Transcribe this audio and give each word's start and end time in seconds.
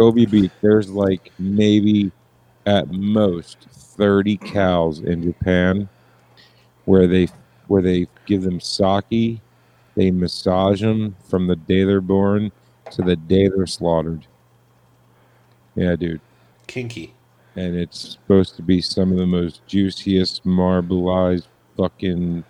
Kobe. 0.00 0.48
There's 0.62 0.88
like 0.88 1.30
maybe 1.38 2.10
at 2.64 2.90
most 2.90 3.58
30 3.70 4.38
cows 4.38 5.00
in 5.00 5.22
Japan 5.22 5.90
where 6.86 7.06
they 7.06 7.28
where 7.66 7.82
they 7.82 8.08
give 8.24 8.42
them 8.42 8.60
sake, 8.60 9.40
they 9.94 10.10
massage 10.10 10.80
them 10.80 11.14
from 11.28 11.46
the 11.46 11.56
day 11.56 11.84
they're 11.84 12.00
born 12.00 12.50
to 12.92 13.02
the 13.02 13.14
day 13.14 13.48
they're 13.48 13.66
slaughtered. 13.66 14.26
Yeah, 15.76 15.96
dude. 15.96 16.20
Kinky. 16.66 17.14
And 17.56 17.76
it's 17.76 18.12
supposed 18.12 18.56
to 18.56 18.62
be 18.62 18.80
some 18.80 19.12
of 19.12 19.18
the 19.18 19.26
most 19.26 19.60
juiciest, 19.66 20.44
marbleized, 20.46 21.46
fucking 21.76 22.42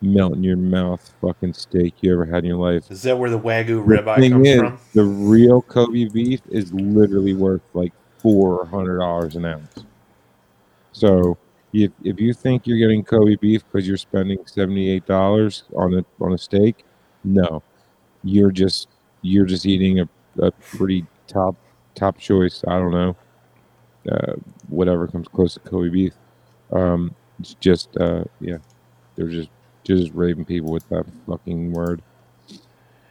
melt 0.00 0.34
in 0.34 0.44
your 0.44 0.56
mouth 0.56 1.12
fucking 1.20 1.52
steak 1.52 1.94
you 2.00 2.12
ever 2.12 2.24
had 2.24 2.44
in 2.44 2.50
your 2.50 2.58
life. 2.58 2.90
Is 2.90 3.02
that 3.02 3.18
where 3.18 3.30
the 3.30 3.38
wagyu 3.38 3.84
ribeye 3.84 4.16
thing 4.16 4.32
comes 4.32 4.48
is, 4.48 4.60
from? 4.60 4.78
the 4.94 5.04
real 5.04 5.62
Kobe 5.62 6.08
beef 6.08 6.40
is 6.50 6.72
literally 6.72 7.34
worth 7.34 7.62
like 7.74 7.92
four 8.18 8.66
hundred 8.66 8.98
dollars 8.98 9.36
an 9.36 9.44
ounce. 9.44 9.84
So 10.92 11.36
if 11.72 11.90
if 12.04 12.20
you 12.20 12.32
think 12.32 12.66
you're 12.66 12.78
getting 12.78 13.04
Kobe 13.04 13.36
beef 13.36 13.64
because 13.64 13.86
you're 13.86 13.96
spending 13.96 14.38
seventy 14.46 14.90
eight 14.90 15.06
dollars 15.06 15.64
on 15.76 15.94
a 15.94 16.04
on 16.20 16.32
a 16.32 16.38
steak, 16.38 16.84
no, 17.24 17.62
you're 18.22 18.50
just 18.50 18.88
you're 19.22 19.46
just 19.46 19.66
eating 19.66 20.00
a, 20.00 20.08
a 20.40 20.50
pretty 20.52 21.04
top 21.26 21.56
top 21.94 22.18
choice. 22.18 22.62
I 22.66 22.78
don't 22.78 22.92
know, 22.92 23.16
uh, 24.10 24.34
whatever 24.68 25.08
comes 25.08 25.28
close 25.28 25.54
to 25.54 25.60
Kobe 25.60 25.88
beef. 25.88 26.14
Um, 26.72 27.14
it's 27.40 27.54
just 27.54 27.96
uh, 27.98 28.24
yeah, 28.40 28.58
they're 29.16 29.28
just 29.28 29.50
just 29.88 30.12
raping 30.14 30.44
people 30.44 30.70
with 30.70 30.88
that 30.90 31.06
fucking 31.26 31.72
word. 31.72 32.02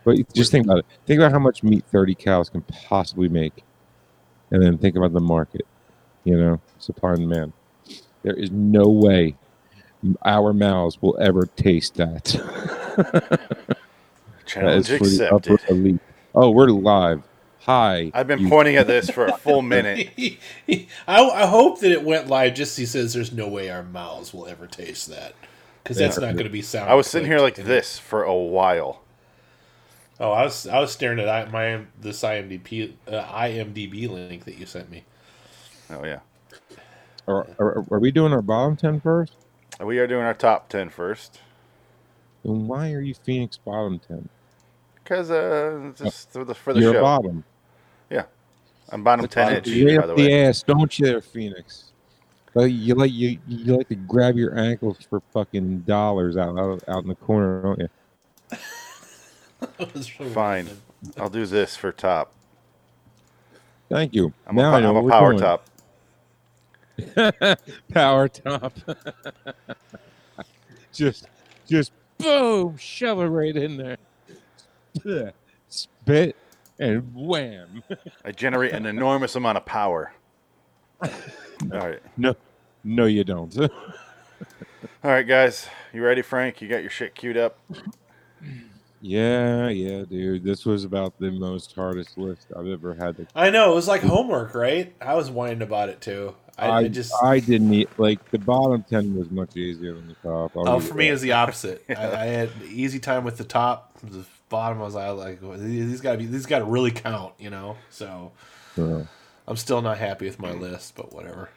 But 0.05 0.17
just 0.33 0.51
think 0.51 0.65
about 0.65 0.79
it. 0.79 0.85
Think 1.05 1.19
about 1.19 1.31
how 1.33 1.39
much 1.39 1.63
meat 1.63 1.83
30 1.91 2.15
cows 2.15 2.49
can 2.49 2.61
possibly 2.61 3.27
make. 3.27 3.63
And 4.51 4.61
then 4.63 4.77
think 4.77 4.95
about 4.95 5.11
the 5.11 5.19
market, 5.19 5.65
you 6.23 6.37
know, 6.37 6.61
supply 6.79 7.11
and 7.13 7.29
demand. 7.29 7.51
There 8.23 8.35
is 8.35 8.51
no 8.51 8.87
way 8.87 9.35
our 10.23 10.53
mouths 10.53 11.01
will 11.01 11.17
ever 11.19 11.47
taste 11.57 11.95
that. 11.95 12.23
that 12.97 13.77
Challenge 14.45 14.89
is 14.89 14.97
for 14.97 15.07
the 15.07 15.33
upper 15.33 15.53
accepted. 15.55 15.75
elite. 15.75 15.99
Oh, 16.33 16.51
we're 16.51 16.67
live. 16.67 17.23
Hi. 17.61 18.11
I've 18.13 18.27
been 18.27 18.39
you- 18.39 18.49
pointing 18.49 18.77
at 18.77 18.87
this 18.87 19.09
for 19.09 19.25
a 19.25 19.33
full 19.33 19.61
minute. 19.61 20.11
I, 20.69 20.79
I 21.07 21.45
hope 21.47 21.81
that 21.81 21.91
it 21.91 22.03
went 22.03 22.27
live 22.27 22.53
just 22.53 22.77
he 22.77 22.85
says 22.85 23.13
there's 23.13 23.33
no 23.33 23.47
way 23.49 23.69
our 23.69 23.83
mouths 23.83 24.33
will 24.33 24.47
ever 24.47 24.67
taste 24.67 25.09
that. 25.09 25.33
Because 25.87 25.97
that's 25.97 26.17
Yeah. 26.17 26.25
not 26.25 26.33
going 26.33 26.43
to 26.45 26.49
be 26.51 26.61
sound. 26.61 26.89
I 26.89 26.95
was 26.95 27.07
sitting 27.07 27.27
here 27.27 27.39
like 27.39 27.55
clipped. 27.55 27.67
this 27.67 27.97
for 27.97 28.23
a 28.23 28.35
while. 28.35 29.01
Oh, 30.19 30.31
I 30.31 30.43
was 30.43 30.67
I 30.67 30.79
was 30.79 30.91
staring 30.91 31.19
at 31.19 31.51
my 31.51 31.81
this 32.01 32.21
IMDb 32.23 32.93
uh, 33.07 33.23
IMDb 33.23 34.09
link 34.09 34.43
that 34.45 34.57
you 34.57 34.65
sent 34.65 34.89
me. 34.91 35.03
Oh 35.89 36.03
yeah, 36.03 36.19
Are, 37.27 37.47
are, 37.59 37.85
are 37.91 37.99
we 37.99 38.11
doing 38.11 38.33
our 38.33 38.41
bottom 38.41 38.75
10 38.75 38.99
first? 38.99 39.33
we 39.79 39.99
are 39.99 40.07
doing 40.07 40.23
our 40.23 40.33
top 40.33 40.67
10 40.69 40.89
first 40.89 41.39
Then 42.43 42.67
why 42.67 42.91
are 42.91 42.99
you 42.99 43.13
Phoenix 43.13 43.57
bottom 43.57 43.99
10? 43.99 44.27
because 45.03 45.31
uh, 45.31 45.93
just 45.95 46.31
for 46.33 46.43
the 46.43 46.53
for 46.55 46.73
the 46.73 46.81
You're 46.81 46.93
show. 46.95 47.01
bottom. 47.01 47.43
Yeah. 48.09 48.23
I'm 48.89 49.03
bottom 49.05 49.25
10 49.27 49.55
inch 49.57 49.67
Way 49.67 49.97
by 49.97 50.03
up 50.03 50.07
the 50.07 50.15
the 50.15 50.27
way. 50.27 50.45
ass, 50.47 50.63
don't 50.63 50.97
you, 50.99 51.05
there, 51.05 51.21
Phoenix? 51.21 51.91
Like 52.57 52.73
you 52.73 52.95
like 52.95 53.11
you 53.13 53.37
you 53.47 53.77
like 53.77 53.87
to 53.89 53.95
grab 53.95 54.35
your 54.35 54.57
ankles 54.57 54.97
for 55.07 55.21
fucking 55.31 55.81
dollars 55.81 56.37
out 56.37 56.57
out, 56.57 56.83
out 56.87 57.03
in 57.03 57.07
the 57.07 57.13
corner, 57.13 57.61
don't 57.61 57.79
you? 57.79 57.89
That 59.77 59.93
was 59.93 60.11
so 60.17 60.25
Fine, 60.29 60.67
I'll 61.19 61.29
do 61.29 61.45
this 61.45 61.75
for 61.75 61.91
top. 61.91 62.33
Thank 63.89 64.15
you. 64.15 64.33
I'm 64.47 64.55
now 64.55 64.73
a, 64.73 64.77
I 64.77 64.79
know 64.79 64.89
am 64.89 64.95
a 64.95 65.01
we're 65.03 65.11
power 65.11 65.33
doing. 65.33 65.43
top. 65.43 65.65
Power 67.93 68.27
top. 68.27 68.73
just 70.91 71.27
just 71.67 71.91
boom, 72.17 72.75
shove 72.77 73.19
it 73.19 73.25
right 73.25 73.55
in 73.55 73.77
there. 73.77 73.97
Spit 75.69 76.35
and 76.79 77.13
wham. 77.13 77.83
I 78.25 78.31
generate 78.31 78.73
an 78.73 78.87
enormous 78.87 79.35
amount 79.35 79.59
of 79.59 79.65
power. 79.67 80.11
All 81.03 81.09
right, 81.71 82.01
no, 82.17 82.35
no, 82.87 83.05
you 83.05 83.23
don't. 83.23 83.55
all 83.59 83.69
right, 85.03 85.27
guys, 85.27 85.67
you 85.93 86.03
ready, 86.03 86.21
Frank? 86.21 86.61
You 86.61 86.67
got 86.69 86.81
your 86.81 86.89
shit 86.89 87.15
queued 87.15 87.37
up. 87.37 87.59
yeah, 89.01 89.67
yeah, 89.67 90.03
dude. 90.03 90.43
This 90.43 90.65
was 90.65 90.85
about 90.85 91.19
the 91.19 91.31
most 91.31 91.75
hardest 91.75 92.17
list 92.17 92.47
I've 92.57 92.67
ever 92.67 92.93
had 92.93 93.17
to 93.17 93.27
I 93.35 93.49
know 93.49 93.71
it 93.71 93.75
was 93.75 93.87
like 93.87 94.01
homework, 94.01 94.55
right? 94.55 94.95
I 95.01 95.15
was 95.15 95.29
whining 95.29 95.61
about 95.61 95.89
it 95.89 95.99
too. 95.99 96.35
I, 96.57 96.69
I, 96.69 96.87
just 96.87 97.13
I 97.21 97.39
didn't 97.39 97.71
eat 97.73 97.89
like 97.99 98.31
the 98.31 98.39
bottom 98.39 98.83
ten 98.89 99.15
was 99.15 99.29
much 99.29 99.55
easier 99.55 99.93
than 99.93 100.07
the 100.07 100.15
top. 100.15 100.57
I'll 100.57 100.67
oh 100.69 100.79
for 100.79 100.95
me 100.95 101.07
that. 101.07 101.13
it's 101.13 101.21
the 101.21 101.33
opposite. 101.33 101.83
I, 101.89 101.93
I 101.93 102.25
had 102.25 102.49
easy 102.67 102.99
time 102.99 103.23
with 103.23 103.37
the 103.37 103.43
top. 103.43 103.99
The 104.01 104.25
bottom 104.49 104.79
I 104.79 104.85
was 104.85 104.95
I 104.95 105.11
was 105.11 105.19
like 105.19 105.59
these 105.59 106.01
got 106.01 106.13
to 106.13 106.17
be 106.17 106.25
these 106.25 106.45
got 106.45 106.59
to 106.59 106.65
really 106.65 106.91
count, 106.91 107.33
you 107.37 107.49
know. 107.49 107.77
So 107.91 108.31
So, 108.75 109.05
I'm 109.47 109.57
still 109.57 109.81
not 109.81 109.97
happy 109.97 110.25
with 110.25 110.39
my 110.39 110.53
list, 110.53 110.95
but 110.95 111.13
whatever. 111.13 111.49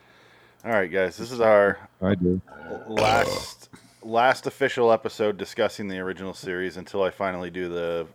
All 0.62 0.72
right, 0.72 0.92
guys, 0.92 1.16
this 1.16 1.32
is 1.32 1.40
our 1.40 1.78
I 2.02 2.14
do. 2.14 2.38
last 2.86 3.70
last 4.02 4.46
official 4.46 4.92
episode 4.92 5.38
discussing 5.38 5.88
the 5.88 5.98
original 5.98 6.34
series 6.34 6.76
until 6.76 7.02
I 7.02 7.08
finally 7.10 7.48
do 7.48 7.70
the 7.70 8.06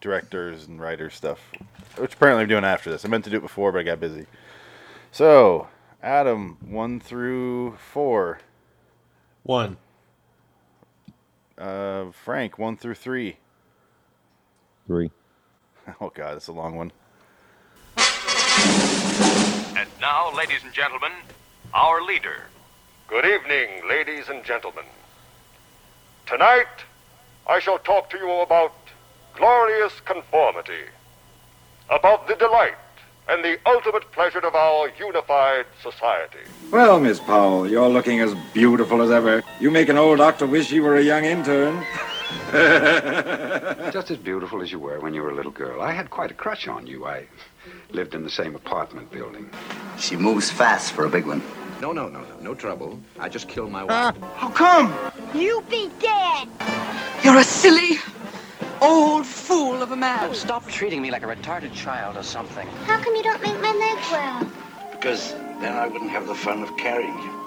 directors 0.00 0.66
and 0.66 0.80
writers 0.80 1.14
stuff, 1.14 1.38
which 1.96 2.14
apparently 2.14 2.42
I'm 2.42 2.48
doing 2.48 2.64
after 2.64 2.90
this. 2.90 3.04
I 3.04 3.08
meant 3.08 3.22
to 3.24 3.30
do 3.30 3.36
it 3.36 3.42
before, 3.42 3.70
but 3.70 3.78
I 3.78 3.82
got 3.84 4.00
busy. 4.00 4.26
So, 5.12 5.68
Adam, 6.02 6.58
one 6.60 6.98
through 6.98 7.76
four. 7.76 8.40
One. 9.44 9.76
Uh, 11.56 12.06
Frank, 12.10 12.58
one 12.58 12.76
through 12.76 12.94
three. 12.94 13.36
Three. 14.88 15.10
Oh 16.00 16.10
God, 16.12 16.34
that's 16.34 16.48
a 16.48 16.52
long 16.52 16.74
one. 16.74 16.90
And 19.76 19.88
now, 20.00 20.34
ladies 20.36 20.64
and 20.64 20.72
gentlemen, 20.72 21.12
our 21.74 22.02
leader. 22.02 22.44
Good 23.08 23.24
evening, 23.24 23.88
ladies 23.88 24.28
and 24.28 24.44
gentlemen. 24.44 24.84
Tonight, 26.26 26.66
I 27.46 27.60
shall 27.60 27.78
talk 27.78 28.10
to 28.10 28.18
you 28.18 28.30
about 28.40 28.74
glorious 29.34 30.00
conformity, 30.00 30.84
about 31.88 32.28
the 32.28 32.34
delight 32.34 32.74
and 33.28 33.42
the 33.42 33.58
ultimate 33.66 34.10
pleasure 34.12 34.40
of 34.40 34.54
our 34.54 34.90
unified 34.98 35.64
society. 35.82 36.40
Well, 36.70 37.00
Miss 37.00 37.20
Powell, 37.20 37.68
you're 37.68 37.88
looking 37.88 38.20
as 38.20 38.34
beautiful 38.52 39.00
as 39.00 39.10
ever. 39.10 39.42
You 39.60 39.70
make 39.70 39.88
an 39.88 39.96
old 39.96 40.18
doctor 40.18 40.46
wish 40.46 40.68
he 40.68 40.80
were 40.80 40.96
a 40.96 41.02
young 41.02 41.24
intern. 41.24 41.84
Just 43.92 44.10
as 44.10 44.18
beautiful 44.18 44.60
as 44.60 44.70
you 44.70 44.78
were 44.78 45.00
when 45.00 45.14
you 45.14 45.22
were 45.22 45.30
a 45.30 45.34
little 45.34 45.52
girl. 45.52 45.80
I 45.80 45.92
had 45.92 46.10
quite 46.10 46.30
a 46.30 46.34
crush 46.34 46.68
on 46.68 46.86
you. 46.86 47.06
I 47.06 47.26
lived 47.94 48.14
in 48.14 48.22
the 48.22 48.30
same 48.30 48.54
apartment 48.54 49.10
building. 49.10 49.48
She 49.98 50.16
moves 50.16 50.50
fast 50.50 50.92
for 50.92 51.04
a 51.04 51.10
big 51.10 51.26
one. 51.26 51.42
No, 51.80 51.92
no, 51.92 52.08
no, 52.08 52.20
no. 52.20 52.36
No 52.40 52.54
trouble. 52.54 52.98
I 53.18 53.28
just 53.28 53.48
killed 53.48 53.70
my 53.70 53.82
ah. 53.88 54.12
wife. 54.12 54.32
How 54.36 54.50
come? 54.50 54.94
You 55.34 55.62
be 55.68 55.90
dead. 55.98 56.48
You're 57.24 57.38
a 57.38 57.44
silly, 57.44 57.98
old 58.80 59.26
fool 59.26 59.82
of 59.82 59.92
a 59.92 59.96
man. 59.96 60.30
Oh, 60.30 60.32
stop 60.32 60.66
treating 60.68 61.02
me 61.02 61.10
like 61.10 61.22
a 61.22 61.26
retarded 61.26 61.72
child 61.72 62.16
or 62.16 62.22
something. 62.22 62.66
How 62.86 63.00
come 63.00 63.14
you 63.14 63.22
don't 63.22 63.42
make 63.42 63.60
my 63.60 63.72
leg 63.72 63.98
well? 64.10 64.50
Because 64.92 65.32
then 65.60 65.76
I 65.76 65.86
wouldn't 65.86 66.10
have 66.10 66.26
the 66.26 66.34
fun 66.34 66.62
of 66.62 66.76
carrying 66.76 67.16
you. 67.18 67.42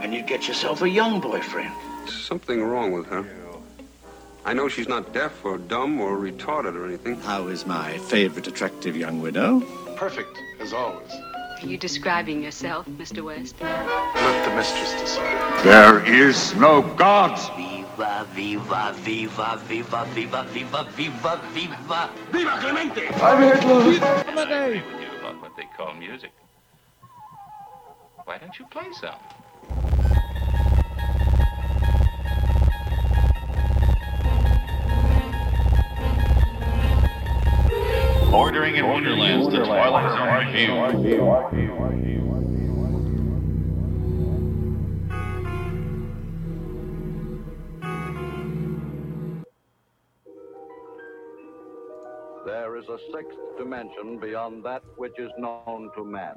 And 0.00 0.12
you'd 0.14 0.26
get 0.26 0.46
yourself 0.46 0.82
a 0.82 0.88
young 0.88 1.20
boyfriend. 1.20 1.72
Something 2.08 2.62
wrong 2.62 2.92
with 2.92 3.06
her. 3.06 3.26
I 4.46 4.52
know 4.52 4.68
she's 4.68 4.88
not 4.88 5.14
deaf 5.14 5.42
or 5.42 5.56
dumb 5.56 5.98
or 6.02 6.18
retarded 6.18 6.74
or 6.74 6.84
anything. 6.84 7.18
How 7.20 7.46
is 7.46 7.64
my 7.64 7.96
favorite 7.96 8.46
attractive 8.46 8.94
young 8.94 9.22
widow? 9.22 9.60
Perfect, 9.96 10.38
as 10.60 10.74
always. 10.74 11.10
Are 11.62 11.66
you 11.66 11.78
describing 11.78 12.42
yourself, 12.42 12.86
Mr. 12.86 13.24
West? 13.24 13.56
Let 13.62 14.44
the 14.44 14.54
mistress 14.54 14.92
decide. 15.00 15.64
There 15.64 16.04
is 16.04 16.54
no 16.56 16.82
God. 16.82 17.38
Viva, 17.56 18.26
viva, 18.34 18.94
viva, 18.98 19.58
viva, 19.66 20.04
viva, 20.12 20.44
viva, 20.52 20.84
viva, 20.90 20.90
viva. 20.92 21.40
Viva 21.54 22.10
Viva 22.30 22.58
Clemente! 22.60 23.08
I'm 23.08 23.42
Hitler. 23.42 23.72
I 23.72 24.42
agree 24.42 24.82
with 24.92 25.00
you 25.00 25.18
about 25.20 25.40
what 25.40 25.56
they 25.56 25.66
call 25.74 25.94
music. 25.94 26.32
Why 28.24 28.36
don't 28.36 28.58
you 28.58 28.66
play 28.66 28.92
some? 28.92 30.03
Bordering 38.34 38.74
in 38.74 38.88
Wonderlands, 38.88 39.46
the 39.46 39.64
Twilight 39.64 40.10
Zone 40.10 40.34
review. 40.48 40.74
There 52.44 52.74
there 52.74 52.76
is 52.76 52.88
a 52.88 52.98
sixth 53.12 53.38
dimension 53.56 54.18
beyond 54.18 54.64
that 54.64 54.82
which 54.96 55.16
is 55.18 55.30
known 55.38 55.92
to 55.94 56.04
man. 56.04 56.34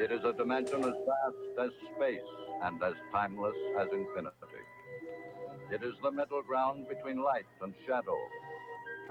It 0.00 0.10
is 0.10 0.24
a 0.24 0.32
dimension 0.32 0.82
as 0.82 0.94
vast 1.06 1.60
as 1.60 1.70
space 1.94 2.20
and 2.64 2.82
as 2.82 2.94
timeless 3.12 3.54
as 3.78 3.86
infinity. 3.92 4.64
It 5.70 5.84
is 5.84 5.94
the 6.02 6.10
middle 6.10 6.42
ground 6.42 6.88
between 6.88 7.22
light 7.22 7.46
and 7.62 7.72
shadow, 7.86 8.18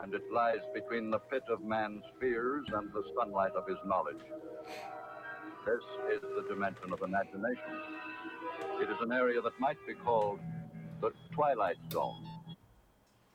and 0.01 0.13
it 0.13 0.23
lies 0.31 0.59
between 0.73 1.09
the 1.09 1.19
pit 1.19 1.43
of 1.49 1.63
man's 1.63 2.03
fears 2.19 2.65
and 2.73 2.91
the 2.93 3.03
sunlight 3.17 3.51
of 3.55 3.67
his 3.67 3.77
knowledge. 3.85 4.17
This 5.65 5.81
is 6.15 6.21
the 6.21 6.45
dimension 6.49 6.91
of 6.91 7.01
imagination. 7.01 7.77
It 8.81 8.89
is 8.89 8.97
an 9.01 9.11
area 9.11 9.41
that 9.41 9.59
might 9.59 9.77
be 9.87 9.93
called 9.93 10.39
the 11.01 11.11
Twilight 11.31 11.77
Zone. 11.91 12.23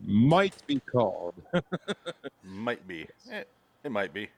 Might 0.00 0.54
be 0.66 0.80
called. 0.80 1.34
Might 2.44 2.86
be. 2.86 3.06
Eh, 3.30 3.42
it 3.84 3.90
might 3.90 4.12
be. 4.12 4.28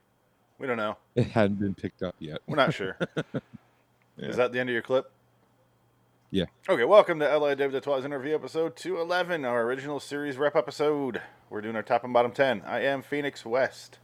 We 0.57 0.67
don't 0.67 0.77
know. 0.77 0.97
it 1.15 1.27
hadn't 1.27 1.59
been 1.59 1.75
picked 1.75 2.01
up 2.01 2.15
yet. 2.19 2.39
We're 2.47 2.55
not 2.55 2.73
sure. 2.73 2.97
Yeah. 4.17 4.27
Is 4.27 4.35
that 4.35 4.51
the 4.51 4.59
end 4.59 4.67
of 4.67 4.73
your 4.73 4.81
clip? 4.81 5.09
Yeah. 6.31 6.45
Okay, 6.69 6.83
welcome 6.83 7.17
to 7.21 7.37
LA 7.37 7.55
David 7.55 7.71
the 7.71 7.81
Twilight 7.81 8.05
Interview 8.05 8.35
episode 8.35 8.75
211, 8.75 9.45
our 9.45 9.63
original 9.63 9.99
series 9.99 10.37
rep 10.37 10.55
episode. 10.55 11.23
We're 11.49 11.61
doing 11.61 11.75
our 11.75 11.81
top 11.81 12.03
and 12.03 12.13
bottom 12.13 12.31
10. 12.31 12.61
I 12.67 12.81
am 12.81 13.01
Phoenix 13.01 13.43
West. 13.43 13.97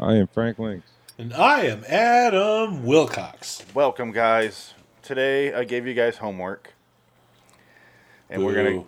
I 0.00 0.14
am 0.14 0.26
Frank 0.26 0.58
Links. 0.58 0.88
And 1.16 1.32
I 1.32 1.66
am 1.66 1.84
Adam 1.86 2.84
Wilcox. 2.84 3.64
Welcome, 3.72 4.10
guys. 4.10 4.74
Today 5.00 5.54
I 5.54 5.62
gave 5.62 5.86
you 5.86 5.94
guys 5.94 6.16
homework, 6.16 6.74
and 8.28 8.44
we're 8.44 8.56
gonna 8.56 8.84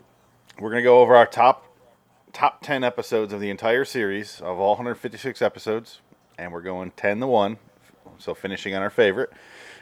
we're 0.59 0.71
gonna 0.71 0.83
go 0.83 1.03
over 1.03 1.15
our 1.15 1.27
top 1.27 1.67
top 2.33 2.63
10 2.63 2.83
episodes 2.83 3.33
of 3.33 3.39
the 3.39 3.51
entire 3.51 3.85
series 3.85 4.41
of 4.41 4.59
all 4.59 4.71
156 4.71 5.41
episodes, 5.41 6.01
and 6.37 6.53
we're 6.53 6.63
going 6.63 6.91
10 6.97 7.21
to 7.21 7.29
one, 7.29 7.59
so 8.19 8.35
finishing 8.35 8.75
on 8.75 8.83
our 8.83 8.91
favorite. 8.91 9.31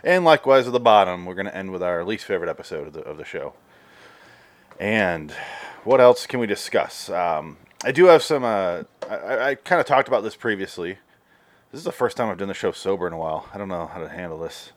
And 0.05 0.25
likewise 0.25 0.67
at 0.67 0.73
the 0.73 0.81
bottom, 0.81 1.27
we're 1.27 1.35
gonna 1.35 1.51
end 1.51 1.73
with 1.73 1.83
our 1.83 2.05
least 2.05 2.25
favorite 2.25 2.49
episode 2.49 2.89
of 2.89 2.93
the 2.93 3.01
of 3.01 3.17
the 3.17 3.25
show. 3.25 3.55
And 4.79 5.33
what 5.85 6.01
else 6.01 6.27
can 6.27 6.39
we 6.41 6.47
discuss? 6.47 7.11
Um, 7.11 7.57
I 7.85 7.93
do 7.93 8.07
have 8.07 8.23
some. 8.23 8.45
Uh, 8.45 8.85
I, 9.09 9.39
I 9.51 9.55
kind 9.55 9.81
of 9.81 9.87
talked 9.87 10.09
about 10.09 10.23
this 10.23 10.37
previously. 10.37 10.99
This 11.71 11.79
is 11.79 11.85
the 11.85 11.93
first 11.93 12.17
time 12.17 12.29
I've 12.29 12.39
done 12.39 12.49
the 12.49 12.55
show 12.55 12.73
sober 12.73 13.07
in 13.07 13.13
a 13.13 13.19
while. 13.19 13.49
I 13.53 13.59
don't 13.59 13.69
know 13.69 13.87
how 13.87 14.01
to 14.01 14.09
handle 14.09 14.39
this. 14.39 14.73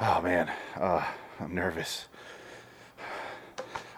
Oh 0.00 0.20
man, 0.22 0.50
uh, 0.76 1.04
I'm 1.40 1.54
nervous. 1.54 2.06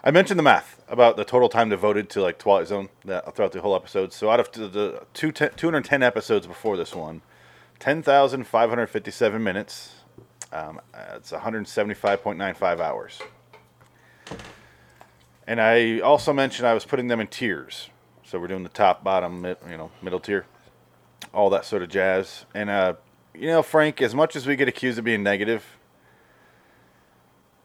I 0.03 0.11
mentioned 0.11 0.39
the 0.39 0.43
math 0.43 0.81
about 0.87 1.17
the 1.17 1.25
total 1.25 1.49
time 1.49 1.69
devoted 1.69 2.09
to 2.11 2.21
like 2.21 2.37
Twilight 2.39 2.67
Zone 2.67 2.89
that 3.05 3.35
throughout 3.35 3.51
the 3.51 3.61
whole 3.61 3.75
episode. 3.75 4.13
So 4.13 4.29
out 4.29 4.39
of 4.39 4.51
the, 4.51 4.67
the 4.67 5.05
two, 5.13 5.31
210 5.31 6.01
episodes 6.01 6.47
before 6.47 6.77
this 6.77 6.95
one, 6.95 7.21
10,557 7.79 9.43
minutes. 9.43 9.95
Um, 10.51 10.81
uh, 10.93 11.15
it's 11.15 11.31
175.95 11.31 12.79
hours. 12.79 13.19
And 15.45 15.59
I 15.59 15.99
also 15.99 16.33
mentioned 16.33 16.67
I 16.67 16.73
was 16.73 16.85
putting 16.85 17.07
them 17.07 17.19
in 17.19 17.27
tiers. 17.27 17.89
So 18.23 18.39
we're 18.39 18.47
doing 18.47 18.63
the 18.63 18.69
top, 18.69 19.03
bottom, 19.03 19.41
mid, 19.41 19.57
you 19.69 19.77
know, 19.77 19.91
middle 20.01 20.19
tier, 20.19 20.45
all 21.33 21.49
that 21.49 21.65
sort 21.65 21.81
of 21.81 21.89
jazz. 21.89 22.45
And 22.53 22.69
uh, 22.69 22.93
you 23.33 23.47
know, 23.47 23.63
Frank, 23.63 24.01
as 24.01 24.13
much 24.13 24.35
as 24.35 24.45
we 24.45 24.55
get 24.55 24.67
accused 24.67 24.99
of 24.99 25.05
being 25.05 25.23
negative, 25.23 25.65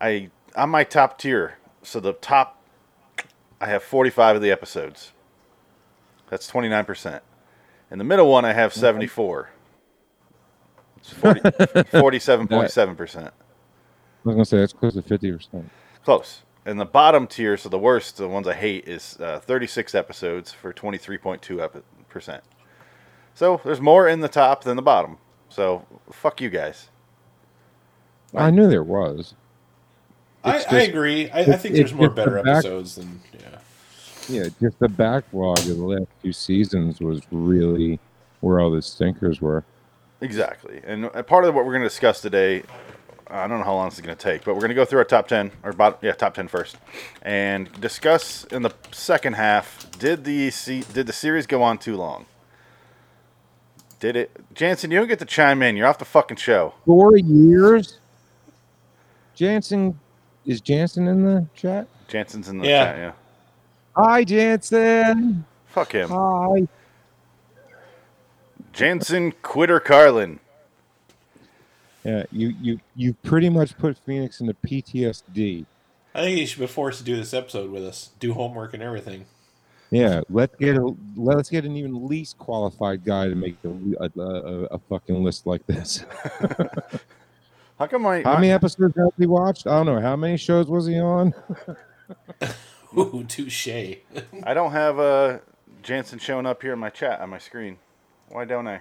I 0.00 0.30
I'm 0.56 0.70
my 0.70 0.84
top 0.84 1.18
tier. 1.18 1.58
So 1.82 2.00
the 2.00 2.14
top, 2.14 2.62
I 3.60 3.66
have 3.66 3.82
45 3.82 4.36
of 4.36 4.42
the 4.42 4.50
episodes. 4.50 5.12
That's 6.30 6.46
29 6.46 6.84
percent. 6.86 7.22
In 7.90 7.98
the 7.98 8.04
middle 8.04 8.30
one, 8.30 8.46
I 8.46 8.54
have 8.54 8.72
74. 8.72 9.50
It's 11.12 11.90
47.7 11.90 12.96
percent. 12.96 13.26
I 13.28 13.30
was 14.28 14.34
gonna 14.34 14.44
say 14.44 14.58
that's 14.58 14.72
close 14.72 14.94
to 14.94 15.02
fifty 15.02 15.30
percent. 15.30 15.68
Close. 16.04 16.42
And 16.66 16.80
the 16.80 16.86
bottom 16.86 17.26
tier, 17.26 17.58
so 17.58 17.68
the 17.68 17.78
worst, 17.78 18.16
the 18.16 18.26
ones 18.26 18.48
I 18.48 18.54
hate, 18.54 18.88
is 18.88 19.18
uh, 19.20 19.38
36 19.40 19.94
episodes 19.94 20.50
for 20.50 20.72
twenty-three 20.72 21.18
point 21.18 21.42
two 21.42 21.62
percent. 22.08 22.42
So 23.34 23.60
there's 23.64 23.80
more 23.82 24.08
in 24.08 24.20
the 24.20 24.28
top 24.28 24.64
than 24.64 24.76
the 24.76 24.82
bottom. 24.82 25.18
So 25.50 25.84
fuck 26.10 26.40
you 26.40 26.48
guys. 26.48 26.88
I 28.34 28.50
knew 28.50 28.66
there 28.66 28.82
was. 28.82 29.34
I, 30.42 30.56
It's 30.56 30.66
I 30.72 30.80
agree. 30.80 31.30
I, 31.30 31.40
I 31.40 31.44
think 31.56 31.74
there's 31.74 31.92
more 31.94 32.06
just 32.08 32.16
the 32.16 32.24
better 32.24 32.42
back- 32.42 32.56
episodes 32.56 32.94
than 32.96 33.20
yeah. 33.38 33.58
Yeah, 34.28 34.48
just 34.60 34.78
the 34.78 34.88
backlog 34.88 35.58
of 35.58 35.66
the 35.66 35.74
last 35.84 36.06
two 36.22 36.32
seasons 36.32 36.98
was 37.00 37.20
really 37.30 38.00
where 38.40 38.58
all 38.60 38.70
the 38.70 38.80
stinkers 38.80 39.42
were. 39.42 39.64
Exactly. 40.24 40.80
And 40.84 41.06
uh, 41.06 41.22
part 41.22 41.44
of 41.44 41.54
what 41.54 41.66
we're 41.66 41.72
going 41.72 41.82
to 41.82 41.88
discuss 41.88 42.20
today, 42.22 42.62
I 43.28 43.46
don't 43.46 43.58
know 43.58 43.64
how 43.64 43.74
long 43.74 43.88
this 43.90 43.98
is 43.98 44.00
going 44.00 44.16
to 44.16 44.22
take, 44.22 44.44
but 44.44 44.54
we're 44.54 44.60
going 44.60 44.70
to 44.70 44.74
go 44.74 44.84
through 44.86 45.00
our 45.00 45.04
top 45.04 45.28
10, 45.28 45.52
or 45.62 45.72
bottom, 45.74 45.98
yeah, 46.02 46.12
top 46.12 46.34
10 46.34 46.48
first, 46.48 46.76
and 47.22 47.70
discuss 47.80 48.44
in 48.44 48.62
the 48.62 48.70
second 48.90 49.34
half 49.34 49.86
did 49.98 50.24
the 50.24 50.50
se- 50.50 50.84
did 50.94 51.06
the 51.06 51.12
series 51.12 51.46
go 51.46 51.62
on 51.62 51.78
too 51.78 51.96
long? 51.96 52.26
Did 54.00 54.16
it? 54.16 54.30
Jansen, 54.54 54.90
you 54.90 54.98
don't 54.98 55.08
get 55.08 55.18
to 55.18 55.24
chime 55.26 55.62
in. 55.62 55.76
You're 55.76 55.86
off 55.86 55.98
the 55.98 56.04
fucking 56.04 56.38
show. 56.38 56.74
Four 56.86 57.16
years. 57.18 57.98
Jansen 59.34 59.98
is 60.46 60.60
Jansen 60.60 61.06
in 61.08 61.24
the 61.24 61.46
chat? 61.54 61.86
Jansen's 62.08 62.48
in 62.48 62.58
the 62.58 62.66
Yeah. 62.66 62.84
chat, 62.84 62.98
yeah. 62.98 63.12
Hi, 63.96 64.24
Jansen. 64.24 65.44
Fuck 65.66 65.92
him. 65.92 66.08
Hi. 66.10 66.66
Jansen 68.74 69.32
Quitter 69.40 69.78
Carlin. 69.78 70.40
Yeah, 72.04 72.24
you 72.30 72.54
you 72.60 72.80
you 72.96 73.14
pretty 73.14 73.48
much 73.48 73.78
put 73.78 73.96
Phoenix 73.96 74.40
into 74.40 74.52
PTSD. 74.52 75.64
I 76.14 76.20
think 76.20 76.38
you 76.38 76.46
should 76.46 76.60
be 76.60 76.66
forced 76.66 76.98
to 76.98 77.04
do 77.04 77.16
this 77.16 77.32
episode 77.32 77.70
with 77.70 77.84
us, 77.84 78.10
do 78.18 78.34
homework 78.34 78.74
and 78.74 78.82
everything. 78.82 79.24
Yeah, 79.90 80.20
let's 80.28 80.54
get 80.56 80.76
a 80.76 80.94
let's 81.16 81.48
get 81.48 81.64
an 81.64 81.76
even 81.76 82.08
least 82.08 82.36
qualified 82.36 83.04
guy 83.04 83.28
to 83.28 83.34
make 83.34 83.56
a 83.64 83.68
a, 84.04 84.20
a, 84.20 84.64
a 84.64 84.78
fucking 84.78 85.22
list 85.22 85.46
like 85.46 85.64
this. 85.66 86.04
How 87.78 87.86
come 87.86 88.06
I? 88.06 88.22
How 88.22 88.34
many 88.34 88.50
episodes 88.50 88.94
has 88.96 89.10
he 89.16 89.26
watched? 89.26 89.66
I 89.66 89.82
don't 89.82 89.86
know. 89.86 90.00
How 90.00 90.16
many 90.16 90.36
shows 90.36 90.66
was 90.66 90.86
he 90.86 90.98
on? 90.98 91.32
Ooh, 92.98 93.24
touche. 93.26 93.68
I 94.42 94.54
don't 94.54 94.72
have 94.72 94.98
uh, 94.98 95.38
Jansen 95.82 96.18
showing 96.18 96.46
up 96.46 96.60
here 96.60 96.72
in 96.72 96.78
my 96.78 96.90
chat 96.90 97.20
on 97.20 97.30
my 97.30 97.38
screen. 97.38 97.78
Why 98.28 98.44
don't 98.44 98.68
I? 98.68 98.80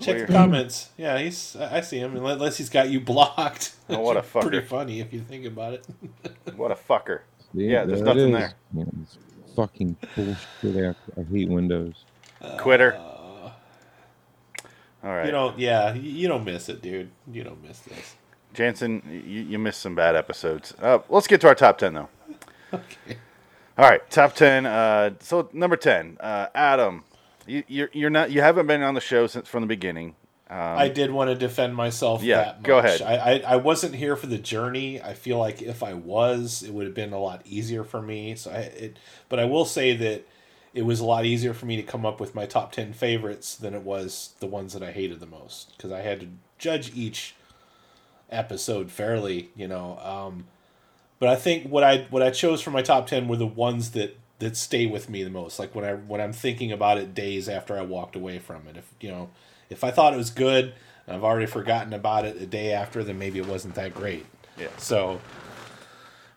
Check 0.00 0.16
Weird. 0.16 0.28
the 0.28 0.32
comments. 0.34 0.90
Yeah, 0.98 1.18
he's. 1.18 1.56
I 1.56 1.78
I 1.78 1.80
see 1.80 1.98
him. 1.98 2.14
Unless 2.16 2.58
he's 2.58 2.68
got 2.68 2.90
you 2.90 3.00
blocked. 3.00 3.74
Oh, 3.88 3.98
what 4.00 4.16
a 4.16 4.20
Which 4.20 4.44
is 4.44 4.48
Pretty 4.50 4.66
funny 4.66 5.00
if 5.00 5.12
you 5.12 5.20
think 5.20 5.44
about 5.44 5.74
it. 5.74 5.86
What 6.56 6.70
a 6.70 6.74
fucker. 6.74 7.20
See, 7.54 7.64
Yeah, 7.64 7.84
there's 7.84 8.00
there 8.00 8.14
nothing 8.14 8.34
is. 8.34 8.38
there. 8.38 8.54
Yeah, 8.74 8.84
it's 9.02 9.18
fucking 9.56 9.96
bullshit. 10.16 10.96
I, 11.16 11.20
I 11.20 11.24
hate 11.24 11.48
Windows. 11.48 12.04
Quitter. 12.58 12.94
All 15.04 15.10
right. 15.10 15.26
You 15.26 15.32
don't. 15.32 15.58
Yeah, 15.58 15.92
you 15.94 16.10
you 16.10 16.28
don't 16.28 16.44
miss 16.44 16.68
it, 16.68 16.80
dude. 16.80 17.10
You 17.30 17.44
don't 17.44 17.62
miss 17.62 17.80
this. 17.80 18.14
Jansen, 18.54 19.02
you, 19.26 19.42
you 19.42 19.58
missed 19.58 19.80
some 19.80 19.94
bad 19.94 20.14
episodes. 20.14 20.74
Uh, 20.80 20.98
let's 21.08 21.26
get 21.26 21.40
to 21.40 21.48
our 21.48 21.54
top 21.54 21.78
10, 21.78 21.94
though. 21.94 22.08
okay. 22.74 23.16
All 23.78 23.88
right, 23.88 24.08
top 24.10 24.34
10. 24.34 24.66
Uh, 24.66 25.12
so, 25.20 25.48
number 25.54 25.74
10, 25.76 26.18
uh, 26.20 26.48
Adam. 26.54 27.02
You, 27.46 27.64
you're, 27.66 27.90
you're 27.92 28.10
not. 28.10 28.30
You 28.30 28.40
haven't 28.40 28.66
been 28.66 28.82
on 28.82 28.94
the 28.94 29.00
show 29.00 29.26
since 29.26 29.48
from 29.48 29.62
the 29.62 29.66
beginning. 29.66 30.14
Um, 30.52 30.58
I 30.58 30.88
did 30.88 31.10
want 31.10 31.30
to 31.30 31.34
defend 31.34 31.74
myself. 31.74 32.22
yeah, 32.22 32.36
that 32.36 32.56
much. 32.58 32.64
go 32.64 32.78
ahead. 32.78 33.00
I, 33.00 33.14
I 33.14 33.38
I 33.52 33.56
wasn't 33.56 33.94
here 33.94 34.16
for 34.16 34.26
the 34.26 34.36
journey. 34.36 35.00
I 35.00 35.14
feel 35.14 35.38
like 35.38 35.62
if 35.62 35.82
I 35.82 35.94
was, 35.94 36.62
it 36.62 36.74
would 36.74 36.84
have 36.84 36.94
been 36.94 37.14
a 37.14 37.18
lot 37.18 37.40
easier 37.46 37.84
for 37.84 38.02
me. 38.02 38.34
So 38.34 38.50
I 38.50 38.56
it, 38.56 38.98
but 39.30 39.38
I 39.38 39.46
will 39.46 39.64
say 39.64 39.96
that 39.96 40.26
it 40.74 40.82
was 40.82 41.00
a 41.00 41.06
lot 41.06 41.24
easier 41.24 41.54
for 41.54 41.64
me 41.64 41.76
to 41.76 41.82
come 41.82 42.04
up 42.04 42.20
with 42.20 42.34
my 42.34 42.44
top 42.44 42.72
ten 42.72 42.92
favorites 42.92 43.56
than 43.56 43.72
it 43.72 43.82
was 43.82 44.34
the 44.40 44.46
ones 44.46 44.74
that 44.74 44.82
I 44.82 44.92
hated 44.92 45.20
the 45.20 45.26
most 45.26 45.74
because 45.76 45.90
I 45.90 46.00
had 46.00 46.20
to 46.20 46.28
judge 46.58 46.94
each 46.94 47.34
episode 48.30 48.90
fairly. 48.90 49.50
You 49.56 49.68
know, 49.68 49.98
um, 50.02 50.48
but 51.18 51.30
I 51.30 51.36
think 51.36 51.66
what 51.66 51.82
I 51.82 52.06
what 52.10 52.22
I 52.22 52.30
chose 52.30 52.60
for 52.60 52.70
my 52.72 52.82
top 52.82 53.06
ten 53.06 53.26
were 53.26 53.36
the 53.36 53.46
ones 53.46 53.92
that 53.92 54.18
that 54.42 54.56
stay 54.56 54.86
with 54.86 55.08
me 55.08 55.22
the 55.22 55.30
most. 55.30 55.58
Like 55.58 55.74
when 55.74 55.84
I 55.84 55.94
when 55.94 56.20
I'm 56.20 56.32
thinking 56.32 56.72
about 56.72 56.98
it 56.98 57.14
days 57.14 57.48
after 57.48 57.78
I 57.78 57.82
walked 57.82 58.16
away 58.16 58.38
from 58.38 58.66
it. 58.68 58.76
If 58.76 58.92
you 59.00 59.10
know, 59.10 59.30
if 59.70 59.84
I 59.84 59.90
thought 59.90 60.14
it 60.14 60.16
was 60.18 60.30
good, 60.30 60.74
I've 61.08 61.24
already 61.24 61.46
forgotten 61.46 61.92
about 61.92 62.24
it 62.24 62.40
a 62.40 62.46
day 62.46 62.72
after, 62.72 63.02
then 63.02 63.18
maybe 63.18 63.38
it 63.38 63.46
wasn't 63.46 63.74
that 63.76 63.94
great. 63.94 64.26
Yeah. 64.58 64.68
So 64.78 65.20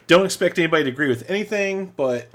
don't 0.07 0.25
expect 0.25 0.59
anybody 0.59 0.83
to 0.83 0.91
agree 0.91 1.07
with 1.07 1.29
anything, 1.29 1.93
but 1.97 2.29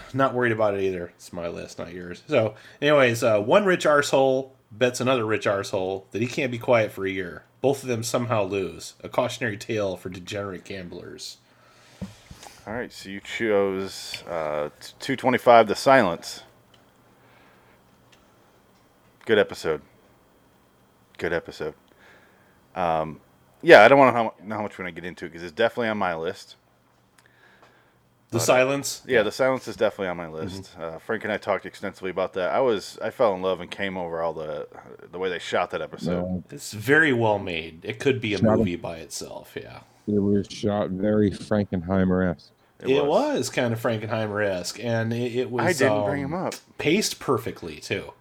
not 0.14 0.32
worried 0.32 0.52
about 0.52 0.74
it 0.74 0.82
either. 0.82 1.12
It's 1.16 1.32
my 1.32 1.48
list, 1.48 1.78
not 1.78 1.92
yours. 1.92 2.22
So, 2.28 2.54
anyways, 2.80 3.22
uh, 3.22 3.40
one 3.40 3.64
rich 3.64 3.84
arsehole 3.84 4.50
bets 4.70 5.00
another 5.00 5.24
rich 5.24 5.46
arsehole 5.46 6.04
that 6.12 6.22
he 6.22 6.28
can't 6.28 6.52
be 6.52 6.58
quiet 6.58 6.92
for 6.92 7.04
a 7.04 7.10
year. 7.10 7.42
Both 7.60 7.82
of 7.82 7.88
them 7.88 8.02
somehow 8.02 8.44
lose. 8.44 8.94
A 9.02 9.08
cautionary 9.08 9.56
tale 9.56 9.96
for 9.96 10.08
degenerate 10.08 10.64
gamblers. 10.64 11.38
All 12.66 12.72
right, 12.72 12.92
so 12.92 13.08
you 13.08 13.20
chose 13.20 14.22
uh, 14.28 14.70
225 14.98 15.68
The 15.68 15.76
Silence. 15.76 16.42
good 19.24 19.38
episode. 19.38 19.82
Good 21.18 21.32
episode. 21.32 21.74
Um, 22.74 23.20
yeah, 23.62 23.82
I 23.84 23.88
don't 23.88 23.98
want 23.98 24.14
to 24.14 24.22
know 24.22 24.24
how, 24.38 24.44
know 24.46 24.56
how 24.56 24.62
much 24.62 24.78
we're 24.78 24.84
gonna 24.84 24.92
get 24.92 25.04
into 25.04 25.24
it 25.26 25.28
because 25.28 25.42
it's 25.42 25.52
definitely 25.52 25.88
on 25.88 25.98
my 25.98 26.14
list. 26.16 26.56
The 28.30 28.38
But, 28.38 28.42
uh, 28.42 28.44
silence. 28.44 29.02
yeah, 29.06 29.22
the 29.22 29.30
silence 29.32 29.68
is 29.68 29.76
definitely 29.76 30.08
on 30.08 30.16
my 30.16 30.28
list. 30.28 30.76
Uh, 30.78 30.98
Frank 30.98 31.22
and 31.24 31.32
I 31.32 31.36
talked 31.38 31.64
extensively 31.66 32.10
about 32.10 32.32
that. 32.34 32.50
I 32.50 32.58
was 32.60 32.98
I 33.00 33.10
fell 33.10 33.34
in 33.34 33.42
love 33.42 33.60
and 33.60 33.70
came 33.70 33.96
over 33.96 34.20
all 34.20 34.32
the 34.34 34.66
the 35.10 35.18
way 35.18 35.28
they 35.30 35.38
shot 35.38 35.70
that 35.70 35.80
episode. 35.80 36.42
It's 36.50 36.72
very 36.72 37.12
well 37.12 37.38
made. 37.38 37.84
It 37.84 38.00
could 38.00 38.20
be 38.20 38.34
a 38.34 38.38
Shot 38.38 38.48
'em. 38.50 38.58
movie 38.58 38.74
by 38.76 38.96
itself. 38.98 39.56
Yeah. 39.56 39.80
It 40.06 40.18
was 40.18 40.46
shot 40.50 40.90
very 40.90 41.30
Frankenheimer 41.30 42.30
esque. 42.30 42.52
It, 42.80 43.04
was. 43.04 43.48
kind 43.48 43.72
of 43.72 43.80
Frankenheimer 43.80 44.44
esque, 44.46 44.82
and 44.82 45.12
it, 45.12 45.34
it 45.34 45.50
was. 45.50 45.64
I 45.64 45.72
didn't 45.72 46.04
bring 46.04 46.24
um, 46.24 46.32
him 46.32 46.46
up. 46.46 46.54
Paced 46.78 47.18
perfectly 47.18 47.76
too. 47.76 48.12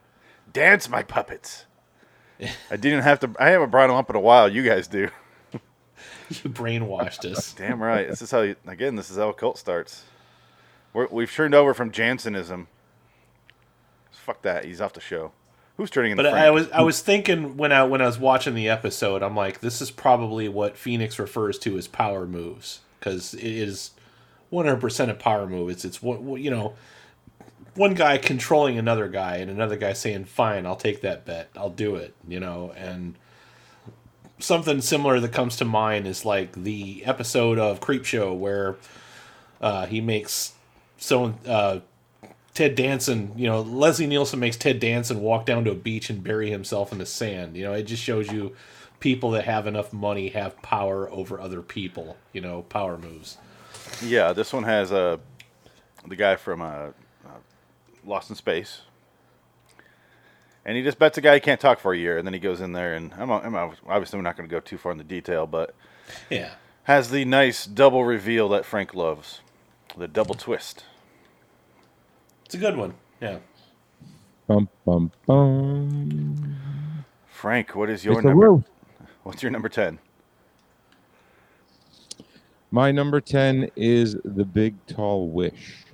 Dance, 0.51 0.89
my 0.89 1.03
puppets. 1.03 1.65
I 2.71 2.75
didn't 2.75 3.03
have 3.03 3.19
to. 3.21 3.31
I 3.39 3.49
haven't 3.49 3.69
brought 3.69 3.89
him 3.89 3.95
up 3.95 4.09
in 4.09 4.15
a 4.15 4.21
while. 4.21 4.49
You 4.49 4.63
guys 4.63 4.87
do. 4.87 5.09
You 6.27 6.49
brainwashed 6.49 7.23
us. 7.31 7.53
Damn 7.57 7.83
right. 7.83 8.09
This 8.09 8.19
is 8.19 8.31
how. 8.31 8.41
You, 8.41 8.55
again, 8.65 8.95
this 8.95 9.11
is 9.11 9.17
how 9.17 9.29
a 9.29 9.33
cult 9.33 9.59
starts. 9.59 10.05
We're, 10.91 11.05
we've 11.11 11.31
turned 11.31 11.53
over 11.53 11.75
from 11.75 11.91
Jansenism. 11.91 12.67
Fuck 14.09 14.41
that. 14.41 14.65
He's 14.65 14.81
off 14.81 14.93
the 14.93 15.01
show. 15.01 15.33
Who's 15.77 15.89
turning 15.89 16.11
in 16.11 16.17
But 16.17 16.23
the 16.23 16.31
I 16.31 16.51
was 16.51 16.71
I 16.71 16.81
was 16.81 17.01
thinking 17.01 17.57
when 17.57 17.71
I 17.71 17.83
when 17.83 18.01
I 18.01 18.05
was 18.05 18.17
watching 18.17 18.55
the 18.55 18.69
episode, 18.69 19.21
I'm 19.21 19.35
like, 19.35 19.59
this 19.59 19.81
is 19.81 19.91
probably 19.91 20.47
what 20.47 20.77
Phoenix 20.77 21.19
refers 21.19 21.59
to 21.59 21.77
as 21.77 21.87
power 21.87 22.25
moves 22.25 22.79
because 22.99 23.33
it 23.33 23.43
is 23.43 23.91
100 24.51 24.79
percent 24.79 25.11
a 25.11 25.13
power 25.15 25.45
move. 25.47 25.69
It's 25.69 25.83
it's 25.83 26.01
what 26.01 26.39
you 26.39 26.49
know, 26.49 26.75
one 27.73 27.93
guy 27.93 28.17
controlling 28.17 28.77
another 28.77 29.09
guy 29.09 29.37
and 29.37 29.51
another 29.51 29.75
guy 29.75 29.91
saying, 29.91 30.25
"Fine, 30.25 30.65
I'll 30.65 30.77
take 30.77 31.01
that 31.01 31.25
bet. 31.25 31.49
I'll 31.57 31.69
do 31.69 31.95
it." 31.95 32.15
You 32.25 32.39
know, 32.39 32.73
and 32.77 33.15
something 34.39 34.79
similar 34.81 35.19
that 35.19 35.33
comes 35.33 35.57
to 35.57 35.65
mind 35.65 36.07
is 36.07 36.23
like 36.23 36.53
the 36.53 37.03
episode 37.05 37.59
of 37.59 37.81
Creepshow 37.81 38.35
where 38.35 38.75
uh, 39.61 39.85
he 39.87 39.99
makes 39.99 40.53
so 40.97 41.35
uh, 41.45 41.79
Ted 42.55 42.75
Danson, 42.75 43.33
you 43.35 43.47
know, 43.47 43.59
Leslie 43.61 44.07
Nielsen 44.07 44.39
makes 44.39 44.55
Ted 44.55 44.79
Danson 44.79 45.19
walk 45.19 45.45
down 45.45 45.65
to 45.65 45.71
a 45.71 45.75
beach 45.75 46.09
and 46.09 46.23
bury 46.23 46.49
himself 46.49 46.91
in 46.93 46.97
the 46.99 47.05
sand. 47.05 47.55
You 47.57 47.65
know, 47.65 47.73
it 47.73 47.83
just 47.83 48.01
shows 48.01 48.31
you 48.31 48.55
people 49.01 49.29
that 49.31 49.43
have 49.43 49.67
enough 49.67 49.91
money 49.91 50.29
have 50.29 50.59
power 50.61 51.09
over 51.11 51.39
other 51.39 51.61
people. 51.61 52.15
You 52.31 52.39
know, 52.39 52.61
power 52.63 52.97
moves. 52.97 53.37
Yeah, 54.01 54.31
this 54.31 54.53
one 54.53 54.63
has 54.63 54.91
uh, 54.93 55.17
the 56.07 56.15
guy 56.15 56.37
from 56.37 56.61
uh, 56.61 56.65
uh, 56.65 56.91
Lost 58.05 58.29
in 58.29 58.37
Space, 58.37 58.83
and 60.63 60.77
he 60.77 60.81
just 60.83 60.97
bets 60.97 61.17
a 61.17 61.21
guy 61.21 61.33
he 61.35 61.39
can't 61.41 61.59
talk 61.59 61.79
for 61.81 61.93
a 61.93 61.97
year, 61.97 62.17
and 62.17 62.25
then 62.25 62.33
he 62.33 62.39
goes 62.39 62.61
in 62.61 62.71
there, 62.71 62.95
and 62.95 63.13
I'm, 63.15 63.29
I'm 63.29 63.53
obviously 63.55 64.17
we're 64.17 64.23
not 64.23 64.37
going 64.37 64.47
to 64.49 64.53
go 64.55 64.61
too 64.61 64.77
far 64.77 64.93
in 64.93 64.97
the 64.97 65.03
detail, 65.03 65.45
but 65.45 65.75
Yeah. 66.29 66.51
has 66.83 67.11
the 67.11 67.25
nice 67.25 67.65
double 67.65 68.05
reveal 68.05 68.47
that 68.49 68.63
Frank 68.65 68.95
loves, 68.95 69.41
the 69.97 70.07
double 70.07 70.35
twist. 70.35 70.85
It's 72.45 72.55
a 72.55 72.57
good 72.57 72.77
one. 72.77 72.93
Yeah. 73.21 73.39
Bum 74.47 74.69
bum 74.85 75.11
bum. 75.25 76.55
Frank, 77.27 77.75
what 77.75 77.89
is 77.89 78.05
your 78.05 78.13
It's 78.15 78.23
a 78.23 78.27
number? 78.27 78.51
roof. 78.51 78.63
What's 79.23 79.41
your 79.41 79.51
number 79.51 79.69
ten? 79.69 79.97
My 82.71 82.91
number 82.91 83.19
ten 83.21 83.71
is 83.75 84.15
the 84.23 84.45
Big 84.45 84.75
Tall 84.85 85.29
Wish. 85.29 85.85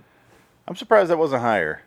I'm 0.68 0.76
surprised 0.76 1.10
that 1.12 1.18
wasn't 1.18 1.42
higher. 1.42 1.84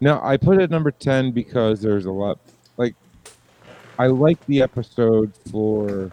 Now 0.00 0.20
I 0.22 0.36
put 0.36 0.58
it 0.58 0.62
at 0.62 0.70
number 0.70 0.90
ten 0.90 1.30
because 1.30 1.80
there's 1.80 2.06
a 2.06 2.10
lot. 2.10 2.38
Like, 2.76 2.94
I 3.98 4.06
like 4.06 4.44
the 4.46 4.62
episode 4.62 5.32
for 5.50 6.10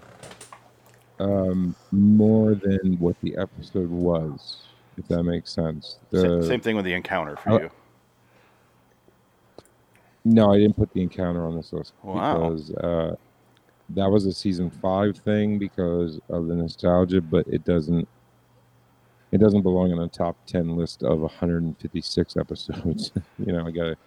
um, 1.19 1.75
more 1.91 2.55
than 2.55 2.97
what 3.00 3.15
the 3.21 3.38
episode 3.38 3.89
was. 3.89 4.64
If 4.97 5.07
that 5.09 5.23
makes 5.23 5.51
sense. 5.51 5.97
The- 6.09 6.43
Same 6.43 6.61
thing 6.61 6.75
with 6.75 6.85
the 6.85 6.93
encounter 6.93 7.35
for 7.35 7.51
I- 7.51 7.59
you. 7.63 7.69
No, 10.23 10.51
I 10.53 10.57
didn't 10.57 10.75
put 10.75 10.91
the 10.93 11.01
encounter 11.03 11.45
on 11.45 11.55
this 11.55 11.71
list 11.71 11.93
Wow. 12.01 12.49
because 12.49 12.71
uh, 12.71 13.15
that 13.89 14.09
was 14.09 14.25
a 14.25 14.33
season 14.33 14.71
five 14.71 15.17
thing 15.17 15.59
because 15.59 16.19
of 16.29 16.47
the 16.47 16.55
nostalgia, 16.55 17.21
but 17.21 17.47
it 17.47 17.63
doesn't. 17.63 18.07
It 19.31 19.39
doesn't 19.39 19.63
belong 19.63 19.91
in 19.91 19.99
a 19.99 20.07
top 20.07 20.37
ten 20.47 20.77
list 20.77 21.03
of 21.03 21.19
156 21.19 22.37
episodes. 22.37 23.11
you 23.45 23.51
know, 23.51 23.67
I 23.67 23.71
gotta, 23.71 23.97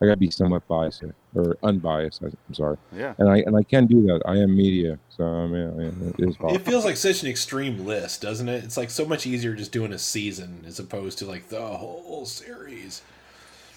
I 0.00 0.06
gotta 0.06 0.16
be 0.16 0.30
somewhat 0.30 0.66
biased 0.68 1.00
here, 1.00 1.14
or 1.34 1.56
unbiased. 1.62 2.22
I, 2.22 2.26
I'm 2.26 2.54
sorry. 2.54 2.76
Yeah. 2.94 3.14
And 3.18 3.28
I 3.28 3.38
and 3.38 3.56
I 3.56 3.62
can 3.62 3.86
do 3.86 4.02
that. 4.02 4.22
I 4.26 4.36
am 4.36 4.56
media, 4.56 4.98
so 5.08 5.24
um, 5.24 5.52
I 5.52 5.56
mean, 5.56 6.02
yeah, 6.18 6.24
it 6.24 6.28
is 6.28 6.36
It 6.54 6.64
feels 6.64 6.84
like 6.84 6.96
such 6.96 7.22
an 7.22 7.28
extreme 7.28 7.84
list, 7.84 8.22
doesn't 8.22 8.48
it? 8.48 8.62
It's 8.62 8.76
like 8.76 8.90
so 8.90 9.04
much 9.04 9.26
easier 9.26 9.54
just 9.54 9.72
doing 9.72 9.92
a 9.92 9.98
season 9.98 10.64
as 10.66 10.78
opposed 10.78 11.18
to 11.18 11.26
like 11.26 11.48
the 11.48 11.60
whole 11.60 12.26
series. 12.26 13.02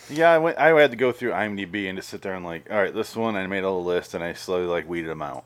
Yeah, 0.09 0.31
I 0.31 0.37
went. 0.37 0.57
I 0.57 0.69
had 0.79 0.91
to 0.91 0.97
go 0.97 1.11
through 1.11 1.31
IMDb 1.31 1.87
and 1.87 1.97
just 1.97 2.09
sit 2.09 2.21
there 2.21 2.33
and 2.33 2.45
like, 2.45 2.69
all 2.69 2.77
right, 2.77 2.93
this 2.93 3.15
one 3.15 3.35
I 3.35 3.47
made 3.47 3.63
a 3.63 3.69
little 3.69 3.83
list 3.83 4.13
and 4.13 4.23
I 4.23 4.33
slowly 4.33 4.65
like 4.65 4.87
weeded 4.87 5.09
them 5.09 5.21
out. 5.21 5.43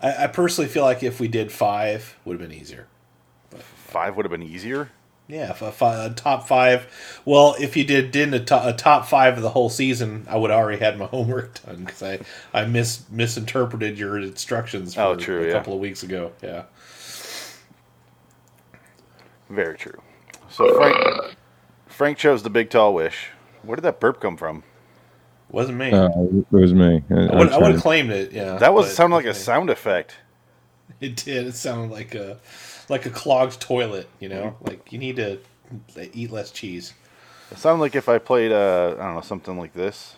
I, 0.00 0.24
I 0.24 0.26
personally 0.26 0.68
feel 0.68 0.84
like 0.84 1.02
if 1.02 1.20
we 1.20 1.28
did 1.28 1.50
five, 1.50 2.16
would 2.24 2.38
have 2.38 2.48
been 2.48 2.56
easier. 2.56 2.86
But, 3.50 3.62
Five 3.62 4.16
would 4.16 4.26
have 4.26 4.30
been 4.30 4.42
easier. 4.42 4.90
Yeah, 5.28 5.50
if 5.50 5.60
a, 5.60 5.72
fi- 5.72 6.04
a 6.04 6.10
top 6.10 6.46
five. 6.46 6.86
Well, 7.24 7.56
if 7.58 7.76
you 7.76 7.82
did 7.84 8.12
did 8.12 8.32
a, 8.32 8.40
to- 8.40 8.68
a 8.68 8.72
top 8.72 9.06
five 9.06 9.36
of 9.36 9.42
the 9.42 9.50
whole 9.50 9.68
season, 9.68 10.24
I 10.28 10.36
would 10.36 10.50
have 10.50 10.58
already 10.60 10.78
had 10.78 10.98
my 10.98 11.06
homework 11.06 11.62
done 11.64 11.84
because 11.84 12.02
I 12.02 12.20
I 12.54 12.64
mis 12.66 13.02
misinterpreted 13.10 13.98
your 13.98 14.18
instructions. 14.18 14.94
For 14.94 15.00
Oh, 15.00 15.16
true, 15.16 15.42
A 15.42 15.46
yeah. 15.48 15.52
couple 15.52 15.72
of 15.74 15.80
weeks 15.80 16.02
ago. 16.02 16.32
Yeah. 16.42 16.64
Very 19.48 19.76
true. 19.76 20.00
So 20.48 20.74
Frank, 20.74 21.36
Frank 21.86 22.18
chose 22.18 22.42
the 22.42 22.50
big 22.50 22.70
tall 22.70 22.94
wish. 22.94 23.28
Where 23.62 23.76
did 23.76 23.82
that 23.82 24.00
burp 24.00 24.20
come 24.20 24.36
from? 24.36 24.62
Wasn't 25.50 25.78
me. 25.78 25.90
Uh, 25.92 26.08
it 26.08 26.46
was 26.50 26.74
me. 26.74 27.02
I 27.10 27.14
would, 27.36 27.52
I 27.52 27.58
would 27.58 27.72
have 27.72 27.80
claimed 27.82 28.10
it. 28.10 28.32
Yeah. 28.32 28.56
that 28.56 28.74
was 28.74 28.92
sounded 28.94 29.14
like 29.16 29.26
a 29.26 29.34
sound 29.34 29.70
effect. 29.70 30.16
It 31.00 31.16
did. 31.16 31.46
It 31.46 31.54
sounded 31.54 31.92
like 31.92 32.14
a 32.14 32.38
like 32.88 33.06
a 33.06 33.10
clogged 33.10 33.60
toilet. 33.60 34.08
You 34.20 34.28
know, 34.28 34.56
like 34.62 34.92
you 34.92 34.98
need 34.98 35.16
to 35.16 35.38
eat 36.12 36.30
less 36.30 36.50
cheese. 36.50 36.94
It 37.50 37.58
sounded 37.58 37.80
like 37.80 37.94
if 37.94 38.08
I 38.08 38.18
played, 38.18 38.50
uh, 38.52 38.96
I 38.98 39.02
don't 39.04 39.14
know, 39.14 39.20
something 39.20 39.58
like 39.58 39.72
this. 39.72 40.16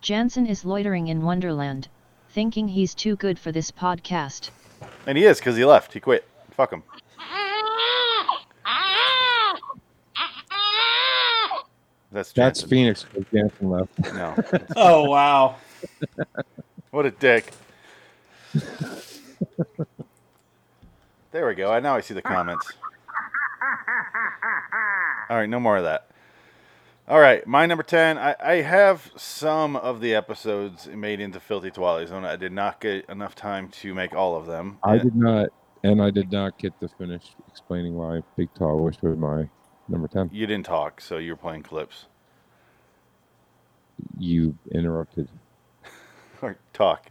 Jansen 0.00 0.46
is 0.46 0.64
loitering 0.64 1.08
in 1.08 1.22
Wonderland, 1.22 1.88
thinking 2.30 2.68
he's 2.68 2.94
too 2.94 3.16
good 3.16 3.38
for 3.38 3.50
this 3.50 3.70
podcast. 3.70 4.50
And 5.06 5.16
he 5.18 5.24
is 5.24 5.38
because 5.38 5.56
he 5.56 5.64
left. 5.64 5.92
He 5.94 6.00
quit. 6.00 6.28
Fuck 6.50 6.72
him. 6.72 6.82
That's 12.10 12.32
That's 12.32 12.60
Jansen. 12.62 12.68
Phoenix. 12.68 13.04
'cause 13.04 13.24
Jansen 13.32 13.70
left. 13.70 13.90
No. 14.14 14.34
Oh 14.76 15.08
wow. 15.10 15.56
What 16.90 17.06
a 17.06 17.10
dick. 17.10 17.52
There 21.30 21.46
we 21.46 21.54
go. 21.54 21.70
I 21.72 21.80
now 21.80 21.96
I 21.96 22.00
see 22.00 22.14
the 22.14 22.22
comments. 22.22 22.72
All 25.30 25.36
right, 25.36 25.48
no 25.48 25.60
more 25.60 25.76
of 25.76 25.84
that. 25.84 26.08
All 27.06 27.20
right, 27.20 27.46
my 27.46 27.64
number 27.66 27.82
10. 27.82 28.18
I, 28.18 28.36
I 28.38 28.54
have 28.56 29.10
some 29.16 29.76
of 29.76 30.00
the 30.00 30.14
episodes 30.14 30.86
made 30.86 31.20
into 31.20 31.40
Filthy 31.40 31.70
Twilight 31.70 32.08
Zone. 32.08 32.24
I 32.24 32.36
did 32.36 32.52
not 32.52 32.80
get 32.80 33.08
enough 33.08 33.34
time 33.34 33.68
to 33.68 33.94
make 33.94 34.14
all 34.14 34.36
of 34.36 34.46
them. 34.46 34.78
I 34.82 34.98
did 34.98 35.16
not, 35.16 35.48
and 35.82 36.02
I 36.02 36.10
did 36.10 36.30
not 36.30 36.58
get 36.58 36.78
to 36.80 36.88
finish 36.88 37.22
explaining 37.48 37.94
why 37.94 38.20
Big 38.36 38.52
Tall 38.54 38.82
Wish 38.82 39.00
was 39.00 39.16
my 39.16 39.48
number 39.88 40.08
ten. 40.08 40.28
You 40.32 40.46
didn't 40.46 40.66
talk, 40.66 41.00
so 41.00 41.16
you 41.16 41.32
were 41.32 41.36
playing 41.36 41.62
clips. 41.62 42.06
You 44.18 44.56
interrupted. 44.72 45.28
Or 46.40 46.56
talk. 46.72 47.10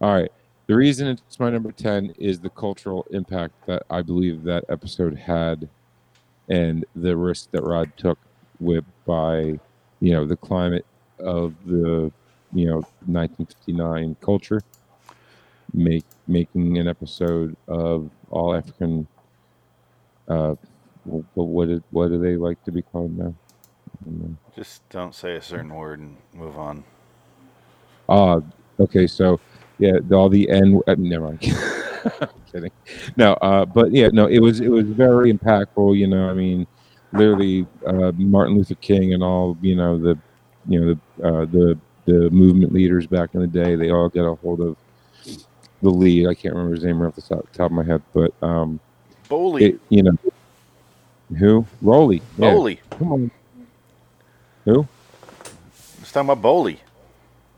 All 0.00 0.14
right. 0.14 0.32
The 0.68 0.76
reason 0.76 1.08
it's 1.08 1.40
my 1.40 1.48
number 1.48 1.72
10 1.72 2.14
is 2.18 2.40
the 2.40 2.50
cultural 2.50 3.06
impact 3.10 3.54
that 3.66 3.84
I 3.88 4.02
believe 4.02 4.42
that 4.42 4.64
episode 4.68 5.16
had 5.16 5.66
and 6.50 6.84
the 6.94 7.16
risk 7.16 7.50
that 7.52 7.62
Rod 7.62 7.90
took 7.96 8.18
with 8.60 8.84
by, 9.06 9.58
you 10.00 10.12
know, 10.12 10.26
the 10.26 10.36
climate 10.36 10.84
of 11.20 11.54
the, 11.64 12.12
you 12.52 12.66
know, 12.66 12.82
1959 13.06 14.16
culture, 14.20 14.60
make 15.72 16.04
making 16.26 16.76
an 16.76 16.86
episode 16.86 17.56
of 17.66 18.10
all 18.28 18.54
African, 18.54 19.08
uh, 20.28 20.54
what, 21.04 21.24
what, 21.46 21.68
did, 21.68 21.82
what 21.92 22.08
do 22.08 22.18
they 22.18 22.36
like 22.36 22.62
to 22.64 22.72
be 22.72 22.82
called 22.82 23.16
now? 23.16 23.34
I 23.34 24.04
don't 24.04 24.20
know. 24.20 24.36
Just 24.54 24.86
don't 24.90 25.14
say 25.14 25.36
a 25.36 25.40
certain 25.40 25.72
word 25.74 26.00
and 26.00 26.18
move 26.34 26.58
on. 26.58 26.84
Uh, 28.06 28.40
okay, 28.78 29.06
so 29.06 29.40
yeah, 29.78 29.98
all 30.12 30.28
the 30.28 30.48
N. 30.50 30.80
Uh, 30.86 30.94
never 30.98 31.26
mind. 31.26 31.40
I'm 32.20 32.28
kidding. 32.52 32.70
No, 33.16 33.34
uh, 33.34 33.64
but 33.64 33.92
yeah, 33.92 34.08
no, 34.12 34.26
it 34.26 34.40
was 34.40 34.60
it 34.60 34.68
was 34.68 34.86
very 34.86 35.32
impactful. 35.32 35.96
You 35.96 36.06
know, 36.06 36.28
I 36.28 36.34
mean, 36.34 36.66
literally 37.12 37.66
uh, 37.86 38.12
Martin 38.16 38.56
Luther 38.56 38.74
King 38.76 39.14
and 39.14 39.22
all 39.22 39.56
you 39.60 39.76
know 39.76 39.98
the 39.98 40.18
you 40.66 40.80
know 40.80 40.94
the 40.94 41.28
uh, 41.28 41.44
the 41.46 41.78
the 42.06 42.30
movement 42.30 42.72
leaders 42.72 43.06
back 43.06 43.34
in 43.34 43.40
the 43.40 43.46
day. 43.46 43.76
They 43.76 43.90
all 43.90 44.08
got 44.08 44.24
a 44.24 44.34
hold 44.36 44.60
of 44.60 44.76
the 45.82 45.90
lead. 45.90 46.26
I 46.26 46.34
can't 46.34 46.54
remember 46.54 46.74
his 46.74 46.84
name 46.84 47.00
right 47.00 47.08
off 47.08 47.14
the 47.14 47.22
top, 47.22 47.52
top 47.52 47.66
of 47.66 47.72
my 47.72 47.84
head, 47.84 48.02
but 48.12 48.32
um, 48.42 48.80
Bolie. 49.28 49.62
it, 49.62 49.80
you 49.88 50.02
know 50.02 50.16
who 51.38 51.66
Rowley. 51.82 52.22
Yeah. 52.36 52.50
Bolie. 52.50 52.78
Come 52.90 53.12
on. 53.12 53.30
Who? 54.64 54.88
Let's 55.98 56.12
talk 56.12 56.24
about 56.24 56.42
Bolie. 56.42 56.78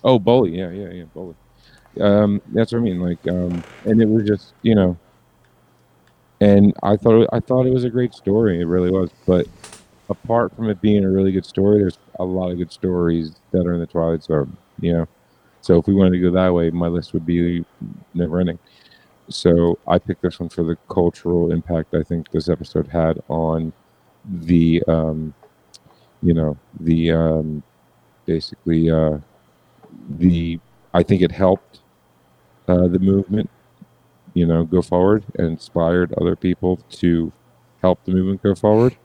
Oh, 0.03 0.19
Bolie. 0.19 0.57
Yeah, 0.57 0.71
yeah, 0.71 0.91
yeah, 0.91 1.05
Bolie. 1.15 1.35
Um, 1.99 2.41
that's 2.53 2.73
what 2.73 2.79
I 2.79 2.83
mean. 2.83 3.01
Like, 3.01 3.27
um, 3.29 3.63
and 3.85 4.01
it 4.01 4.09
was 4.09 4.25
just, 4.25 4.55
you 4.63 4.75
know, 4.75 4.97
and 6.41 6.75
I 6.83 6.97
thought 6.97 7.29
I 7.33 7.41
thought 7.41 7.67
it 7.67 7.73
was 7.73 7.85
a 7.85 7.91
great 7.91 8.15
story. 8.15 8.61
It 8.61 8.67
really 8.67 8.91
was. 8.91 9.11
But 9.27 9.47
apart 10.09 10.55
from 10.55 10.71
it 10.71 10.81
being 10.81 11.05
a 11.05 11.11
really 11.11 11.33
good 11.33 11.47
story, 11.47 11.79
there's 11.79 11.99
a 12.19 12.25
lot 12.25 12.51
of 12.51 12.59
good 12.59 12.73
stories 12.73 13.37
that 13.53 13.67
are 13.67 13.75
in 13.75 13.81
the 13.81 13.87
Twilight 13.87 14.23
Zone. 14.23 14.57
You 14.81 14.93
know, 14.93 15.09
so 15.61 15.79
if 15.79 15.87
we 15.87 15.95
wanted 15.95 16.13
to 16.13 16.21
go 16.21 16.31
that 16.31 16.55
way, 16.55 16.71
my 16.71 16.89
list 16.89 17.13
would 17.13 17.27
be 17.27 17.65
never 18.15 18.41
ending. 18.41 18.59
So 19.29 19.79
I 19.87 19.99
picked 19.99 20.23
this 20.23 20.41
one 20.41 20.49
for 20.49 20.65
the 20.65 20.77
cultural 20.89 21.53
impact 21.53 21.95
I 21.95 22.03
think 22.03 22.31
this 22.31 22.49
episode 22.49 22.89
had 22.89 23.23
on 23.29 23.73
the, 24.25 24.83
um, 24.89 25.35
you 26.23 26.35
know, 26.35 26.57
the 26.81 27.13
um, 27.13 27.63
basically 28.27 28.91
uh, 28.91 29.19
the. 30.09 30.59
I 30.93 31.05
think 31.05 31.23
it 31.23 31.31
helped 31.31 31.80
uh, 32.71 32.87
the 32.87 33.01
movement, 33.01 33.51
you 34.33 34.47
know, 34.47 34.65
go 34.65 34.81
forward 34.81 35.25
and 35.37 35.49
inspired 35.49 36.13
other 36.15 36.37
people 36.37 36.77
to 36.91 37.33
help 37.83 38.05
the 38.05 38.13
movement 38.13 38.43
go 38.43 38.55
forward. 38.55 38.97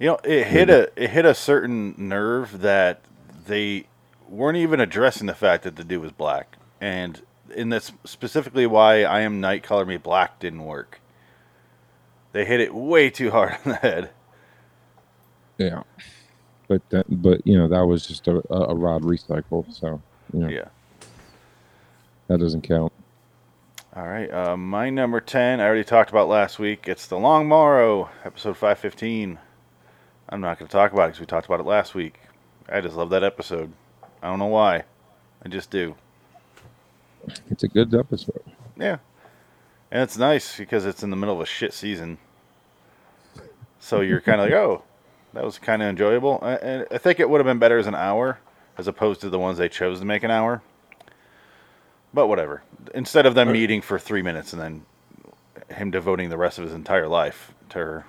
You 0.00 0.08
know, 0.08 0.18
it 0.24 0.48
hit 0.48 0.68
a 0.68 0.90
it 0.96 1.10
hit 1.10 1.24
a 1.24 1.34
certain 1.34 1.94
nerve 1.96 2.60
that 2.60 3.02
they 3.46 3.86
weren't 4.28 4.58
even 4.58 4.80
addressing 4.80 5.28
the 5.28 5.34
fact 5.34 5.62
that 5.62 5.76
the 5.76 5.84
dude 5.84 6.02
was 6.02 6.10
black, 6.10 6.56
and 6.80 7.22
in 7.54 7.68
this 7.68 7.92
specifically 8.04 8.66
why 8.66 9.04
I 9.04 9.20
am 9.20 9.40
Night 9.40 9.62
Color 9.62 9.84
Me 9.84 9.96
Black 9.98 10.40
didn't 10.40 10.64
work. 10.64 11.00
They 12.32 12.44
hit 12.44 12.60
it 12.60 12.74
way 12.74 13.10
too 13.10 13.30
hard 13.30 13.52
on 13.64 13.72
the 13.72 13.76
head. 13.76 14.10
Yeah, 15.58 15.84
but 16.66 16.82
that, 16.90 17.06
but 17.08 17.46
you 17.46 17.56
know 17.56 17.68
that 17.68 17.86
was 17.86 18.04
just 18.04 18.26
a, 18.26 18.42
a, 18.50 18.70
a 18.70 18.74
rod 18.74 19.02
recycle, 19.02 19.72
so 19.72 20.02
you 20.32 20.40
know, 20.40 20.48
Yeah. 20.48 20.68
That 22.32 22.38
doesn't 22.38 22.62
count. 22.62 22.92
All 23.94 24.06
right, 24.06 24.30
uh, 24.32 24.56
my 24.56 24.88
number 24.88 25.20
ten 25.20 25.60
I 25.60 25.64
already 25.66 25.84
talked 25.84 26.10
about 26.10 26.28
last 26.28 26.58
week. 26.58 26.88
It's 26.88 27.06
the 27.06 27.18
Long 27.18 27.46
Morrow, 27.46 28.08
episode 28.24 28.56
five 28.56 28.78
fifteen. 28.78 29.38
I'm 30.30 30.40
not 30.40 30.58
going 30.58 30.66
to 30.66 30.72
talk 30.72 30.92
about 30.92 31.04
it 31.04 31.06
because 31.08 31.20
we 31.20 31.26
talked 31.26 31.46
about 31.46 31.60
it 31.60 31.66
last 31.66 31.94
week. 31.94 32.18
I 32.70 32.80
just 32.80 32.96
love 32.96 33.10
that 33.10 33.22
episode. 33.22 33.70
I 34.22 34.28
don't 34.28 34.38
know 34.38 34.46
why. 34.46 34.84
I 35.44 35.48
just 35.50 35.70
do. 35.70 35.94
It's 37.50 37.64
a 37.64 37.68
good 37.68 37.94
episode. 37.94 38.42
Yeah. 38.78 38.96
And 39.90 40.02
it's 40.02 40.16
nice 40.16 40.56
because 40.56 40.86
it's 40.86 41.02
in 41.02 41.10
the 41.10 41.16
middle 41.16 41.34
of 41.34 41.40
a 41.42 41.46
shit 41.46 41.74
season. 41.74 42.16
So 43.78 44.00
you're 44.00 44.22
kind 44.22 44.40
of 44.40 44.46
like, 44.46 44.54
oh, 44.54 44.84
that 45.34 45.44
was 45.44 45.58
kind 45.58 45.82
of 45.82 45.88
enjoyable. 45.88 46.38
I- 46.40 46.86
I 46.90 46.96
think 46.98 47.20
it 47.20 47.28
would 47.28 47.38
have 47.38 47.46
been 47.46 47.58
better 47.58 47.76
as 47.76 47.86
an 47.86 47.94
hour 47.94 48.38
as 48.78 48.88
opposed 48.88 49.20
to 49.20 49.28
the 49.28 49.38
ones 49.38 49.58
they 49.58 49.68
chose 49.68 49.98
to 49.98 50.06
make 50.06 50.22
an 50.22 50.30
hour. 50.30 50.62
But 52.14 52.26
whatever. 52.26 52.62
Instead 52.94 53.26
of 53.26 53.34
them 53.34 53.52
meeting 53.52 53.80
for 53.80 53.98
three 53.98 54.22
minutes 54.22 54.52
and 54.52 54.60
then 54.60 54.86
him 55.70 55.90
devoting 55.90 56.28
the 56.28 56.36
rest 56.36 56.58
of 56.58 56.64
his 56.64 56.74
entire 56.74 57.08
life 57.08 57.52
to 57.70 57.78
her. 57.78 58.06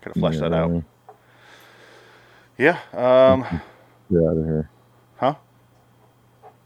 Could 0.00 0.10
have 0.14 0.20
fleshed 0.20 0.40
that 0.40 0.52
out. 0.52 0.82
Yeah. 2.58 2.78
Um, 2.92 3.42
Get 4.10 4.22
out 4.22 4.36
of 4.36 4.44
here. 4.44 4.70
Huh? 5.16 5.34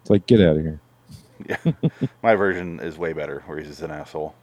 It's 0.03 0.11
like 0.11 0.27
get 0.27 0.41
out 0.41 0.57
of 0.57 0.63
here. 0.63 0.81
Yeah. 1.49 1.73
My 2.23 2.35
version 2.35 2.81
is 2.81 2.99
way 2.99 3.13
better, 3.13 3.43
where 3.47 3.59
he's 3.59 3.69
just 3.69 3.83
an 3.83 3.91
asshole. 3.91 4.35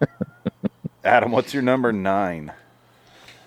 Adam, 1.04 1.32
what's 1.32 1.54
your 1.54 1.62
number 1.62 1.92
nine? 1.92 2.52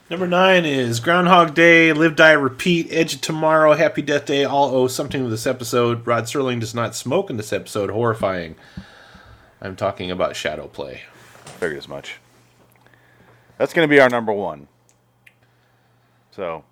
Number 0.09 0.25
nine 0.25 0.63
is 0.63 1.01
Groundhog 1.01 1.53
Day, 1.53 1.91
Live, 1.91 2.15
Die, 2.15 2.31
Repeat, 2.31 2.87
Edge 2.91 3.15
of 3.15 3.21
Tomorrow, 3.21 3.73
Happy 3.73 4.01
Death 4.01 4.25
Day, 4.25 4.45
all 4.45 4.73
owe 4.73 4.87
something 4.87 5.21
to 5.21 5.29
this 5.29 5.45
episode. 5.45 6.07
Rod 6.07 6.23
Serling 6.23 6.61
does 6.61 6.73
not 6.73 6.95
smoke 6.95 7.29
in 7.29 7.35
this 7.35 7.51
episode. 7.51 7.89
Horrifying. 7.89 8.55
I'm 9.61 9.75
talking 9.75 10.09
about 10.09 10.37
Shadow 10.37 10.67
Play. 10.67 11.01
Figured 11.59 11.77
as 11.77 11.89
much. 11.89 12.19
That's 13.57 13.73
going 13.73 13.85
to 13.85 13.93
be 13.93 13.99
our 13.99 14.07
number 14.07 14.31
one. 14.31 14.69
So, 16.31 16.63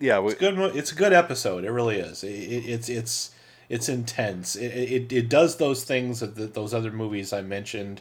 yeah, 0.00 0.18
we, 0.18 0.32
It's 0.32 0.40
good. 0.40 0.58
It's 0.74 0.90
a 0.90 0.96
good 0.96 1.12
episode. 1.12 1.62
It 1.62 1.70
really 1.70 2.00
is. 2.00 2.24
It, 2.24 2.30
it, 2.30 2.68
it's 2.68 2.88
it's 2.88 3.30
it's 3.68 3.88
intense. 3.88 4.56
It, 4.56 4.72
it 4.72 5.12
it 5.12 5.28
does 5.28 5.58
those 5.58 5.84
things 5.84 6.18
that 6.18 6.34
the, 6.34 6.46
those 6.46 6.74
other 6.74 6.90
movies 6.90 7.32
I 7.32 7.42
mentioned 7.42 8.00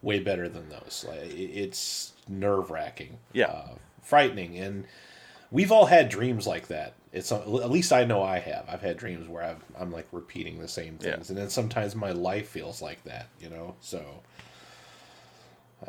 way 0.00 0.20
better 0.20 0.48
than 0.48 0.70
those. 0.70 1.04
Like, 1.06 1.34
it, 1.34 1.34
it's 1.34 2.12
nerve 2.28 2.70
wracking. 2.70 3.18
Yeah. 3.32 3.46
uh, 3.46 3.68
frightening, 4.02 4.56
and 4.56 4.86
we've 5.50 5.70
all 5.70 5.86
had 5.86 6.08
dreams 6.08 6.46
like 6.46 6.68
that. 6.68 6.94
It's 7.12 7.32
at 7.32 7.70
least 7.70 7.92
I 7.92 8.04
know 8.04 8.22
I 8.22 8.38
have. 8.38 8.64
I've 8.68 8.82
had 8.82 8.96
dreams 8.96 9.28
where 9.28 9.42
I've, 9.42 9.64
I'm 9.78 9.90
like 9.90 10.06
repeating 10.12 10.58
the 10.58 10.68
same 10.68 10.98
things, 10.98 11.30
and 11.30 11.38
then 11.38 11.50
sometimes 11.50 11.94
my 11.94 12.12
life 12.12 12.48
feels 12.48 12.82
like 12.82 13.02
that. 13.04 13.28
You 13.40 13.50
know, 13.50 13.74
so 13.80 14.02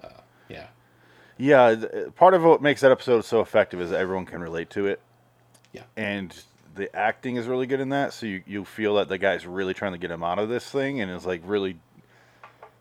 uh, 0.01 0.21
yeah. 0.49 0.67
yeah. 1.37 1.75
Part 2.15 2.33
of 2.33 2.43
what 2.43 2.61
makes 2.61 2.81
that 2.81 2.91
episode 2.91 3.25
so 3.25 3.41
effective 3.41 3.81
is 3.81 3.89
that 3.89 3.99
everyone 3.99 4.25
can 4.25 4.41
relate 4.41 4.69
to 4.71 4.87
it. 4.87 5.01
Yeah. 5.73 5.83
And 5.95 6.33
the 6.75 6.93
acting 6.95 7.35
is 7.35 7.47
really 7.47 7.67
good 7.67 7.79
in 7.79 7.89
that, 7.89 8.13
so 8.13 8.25
you, 8.25 8.43
you 8.47 8.65
feel 8.65 8.95
that 8.95 9.09
the 9.09 9.17
guy's 9.17 9.45
really 9.45 9.73
trying 9.73 9.91
to 9.91 9.97
get 9.97 10.11
him 10.11 10.23
out 10.23 10.39
of 10.39 10.49
this 10.49 10.69
thing, 10.69 11.01
and 11.01 11.11
is 11.11 11.25
like 11.25 11.41
really 11.43 11.77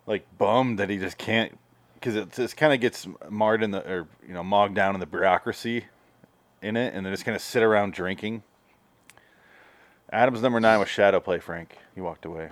like 0.07 0.27
bummed 0.39 0.79
that 0.79 0.91
he 0.91 0.99
just 0.99 1.19
can't 1.19 1.59
because 2.01 2.17
it 2.17 2.33
just 2.33 2.57
kind 2.57 2.73
of 2.73 2.81
gets 2.81 3.07
marred 3.29 3.63
in 3.63 3.71
the 3.71 3.81
or 3.91 4.09
you 4.27 4.35
know 4.35 4.43
mogged 4.43 4.75
down 4.75 4.95
in 4.95 5.01
the 5.01 5.07
bureaucracy 5.07 5.85
in 6.63 6.77
it, 6.77 6.95
and 6.95 7.05
they 7.05 7.11
just 7.11 7.25
kind 7.25 7.37
of 7.37 7.43
sit 7.43 7.63
around 7.63 7.93
drinking. 7.93 8.43
Adam's 10.11 10.41
number 10.43 10.59
nine 10.61 10.79
was 10.79 10.89
Shadow 10.89 11.21
Play. 11.21 11.39
Frank, 11.39 11.77
he 11.95 12.01
walked 12.01 12.25
away. 12.25 12.51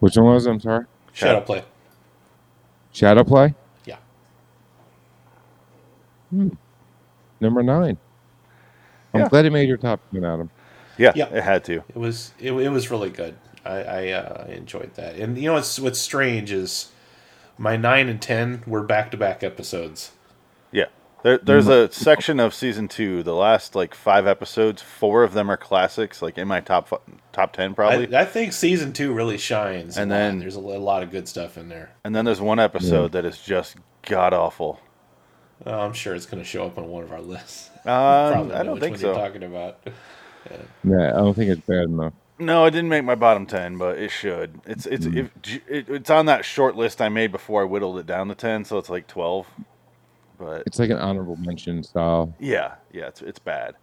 Which 0.00 0.16
one 0.16 0.26
was 0.26 0.46
it? 0.46 0.50
I'm 0.50 0.60
sorry. 0.60 0.86
Shadow 1.12 1.40
Play. 1.40 1.64
Shadow 2.92 3.24
play. 3.24 3.54
Yeah. 3.84 3.96
Hmm. 6.30 6.50
Number 7.40 7.62
nine. 7.62 7.98
I'm 9.12 9.20
Yeah. 9.22 9.28
glad 9.28 9.44
it 9.46 9.50
made 9.52 9.68
your 9.68 9.76
top 9.76 10.00
ten, 10.12 10.24
Adam. 10.24 10.50
Yeah, 10.96 11.12
Yeah. 11.14 11.26
it 11.26 11.42
had 11.42 11.64
to. 11.64 11.82
It 11.88 11.96
was 11.96 12.32
it, 12.38 12.52
it 12.52 12.68
was 12.68 12.90
really 12.90 13.10
good. 13.10 13.34
I, 13.64 13.76
I 13.82 14.08
uh, 14.10 14.44
enjoyed 14.48 14.94
that. 14.94 15.16
And 15.16 15.36
you 15.36 15.46
know 15.48 15.54
what's 15.54 15.78
what's 15.80 15.98
strange 15.98 16.52
is 16.52 16.90
my 17.58 17.76
nine 17.76 18.08
and 18.08 18.20
ten 18.20 18.62
were 18.66 18.82
back 18.82 19.10
to 19.12 19.16
back 19.16 19.42
episodes. 19.42 20.12
Yeah. 20.72 20.86
There, 21.22 21.38
there's 21.38 21.68
a 21.68 21.90
section 21.90 22.38
of 22.38 22.52
season 22.52 22.86
two, 22.86 23.22
the 23.22 23.34
last 23.34 23.74
like 23.74 23.94
five 23.94 24.26
episodes. 24.26 24.82
Four 24.82 25.22
of 25.22 25.32
them 25.32 25.50
are 25.50 25.56
classics, 25.56 26.20
like 26.20 26.36
in 26.36 26.46
my 26.46 26.60
top 26.60 27.02
top 27.32 27.52
ten 27.54 27.74
probably. 27.74 28.14
I, 28.14 28.22
I 28.22 28.24
think 28.26 28.52
season 28.52 28.92
two 28.92 29.12
really 29.14 29.38
shines. 29.38 29.96
And 29.96 30.10
then- 30.10 30.38
there's 30.38 30.56
a, 30.56 30.60
a 30.60 30.60
lot 30.60 31.02
of 31.02 31.10
good 31.10 31.26
stuff 31.26 31.56
in 31.56 31.68
there. 31.70 31.92
and 32.04 32.14
then 32.14 32.24
there's 32.26 32.42
one 32.42 32.58
episode 32.60 33.12
that 33.12 33.24
is 33.24 33.38
just 33.40 33.76
god 34.02 34.34
awful. 34.34 34.80
Oh, 35.64 35.80
I'm 35.80 35.94
sure 35.94 36.14
it's 36.14 36.26
going 36.26 36.42
to 36.42 36.48
show 36.48 36.66
up 36.66 36.76
on 36.76 36.88
one 36.88 37.04
of 37.04 37.12
our 37.12 37.22
lists. 37.22 37.70
Um, 37.86 38.50
I 38.50 38.62
don't 38.62 38.72
which 38.74 38.80
think 38.82 38.92
one 38.94 39.00
so. 39.00 39.06
You're 39.12 39.14
talking 39.26 39.42
about. 39.44 39.78
Yeah, 40.84 41.08
I 41.08 41.16
don't 41.18 41.32
think 41.34 41.50
it's 41.50 41.60
bad 41.66 41.84
enough. 41.84 42.12
No, 42.38 42.64
it 42.66 42.72
didn't 42.72 42.88
make 42.88 43.04
my 43.04 43.14
bottom 43.14 43.46
ten, 43.46 43.78
but 43.78 43.96
it 43.98 44.10
should. 44.10 44.60
It's 44.66 44.86
it's 44.86 45.06
Mm. 45.06 45.30
if, 45.46 45.60
it, 45.68 45.88
it's 45.88 46.10
on 46.10 46.26
that 46.26 46.44
short 46.44 46.76
list 46.76 47.00
I 47.00 47.08
made 47.08 47.30
before 47.30 47.62
I 47.62 47.64
whittled 47.64 47.98
it 47.98 48.06
down 48.06 48.28
to 48.28 48.34
ten, 48.34 48.64
so 48.64 48.78
it's 48.78 48.90
like 48.90 49.06
twelve. 49.06 49.46
But 50.38 50.64
It's 50.66 50.80
like 50.80 50.90
an 50.90 50.98
honorable 50.98 51.36
mention 51.36 51.82
style. 51.84 52.34
yeah, 52.40 52.74
yeah, 52.92 53.06
it's 53.06 53.22
it's 53.22 53.38
bad. 53.38 53.76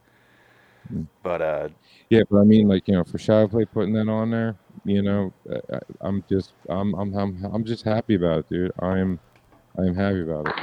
Mm. 0.94 1.08
But 1.24 1.42
uh, 1.42 1.70
Yeah, 2.10 2.24
but 2.30 2.40
I 2.40 2.44
mean, 2.44 2.68
like 2.68 2.88
you 2.88 2.96
know, 2.96 3.06
for 3.06 3.18
Shadow 3.18 3.48
Play 3.48 3.66
putting 3.66 3.94
that 3.94 4.10
on 4.10 4.32
there, 4.32 4.58
you 4.84 5.02
know, 5.02 5.32
I, 5.74 5.80
I'm 6.02 6.24
just, 6.30 6.54
I'm, 6.68 6.94
I'm, 6.96 7.16
I'm, 7.16 7.46
I'm 7.46 7.64
just 7.64 7.86
happy 7.86 8.16
about 8.16 8.40
it, 8.40 8.50
dude. 8.50 8.72
I 8.80 8.98
am, 9.00 9.20
I 9.78 9.84
am 9.84 9.96
happy 9.96 10.22
about 10.22 10.48
it. 10.48 10.56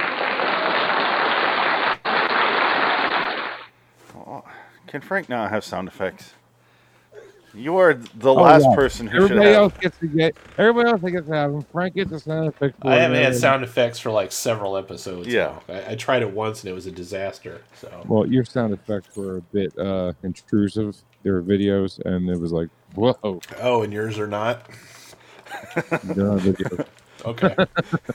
can 4.87 5.01
Frank 5.01 5.29
now 5.29 5.47
have 5.47 5.63
sound 5.63 5.87
effects? 5.87 6.33
You 7.53 7.77
are 7.77 7.95
the 7.95 8.29
Oh, 8.29 8.35
last 8.35 8.65
yeah. 8.69 8.75
person 8.75 9.07
who 9.07 9.21
should 9.27 9.31
Everybody 9.31 9.47
have. 9.53 9.55
else 9.63 9.73
gets 9.79 9.97
to 9.99 10.07
get. 10.07 10.35
Everybody 10.57 10.89
else 10.89 11.01
gets 11.01 11.27
to 11.27 11.33
have 11.33 11.51
them. 11.51 11.61
Frank 11.71 11.95
gets 11.95 12.11
the 12.11 12.19
sound 12.19 12.47
effects. 12.49 12.77
for 12.81 12.87
I 12.87 12.95
haven't 12.97 13.21
had 13.23 13.35
sound 13.35 13.63
effects 13.63 13.97
for 13.99 14.11
like 14.11 14.31
several 14.31 14.77
episodes. 14.77 15.27
Yeah. 15.27 15.59
I, 15.67 15.91
I 15.91 15.95
tried 15.95 16.21
it 16.21 16.31
once 16.31 16.61
and 16.63 16.69
it 16.69 16.73
was 16.73 16.85
a 16.85 16.91
disaster. 16.91 17.61
So 17.75 18.03
Well, 18.07 18.27
your 18.27 18.45
sound 18.45 18.73
effects 18.73 19.15
were 19.15 19.37
a 19.37 19.41
bit 19.41 19.77
uh, 19.79 20.13
intrusive. 20.23 20.95
There 21.23 21.33
were 21.33 21.41
videos, 21.43 21.99
and 22.05 22.29
it 22.29 22.39
was 22.39 22.51
like, 22.53 22.69
whoa. 22.95 23.41
oh, 23.61 23.81
and 23.83 23.91
yours 23.91 24.17
are 24.19 24.27
not. 24.27 24.65
They're 25.75 26.25
not 26.25 26.39
videos. 26.39 26.85
Okay. 27.25 27.55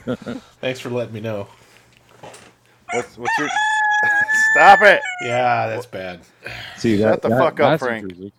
Thanks 0.62 0.80
for 0.80 0.88
letting 0.90 1.12
me 1.12 1.20
know. 1.20 1.46
What's 2.92 3.18
what's 3.18 3.38
your? 3.38 3.48
Stop 4.54 4.80
it! 4.82 5.00
Yeah, 5.22 5.66
that's 5.66 5.86
bad. 5.86 6.20
See 6.78 6.98
Shut 6.98 7.20
that? 7.20 7.22
the 7.22 7.28
that- 7.34 7.38
fuck 7.38 7.60
up, 7.60 7.80
Frank. 7.80 8.04
intrusive. 8.04 8.32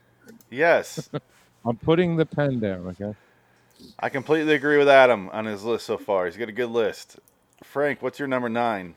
Yes, 0.49 1.10
I'm 1.65 1.77
putting 1.77 2.15
the 2.15 2.25
pen 2.25 2.60
down. 2.60 2.88
Okay. 2.88 3.13
I 3.99 4.10
completely 4.10 4.53
agree 4.53 4.77
with 4.77 4.88
Adam 4.88 5.29
on 5.29 5.45
his 5.45 5.63
list 5.63 5.86
so 5.86 5.97
far. 5.97 6.25
He's 6.25 6.38
got 6.38 6.49
a 6.49 6.53
good 6.53 6.69
list. 6.69 7.19
Frank, 7.63 8.01
what's 8.01 8.19
your 8.19 8.27
number 8.27 8.49
nine? 8.49 8.95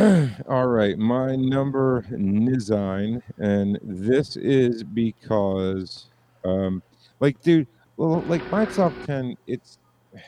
All 0.48 0.68
right, 0.68 0.96
my 0.96 1.34
number 1.34 2.04
nine, 2.10 3.22
and 3.38 3.78
this 3.82 4.36
is 4.36 4.84
because, 4.84 6.06
um, 6.44 6.82
like, 7.18 7.40
dude, 7.42 7.66
well, 7.96 8.22
like 8.28 8.48
my 8.52 8.64
top 8.66 8.92
ten, 9.06 9.36
it's. 9.46 9.78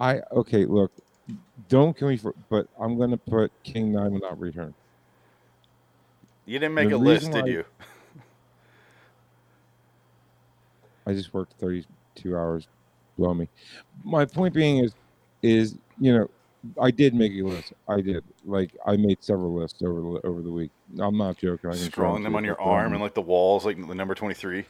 I 0.00 0.20
okay, 0.32 0.64
look, 0.64 0.92
don't 1.68 1.94
kill 1.94 2.08
me 2.08 2.16
for, 2.16 2.34
but 2.48 2.66
I'm 2.80 2.98
gonna 2.98 3.18
put 3.18 3.52
King 3.62 3.92
Nine 3.92 4.14
without 4.14 4.40
return. 4.40 4.72
You 6.50 6.58
didn't 6.58 6.74
make 6.74 6.88
The 6.88 6.96
a 6.96 6.98
list, 6.98 7.30
did 7.30 7.46
you? 7.46 7.64
I 11.06 11.12
just 11.12 11.32
worked 11.32 11.52
32 11.60 12.36
hours. 12.36 12.66
Blow 13.16 13.32
me. 13.34 13.48
My 14.02 14.24
point 14.24 14.52
being 14.52 14.78
is, 14.78 14.92
is 15.44 15.76
you 16.00 16.12
know, 16.12 16.28
I 16.82 16.90
did 16.90 17.14
make 17.14 17.30
a 17.34 17.42
list. 17.44 17.72
I 17.88 18.00
did. 18.00 18.24
Like 18.44 18.76
I 18.84 18.96
made 18.96 19.22
several 19.22 19.54
lists 19.54 19.80
over 19.82 20.00
the 20.00 20.26
over 20.26 20.42
the 20.42 20.50
week. 20.50 20.72
I'm 20.98 21.16
not 21.16 21.38
joking. 21.38 21.70
I 21.70 21.74
Scrolling 21.74 22.24
them 22.24 22.34
on 22.34 22.42
your 22.42 22.60
arm 22.60 22.94
and 22.94 23.00
like 23.00 23.14
the 23.14 23.22
walls, 23.22 23.64
like 23.64 23.76
the 23.76 23.94
number 23.94 24.16
twenty-three. 24.16 24.64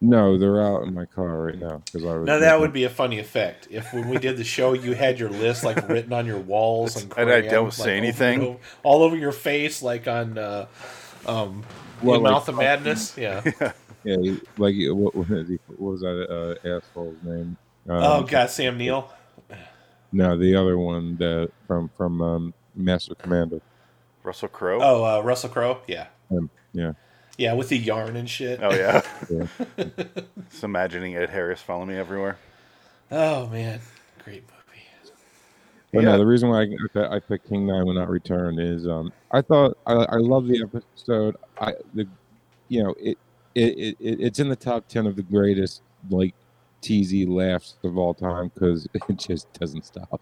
No, 0.00 0.36
they're 0.36 0.60
out 0.60 0.82
in 0.82 0.92
my 0.92 1.06
car 1.06 1.44
right 1.44 1.58
now 1.58 1.80
because 1.86 2.04
I 2.04 2.14
was. 2.16 2.26
Now 2.26 2.38
that 2.38 2.60
would 2.60 2.72
be 2.72 2.84
a 2.84 2.90
funny 2.90 3.18
effect 3.18 3.68
if 3.70 3.92
when 3.94 4.08
we 4.08 4.18
did 4.18 4.36
the 4.36 4.44
show, 4.44 4.72
you 4.74 4.92
had 4.94 5.18
your 5.18 5.30
list 5.30 5.64
like 5.64 5.88
written 5.88 6.12
on 6.12 6.26
your 6.26 6.38
walls 6.40 7.00
and, 7.02 7.12
And 7.16 7.30
I 7.30 7.40
don't 7.40 7.64
like, 7.66 7.72
say 7.72 7.96
anything? 7.96 8.42
over- 8.42 8.58
all 8.82 9.02
over 9.02 9.16
your 9.16 9.32
face, 9.32 9.82
like 9.82 10.06
on 10.06 10.36
uh, 10.36 10.66
um, 11.26 11.64
Well, 12.02 12.16
in 12.16 12.22
like- 12.22 12.32
Mouth 12.32 12.48
of 12.48 12.56
Madness. 12.56 13.16
Yeah. 13.16 13.42
Yeah, 14.06 14.16
he- 14.20 14.40
like 14.58 14.74
what, 14.94 15.14
what 15.14 15.28
was 15.30 15.48
what 15.78 15.80
was 15.80 16.00
that 16.02 16.26
uh, 16.62 16.68
asshole's 16.68 17.16
name? 17.22 17.56
Um, 17.88 18.02
oh 18.02 18.22
God, 18.22 18.50
Sam 18.50 18.76
Neill. 18.76 19.10
No, 20.12 20.36
the 20.36 20.54
other 20.56 20.76
one 20.76 21.16
that 21.16 21.50
from 21.66 21.88
from 21.96 22.20
um, 22.20 22.54
Master 22.76 23.14
Commander. 23.14 23.62
Russell 24.22 24.48
Crowe. 24.48 24.78
Oh, 24.82 25.04
uh, 25.04 25.20
Russell 25.22 25.48
Crowe. 25.48 25.78
Yeah. 25.86 26.08
Um, 26.30 26.50
yeah. 26.74 26.92
Yeah, 27.36 27.54
with 27.54 27.68
the 27.68 27.78
yarn 27.78 28.16
and 28.16 28.28
shit. 28.30 28.60
Oh 28.62 28.72
yeah. 28.72 29.02
Yeah. 29.28 29.46
Just 30.50 30.62
imagining 30.64 31.16
Ed 31.16 31.30
Harris 31.30 31.60
following 31.60 31.88
me 31.88 31.96
everywhere. 31.96 32.38
oh 33.10 33.46
man, 33.48 33.80
great 34.24 34.42
movie. 34.42 34.50
But 35.92 36.02
Yeah. 36.02 36.10
no, 36.12 36.18
the 36.18 36.26
reason 36.26 36.48
why 36.48 36.66
I, 36.96 37.16
I 37.16 37.20
picked 37.20 37.48
King 37.48 37.66
Nine 37.66 37.86
Will 37.86 37.94
Not 37.94 38.08
Return 38.08 38.58
is 38.58 38.86
um 38.86 39.12
I 39.32 39.42
thought 39.42 39.76
I, 39.86 39.92
I 39.94 40.16
love 40.16 40.46
the 40.46 40.62
episode. 40.62 41.36
I 41.60 41.72
the 41.94 42.06
you 42.68 42.82
know 42.82 42.94
it, 43.00 43.18
it, 43.54 43.78
it 43.78 43.96
it- 44.00 44.20
it's 44.20 44.38
in 44.38 44.48
the 44.48 44.56
top 44.56 44.86
ten 44.88 45.06
of 45.06 45.16
the 45.16 45.22
greatest 45.22 45.82
like 46.10 46.34
TZ 46.82 47.26
laughs 47.26 47.74
of 47.82 47.96
all 47.96 48.12
time 48.14 48.50
because 48.54 48.86
it 48.94 49.16
just 49.16 49.52
doesn't 49.54 49.86
stop. 49.86 50.20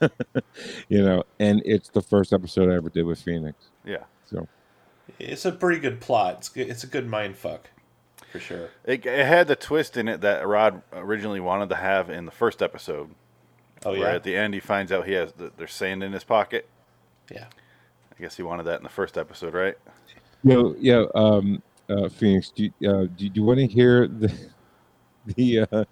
you 0.88 1.02
know, 1.02 1.24
and 1.38 1.60
it's 1.64 1.88
the 1.90 2.02
first 2.02 2.32
episode 2.32 2.70
I 2.70 2.76
ever 2.76 2.88
did 2.88 3.04
with 3.04 3.20
Phoenix. 3.20 3.56
Yeah. 3.84 4.04
So 4.26 4.46
It's 5.18 5.44
a 5.44 5.52
pretty 5.52 5.80
good 5.80 6.00
plot. 6.00 6.36
It's 6.38 6.48
good. 6.48 6.68
It's 6.68 6.84
a 6.84 6.86
good 6.86 7.08
mind 7.08 7.36
fuck, 7.36 7.70
for 8.30 8.38
sure. 8.38 8.70
It, 8.84 9.04
it 9.06 9.26
had 9.26 9.48
the 9.48 9.56
twist 9.56 9.96
in 9.96 10.08
it 10.08 10.20
that 10.20 10.46
Rod 10.46 10.82
originally 10.92 11.40
wanted 11.40 11.68
to 11.70 11.76
have 11.76 12.10
in 12.10 12.26
the 12.26 12.32
first 12.32 12.62
episode. 12.62 13.10
Oh, 13.84 13.92
where 13.92 14.00
yeah? 14.00 14.14
At 14.14 14.24
the 14.24 14.36
end, 14.36 14.54
he 14.54 14.60
finds 14.60 14.90
out 14.90 15.06
he 15.06 15.12
has 15.12 15.32
the, 15.32 15.52
there's 15.56 15.72
sand 15.72 16.02
in 16.02 16.12
his 16.12 16.24
pocket. 16.24 16.68
Yeah. 17.30 17.46
I 18.18 18.22
guess 18.22 18.36
he 18.36 18.42
wanted 18.42 18.64
that 18.64 18.78
in 18.78 18.82
the 18.82 18.88
first 18.88 19.16
episode, 19.16 19.54
right? 19.54 19.76
Yo, 20.42 20.74
yeah, 20.78 21.04
um, 21.14 21.62
uh, 21.88 22.08
Phoenix, 22.08 22.50
do 22.50 22.70
you, 22.80 22.90
uh, 22.90 23.06
do 23.16 23.30
you 23.32 23.42
want 23.42 23.58
to 23.58 23.66
hear 23.66 24.08
the 24.08 24.32
the 25.36 25.66
uh, 25.70 25.84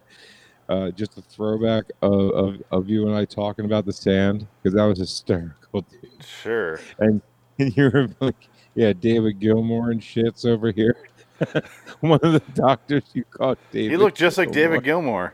uh, 0.68 0.90
just 0.90 1.16
a 1.18 1.22
throwback 1.22 1.84
of, 2.02 2.30
of, 2.30 2.62
of 2.70 2.88
you 2.88 3.06
and 3.06 3.14
I 3.14 3.24
talking 3.24 3.64
about 3.64 3.86
the 3.86 3.92
sand 3.92 4.46
because 4.62 4.74
that 4.76 4.84
was 4.84 4.98
hysterical, 4.98 5.82
dude. 5.82 6.10
Sure. 6.24 6.80
And, 6.98 7.22
and 7.58 7.76
you 7.76 7.90
were 7.92 8.08
like, 8.20 8.48
yeah, 8.76 8.92
David 8.92 9.40
Gilmour 9.40 9.90
and 9.90 10.00
shits 10.00 10.44
over 10.44 10.70
here. 10.70 10.96
One 12.00 12.20
of 12.22 12.32
the 12.32 12.42
doctors 12.54 13.04
you 13.14 13.24
called 13.24 13.58
David. 13.72 13.90
He 13.90 13.96
looked 13.96 14.18
just 14.18 14.38
like 14.38 14.52
David 14.52 14.84
Gilmour. 14.84 15.32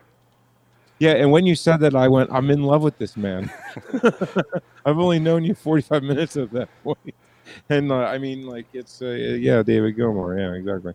Yeah, 1.01 1.15
and 1.15 1.33
when 1.33 1.45
you 1.45 1.57
said 1.57 1.81
that, 1.81 1.97
I 1.97 2.07
went, 2.07 2.31
I'm 2.33 2.49
in 2.51 2.63
love 2.63 2.83
with 2.83 2.97
this 2.99 3.17
man. 3.17 3.53
I've 4.87 4.99
only 4.99 5.19
known 5.19 5.43
you 5.43 5.55
45 5.55 6.05
minutes 6.05 6.37
at 6.37 6.53
that 6.53 6.69
point. 6.85 7.15
And 7.69 7.91
uh, 7.91 8.05
I 8.05 8.19
mean, 8.19 8.47
like, 8.47 8.67
it's, 8.73 9.03
uh, 9.03 9.07
yeah, 9.07 9.65
David 9.65 9.97
Gilmour. 9.97 10.39
Yeah, 10.39 10.53
exactly. 10.53 10.95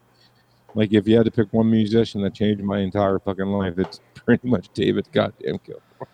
Like, 0.73 0.93
if 0.93 1.05
you 1.05 1.17
had 1.17 1.25
to 1.25 1.31
pick 1.31 1.51
one 1.51 1.69
musician 1.69 2.21
that 2.21 2.33
changed 2.33 2.63
my 2.63 2.79
entire 2.79 3.19
fucking 3.19 3.45
life, 3.45 3.77
it's 3.77 3.99
pretty 4.13 4.47
much 4.47 4.69
David 4.73 5.09
goddamn 5.11 5.59
Gilmour. 5.65 6.07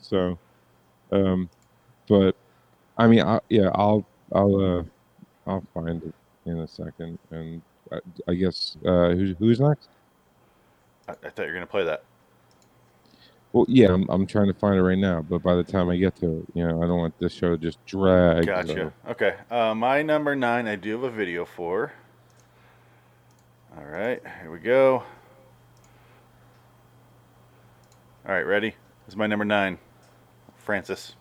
so, 0.00 0.38
um, 1.12 1.48
but 2.08 2.34
I 2.98 3.06
mean, 3.06 3.20
I, 3.20 3.38
yeah, 3.48 3.70
I'll, 3.72 4.04
I'll, 4.32 4.78
uh, 4.80 4.82
I'll 5.46 5.64
find 5.74 6.02
it 6.02 6.14
in 6.44 6.60
a 6.60 6.68
second. 6.68 7.18
And 7.30 7.62
I, 7.92 7.98
I 8.28 8.34
guess, 8.34 8.76
uh, 8.84 9.10
who's, 9.10 9.36
who's 9.38 9.60
next? 9.60 9.88
I, 11.08 11.12
I 11.12 11.30
thought 11.30 11.42
you 11.42 11.48
were 11.48 11.52
gonna 11.54 11.66
play 11.66 11.84
that. 11.84 12.04
Well, 13.52 13.64
yeah, 13.68 13.88
I'm, 13.92 14.06
I'm 14.10 14.26
trying 14.26 14.48
to 14.48 14.54
find 14.54 14.76
it 14.76 14.82
right 14.82 14.98
now, 14.98 15.22
but 15.22 15.42
by 15.42 15.54
the 15.54 15.64
time 15.64 15.88
I 15.88 15.96
get 15.96 16.16
to 16.16 16.40
it, 16.40 16.44
you 16.54 16.66
know, 16.66 16.82
I 16.82 16.86
don't 16.86 16.98
want 16.98 17.18
this 17.18 17.32
show 17.32 17.50
to 17.50 17.56
just 17.56 17.84
drag. 17.86 18.46
Gotcha. 18.46 18.92
Okay. 19.08 19.36
Uh, 19.50 19.74
my 19.74 20.02
number 20.02 20.36
nine, 20.36 20.66
I 20.66 20.76
do 20.76 20.92
have 20.92 21.04
a 21.04 21.10
video 21.10 21.44
for. 21.44 21.92
All 23.78 23.84
right, 23.84 24.20
here 24.42 24.50
we 24.50 24.58
go. 24.58 25.04
All 28.26 28.34
right, 28.34 28.42
ready? 28.42 28.70
This 28.70 29.12
is 29.12 29.16
my 29.16 29.26
number 29.26 29.44
nine. 29.44 29.78
Francis. 30.56 31.14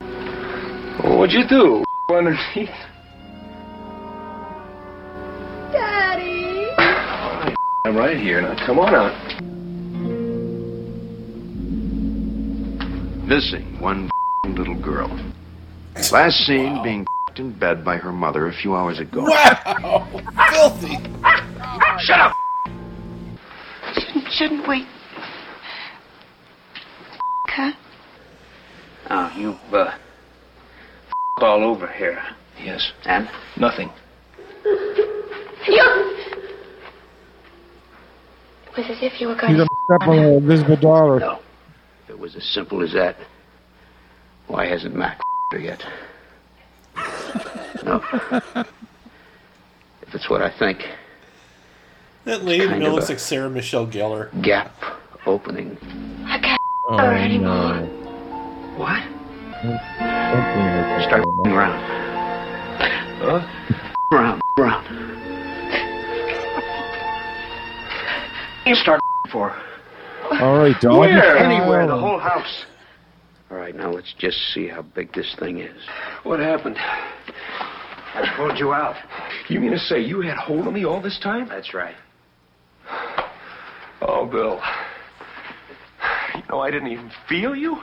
What'd 0.00 1.32
you 1.32 1.46
do? 1.48 1.84
Underneath? 2.12 2.70
I'm 7.84 7.96
right 7.96 8.16
here. 8.16 8.40
Now 8.40 8.54
come 8.64 8.78
on 8.78 8.94
out. 8.94 9.12
Missing 13.26 13.80
one 13.80 14.08
little 14.46 14.80
girl. 14.80 15.08
Last 16.12 16.36
seen 16.46 16.80
being 16.84 17.04
in 17.36 17.58
bed 17.58 17.84
by 17.84 17.96
her 17.96 18.12
mother 18.12 18.46
a 18.46 18.52
few 18.52 18.76
hours 18.76 19.00
ago. 19.00 19.22
Wow, 19.22 20.06
filthy. 20.50 20.96
Shut 22.00 22.20
up! 22.20 22.32
Shouldn't, 23.94 24.32
shouldn't 24.32 24.68
we? 24.68 24.86
Huh? 27.48 27.72
Oh, 29.10 29.32
you, 29.36 29.50
uh, 29.76 29.96
all 31.38 31.64
over 31.64 31.88
here. 31.88 32.22
Yes. 32.62 32.92
And? 33.04 33.28
Nothing. 33.56 33.90
You! 35.66 36.11
It 38.72 38.78
was 38.78 38.86
as 38.90 38.98
if 39.02 39.20
you 39.20 39.28
were 39.28 39.34
going 39.34 39.54
He's 39.54 39.64
to 39.64 39.64
a 39.64 39.98
step 39.98 40.08
on 40.08 40.18
an 40.18 40.32
invisible 40.34 40.76
dollar. 40.76 41.20
No. 41.20 41.38
If 42.04 42.10
it 42.10 42.18
was 42.18 42.34
as 42.36 42.44
simple 42.54 42.82
as 42.82 42.92
that, 42.94 43.16
why 44.46 44.66
hasn't 44.66 44.94
Mac 44.96 45.20
her 45.52 45.58
yet? 45.70 45.82
No. 47.84 48.02
if 50.02 50.14
it's 50.14 50.28
what 50.30 50.42
I 50.42 50.50
think, 50.58 50.78
That 52.24 52.44
lady 52.44 52.66
Kind 52.66 52.82
of 52.84 52.92
looks 52.94 53.08
like 53.08 53.18
Sarah 53.18 53.50
Michelle 53.50 53.86
Gellar. 53.86 54.30
gap 54.42 54.72
opening. 55.26 55.76
I 56.26 56.38
can't 56.38 56.58
Oh, 56.88 56.96
her 56.98 57.12
anymore. 57.14 57.80
no. 57.80 58.74
What? 58.76 59.02
Something 59.62 61.02
Start 61.08 61.24
around. 61.46 61.80
Huh? 63.20 63.46
Round, 64.12 64.42
round. 64.58 65.21
You 68.64 68.74
start 68.74 69.00
for. 69.32 69.54
All 70.40 70.58
right, 70.58 70.78
dog. 70.80 71.00
Where? 71.00 71.36
Anywhere, 71.36 71.86
the 71.86 71.98
whole 71.98 72.18
house. 72.18 72.64
All 73.50 73.56
right, 73.56 73.74
now 73.74 73.90
let's 73.90 74.14
just 74.18 74.38
see 74.54 74.66
how 74.68 74.82
big 74.82 75.12
this 75.12 75.34
thing 75.38 75.58
is. 75.58 75.76
What 76.22 76.40
happened? 76.40 76.76
I 76.78 78.32
pulled 78.36 78.58
you 78.58 78.72
out. 78.72 78.96
You 79.48 79.60
mean 79.60 79.72
to 79.72 79.78
say 79.78 80.00
you 80.00 80.20
had 80.20 80.36
hold 80.36 80.66
of 80.66 80.72
me 80.72 80.84
all 80.84 81.02
this 81.02 81.18
time? 81.22 81.48
That's 81.48 81.74
right. 81.74 81.94
Oh, 84.00 84.26
Bill. 84.26 84.60
You 86.34 86.42
know, 86.50 86.60
I 86.60 86.70
didn't 86.70 86.88
even 86.88 87.10
feel 87.28 87.54
you. 87.54 87.78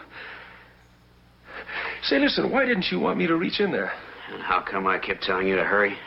Say, 2.04 2.20
listen, 2.20 2.52
why 2.52 2.66
didn't 2.66 2.88
you 2.92 3.00
want 3.00 3.18
me 3.18 3.28
to 3.28 3.36
reach 3.36 3.60
in 3.60 3.72
there? 3.72 3.92
And 4.32 4.42
how 4.42 4.62
come 4.62 4.88
I 4.88 4.98
kept 4.98 5.24
telling 5.24 5.48
you 5.48 5.56
to 5.56 5.64
hurry? 5.64 5.98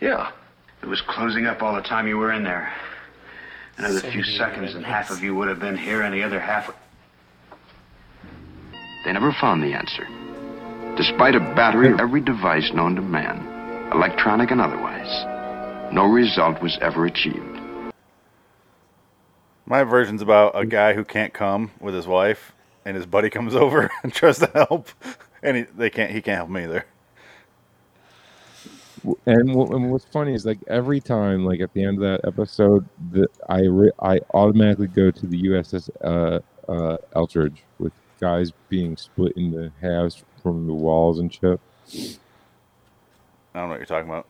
Yeah. 0.00 0.30
It 0.82 0.86
was 0.86 1.02
closing 1.08 1.46
up 1.46 1.62
all 1.62 1.74
the 1.74 1.82
time 1.82 2.06
you 2.06 2.18
were 2.18 2.32
in 2.32 2.44
there. 2.44 2.72
Another 3.78 4.00
few 4.00 4.24
seconds 4.24 4.74
and 4.74 4.84
half 4.84 5.10
of 5.10 5.22
you 5.22 5.36
would 5.36 5.48
have 5.48 5.60
been 5.60 5.76
here 5.76 6.02
and 6.02 6.12
the 6.12 6.24
other 6.24 6.40
half... 6.40 6.74
They 9.04 9.12
never 9.12 9.32
found 9.32 9.62
the 9.62 9.72
answer. 9.72 10.06
Despite 10.96 11.36
a 11.36 11.40
battery 11.40 11.92
of 11.92 12.00
every 12.00 12.20
device 12.20 12.72
known 12.74 12.96
to 12.96 13.02
man, 13.02 13.90
electronic 13.92 14.50
and 14.50 14.60
otherwise, 14.60 15.92
no 15.92 16.04
result 16.06 16.60
was 16.60 16.76
ever 16.80 17.06
achieved. 17.06 17.60
My 19.64 19.84
version's 19.84 20.22
about 20.22 20.58
a 20.58 20.66
guy 20.66 20.94
who 20.94 21.04
can't 21.04 21.32
come 21.32 21.70
with 21.78 21.94
his 21.94 22.06
wife, 22.06 22.52
and 22.84 22.96
his 22.96 23.06
buddy 23.06 23.30
comes 23.30 23.54
over 23.64 23.90
and 24.02 24.12
tries 24.12 24.38
to 24.40 24.50
help, 24.54 24.88
and 25.40 25.56
he, 25.56 25.62
they 25.62 25.90
can't. 25.90 26.10
He 26.10 26.20
can't 26.20 26.38
help 26.38 26.48
him 26.48 26.56
either. 26.56 26.86
And, 29.26 29.50
wh- 29.50 29.70
and 29.74 29.90
what's 29.90 30.04
funny 30.06 30.34
is 30.34 30.44
like 30.46 30.58
every 30.68 31.00
time, 31.00 31.44
like 31.44 31.60
at 31.60 31.72
the 31.72 31.84
end 31.84 32.02
of 32.02 32.02
that 32.02 32.26
episode, 32.26 32.86
that 33.12 33.28
I 33.48 33.60
re- 33.62 33.92
I 34.00 34.20
automatically 34.34 34.88
go 34.88 35.10
to 35.10 35.26
the 35.26 35.42
USS 35.44 35.90
uh, 36.02 36.40
uh, 36.70 36.96
Eldridge 37.14 37.62
with 37.78 37.92
guys 38.20 38.52
being 38.68 38.96
split 38.96 39.32
into 39.36 39.70
halves 39.80 40.22
from 40.42 40.66
the 40.66 40.72
walls 40.74 41.18
and 41.18 41.32
shit. 41.32 41.60
I 43.54 43.60
don't 43.60 43.64
know 43.64 43.68
what 43.68 43.78
you're 43.78 43.86
talking 43.86 44.08
about. 44.10 44.26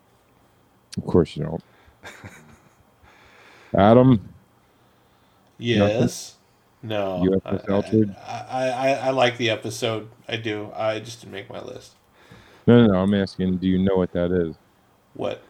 Of 0.97 1.07
course 1.07 1.37
you 1.37 1.45
don't. 1.45 1.63
Adam, 3.77 4.29
Yes. 5.59 6.37
No. 6.83 7.25
USS 7.45 7.69
Eldridge. 7.69 8.11
I, 8.27 8.69
I, 8.69 8.93
I 8.93 9.11
like 9.11 9.37
the 9.37 9.51
episode. 9.51 10.09
I 10.29 10.37
do. 10.37 10.71
I 10.75 11.01
just 11.01 11.21
didn't 11.21 11.33
make 11.33 11.51
my 11.51 11.61
list. 11.61 11.95
No, 12.69 12.87
no, 12.87 12.93
no. 12.93 12.99
I'm 13.01 13.15
asking, 13.15 13.57
do 13.57 13.67
you 13.67 13.79
know 13.79 13.97
what 13.97 14.13
that 14.13 14.31
is? 14.31 14.55
What? 15.15 15.43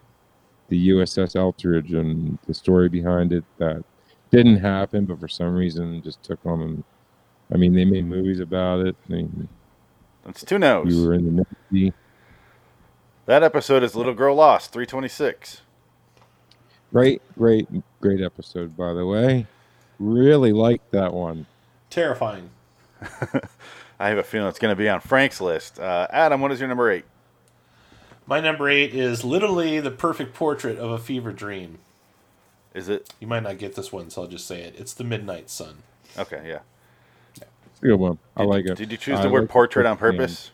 The 0.69 0.91
USS 0.91 1.35
Eldridge 1.35 1.93
and 1.93 2.39
the 2.47 2.55
story 2.55 2.89
behind 2.89 3.33
it 3.33 3.43
that 3.59 3.83
didn't 4.31 4.59
happen, 4.59 5.05
but 5.05 5.19
for 5.19 5.27
some 5.27 5.53
reason 5.57 6.01
just 6.01 6.23
took 6.23 6.39
on. 6.47 6.63
And, 6.63 6.85
I 7.53 7.57
mean, 7.57 7.75
they 7.75 7.85
made 7.85 8.07
movies 8.07 8.39
about 8.39 8.87
it. 8.87 8.95
They, 9.09 9.27
That's 10.25 10.45
two 10.45 10.61
no's. 10.61 10.95
you 10.95 11.05
were 11.05 11.15
in 11.15 11.37
the 11.37 11.47
Navy. 11.73 11.93
That 13.27 13.43
episode 13.43 13.83
is 13.83 13.97
Little 13.97 14.15
Girl 14.15 14.37
Lost, 14.37 14.73
326. 14.73 15.63
Great, 16.93 17.21
great, 17.37 17.69
great 18.01 18.23
episode, 18.23 18.77
by 18.77 18.93
the 18.93 19.05
way. 19.05 19.49
Really 19.99 20.53
liked 20.53 20.93
that 20.93 21.13
one. 21.13 21.47
Terrifying. 21.91 22.51
I 23.99 24.09
have 24.09 24.19
a 24.19 24.23
feeling 24.23 24.49
it's 24.49 24.59
going 24.59 24.73
to 24.73 24.77
be 24.77 24.89
on 24.89 25.01
Frank's 25.01 25.41
list. 25.41 25.81
Uh, 25.81 26.07
Adam, 26.11 26.41
what 26.41 26.53
is 26.53 26.61
your 26.61 26.69
number 26.69 26.91
eight? 26.91 27.05
My 28.27 28.41
number 28.41 28.69
eight 28.69 28.95
is 28.95 29.25
literally 29.25 29.81
the 29.81 29.91
perfect 29.91 30.35
portrait 30.35 30.79
of 30.79 30.91
a 30.91 30.99
fever 30.99 31.33
dream. 31.33 31.79
Is 32.75 32.89
it? 32.89 33.13
You 33.19 33.27
might 33.27 33.43
not 33.43 33.59
get 33.59 33.75
this 33.75 33.91
one, 33.91 34.11
so 34.11 34.23
I'll 34.23 34.29
just 34.29 34.47
say 34.47 34.61
it. 34.61 34.75
It's 34.79 34.93
the 34.93 35.03
Midnight 35.05 35.51
Sun. 35.51 35.79
Okay, 36.17 36.43
yeah. 36.47 36.61
It's 37.35 37.83
a 37.83 37.87
good 37.87 37.97
one. 37.97 38.19
I 38.37 38.43
Did- 38.43 38.49
like 38.49 38.67
it. 38.67 38.77
Did 38.77 38.93
you 38.93 38.99
choose 38.99 39.19
I 39.19 39.23
the 39.23 39.31
word 39.31 39.43
like 39.43 39.51
portrait 39.51 39.87
on 39.87 39.97
first 39.97 40.17
purpose? 40.17 40.51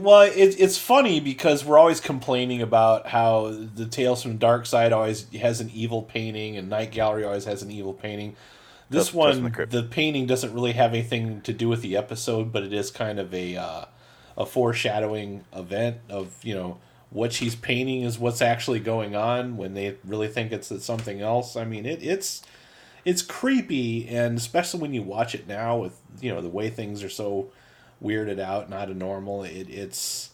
Well, 0.00 0.22
it, 0.22 0.58
it's 0.58 0.78
funny 0.78 1.20
because 1.20 1.64
we're 1.64 1.78
always 1.78 2.00
complaining 2.00 2.60
about 2.60 3.06
how 3.06 3.50
the 3.50 3.86
Tales 3.86 4.22
from 4.22 4.32
the 4.32 4.38
Dark 4.38 4.66
Side 4.66 4.92
always 4.92 5.30
has 5.34 5.60
an 5.60 5.70
evil 5.72 6.02
painting, 6.02 6.56
and 6.56 6.68
Night 6.68 6.90
Gallery 6.90 7.24
always 7.24 7.44
has 7.44 7.62
an 7.62 7.70
evil 7.70 7.92
painting. 7.94 8.34
This 8.88 9.12
one, 9.12 9.42
the 9.42 9.66
the, 9.66 9.82
painting 9.82 10.26
doesn't 10.26 10.54
really 10.54 10.72
have 10.72 10.92
anything 10.92 11.40
to 11.42 11.52
do 11.52 11.68
with 11.68 11.82
the 11.82 11.96
episode, 11.96 12.52
but 12.52 12.62
it 12.62 12.72
is 12.72 12.90
kind 12.90 13.18
of 13.18 13.34
a 13.34 13.56
uh, 13.56 13.84
a 14.36 14.46
foreshadowing 14.46 15.44
event 15.52 15.98
of 16.08 16.32
you 16.44 16.54
know 16.54 16.78
what 17.10 17.32
she's 17.32 17.56
painting 17.56 18.02
is 18.02 18.18
what's 18.18 18.42
actually 18.42 18.80
going 18.80 19.16
on 19.16 19.56
when 19.56 19.74
they 19.74 19.96
really 20.04 20.28
think 20.28 20.52
it's, 20.52 20.70
it's 20.70 20.84
something 20.84 21.20
else. 21.20 21.56
I 21.56 21.64
mean, 21.64 21.86
it, 21.86 22.02
it's 22.02 22.42
it's 23.04 23.22
creepy, 23.22 24.08
and 24.08 24.36
especially 24.36 24.80
when 24.80 24.94
you 24.94 25.02
watch 25.02 25.34
it 25.34 25.48
now 25.48 25.78
with 25.78 26.00
you 26.20 26.32
know 26.32 26.40
the 26.40 26.48
way 26.48 26.70
things 26.70 27.02
are 27.02 27.08
so 27.08 27.50
weirded 28.02 28.38
out 28.38 28.68
not 28.68 28.88
a 28.88 28.94
normal. 28.94 29.42
It, 29.42 29.68
it's 29.68 30.30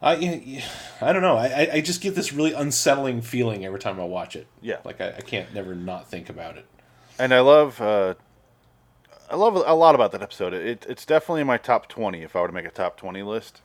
I 0.00 0.62
I 1.00 1.12
don't 1.12 1.22
know. 1.22 1.36
I 1.36 1.68
I- 1.74 1.80
just 1.80 2.00
get 2.00 2.14
this 2.14 2.32
really 2.32 2.52
unsettling 2.52 3.20
feeling 3.22 3.64
every 3.64 3.80
time 3.80 3.98
I 4.00 4.04
watch 4.04 4.36
it. 4.36 4.46
Yeah. 4.62 4.78
like 4.84 5.00
I, 5.00 5.08
I 5.16 5.20
can't 5.20 5.52
never 5.52 5.74
not 5.74 6.08
think 6.08 6.28
about 6.30 6.56
it. 6.56 6.66
And 7.18 7.34
I 7.34 7.40
love, 7.40 7.80
uh, 7.80 8.14
I 9.28 9.34
love 9.34 9.56
a 9.56 9.74
lot 9.74 9.94
about 9.96 10.12
that 10.12 10.22
episode. 10.22 10.54
It, 10.54 10.86
it's 10.88 11.04
definitely 11.04 11.40
in 11.40 11.46
my 11.48 11.58
top 11.58 11.88
20 11.88 12.22
if 12.22 12.36
I 12.36 12.40
were 12.40 12.46
to 12.46 12.52
make 12.52 12.64
a 12.64 12.70
top 12.70 12.96
20 12.96 13.22
list. 13.22 13.60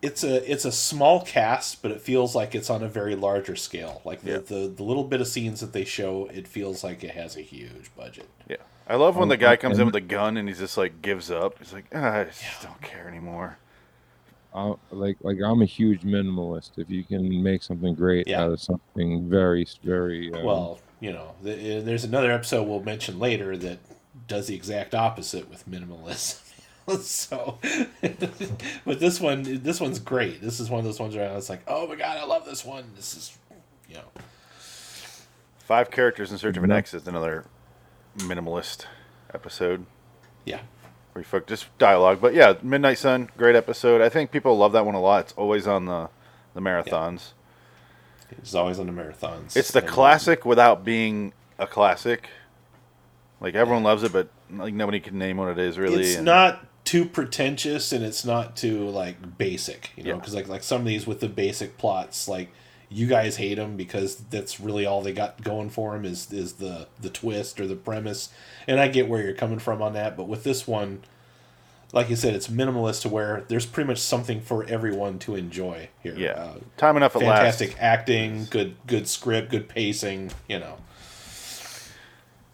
It's 0.00 0.22
a 0.22 0.48
it's 0.50 0.64
a 0.64 0.70
small 0.72 1.22
cast, 1.24 1.80
but 1.82 1.90
it 1.90 2.00
feels 2.00 2.34
like 2.36 2.54
it's 2.54 2.68
on 2.70 2.82
a 2.82 2.88
very 2.88 3.16
larger 3.16 3.56
scale. 3.56 4.00
Like 4.04 4.20
the, 4.22 4.30
Yeah. 4.32 4.38
the, 4.38 4.68
the 4.68 4.82
little 4.82 5.04
bit 5.04 5.20
of 5.20 5.26
scenes 5.26 5.60
that 5.60 5.72
they 5.72 5.84
show, 5.84 6.26
it 6.26 6.46
feels 6.46 6.84
like 6.84 7.02
it 7.02 7.12
has 7.12 7.36
a 7.36 7.40
huge 7.40 7.90
budget. 7.96 8.28
Yeah. 8.48 8.58
I 8.86 8.96
love 8.96 9.16
when 9.16 9.24
Um, 9.24 9.28
the 9.30 9.38
guy 9.38 9.56
comes 9.56 9.78
in 9.78 9.86
with 9.86 9.94
a 9.96 10.00
gun 10.02 10.36
and 10.36 10.46
he's 10.46 10.58
just 10.58 10.76
like 10.76 11.00
gives 11.02 11.30
up. 11.30 11.58
He's 11.58 11.72
like, 11.72 11.86
ah, 11.94 12.18
I 12.18 12.24
just 12.24 12.62
don't 12.62 12.80
care 12.82 13.08
anymore. 13.08 13.56
Uh, 14.54 14.74
like, 14.92 15.16
like 15.22 15.38
I'm 15.44 15.62
a 15.62 15.66
huge 15.66 16.02
minimalist. 16.02 16.72
If 16.78 16.88
you 16.88 17.02
can 17.02 17.42
make 17.42 17.62
something 17.62 17.94
great 17.94 18.28
Yeah. 18.28 18.42
out 18.44 18.52
of 18.52 18.60
something 18.60 19.28
very, 19.28 19.66
very 19.82 20.32
um, 20.32 20.44
Well, 20.44 20.78
you 21.00 21.12
know, 21.12 21.34
th- 21.42 21.84
there's 21.84 22.04
another 22.04 22.30
episode 22.30 22.68
we'll 22.68 22.80
mention 22.80 23.18
later 23.18 23.56
that 23.56 23.78
does 24.28 24.46
the 24.46 24.54
exact 24.54 24.94
opposite 24.94 25.50
with 25.50 25.68
minimalism. 25.68 26.40
so, 27.00 27.58
but 28.84 29.00
this 29.00 29.20
one, 29.20 29.42
this 29.62 29.80
one's 29.80 29.98
great. 29.98 30.40
This 30.40 30.60
is 30.60 30.70
one 30.70 30.78
of 30.78 30.84
those 30.84 31.00
ones 31.00 31.16
where 31.16 31.28
I 31.28 31.34
was 31.34 31.50
like, 31.50 31.62
oh 31.66 31.88
my 31.88 31.96
god, 31.96 32.16
I 32.18 32.24
love 32.24 32.44
this 32.44 32.64
one. 32.64 32.84
This 32.94 33.16
is, 33.16 33.36
you 33.88 33.96
know, 33.96 34.04
Five 35.58 35.90
characters 35.90 36.30
in 36.30 36.36
search 36.36 36.58
of 36.58 36.64
an. 36.64 36.70
X 36.70 36.92
is 36.92 37.08
another 37.08 37.46
minimalist 38.18 38.84
episode. 39.32 39.86
Yeah. 40.44 40.60
Fuck 41.22 41.46
just 41.46 41.66
dialogue. 41.78 42.18
But 42.20 42.34
yeah, 42.34 42.54
Midnight 42.62 42.98
Sun, 42.98 43.30
great 43.36 43.54
episode. 43.54 44.00
I 44.00 44.08
think 44.08 44.32
people 44.32 44.56
love 44.58 44.72
that 44.72 44.84
one 44.84 44.94
a 44.96 45.00
lot. 45.00 45.20
It's 45.24 45.32
always 45.34 45.66
on 45.66 45.84
the, 45.86 46.08
the 46.54 46.60
marathons. 46.60 47.32
it's 48.32 48.54
always 48.54 48.78
on 48.80 48.86
the 48.86 48.92
marathons. 48.92 49.56
It's 49.56 49.70
the 49.70 49.78
And, 49.80 49.88
classic 49.88 50.44
without 50.44 50.84
being 50.84 51.32
a 51.58 51.66
classic. 51.66 52.28
Like 53.40 53.54
everyone 53.54 53.82
loves 53.84 54.02
it, 54.02 54.12
but 54.12 54.28
like 54.50 54.74
nobody 54.74 54.98
can 55.00 55.18
name 55.18 55.36
what 55.36 55.48
it 55.50 55.58
is 55.58 55.78
really. 55.78 56.02
It's 56.02 56.16
and- 56.16 56.24
not 56.24 56.66
too 56.84 57.04
pretentious 57.06 57.92
and 57.92 58.04
it's 58.04 58.24
not 58.24 58.56
too 58.56 58.88
like 58.88 59.38
basic, 59.38 59.90
you 59.96 60.02
know, 60.04 60.10
Yeah. 60.10 60.16
because 60.16 60.34
like 60.34 60.48
like 60.48 60.62
some 60.62 60.80
of 60.80 60.86
these 60.86 61.06
with 61.06 61.20
the 61.20 61.28
basic 61.28 61.78
plots, 61.78 62.26
like 62.28 62.50
you 62.94 63.08
guys 63.08 63.36
hate 63.36 63.56
them 63.56 63.76
because 63.76 64.16
that's 64.16 64.60
really 64.60 64.86
all 64.86 65.02
they 65.02 65.12
got 65.12 65.42
going 65.42 65.68
for 65.68 65.92
them 65.92 66.04
is 66.04 66.32
is 66.32 66.54
the 66.54 66.86
the 67.00 67.10
twist 67.10 67.60
or 67.60 67.66
the 67.66 67.74
premise, 67.74 68.30
and 68.68 68.78
I 68.78 68.88
get 68.88 69.08
where 69.08 69.20
you're 69.22 69.34
coming 69.34 69.58
from 69.58 69.82
on 69.82 69.94
that, 69.94 70.16
but 70.16 70.28
with 70.28 70.44
this 70.44 70.66
one, 70.66 71.02
like 71.92 72.08
you 72.08 72.16
said, 72.16 72.34
it's 72.34 72.46
minimalist 72.48 73.02
to 73.02 73.08
where 73.08 73.44
there's 73.48 73.66
pretty 73.66 73.88
much 73.88 73.98
something 73.98 74.40
for 74.40 74.64
everyone 74.64 75.18
to 75.20 75.34
enjoy 75.34 75.88
here. 76.02 76.14
Yeah. 76.16 76.30
Uh, 76.30 76.58
Time 76.76 76.96
enough 76.96 77.16
at 77.16 77.22
last. 77.22 77.58
fantastic 77.58 77.76
acting, 77.80 78.46
good 78.50 78.76
good 78.86 79.08
script, 79.08 79.50
good 79.50 79.68
pacing, 79.68 80.30
you 80.48 80.60
know. 80.60 80.78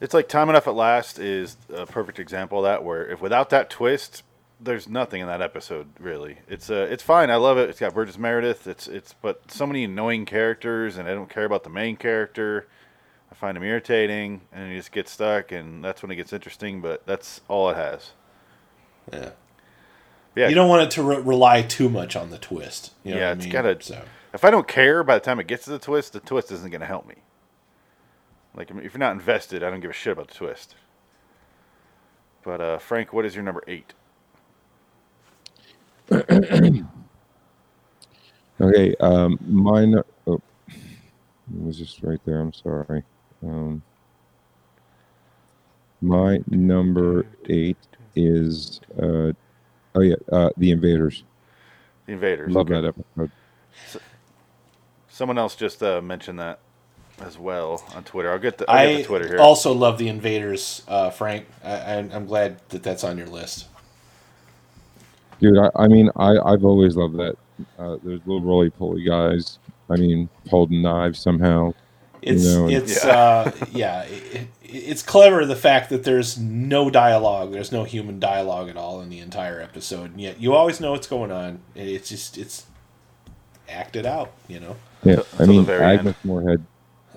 It's 0.00 0.14
like 0.14 0.29
Time 0.29 0.48
Enough 0.48 0.66
at 0.66 0.74
Last 0.74 1.18
is 1.18 1.59
a 1.68 1.85
perfect 1.85 2.18
example 2.18 2.59
of 2.59 2.64
that. 2.64 2.83
Where 2.83 3.07
if 3.07 3.20
without 3.20 3.50
that 3.50 3.68
twist, 3.68 4.22
there's 4.62 4.88
nothing 4.88 5.20
in 5.20 5.27
that 5.27 5.40
episode 5.40 5.88
really. 5.99 6.38
It's 6.49 6.70
uh, 6.70 6.87
it's 6.90 7.03
fine. 7.03 7.31
I 7.31 7.37
love 7.37 7.59
it. 7.59 7.70
It's 7.70 7.81
got 7.81 7.94
Burgess 7.94 8.18
Meredith. 8.18 8.66
It's 8.66 8.87
it's 8.88 9.14
but 9.14 9.51
so 9.51 9.66
many 9.66 9.85
annoying 9.85 10.27
characters, 10.27 10.96
and 10.96 11.09
I 11.09 11.14
don't 11.14 11.31
care 11.31 11.44
about 11.44 11.64
the 11.64 11.70
main 11.70 11.96
character. 11.96 12.68
I 13.31 13.35
find 13.35 13.57
him 13.57 13.62
irritating, 13.62 14.42
and 14.53 14.70
you 14.70 14.77
just 14.77 14.92
get 14.92 15.09
stuck, 15.09 15.53
and 15.53 15.85
that's 15.85 16.03
when 16.03 16.11
it 16.11 16.16
gets 16.16 16.33
interesting. 16.33 16.81
But 16.81 17.07
that's 17.07 17.40
all 17.49 17.70
it 17.70 17.77
has. 17.77 18.12
Yeah. 19.12 19.31
Yeah. 20.37 20.49
You 20.49 20.55
don't 20.55 20.68
want 20.68 20.83
it 20.83 20.90
to 20.92 21.03
re- 21.03 21.20
rely 21.20 21.62
too 21.62 21.88
much 21.88 22.14
on 22.14 22.31
the 22.31 22.38
twist. 22.38 22.92
You 23.03 23.14
know 23.14 23.20
yeah, 23.20 23.29
what 23.31 23.38
I 23.38 23.40
mean? 23.40 23.51
gotta. 23.51 23.83
So. 23.83 24.03
If 24.33 24.44
I 24.44 24.51
don't 24.51 24.68
care 24.68 25.03
by 25.03 25.14
the 25.14 25.25
time 25.25 25.40
it 25.40 25.46
gets 25.46 25.64
to 25.64 25.70
the 25.70 25.79
twist, 25.79 26.12
the 26.12 26.20
twist 26.20 26.53
isn't 26.53 26.70
gonna 26.70 26.87
help 26.87 27.07
me. 27.07 27.16
Like 28.55 28.70
if 28.70 28.92
you're 28.92 28.99
not 28.99 29.12
invested, 29.12 29.62
I 29.62 29.70
don't 29.70 29.81
give 29.81 29.90
a 29.90 29.94
shit 29.94 30.12
about 30.12 30.29
the 30.29 30.35
twist. 30.35 30.75
But 32.42 32.61
uh, 32.61 32.79
Frank, 32.79 33.12
what 33.12 33.25
is 33.25 33.35
your 33.35 33.44
number 33.44 33.62
eight? 33.66 33.92
Okay, 38.61 38.94
um, 39.01 39.38
mine. 39.40 39.94
Oh, 40.27 40.35
it 40.68 41.64
was 41.64 41.79
just 41.79 42.03
right 42.03 42.20
there. 42.27 42.40
I'm 42.40 42.53
sorry. 42.53 43.03
Um, 43.42 43.83
my 46.03 46.40
number 46.49 47.25
eight 47.49 47.79
is. 48.14 48.81
Uh, 48.99 49.33
oh 49.94 50.01
yeah, 50.01 50.16
uh, 50.31 50.51
the 50.59 50.73
Invaders. 50.73 51.25
The 52.05 52.12
Invaders. 52.12 52.53
Love 52.53 52.70
okay. 52.70 52.83
that 52.83 52.88
episode. 52.88 53.31
Someone 55.09 55.38
else 55.38 55.57
just 55.57 55.83
uh, 55.83 56.03
mentioned 56.03 56.38
that 56.38 56.61
as 57.20 57.38
well 57.38 57.83
on 57.94 58.05
Twitter. 58.05 58.31
I'll 58.31 58.38
get 58.38 58.59
the, 58.59 58.70
I'll 58.70 58.87
get 58.87 58.94
I 58.94 58.96
the 58.96 59.05
Twitter 59.05 59.29
here. 59.29 59.38
also 59.38 59.73
love 59.73 59.96
the 59.96 60.09
Invaders, 60.09 60.83
uh, 60.87 61.09
Frank. 61.09 61.46
I, 61.64 61.94
I'm, 61.96 62.11
I'm 62.12 62.27
glad 62.27 62.61
that 62.68 62.83
that's 62.83 63.05
on 63.05 63.16
your 63.16 63.27
list. 63.27 63.66
Dude, 65.40 65.59
I, 65.59 65.70
I 65.76 65.88
mean, 65.88 66.11
I, 66.16 66.37
I've 66.38 66.64
always 66.64 66.96
loved 66.96 67.16
that. 67.16 67.37
Uh, 67.79 67.96
those 68.03 68.20
little 68.26 68.40
roly 68.42 68.70
poly 68.70 69.03
guys. 69.05 69.59
I 69.88 69.96
mean, 69.96 70.29
holding 70.48 70.83
knives 70.83 71.18
somehow. 71.18 71.72
It's 72.22 72.44
you 72.44 72.50
know, 72.55 72.64
and- 72.64 72.72
it's 72.72 73.05
uh 73.05 73.50
yeah, 73.72 74.03
it, 74.03 74.48
it's 74.62 75.03
clever 75.03 75.46
the 75.46 75.57
fact 75.57 75.88
that 75.90 76.05
there's 76.05 76.38
no 76.38 76.90
dialogue, 76.90 77.53
there's 77.53 77.72
no 77.72 77.85
human 77.85 78.20
dialogue 78.20 78.68
at 78.68 78.76
all 78.76 79.00
in 79.00 79.09
the 79.09 79.18
entire 79.20 79.61
episode, 79.61 80.11
and 80.12 80.20
yet 80.20 80.40
you 80.40 80.55
always 80.55 80.81
know 80.81 80.92
what's 80.92 81.07
going 81.07 81.31
on. 81.33 81.61
It's 81.74 82.09
just 82.11 82.37
it's 82.38 82.66
acted 83.68 84.05
out, 84.05 84.33
you 84.48 84.61
know. 84.61 84.76
yeah, 85.05 85.16
Till- 85.16 85.26
I 85.38 85.46
mean, 85.46 85.64
very 85.64 85.83
end. 85.85 86.00
Agnes 86.00 86.16
Moorehead 86.24 86.64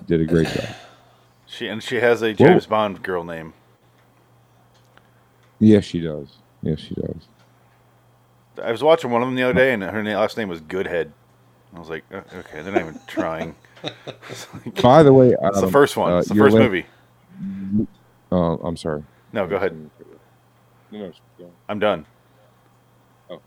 did 0.06 0.20
a 0.20 0.24
great 0.24 0.48
job. 0.48 0.66
She 1.46 1.68
and 1.68 1.80
she 1.80 1.96
has 1.96 2.20
a 2.22 2.32
James 2.32 2.66
Bond 2.66 3.00
girl 3.04 3.22
name. 3.22 3.52
Yes, 5.60 5.84
she 5.84 6.00
does. 6.00 6.38
Yes, 6.62 6.80
she 6.80 6.94
does. 6.94 7.28
I 8.62 8.70
was 8.70 8.82
watching 8.82 9.10
one 9.10 9.22
of 9.22 9.28
them 9.28 9.34
the 9.34 9.42
other 9.42 9.54
day, 9.54 9.72
and 9.72 9.82
her 9.82 10.02
na- 10.02 10.20
last 10.20 10.36
name 10.36 10.48
was 10.48 10.60
Goodhead. 10.60 11.12
I 11.74 11.78
was 11.78 11.88
like, 11.88 12.04
"Uh, 12.12 12.20
okay, 12.36 12.62
they're 12.62 12.72
not 12.72 12.80
even 12.82 13.00
trying. 13.06 13.54
Like- 13.82 14.82
By 14.82 15.02
the 15.02 15.12
way, 15.12 15.34
it's 15.40 15.60
the 15.60 15.70
first 15.70 15.96
one. 15.96 16.12
uh, 16.12 16.18
it's 16.18 16.28
the 16.28 16.34
first 16.36 16.54
la- 16.54 16.60
movie. 16.62 16.86
Oh, 18.30 18.58
I'm 18.62 18.76
sorry. 18.76 19.02
No, 19.32 19.46
go 19.46 19.56
ahead. 19.56 19.90
No, 20.92 21.12
no. 21.40 21.50
I'm 21.68 21.78
done. 21.78 22.06
Oh. 23.28 23.40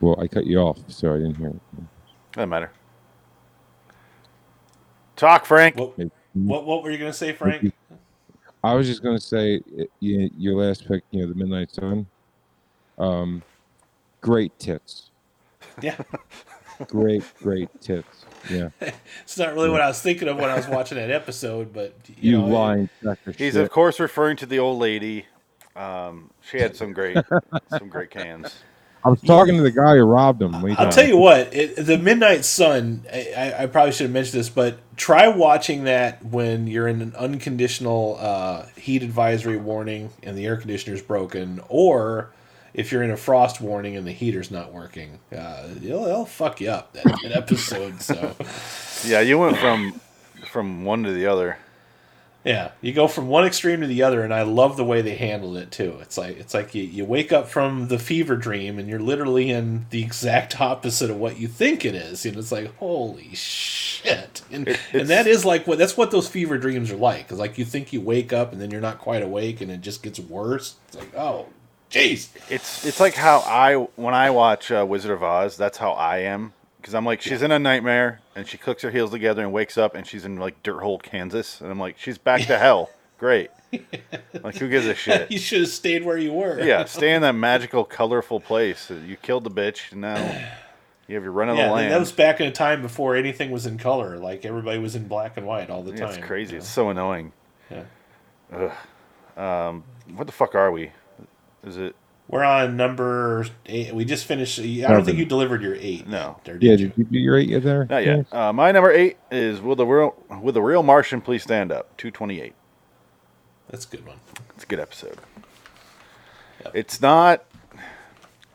Well, 0.00 0.20
I 0.20 0.28
cut 0.28 0.46
you 0.46 0.58
off, 0.58 0.78
so 0.88 1.12
I 1.14 1.18
didn't 1.18 1.36
hear 1.36 1.48
it. 1.48 1.60
Doesn't 2.32 2.48
matter. 2.48 2.70
Talk, 5.16 5.46
Frank. 5.46 5.76
What 5.76 5.94
what, 6.34 6.66
what 6.66 6.82
were 6.82 6.90
you 6.90 6.98
gonna 6.98 7.12
say, 7.12 7.32
Frank? 7.32 7.72
I 8.62 8.74
was 8.74 8.86
just 8.86 9.02
gonna 9.02 9.20
say 9.20 9.60
you, 10.00 10.30
your 10.36 10.54
last 10.62 10.86
pick, 10.86 11.02
you 11.10 11.22
know, 11.22 11.28
the 11.28 11.34
Midnight 11.34 11.70
Sun. 11.72 12.06
Um, 12.98 13.42
great 14.20 14.58
tits. 14.58 15.10
Yeah. 15.82 15.96
Great, 16.88 17.22
great 17.42 17.68
tits. 17.80 18.26
Yeah. 18.50 18.68
It's 19.22 19.38
not 19.38 19.54
really 19.54 19.70
what 19.70 19.80
I 19.80 19.88
was 19.88 20.00
thinking 20.02 20.28
of 20.28 20.36
when 20.36 20.50
I 20.50 20.56
was 20.56 20.68
watching 20.68 20.98
that 20.98 21.10
episode, 21.10 21.72
but 21.72 21.94
you, 22.06 22.32
You 22.32 22.38
know, 22.38 22.46
lying 22.48 22.90
He's 23.24 23.54
shit. 23.54 23.56
of 23.56 23.70
course 23.70 23.98
referring 23.98 24.36
to 24.38 24.46
the 24.46 24.58
old 24.58 24.78
lady. 24.78 25.24
Um, 25.74 26.28
she 26.42 26.58
had 26.58 26.76
some 26.76 26.92
great, 26.92 27.16
some 27.70 27.88
great 27.88 28.10
cans. 28.10 28.54
I 29.04 29.08
was 29.08 29.20
talking 29.22 29.56
to 29.56 29.62
the 29.62 29.70
guy 29.70 29.96
who 29.96 30.02
robbed 30.02 30.42
him. 30.42 30.54
I'll 30.54 30.74
talking 30.74 30.90
tell 30.90 31.06
you 31.06 31.16
what, 31.16 31.54
it, 31.54 31.76
the 31.76 31.96
Midnight 31.96 32.44
Sun. 32.44 33.06
I, 33.10 33.32
I- 33.36 33.62
I 33.62 33.66
probably 33.66 33.92
should 33.92 34.04
have 34.04 34.12
mentioned 34.12 34.38
this, 34.40 34.50
but 34.50 34.78
try 34.98 35.28
watching 35.28 35.84
that 35.84 36.22
when 36.26 36.66
you're 36.66 36.88
in 36.88 37.00
an 37.00 37.14
unconditional 37.16 38.18
uh, 38.20 38.66
heat 38.76 39.02
advisory 39.02 39.56
warning 39.56 40.10
and 40.22 40.36
the 40.36 40.44
air 40.44 40.56
conditioner's 40.58 41.00
broken, 41.02 41.60
or 41.70 42.32
if 42.76 42.92
you're 42.92 43.02
in 43.02 43.10
a 43.10 43.16
frost 43.16 43.60
warning 43.60 43.96
and 43.96 44.06
the 44.06 44.12
heater's 44.12 44.50
not 44.52 44.72
working. 44.72 45.18
Uh, 45.36 45.66
it'll, 45.82 46.06
it'll 46.06 46.24
fuck 46.26 46.60
you 46.60 46.70
up 46.70 46.92
that, 46.92 47.04
that 47.22 47.32
episode. 47.32 48.00
So 48.00 48.36
Yeah, 49.04 49.20
you 49.20 49.38
went 49.38 49.56
from 49.58 50.00
from 50.52 50.84
one 50.84 51.02
to 51.02 51.10
the 51.12 51.26
other. 51.26 51.58
yeah, 52.44 52.70
you 52.80 52.92
go 52.92 53.08
from 53.08 53.26
one 53.26 53.44
extreme 53.44 53.80
to 53.80 53.86
the 53.88 54.02
other, 54.04 54.22
and 54.22 54.32
I 54.32 54.42
love 54.42 54.76
the 54.76 54.84
way 54.84 55.02
they 55.02 55.16
handled 55.16 55.56
it 55.56 55.70
too. 55.72 55.96
It's 56.00 56.16
like 56.16 56.38
it's 56.38 56.54
like 56.54 56.74
you, 56.74 56.84
you 56.84 57.04
wake 57.04 57.32
up 57.32 57.48
from 57.48 57.88
the 57.88 57.98
fever 57.98 58.36
dream, 58.36 58.78
and 58.78 58.88
you're 58.88 59.00
literally 59.00 59.50
in 59.50 59.86
the 59.90 60.02
exact 60.02 60.60
opposite 60.60 61.10
of 61.10 61.16
what 61.16 61.38
you 61.40 61.48
think 61.48 61.84
it 61.84 61.94
is, 61.96 62.24
and 62.24 62.36
it's 62.36 62.52
like 62.52 62.72
holy 62.76 63.34
shit. 63.34 64.42
And 64.52 64.68
It- 64.68 64.80
and 64.92 65.08
that 65.08 65.26
is 65.26 65.44
like 65.44 65.66
what 65.66 65.78
that's 65.78 65.96
what 65.96 66.10
those 66.12 66.28
fever 66.28 66.56
dreams 66.58 66.92
are 66.92 66.96
like. 66.96 67.24
Because 67.24 67.38
like 67.38 67.58
you 67.58 67.64
think 67.64 67.92
you 67.92 68.00
wake 68.00 68.32
up, 68.32 68.52
and 68.52 68.60
then 68.60 68.70
you're 68.70 68.80
not 68.80 68.98
quite 68.98 69.22
awake, 69.22 69.60
and 69.60 69.70
it 69.70 69.80
just 69.80 70.02
gets 70.02 70.20
worse. 70.20 70.76
It's 70.88 70.96
like 70.98 71.14
oh, 71.16 71.46
jeez. 71.90 72.28
It's 72.50 72.84
it's 72.84 73.00
like 73.00 73.14
how 73.14 73.38
I 73.40 73.74
when 73.96 74.14
I 74.14 74.30
watch 74.30 74.70
uh, 74.70 74.84
Wizard 74.88 75.10
of 75.12 75.22
Oz, 75.22 75.56
that's 75.56 75.78
how 75.78 75.92
I 75.92 76.18
am 76.18 76.52
because 76.80 76.94
I'm 76.94 77.04
like 77.04 77.20
she's 77.22 77.42
in 77.42 77.50
a 77.52 77.58
nightmare 77.58 78.20
and 78.34 78.46
she 78.46 78.58
clicks 78.58 78.82
her 78.82 78.90
heels 78.90 79.10
together 79.10 79.42
and 79.42 79.52
wakes 79.52 79.76
up 79.78 79.94
and 79.94 80.06
she's 80.06 80.24
in 80.24 80.36
like 80.36 80.62
dirt 80.62 80.80
hole 80.80 80.98
Kansas 80.98 81.60
and 81.60 81.70
I'm 81.70 81.78
like 81.80 81.98
she's 81.98 82.18
back 82.18 82.42
to 82.46 82.58
hell. 82.58 82.90
Great. 83.18 83.50
Like 84.42 84.56
who 84.56 84.68
gives 84.68 84.86
a 84.86 84.94
shit? 84.94 85.30
you 85.30 85.38
should 85.38 85.60
have 85.62 85.68
stayed 85.70 86.04
where 86.04 86.16
you 86.16 86.32
were. 86.32 86.60
Yeah, 86.60 86.84
stay 86.84 87.12
in 87.14 87.22
that 87.22 87.32
magical, 87.34 87.84
colorful 87.84 88.38
place. 88.38 88.90
You 88.90 89.16
killed 89.16 89.44
the 89.44 89.50
bitch. 89.50 89.90
And 89.92 90.02
now 90.02 90.16
you 91.08 91.14
have 91.16 91.24
your 91.24 91.32
run 91.32 91.48
of 91.48 91.56
Yeah, 91.56 91.66
the 91.68 91.72
land. 91.74 91.92
that 91.92 91.98
was 91.98 92.12
back 92.12 92.40
in 92.40 92.46
a 92.46 92.52
time 92.52 92.80
before 92.80 93.16
anything 93.16 93.50
was 93.50 93.66
in 93.66 93.76
color. 93.76 94.18
Like 94.18 94.44
everybody 94.44 94.78
was 94.78 94.94
in 94.94 95.08
black 95.08 95.36
and 95.36 95.46
white 95.46 95.68
all 95.68 95.82
the 95.82 95.90
Yeah, 95.92 96.06
time. 96.06 96.08
it's 96.10 96.18
crazy. 96.26 96.52
you 96.52 96.58
It's 96.58 96.68
so 96.68 96.90
annoying. 96.90 97.32
Yeah. 97.70 97.82
Ugh. 98.52 99.42
Um, 99.42 99.84
what 100.14 100.26
the 100.26 100.32
fuck 100.32 100.54
are 100.54 100.70
we? 100.70 100.92
Is 101.66 101.76
it? 101.76 101.94
We're 102.28 102.42
on 102.44 102.76
number 102.76 103.46
eight. 103.66 103.94
We 103.94 104.04
just 104.04 104.24
finished. 104.24 104.58
I 104.58 104.62
don't 104.62 104.80
Seven. 104.82 105.04
think 105.04 105.18
you 105.18 105.24
delivered 105.26 105.62
your 105.62 105.76
eight. 105.76 106.08
No. 106.08 106.40
There, 106.44 106.56
Yeah, 106.60 106.72
you? 106.72 106.76
did 106.88 106.92
you 106.96 107.04
do 107.04 107.18
your 107.18 107.36
eight 107.36 107.48
yet 107.48 107.62
there? 107.62 107.84
Not 107.84 108.04
yet. 108.04 108.26
Uh, 108.32 108.52
my 108.52 108.72
number 108.72 108.90
eight 108.90 109.18
is 109.30 109.60
will 109.60 109.76
the 109.76 109.86
real 109.86 110.14
will 110.42 110.52
the 110.52 110.62
real 110.62 110.82
Martian 110.82 111.20
please 111.20 111.42
stand 111.44 111.70
up? 111.70 111.96
Two 111.96 112.10
twenty 112.10 112.40
eight. 112.40 112.54
That's 113.70 113.84
a 113.84 113.88
good 113.88 114.06
one. 114.06 114.18
It's 114.54 114.64
a 114.64 114.66
good 114.66 114.80
episode. 114.80 115.18
It's 116.74 117.00
not. 117.00 117.44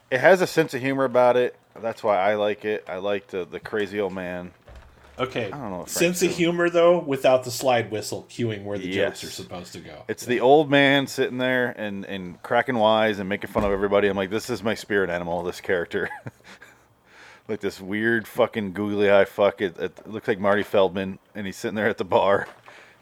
It 0.09 0.19
has 0.19 0.41
a 0.41 0.47
sense 0.47 0.73
of 0.73 0.81
humor 0.81 1.05
about 1.05 1.37
it. 1.37 1.55
That's 1.79 2.03
why 2.03 2.17
I 2.17 2.35
like 2.35 2.65
it. 2.65 2.83
I 2.89 2.97
like 2.97 3.27
the 3.27 3.45
the 3.45 3.59
crazy 3.61 3.99
old 4.01 4.13
man. 4.13 4.51
Okay. 5.21 5.45
I 5.45 5.49
don't 5.57 5.69
know. 5.71 5.77
What 5.79 5.89
Sense 5.89 6.23
of 6.23 6.31
humor 6.31 6.69
though, 6.69 6.97
without 6.99 7.43
the 7.43 7.51
slide 7.51 7.91
whistle 7.91 8.25
cueing 8.29 8.63
where 8.63 8.77
the 8.79 8.91
jokes 8.91 9.23
are 9.23 9.29
supposed 9.29 9.71
to 9.73 9.79
go. 9.79 10.03
It's 10.07 10.25
the 10.25 10.39
old 10.39 10.69
man 10.69 11.05
sitting 11.05 11.37
there 11.37 11.69
and, 11.77 12.05
and 12.05 12.41
cracking 12.41 12.77
wise 12.77 13.19
and 13.19 13.29
making 13.29 13.51
fun 13.51 13.63
of 13.63 13.71
everybody. 13.71 14.07
I'm 14.07 14.17
like, 14.17 14.31
this 14.31 14.49
is 14.49 14.63
my 14.63 14.73
spirit 14.73 15.09
animal, 15.11 15.43
this 15.43 15.61
character. 15.61 16.09
like 17.47 17.59
this 17.59 17.79
weird 17.79 18.27
fucking 18.27 18.73
googly 18.73 19.11
eye 19.11 19.25
fuck. 19.25 19.61
It, 19.61 19.77
it 19.77 20.07
looks 20.07 20.27
like 20.27 20.39
Marty 20.39 20.63
Feldman, 20.63 21.19
and 21.35 21.45
he's 21.45 21.57
sitting 21.57 21.75
there 21.75 21.87
at 21.89 21.97
the 21.99 22.05
bar, 22.05 22.47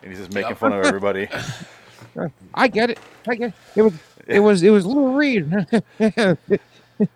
and 0.01 0.11
he's 0.11 0.19
just 0.19 0.33
making 0.33 0.49
Yep. 0.49 0.57
fun 0.57 0.73
of 0.73 0.83
everybody. 0.85 1.29
I 2.53 2.67
get 2.67 2.89
it. 2.89 2.99
I 3.27 3.35
get 3.35 3.49
it. 3.49 3.53
It 3.77 3.81
was 3.83 3.93
it 4.27 4.39
was 4.41 4.63
it 4.63 4.69
was 4.71 4.85
Lou 4.85 5.15
Reed. 5.17 5.49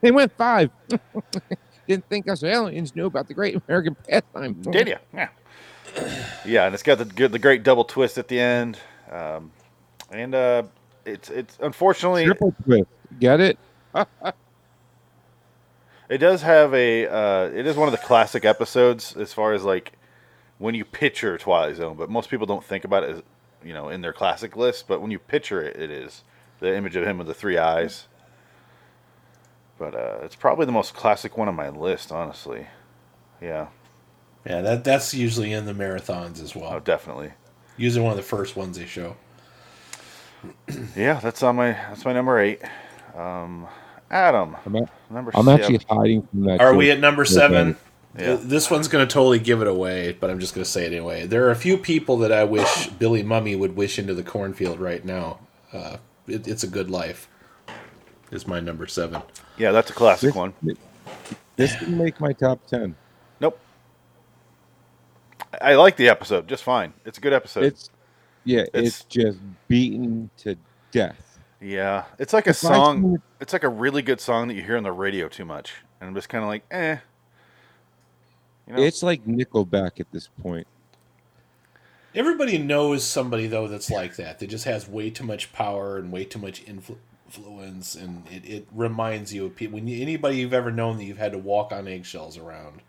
they 0.01 0.11
went 0.11 0.31
five. 0.37 0.69
Didn't 1.87 2.07
think 2.09 2.29
us 2.29 2.43
aliens 2.43 2.95
knew 2.95 3.05
about 3.05 3.27
the 3.27 3.33
Great 3.33 3.55
American 3.67 3.95
Pastime. 3.95 4.53
Did 4.61 4.87
ya? 4.87 4.97
Yeah. 5.13 5.29
yeah, 6.45 6.65
and 6.65 6.73
it's 6.73 6.83
got 6.83 6.97
the 6.97 7.27
the 7.27 7.39
great 7.39 7.63
double 7.63 7.83
twist 7.83 8.17
at 8.17 8.27
the 8.27 8.39
end, 8.39 8.79
um, 9.11 9.51
and 10.11 10.33
uh, 10.33 10.63
it's 11.05 11.29
it's 11.29 11.57
unfortunately 11.61 12.25
Triple 12.25 12.55
twist. 12.63 12.89
Get 13.19 13.39
it? 13.39 13.59
It 16.09 16.19
does 16.19 16.41
have 16.41 16.73
a. 16.73 17.07
Uh, 17.07 17.49
it 17.55 17.65
is 17.65 17.75
one 17.75 17.87
of 17.87 17.91
the 17.91 18.05
classic 18.05 18.45
episodes 18.45 19.15
as 19.15 19.33
far 19.33 19.53
as 19.53 19.63
like 19.63 19.93
when 20.59 20.75
you 20.75 20.85
picture 20.85 21.37
Twilight 21.39 21.77
Zone, 21.77 21.95
but 21.97 22.09
most 22.09 22.29
people 22.29 22.45
don't 22.45 22.63
think 22.63 22.83
about 22.83 23.03
it 23.03 23.09
as 23.09 23.23
you 23.63 23.73
know 23.73 23.89
in 23.89 24.01
their 24.01 24.13
classic 24.13 24.55
list. 24.55 24.87
But 24.87 25.01
when 25.01 25.11
you 25.11 25.17
picture 25.17 25.61
it, 25.63 25.75
it 25.75 25.89
is 25.89 26.23
the 26.59 26.75
image 26.75 26.95
of 26.95 27.07
him 27.07 27.17
with 27.17 27.25
the 27.27 27.33
three 27.33 27.57
eyes. 27.57 28.07
But 29.77 29.95
uh, 29.95 30.17
it's 30.23 30.35
probably 30.35 30.65
the 30.65 30.71
most 30.71 30.93
classic 30.93 31.37
one 31.37 31.47
on 31.47 31.55
my 31.55 31.69
list, 31.69 32.11
honestly. 32.11 32.67
Yeah. 33.41 33.67
Yeah, 34.45 34.61
that 34.61 34.83
that's 34.83 35.13
usually 35.13 35.51
in 35.53 35.65
the 35.65 35.73
marathons 35.73 36.41
as 36.41 36.55
well. 36.55 36.73
Oh, 36.73 36.79
definitely. 36.79 37.31
Usually 37.77 38.03
one 38.03 38.11
of 38.11 38.17
the 38.17 38.23
first 38.23 38.55
ones 38.55 38.77
they 38.77 38.85
show. 38.85 39.15
Yeah, 40.95 41.19
that's 41.21 41.41
on 41.43 41.55
my 41.55 41.71
that's 41.71 42.03
my 42.03 42.13
number 42.13 42.39
eight. 42.39 42.61
Um, 43.15 43.67
Adam, 44.11 44.57
I'm, 44.65 44.75
at- 44.75 44.89
number 45.09 45.31
I'm 45.33 45.45
seven. 45.45 45.61
actually 45.61 45.85
hiding 45.89 46.27
from 46.27 46.41
that. 46.43 46.59
Are 46.61 46.75
we 46.75 46.91
at 46.91 46.99
number 46.99 47.25
seven? 47.25 47.77
Yeah. 48.17 48.37
This 48.39 48.69
one's 48.69 48.87
going 48.87 49.07
to 49.07 49.11
totally 49.11 49.39
give 49.39 49.61
it 49.61 49.67
away, 49.67 50.15
but 50.19 50.29
I'm 50.29 50.39
just 50.39 50.53
going 50.53 50.63
to 50.63 50.69
say 50.69 50.83
it 50.85 50.91
anyway. 50.91 51.25
There 51.25 51.47
are 51.47 51.51
a 51.51 51.55
few 51.55 51.77
people 51.77 52.17
that 52.17 52.31
I 52.31 52.43
wish 52.43 52.87
Billy 52.99 53.23
Mumy 53.23 53.57
would 53.57 53.75
wish 53.75 53.97
into 53.97 54.13
the 54.13 54.21
cornfield 54.21 54.79
right 54.79 55.03
now. 55.03 55.39
Uh, 55.71 55.97
it, 56.27 56.47
it's 56.47 56.63
a 56.63 56.67
good 56.67 56.91
life. 56.91 57.27
Is 58.33 58.47
my 58.47 58.59
number 58.59 58.87
seven. 58.87 59.21
Yeah, 59.57 59.71
that's 59.71 59.89
a 59.89 59.93
classic 59.93 60.29
This- 60.29 60.35
one. 60.35 60.53
This 61.55 61.75
didn't 61.77 61.97
make 61.97 62.19
my 62.19 62.33
top 62.33 62.65
ten. 62.67 62.95
Nope. 63.39 63.59
I 65.61 65.75
like 65.75 65.97
the 65.97 66.09
episode 66.09 66.47
just 66.47 66.63
fine. 66.63 66.93
It's 67.05 67.17
a 67.19 67.21
good 67.21 67.33
episode. 67.33 67.63
It's 67.65 67.89
yeah, 68.43 68.61
It's- 68.73 68.85
it's, 68.87 69.03
just 69.05 69.37
beaten 69.67 70.29
to 70.37 70.57
death. 70.91 71.39
Yeah, 71.61 72.05
it's 72.19 72.33
like 72.33 72.47
a 72.47 72.49
If 72.51 72.57
song. 72.57 73.15
it- 73.15 73.21
It's 73.39 73.53
like 73.53 73.63
a 73.63 73.69
really 73.69 74.01
good 74.01 74.19
song 74.19 74.47
that 74.47 74.55
you 74.55 74.63
hear 74.63 74.77
on 74.77 74.83
the 74.83 74.91
radio 74.91 75.29
too 75.29 75.45
much, 75.45 75.73
and 76.01 76.07
I'm 76.09 76.15
just 76.15 76.27
kind 76.29 76.43
of 76.43 76.47
like, 76.49 76.63
eh. 76.71 76.97
You 78.67 78.73
know, 78.73 78.81
It's 78.81 79.03
like 79.03 79.25
Nickelback 79.25 79.99
at 79.99 80.11
this 80.11 80.27
point. 80.41 80.65
Everybody 82.15 82.57
knows 82.57 83.03
somebody 83.03 83.47
though 83.47 83.67
that's 83.67 83.89
like 83.91 84.15
that. 84.17 84.39
That 84.39 84.47
just 84.47 84.65
has 84.65 84.87
way 84.87 85.09
too 85.09 85.23
much 85.23 85.51
power 85.53 85.97
and 85.97 86.11
way 86.11 86.25
too 86.25 86.39
much 86.39 86.65
influ- 86.65 86.97
influence, 87.37 87.95
and 87.95 88.23
it, 88.31 88.45
it 88.45 88.67
reminds 88.73 89.33
you 89.33 89.45
of 89.45 89.55
people. 89.55 89.75
When 89.75 89.87
you, 89.87 90.01
anybody 90.01 90.37
you've 90.37 90.53
ever 90.53 90.71
known 90.71 90.97
that 90.97 91.03
you've 91.05 91.17
had 91.17 91.31
to 91.31 91.37
walk 91.37 91.71
on 91.71 91.87
eggshells 91.87 92.37
around. 92.37 92.81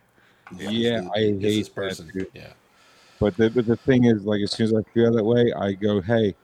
Yeah, 0.56 1.00
is- 1.02 1.08
I 1.14 1.18
is 1.18 1.30
hate 1.30 1.40
this 1.40 1.68
that 1.68 1.74
person. 1.74 2.10
too. 2.12 2.26
Yeah. 2.34 2.52
But 3.20 3.36
the, 3.36 3.48
but 3.50 3.66
the 3.66 3.76
thing 3.76 4.04
is, 4.04 4.24
like, 4.24 4.40
as 4.42 4.52
soon 4.52 4.66
as 4.66 4.74
I 4.74 4.82
feel 4.92 5.12
that 5.12 5.24
way, 5.24 5.52
I 5.52 5.72
go, 5.72 6.00
hey, 6.00 6.34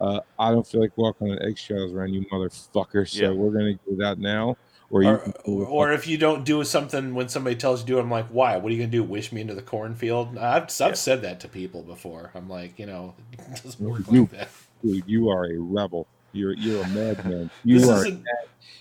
uh, 0.00 0.20
I 0.38 0.50
don't 0.50 0.66
feel 0.66 0.80
like 0.80 0.96
walking 0.96 1.30
on 1.30 1.42
eggshells 1.42 1.92
around 1.92 2.14
you, 2.14 2.24
motherfucker. 2.32 3.06
So 3.08 3.22
Yeah. 3.22 3.30
we're 3.30 3.50
gonna 3.50 3.74
do 3.74 3.96
that 3.96 4.18
now. 4.18 4.56
or 4.92 5.02
you 5.02 5.10
Or, 5.10 5.18
can 5.18 5.32
pull 5.32 5.62
a 5.62 5.66
or 5.66 5.92
if 5.92 6.08
you 6.08 6.16
don't 6.18 6.44
do 6.44 6.64
something 6.64 7.14
when 7.14 7.28
somebody 7.28 7.54
tells 7.56 7.80
you 7.80 7.86
to 7.86 7.92
do 7.92 7.98
it, 7.98 8.02
I'm 8.02 8.10
like, 8.10 8.26
why? 8.28 8.56
What 8.56 8.70
are 8.70 8.74
you 8.74 8.80
gonna 8.80 8.90
do? 8.90 9.02
Wish 9.04 9.30
me 9.32 9.40
into 9.40 9.54
the 9.54 9.62
cornfield? 9.62 10.36
I've, 10.38 10.64
I've 10.80 10.98
said 10.98 11.22
that 11.22 11.38
to 11.40 11.48
people 11.48 11.82
before. 11.82 12.30
I'm 12.34 12.48
like, 12.48 12.76
you 12.78 12.86
know, 12.86 13.14
it 13.32 13.62
doesn't 13.62 13.80
work 13.80 14.02
you, 14.10 14.22
like 14.22 14.30
that. 14.30 14.48
dude, 14.82 15.04
you 15.06 15.28
are 15.28 15.44
a 15.44 15.58
rebel. 15.58 16.06
You're 16.32 16.54
you're 16.54 16.82
a 16.84 16.88
madman. 16.88 17.50
You 17.64 17.80
This 17.80 17.88
are 17.88 18.06
isn't- 18.06 18.24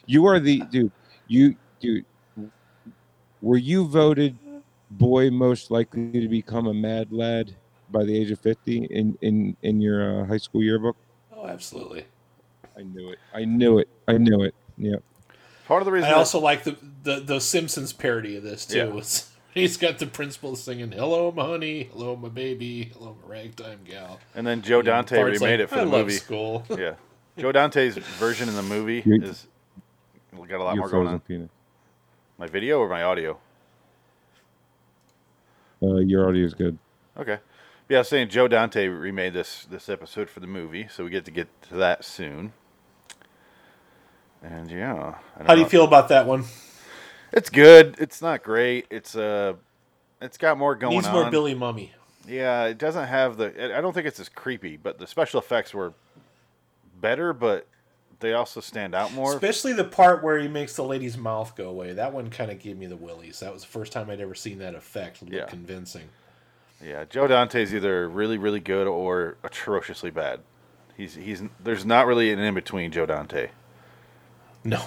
you 0.05 0.25
are 0.25 0.39
the 0.39 0.59
dude. 0.71 0.91
You 1.27 1.55
dude. 1.79 2.05
Were 3.41 3.57
you 3.57 3.85
voted 3.87 4.37
boy 4.91 5.29
most 5.29 5.71
likely 5.71 6.11
to 6.11 6.27
become 6.27 6.67
a 6.67 6.73
mad 6.73 7.11
lad 7.11 7.55
by 7.91 8.03
the 8.03 8.15
age 8.17 8.31
of 8.31 8.39
fifty 8.39 8.85
in 8.85 9.17
in 9.21 9.55
in 9.61 9.79
your 9.81 10.21
uh, 10.21 10.25
high 10.25 10.37
school 10.37 10.61
yearbook? 10.63 10.95
Oh, 11.35 11.47
absolutely. 11.47 12.05
I 12.77 12.81
knew 12.83 13.09
it. 13.09 13.19
I 13.33 13.45
knew 13.45 13.79
it. 13.79 13.87
I 14.07 14.17
knew 14.17 14.43
it. 14.43 14.55
Yeah. 14.77 14.95
Part 15.67 15.81
of 15.81 15.85
the 15.85 15.91
reason 15.91 16.07
I 16.07 16.11
that- 16.13 16.17
also 16.17 16.39
like 16.39 16.63
the, 16.63 16.75
the 17.03 17.19
the 17.19 17.39
Simpsons 17.39 17.93
parody 17.93 18.35
of 18.37 18.43
this 18.43 18.65
too. 18.65 18.77
Yeah. 18.77 18.83
It's- 18.87 19.31
he's 19.53 19.77
got 19.77 19.99
the 19.99 20.05
principal 20.07 20.55
singing 20.55 20.91
"Hello, 20.91 21.31
my 21.31 21.45
honey," 21.45 21.83
"Hello, 21.91 22.15
my 22.15 22.29
baby," 22.29 22.91
"Hello, 22.93 23.15
my 23.23 23.29
ragtime 23.35 23.79
gal." 23.85 24.19
And 24.35 24.45
then 24.45 24.61
Joe 24.61 24.77
You 24.77 24.83
Dante 24.83 25.15
Bart's 25.17 25.39
remade 25.39 25.59
like, 25.59 25.63
it 25.65 25.69
for 25.69 25.75
"I 25.75 25.83
the 25.85 25.89
love 25.91 26.05
movie. 26.07 26.13
School. 26.17 26.65
yeah, 26.77 26.95
Joe 27.39 27.51
Dante's 27.51 27.97
version 27.97 28.49
in 28.49 28.55
the 28.55 28.63
movie 28.63 29.01
You're- 29.05 29.27
is 29.27 29.47
got 30.49 30.59
a 30.59 30.63
lot 30.63 30.77
more 30.77 30.89
going 30.89 31.07
on. 31.07 31.19
penis. 31.19 31.49
My 32.37 32.47
video 32.47 32.79
or 32.79 32.89
my 32.89 33.03
audio? 33.03 33.37
Uh, 35.81 35.95
your 35.97 36.27
audio 36.27 36.43
is 36.45 36.53
good. 36.53 36.77
Okay. 37.17 37.37
Yeah, 37.87 37.97
I 37.97 38.01
was 38.01 38.07
saying 38.09 38.29
Joe 38.29 38.47
Dante 38.47 38.87
remade 38.87 39.33
this 39.33 39.65
this 39.65 39.89
episode 39.89 40.29
for 40.29 40.39
the 40.39 40.47
movie, 40.47 40.87
so 40.89 41.03
we 41.03 41.09
get 41.09 41.25
to 41.25 41.31
get 41.31 41.47
to 41.63 41.75
that 41.75 42.03
soon. 42.03 42.53
And 44.43 44.69
yeah, 44.69 45.15
I 45.35 45.37
don't 45.39 45.47
How 45.47 45.55
do 45.55 45.61
you 45.61 45.67
feel 45.67 45.85
about 45.85 46.09
that 46.09 46.25
one? 46.25 46.45
It's 47.31 47.49
good. 47.49 47.95
It's 47.99 48.21
not 48.21 48.43
great. 48.43 48.85
It's 48.89 49.15
uh, 49.15 49.53
it's 50.21 50.37
got 50.37 50.57
more 50.57 50.75
going 50.75 50.95
Needs 50.95 51.07
on. 51.07 51.13
more 51.13 51.31
Billy 51.31 51.55
Mumy. 51.55 51.91
Yeah, 52.27 52.65
it 52.65 52.77
doesn't 52.77 53.07
have 53.07 53.37
the. 53.37 53.75
I 53.75 53.81
don't 53.81 53.93
think 53.93 54.07
it's 54.07 54.19
as 54.19 54.29
creepy, 54.29 54.77
but 54.77 54.97
the 54.99 55.07
special 55.07 55.39
effects 55.39 55.73
were 55.73 55.93
better, 57.01 57.33
but 57.33 57.67
they 58.19 58.33
also 58.33 58.59
stand 58.59 58.93
out 58.93 59.13
more. 59.13 59.33
Especially 59.33 59.73
the 59.73 59.83
part 59.83 60.23
where 60.23 60.37
he 60.37 60.47
makes 60.47 60.75
the 60.75 60.83
lady's 60.83 61.17
mouth 61.17 61.55
go 61.55 61.69
away. 61.69 61.93
That 61.93 62.13
one 62.13 62.29
kind 62.29 62.51
of 62.51 62.59
gave 62.59 62.77
me 62.77 62.85
the 62.85 62.97
willies. 62.97 63.39
That 63.39 63.53
was 63.53 63.61
the 63.61 63.69
first 63.69 63.91
time 63.91 64.09
I'd 64.09 64.19
ever 64.21 64.35
seen 64.35 64.59
that 64.59 64.75
effect 64.75 65.21
look 65.21 65.31
Yeah. 65.31 65.45
convincing. 65.45 66.09
Yeah, 66.83 67.03
Joe 67.05 67.27
Dante's 67.27 67.73
either 67.73 68.07
really, 68.07 68.37
really 68.37 68.59
good 68.61 68.87
or 68.87 69.37
atrociously 69.43 70.11
bad. 70.11 70.39
He's 70.95 71.15
he's 71.15 71.43
there's 71.63 71.85
not 71.85 72.07
really 72.07 72.31
an 72.31 72.39
in 72.39 72.53
between 72.53 72.91
Joe 72.91 73.05
Dante. 73.05 73.49
No. 74.63 74.81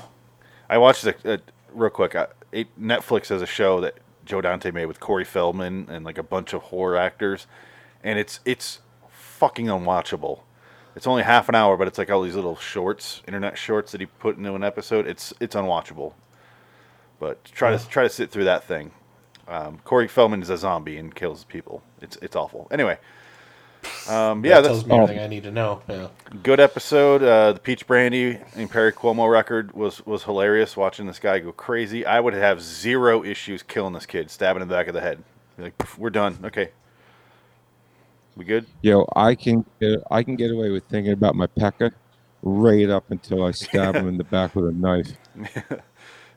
I 0.68 0.78
watched 0.78 1.04
a, 1.04 1.14
a 1.24 1.40
real 1.72 1.90
quick. 1.90 2.14
I, 2.14 2.28
it, 2.50 2.68
Netflix 2.80 3.28
has 3.28 3.40
a 3.42 3.46
show 3.46 3.80
that 3.80 3.96
Joe 4.24 4.40
Dante 4.40 4.70
made 4.70 4.86
with 4.86 5.00
Corey 5.00 5.24
Feldman 5.24 5.86
and 5.90 6.04
like 6.04 6.18
a 6.18 6.22
bunch 6.22 6.52
of 6.52 6.62
horror 6.64 6.96
actors, 6.96 7.46
and 8.02 8.18
it's 8.18 8.40
it's 8.44 8.80
fucking 9.10 9.66
unwatchable. 9.66 10.40
It's 10.94 11.06
only 11.06 11.22
half 11.22 11.48
an 11.48 11.54
hour, 11.54 11.76
but 11.76 11.88
it's 11.88 11.98
like 11.98 12.10
all 12.10 12.22
these 12.22 12.34
little 12.34 12.56
shorts, 12.56 13.22
internet 13.26 13.56
shorts 13.56 13.92
that 13.92 14.00
he 14.00 14.06
put 14.06 14.36
into 14.36 14.54
an 14.54 14.62
episode. 14.62 15.06
It's 15.06 15.32
it's 15.40 15.54
unwatchable. 15.54 16.12
But 17.18 17.44
try 17.44 17.76
to 17.76 17.88
try 17.88 18.02
to 18.02 18.08
sit 18.10 18.30
through 18.30 18.44
that 18.44 18.64
thing. 18.64 18.90
Um, 19.48 19.78
Corey 19.84 20.08
Feldman 20.08 20.42
is 20.42 20.50
a 20.50 20.56
zombie 20.56 20.96
and 20.98 21.14
kills 21.14 21.44
people. 21.44 21.82
It's 22.00 22.16
it's 22.16 22.36
awful. 22.36 22.68
Anyway, 22.70 22.98
um, 24.08 24.44
yeah, 24.44 24.60
that 24.60 24.62
that's 24.62 24.66
tells 24.82 24.86
me 24.86 24.96
everything 24.96 25.18
I 25.20 25.26
need 25.26 25.44
to 25.44 25.50
know. 25.50 25.82
Yeah. 25.88 26.08
good 26.42 26.60
episode. 26.60 27.22
Uh, 27.22 27.52
the 27.52 27.60
Peach 27.60 27.86
Brandy 27.86 28.38
and 28.54 28.70
Perry 28.70 28.92
Como 28.92 29.26
record 29.26 29.72
was 29.72 30.04
was 30.06 30.24
hilarious. 30.24 30.76
Watching 30.76 31.06
this 31.06 31.18
guy 31.18 31.38
go 31.38 31.52
crazy, 31.52 32.04
I 32.04 32.20
would 32.20 32.34
have 32.34 32.60
zero 32.60 33.24
issues 33.24 33.62
killing 33.62 33.94
this 33.94 34.06
kid, 34.06 34.30
stabbing 34.30 34.60
him 34.60 34.62
in 34.62 34.68
the 34.68 34.74
back 34.74 34.88
of 34.88 34.94
the 34.94 35.00
head. 35.00 35.22
Like, 35.58 35.74
we're 35.98 36.10
done. 36.10 36.38
Okay, 36.44 36.70
we 38.36 38.44
good? 38.44 38.66
Yo, 38.82 39.08
I 39.14 39.34
can 39.34 39.64
get, 39.80 40.02
I 40.10 40.22
can 40.22 40.36
get 40.36 40.50
away 40.50 40.70
with 40.70 40.84
thinking 40.84 41.12
about 41.12 41.34
my 41.34 41.46
pecker 41.46 41.94
right 42.42 42.88
up 42.88 43.10
until 43.10 43.44
I 43.44 43.52
stab 43.52 43.94
him 43.94 44.08
in 44.08 44.18
the 44.18 44.24
back 44.24 44.54
with 44.54 44.66
a 44.68 44.72
knife. 44.72 45.12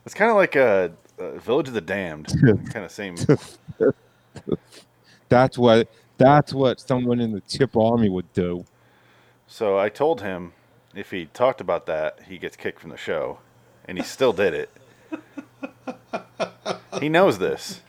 It's 0.06 0.14
kind 0.14 0.30
of 0.30 0.36
like 0.36 0.54
a, 0.54 0.92
a 1.18 1.40
Village 1.40 1.66
of 1.66 1.74
the 1.74 1.80
Damned, 1.80 2.28
kind 2.72 2.84
of 2.84 2.92
same. 2.92 3.16
That's 5.28 5.58
what 5.58 5.88
that's 6.18 6.54
what 6.54 6.78
someone 6.78 7.20
in 7.20 7.32
the 7.32 7.40
tip 7.40 7.76
army 7.76 8.08
would 8.08 8.32
do. 8.32 8.64
So 9.48 9.76
I 9.76 9.88
told 9.88 10.22
him 10.22 10.52
if 10.94 11.10
he 11.10 11.26
talked 11.26 11.60
about 11.60 11.86
that, 11.86 12.20
he 12.28 12.38
gets 12.38 12.56
kicked 12.56 12.78
from 12.80 12.90
the 12.90 12.96
show, 12.96 13.40
and 13.86 13.98
he 13.98 14.04
still 14.04 14.32
did 14.32 14.54
it. 14.54 14.70
he 17.00 17.08
knows 17.08 17.38
this. 17.38 17.80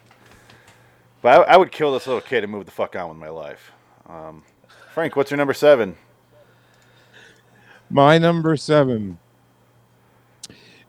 But 1.22 1.48
I, 1.48 1.54
I 1.54 1.58
would 1.58 1.72
kill 1.72 1.94
this 1.94 2.08
little 2.08 2.22
kid 2.22 2.44
and 2.44 2.52
move 2.52 2.66
the 2.66 2.72
fuck 2.72 2.96
on 2.96 3.10
with 3.10 3.18
my 3.20 3.30
life. 3.30 3.72
Um, 4.08 4.44
Frank, 4.94 5.16
what's 5.16 5.32
your 5.32 5.38
number 5.38 5.54
seven? 5.54 5.96
My 7.90 8.18
number 8.18 8.58
seven 8.58 9.18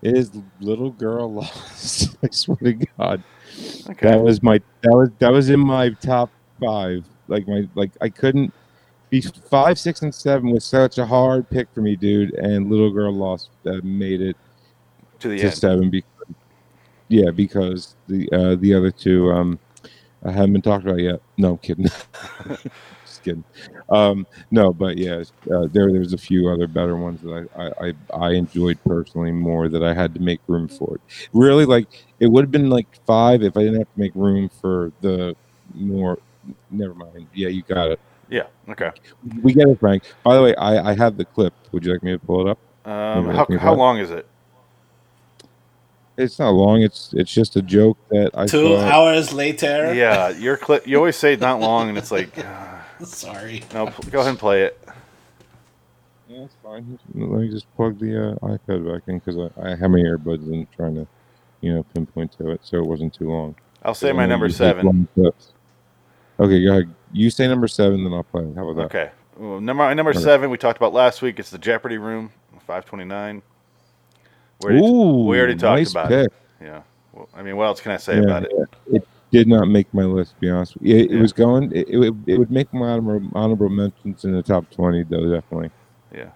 is 0.03 0.31
Little 0.61 0.91
Girl 0.91 1.33
Lost. 1.33 2.17
I 2.23 2.29
swear 2.31 2.57
to 2.63 2.73
God. 2.99 3.23
Okay. 3.91 4.09
That 4.11 4.21
was 4.21 4.43
my 4.43 4.61
that 4.83 4.93
was 4.93 5.11
that 5.19 5.33
was 5.33 5.51
in 5.51 5.61
my 5.61 5.91
top 5.91 6.31
five. 6.61 7.05
Like 7.29 7.47
my 7.49 7.69
like 7.75 7.91
I 8.01 8.09
couldn't 8.09 8.53
be 9.11 9.21
five, 9.21 9.79
six, 9.79 10.03
and 10.03 10.15
seven 10.15 10.51
was 10.51 10.65
such 10.65 10.99
a 10.99 11.07
hard 11.07 11.49
pick 11.51 11.69
for 11.75 11.81
me, 11.81 11.97
dude. 11.97 12.35
And 12.35 12.71
Little 12.71 12.91
Girl 12.91 13.13
Lost 13.13 13.51
uh, 13.67 13.81
made 13.83 14.21
it 14.21 14.37
To 15.21 15.29
the 15.29 15.39
to 15.39 15.45
end. 15.45 15.55
seven 15.55 15.91
because 15.91 16.11
yeah, 17.09 17.31
because 17.31 17.97
the 18.07 18.29
uh, 18.33 18.55
the 18.57 18.75
other 18.75 18.91
two 18.91 19.31
um 19.33 19.59
I 20.25 20.33
haven't 20.33 20.53
been 20.53 20.63
talked 20.63 20.85
about 20.85 20.99
yet. 21.01 21.21
No, 21.37 21.53
I'm 21.53 21.59
kidding. 21.59 21.87
Just 23.37 23.71
kidding. 23.71 23.83
Um, 23.91 24.27
no, 24.51 24.73
but 24.73 24.97
yeah, 24.99 25.23
uh, 25.53 25.67
there 25.73 25.93
there's 25.93 26.13
a 26.13 26.19
few 26.19 26.49
other 26.49 26.67
better 26.67 26.97
ones 26.97 27.21
that 27.23 27.49
I, 27.57 27.63
I, 27.63 27.89
I, 27.89 28.27
I 28.29 28.31
enjoyed 28.35 28.79
personally 28.85 29.33
more 29.33 29.69
that 29.69 29.83
I 29.83 29.95
had 29.95 30.15
to 30.15 30.21
make 30.21 30.41
room 30.47 30.69
for 30.69 30.97
it. 30.97 31.01
Really, 31.33 31.65
like 31.65 31.87
it 32.21 32.27
would 32.29 32.45
have 32.45 32.53
been 32.53 32.71
like 32.71 32.87
five 33.07 33.43
if 33.43 33.57
I 33.57 33.61
didn't 33.61 33.79
have 33.79 33.93
to 33.95 34.01
make 34.01 34.13
room 34.15 34.49
for 34.49 34.93
the 35.01 35.35
more. 35.75 36.19
Never 36.71 36.95
mind. 36.95 37.27
Yeah, 37.35 37.49
you 37.49 37.63
got 37.63 37.91
it. 37.93 38.01
Yeah. 38.31 38.45
Okay. 38.69 38.91
We 39.43 39.55
get 39.55 39.69
it, 39.69 39.81
Frank. 39.81 40.03
By 40.23 40.37
the 40.37 40.43
way, 40.43 40.55
I, 40.57 40.91
I 40.91 40.95
have 40.97 41.17
the 41.17 41.25
clip. 41.25 41.55
Would 41.73 41.85
you 41.85 41.93
like 41.93 42.03
me 42.03 42.13
to 42.13 42.19
pull 42.19 42.47
it 42.47 42.51
up? 42.51 42.59
Um, 42.85 43.27
how, 43.27 43.47
how 43.51 43.59
find- 43.59 43.79
long 43.79 43.99
is 43.99 44.11
it? 44.11 44.27
It's 46.17 46.39
not 46.41 46.51
long. 46.51 46.83
It's 46.83 47.15
it's 47.17 47.33
just 47.33 47.55
a 47.55 47.63
joke 47.63 47.97
that 48.11 48.31
I 48.35 48.47
Two 48.47 48.77
thought- 48.77 48.93
hours 48.93 49.33
later. 49.33 49.95
Yeah, 49.95 50.31
your 50.31 50.57
clip. 50.57 50.87
You 50.87 50.97
always 50.97 51.17
say 51.17 51.37
not 51.41 51.61
long, 51.61 51.89
and 51.91 51.97
it's 51.97 52.11
like, 52.11 52.37
Sorry. 53.05 53.63
no, 53.73 53.87
go 54.11 54.21
ahead 54.21 54.31
and 54.31 54.39
play 54.39 54.63
it. 54.63 54.79
Yeah, 56.29 56.43
it's 56.45 56.55
fine. 56.63 56.99
Let 57.15 57.41
me 57.41 57.49
just 57.49 57.75
plug 57.75 57.99
the 57.99 58.33
uh, 58.33 58.35
iPad 58.47 58.93
back 58.93 59.03
in 59.07 59.19
because 59.19 59.39
I, 59.57 59.71
I 59.71 59.77
have 59.77 59.91
my 59.91 59.99
earbuds 59.99 60.47
in 60.53 60.67
trying 60.77 60.95
to, 60.97 61.07
you 61.63 61.75
know, 61.75 61.83
pinpoint 61.95 62.33
to 62.39 62.51
it, 62.51 62.61
so 62.63 62.77
it 62.79 62.87
wasn't 62.87 63.15
too 63.15 63.31
long. 63.31 63.55
I'll 63.83 63.95
say 63.95 64.11
I 64.11 64.13
my 64.13 64.27
number 64.27 64.49
seven. 64.51 65.09
Okay, 66.41 66.65
go 66.65 66.71
ahead. 66.71 66.95
You 67.13 67.31
say 67.31 67.49
number 67.49 67.67
seven, 67.67 68.05
then 68.05 68.13
I'll 68.13 68.25
play. 68.25 68.53
How 68.55 68.69
about 68.69 68.77
that? 68.91 68.97
Okay. 68.97 69.11
Well, 69.39 69.61
number 69.61 69.95
number 69.95 70.11
Okay. 70.11 70.19
seven 70.21 70.51
we 70.51 70.59
talked 70.59 70.77
about 70.77 70.93
last 70.93 71.23
week. 71.23 71.39
It's 71.39 71.51
the 71.51 71.59
Jeopardy 71.59 71.97
room, 71.97 72.33
five 72.67 72.85
twenty 72.85 73.05
nine. 73.05 73.43
We 74.61 74.67
already, 74.71 74.87
Ooh, 74.87 75.25
we 75.25 75.39
already 75.39 75.55
talked 75.55 75.79
nice 75.79 75.91
about 75.93 76.09
pick. 76.09 76.27
it. 76.27 76.33
Yeah. 76.61 76.83
Well, 77.13 77.29
I 77.35 77.43
mean, 77.43 77.57
what 77.57 77.65
else 77.67 77.81
can 77.81 77.93
I 77.93 77.97
say 77.97 78.17
Yeah, 78.17 78.23
about 78.25 78.43
it? 78.45 78.53
It 78.53 78.69
did 79.31 79.47
not 79.49 79.69
make 79.69 79.93
my 79.93 80.05
list. 80.05 80.35
To 80.35 80.41
be 80.41 80.51
honest, 80.51 80.77
with 80.77 80.87
you. 80.87 80.97
it, 80.97 81.11
it 81.13 81.21
was 81.21 81.33
going. 81.33 81.73
It, 81.73 81.89
it, 81.89 81.99
would- 81.99 82.25
it 82.27 82.39
would 82.39 82.51
make 82.51 82.73
my 82.73 82.89
honorable, 82.91 83.29
honorable 83.35 83.69
mentions 83.69 84.25
in 84.25 84.33
the 84.33 84.43
top 84.43 84.71
twenty, 84.71 85.03
though. 85.05 85.31
Definitely. 85.31 85.71
Yeah. 86.15 86.31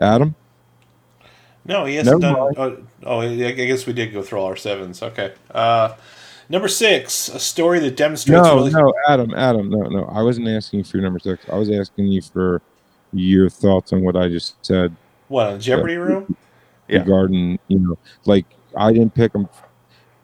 Adam. 0.00 0.34
No, 1.64 1.84
he 1.84 1.94
hasn't 1.94 2.20
Never 2.20 2.34
done. 2.34 2.54
Oh, 2.56 2.76
oh, 3.04 3.20
I 3.20 3.26
I 3.26 3.52
guess 3.52 3.86
we 3.86 3.92
did 3.92 4.12
go 4.12 4.22
through 4.22 4.40
all 4.40 4.46
our 4.46 4.56
sevens. 4.56 5.00
Okay. 5.02 5.32
Uh, 5.52 5.94
number 6.48 6.66
six, 6.66 7.28
a 7.28 7.38
story 7.38 7.78
that 7.80 7.96
demonstrates. 7.96 8.42
No, 8.42 8.56
really- 8.56 8.72
no, 8.72 8.92
Adam, 9.08 9.32
Adam, 9.34 9.70
no, 9.70 9.82
no. 9.82 10.04
I 10.06 10.22
wasn't 10.22 10.48
asking 10.48 10.84
for 10.84 10.96
your 10.96 11.04
number 11.04 11.20
six. 11.20 11.44
I 11.50 11.56
was 11.56 11.70
asking 11.70 12.08
you 12.08 12.20
for 12.20 12.60
your 13.12 13.48
thoughts 13.48 13.92
on 13.92 14.02
what 14.02 14.16
I 14.16 14.28
just 14.28 14.56
said. 14.66 14.94
What 15.28 15.46
on 15.46 15.60
Jeopardy 15.60 15.96
room? 15.96 16.36
regarding 16.88 17.58
you 17.68 17.78
know 17.78 17.96
like 18.26 18.44
i 18.76 18.92
didn't 18.92 19.14
pick 19.14 19.32
them 19.32 19.48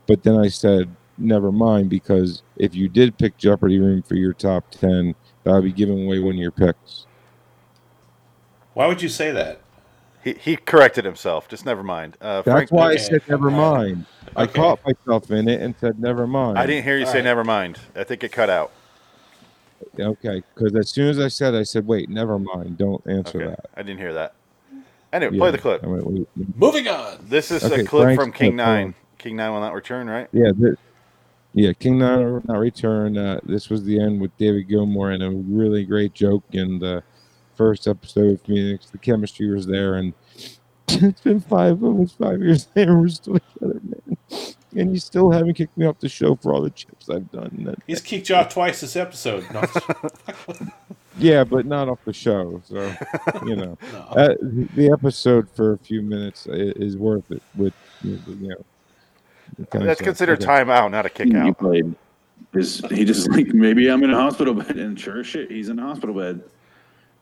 but 0.07 0.23
then 0.23 0.37
i 0.37 0.49
said 0.49 0.91
never 1.19 1.51
mind 1.53 1.91
because 1.91 2.43
if 2.57 2.75
you 2.75 2.89
did 2.89 3.17
pick 3.19 3.37
jeopardy 3.37 3.79
room 3.79 4.03
for 4.03 4.15
your 4.15 4.33
top 4.33 4.65
10 4.71 5.15
that 5.45 5.53
would 5.53 5.65
be 5.65 5.73
giving 5.73 6.05
away 6.05 6.19
one 6.19 6.35
of 6.35 6.39
your 6.39 6.51
picks 6.53 7.07
Why 8.75 8.87
would 8.87 9.03
you 9.03 9.09
say 9.09 9.33
that? 9.33 9.61
He, 10.23 10.35
he 10.35 10.57
corrected 10.57 11.05
himself. 11.05 11.49
Just 11.49 11.65
never 11.67 11.83
mind. 11.83 12.17
Uh, 12.21 12.43
that's 12.43 12.71
Frank, 12.71 12.71
why 12.71 12.93
i 12.93 12.97
said 12.97 13.21
never 13.29 13.51
mind 13.51 14.07
i 14.37 14.47
caught 14.47 14.79
myself 14.85 15.31
in 15.31 15.49
it 15.49 15.61
and 15.63 15.75
said 15.79 15.99
never 15.99 16.27
mind 16.27 16.59
I 16.59 16.67
didn't 16.67 16.85
hear 16.85 16.99
you 16.99 17.07
say 17.07 17.23
never 17.23 17.45
mind. 17.45 17.79
I 17.97 18.05
think 18.05 18.23
it 18.23 18.33
cut 18.33 18.51
out. 18.51 18.73
okay 19.99 20.43
because 20.55 20.75
as 20.75 20.91
soon 20.91 21.09
as 21.09 21.19
i 21.19 21.29
said 21.29 21.55
i 21.55 21.63
said 21.63 21.87
wait 21.87 22.09
never 22.11 22.39
mind 22.39 22.77
don't 22.79 23.03
answer 23.09 23.39
Okay. 23.39 23.51
that 23.51 23.61
I 23.77 23.83
didn't 23.83 23.99
hear 24.01 24.13
that. 24.15 24.35
Anyway, 25.13 25.33
Yeah, 25.35 25.41
play 25.41 25.51
the 25.53 25.59
clip. 25.59 25.83
I 25.85 25.87
went, 25.89 26.07
wait, 26.07 26.29
Moving 26.57 26.87
on. 26.89 27.19
This 27.29 27.51
is 27.51 27.65
Okay, 27.65 27.81
a 27.83 27.85
clip 27.85 28.05
Frank's 28.05 28.23
from 28.23 28.33
King 28.33 28.57
clip. 28.57 28.67
Nine. 28.67 28.95
King 29.19 29.37
Nine 29.37 29.53
will 29.53 29.61
not 29.61 29.73
return, 29.73 30.07
right? 30.09 30.29
Yeah, 30.33 30.51
th- 30.53 30.75
yeah. 31.59 31.73
King 31.73 31.99
will 31.99 32.43
not 32.47 32.59
return. 32.59 33.17
Uh, 33.19 33.41
this 33.45 33.69
was 33.69 33.85
the 33.85 34.01
end 34.01 34.21
with 34.21 34.37
David 34.37 34.69
Gilmour 34.69 35.11
and 35.13 35.23
a 35.23 35.31
really 35.31 35.85
great 35.85 36.15
joke 36.15 36.45
in 36.53 36.79
the 36.79 37.03
first 37.57 37.89
episode 37.89 38.33
of 38.35 38.41
Phoenix. 38.43 38.91
The 38.91 38.99
chemistry 38.99 39.53
was 39.53 39.67
there, 39.67 39.95
and 39.95 40.15
it's 40.89 41.21
been 41.21 41.41
five, 41.41 41.83
almost 41.83 42.19
five 42.19 42.41
years 42.41 42.69
later. 42.77 42.97
We're 42.99 43.09
still 43.09 43.39
together, 43.39 43.81
man. 43.83 44.17
And 44.77 44.93
you 44.93 45.01
still 45.01 45.31
haven't 45.31 45.55
kicked 45.55 45.77
me 45.79 45.87
off 45.87 45.99
the 45.99 46.09
show 46.11 46.37
for 46.37 46.53
all 46.53 46.61
the 46.61 46.71
chips 46.71 47.09
I've 47.09 47.31
done. 47.33 47.75
He's 47.87 48.03
kicked 48.03 48.29
you 48.29 48.35
off 48.37 48.51
twice 48.53 48.83
this 48.83 48.97
episode. 48.97 49.45
No. 49.51 49.63
yeah, 51.19 51.43
but 51.43 51.65
not 51.65 51.89
off 51.89 52.05
the 52.05 52.13
show. 52.13 52.61
So 52.67 52.95
you 53.47 53.57
know, 53.57 53.79
No. 53.93 53.99
uh, 54.11 54.35
the 54.41 54.91
episode 54.93 55.49
for 55.51 55.73
a 55.73 55.79
few 55.79 56.03
minutes 56.03 56.47
is 56.47 56.97
worth 56.99 57.31
it. 57.31 57.43
With 57.57 57.73
you 58.03 58.13
know, 58.13 58.19
the 58.27 58.33
kind 58.37 58.53
of 58.53 58.65
That's 59.71 59.95
stuff. 59.95 59.99
considered 59.99 60.43
Okay. 60.43 60.65
timeout, 60.65 60.91
not 60.91 61.07
a 61.07 61.11
kick 61.11 61.29
He 61.29 61.37
out. 61.37 61.59
played. 61.59 61.95
His, 62.53 62.81
he 62.91 63.05
just 63.05 63.31
like 63.33 63.49
maybe 63.49 63.89
I'm 63.91 64.03
in 64.05 64.11
a 64.11 64.17
hospital 64.17 64.55
bed, 64.55 64.77
and 64.77 64.99
sure 64.99 65.23
shit, 65.25 65.51
he's 65.51 65.69
in 65.69 65.79
a 65.79 65.83
hospital 65.83 66.15
bed. 66.15 66.43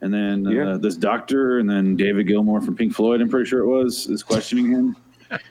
And 0.03 0.13
then 0.13 0.47
uh, 0.47 0.51
Yeah. 0.51 0.77
this 0.79 0.97
doctor, 0.97 1.59
and 1.59 1.69
then 1.69 1.97
David 1.97 2.27
Gilmour 2.27 2.61
from 2.61 2.77
Pink 2.77 2.93
Floyd, 2.95 3.21
I'm 3.21 3.29
pretty 3.31 3.49
sure 3.49 3.61
it 3.61 3.67
was, 3.67 4.07
is 4.09 4.23
questioning 4.23 4.71
him. 4.71 4.97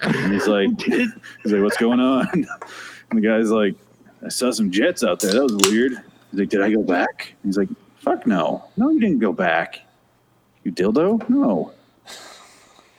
And 0.01 0.31
he's 0.33 0.47
like, 0.47 0.69
he's 0.81 1.51
like, 1.51 1.61
what's 1.63 1.77
going 1.77 1.99
on? 1.99 2.27
And 2.33 2.47
the 3.11 3.21
guy's 3.27 3.49
like, 3.51 3.75
I 4.23 4.29
saw 4.29 4.51
some 4.51 4.71
jets 4.71 5.03
out 5.03 5.19
there. 5.19 5.33
That 5.33 5.43
was 5.43 5.55
weird. 5.71 5.93
He's 6.31 6.39
like, 6.39 6.49
did 6.49 6.61
I 6.61 6.71
go 6.71 6.81
back? 6.83 7.33
He's 7.43 7.57
like, 7.57 7.69
fuck 7.99 8.25
no, 8.27 8.65
no, 8.77 8.89
you 8.91 8.99
didn't 8.99 9.19
go 9.19 9.33
back. 9.33 9.79
You 10.63 10.71
dildo? 10.71 11.27
No. 11.29 11.71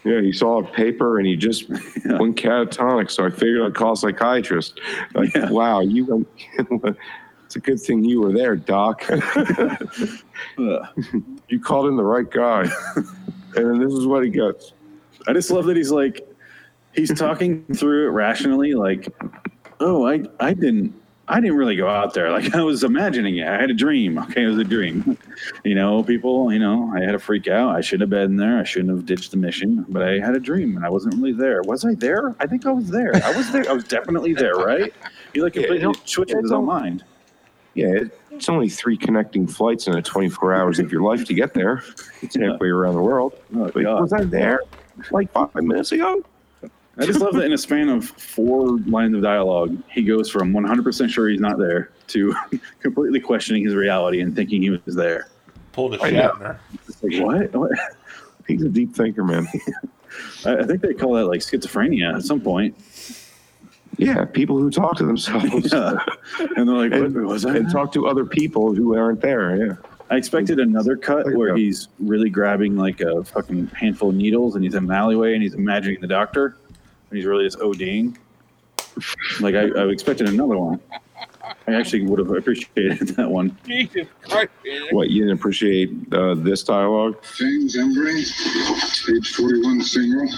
Yeah, 0.07 0.21
he 0.21 0.31
saw 0.31 0.61
a 0.61 0.65
paper 0.65 1.19
and 1.19 1.27
he 1.27 1.35
just 1.35 1.69
went 1.69 2.37
catatonic. 2.37 3.11
So 3.11 3.27
I 3.27 3.31
figured 3.31 3.63
I'd 3.63 3.75
call 3.75 3.95
a 3.95 3.97
psychiatrist. 3.97 4.81
Like, 5.15 5.33
wow, 5.51 5.81
you. 5.81 6.25
it's 7.45 7.57
a 7.57 7.61
good 7.61 7.81
thing 7.81 8.05
you 8.05 8.21
were 8.21 8.33
there, 8.33 8.55
Doc. 8.55 9.03
you 11.49 11.61
called 11.61 11.89
in 11.89 11.97
the 11.97 12.05
right 12.05 12.31
guy. 12.31 12.71
and 12.95 13.71
then 13.71 13.81
this 13.81 13.93
is 13.93 14.07
what 14.07 14.23
he 14.23 14.31
gets. 14.31 14.75
I 15.27 15.33
just 15.33 15.51
love 15.51 15.65
that 15.65 15.77
he's 15.77 15.91
like, 15.91 16.25
he's 16.95 17.13
talking 17.13 17.65
through 17.75 18.07
it 18.07 18.11
rationally. 18.11 18.75
Like, 18.75 19.09
oh, 19.81 20.07
I, 20.07 20.23
I 20.39 20.55
didn't, 20.55 20.95
I 21.29 21.41
didn't 21.41 21.57
really 21.57 21.75
go 21.77 21.89
out 21.89 22.15
there. 22.15 22.31
Like 22.31 22.55
I 22.55 22.63
was 22.63 22.85
imagining 22.85 23.37
it. 23.39 23.47
I 23.49 23.61
had 23.61 23.71
a 23.71 23.75
dream. 23.75 24.19
Okay, 24.19 24.45
it 24.45 24.47
was 24.47 24.59
a 24.59 24.65
dream. 24.65 25.19
you 25.65 25.75
know, 25.75 26.03
people. 26.03 26.53
You 26.53 26.59
know, 26.61 26.93
I 26.95 27.01
had 27.01 27.15
a 27.15 27.19
freak 27.19 27.49
out. 27.49 27.75
I 27.75 27.81
shouldn't 27.81 28.03
have 28.13 28.29
been 28.29 28.37
there. 28.37 28.59
I 28.59 28.65
shouldn't 28.65 28.91
have 28.91 29.07
ditched 29.07 29.33
the 29.33 29.37
mission. 29.37 29.85
But 29.89 30.03
I 30.03 30.19
had 30.21 30.35
a 30.37 30.41
dream, 30.41 30.77
and 30.77 30.87
I 30.87 30.89
wasn't 30.91 31.15
really 31.17 31.33
there. 31.33 31.63
Was 31.63 31.85
I 31.85 31.95
there? 31.95 32.35
I 32.39 32.47
think 32.47 32.65
I 32.67 32.71
was 32.73 32.89
there. 32.89 33.13
I 33.25 33.37
was 33.37 33.51
there. 33.51 33.69
I 33.69 33.73
was 33.73 33.85
definitely 33.85 34.35
there. 34.35 34.55
Right? 34.55 34.93
He 35.33 35.43
like 35.43 35.55
Yeah, 35.57 35.63
completely 35.63 35.83
don't- 35.85 36.09
switches 36.09 36.41
his 36.43 36.53
own 36.53 36.65
mind. 36.67 37.05
Yeah, 37.75 38.05
it's 38.31 38.49
only 38.49 38.71
three 38.71 38.97
connecting 38.97 39.47
flights 39.47 39.87
in 39.87 39.95
a 39.97 40.01
24 40.01 40.55
hours 40.55 40.79
of 40.79 40.91
your 40.91 41.03
life 41.03 41.27
to 41.27 41.35
get 41.35 41.53
there. 41.53 41.83
It's 42.23 42.35
halfway 42.35 42.69
around 42.69 42.95
the 42.95 43.03
world. 43.03 43.35
Oh, 43.55 43.71
was 43.75 44.15
I 44.15 44.25
there 44.25 44.61
like 45.11 45.31
five 45.33 45.55
minutes 45.57 45.93
ago? 45.93 46.23
I 46.99 47.05
just 47.05 47.21
love 47.21 47.35
that 47.35 47.45
in 47.45 47.53
a 47.53 47.59
span 47.59 47.89
of 47.89 48.07
four 48.07 48.79
lines 48.87 49.15
of 49.15 49.23
dialogue, 49.23 49.77
he 49.91 50.03
goes 50.03 50.31
from 50.31 50.53
100% 50.53 51.11
sure 51.11 51.29
he's 51.29 51.41
not 51.41 51.59
there 51.59 51.91
to 52.09 52.35
completely 52.81 53.21
questioning 53.21 53.65
his 53.65 53.75
reality 53.75 54.21
and 54.21 54.35
thinking 54.35 54.63
he 54.63 54.71
was 54.71 54.95
there. 54.95 55.29
Pulled 55.73 55.95
a 55.95 56.03
I 56.03 56.11
know. 56.11 56.31
Shatner. 56.31 56.59
It's 56.89 57.03
like, 57.03 57.23
what? 57.23 57.55
what? 57.55 57.73
He's 58.47 58.63
a 58.63 58.69
deep 58.69 58.95
thinker, 58.95 59.25
man. 59.25 59.49
I, 60.47 60.59
I 60.59 60.63
think 60.63 60.81
they 60.81 60.95
call 60.95 61.15
that 61.15 61.27
like 61.27 61.41
schizophrenia 61.41 62.15
at 62.15 62.23
some 62.23 62.41
point. 62.41 62.77
Yeah, 63.99 64.25
people 64.25 64.57
who 64.57 64.71
talk 64.71 64.97
to 64.99 65.05
themselves. 65.05 65.73
Yeah. 65.73 65.99
And 66.57 66.69
they're 66.69 66.77
like, 66.77 66.93
and, 66.93 67.15
what 67.15 67.25
was 67.25 67.45
I? 67.45 67.57
and 67.57 67.71
talk 67.71 67.93
to 67.95 68.07
other 68.07 68.25
people 68.25 68.73
who 68.75 68.97
aren't 68.97 69.21
there. 69.21 69.57
Yeah. 69.57 69.75
I 70.11 70.17
expected 70.17 70.61
another 70.61 70.97
cut 70.97 71.27
where 71.35 71.57
he's 71.57 71.89
really 71.99 72.31
grabbing 72.31 72.77
like 72.77 73.01
a 73.01 73.25
fucking 73.25 73.67
handful 73.69 74.11
of 74.11 74.15
needles 74.15 74.55
and 74.55 74.63
he's 74.63 74.75
in 74.75 74.85
an 74.85 74.91
alleyway 74.91 75.35
and 75.35 75.43
he's 75.43 75.55
imagining 75.55 76.01
the 76.01 76.07
doctor 76.07 76.57
and 77.11 77.17
he's 77.17 77.27
really 77.27 77.45
just 77.45 77.59
ODing. 77.59 78.17
Like 79.41 79.55
I, 79.55 79.69
I 79.69 79.87
expected 79.89 80.29
another 80.29 80.57
one. 80.57 80.81
I 81.69 81.75
actually 81.75 82.03
would 82.03 82.19
have 82.19 82.31
appreciated 82.31 83.09
that 83.17 83.31
one. 83.31 83.57
Jesus 83.67 84.07
Christ. 84.23 84.51
What 84.91 85.11
you 85.11 85.23
didn't 85.23 85.39
appreciate 85.39 85.91
uh, 86.13 86.35
this 86.35 86.63
dialogue? 86.63 87.23
James 87.37 87.77
Embry, 87.77 88.25
page 89.07 89.35
41 89.35 89.83
single. 89.83 90.29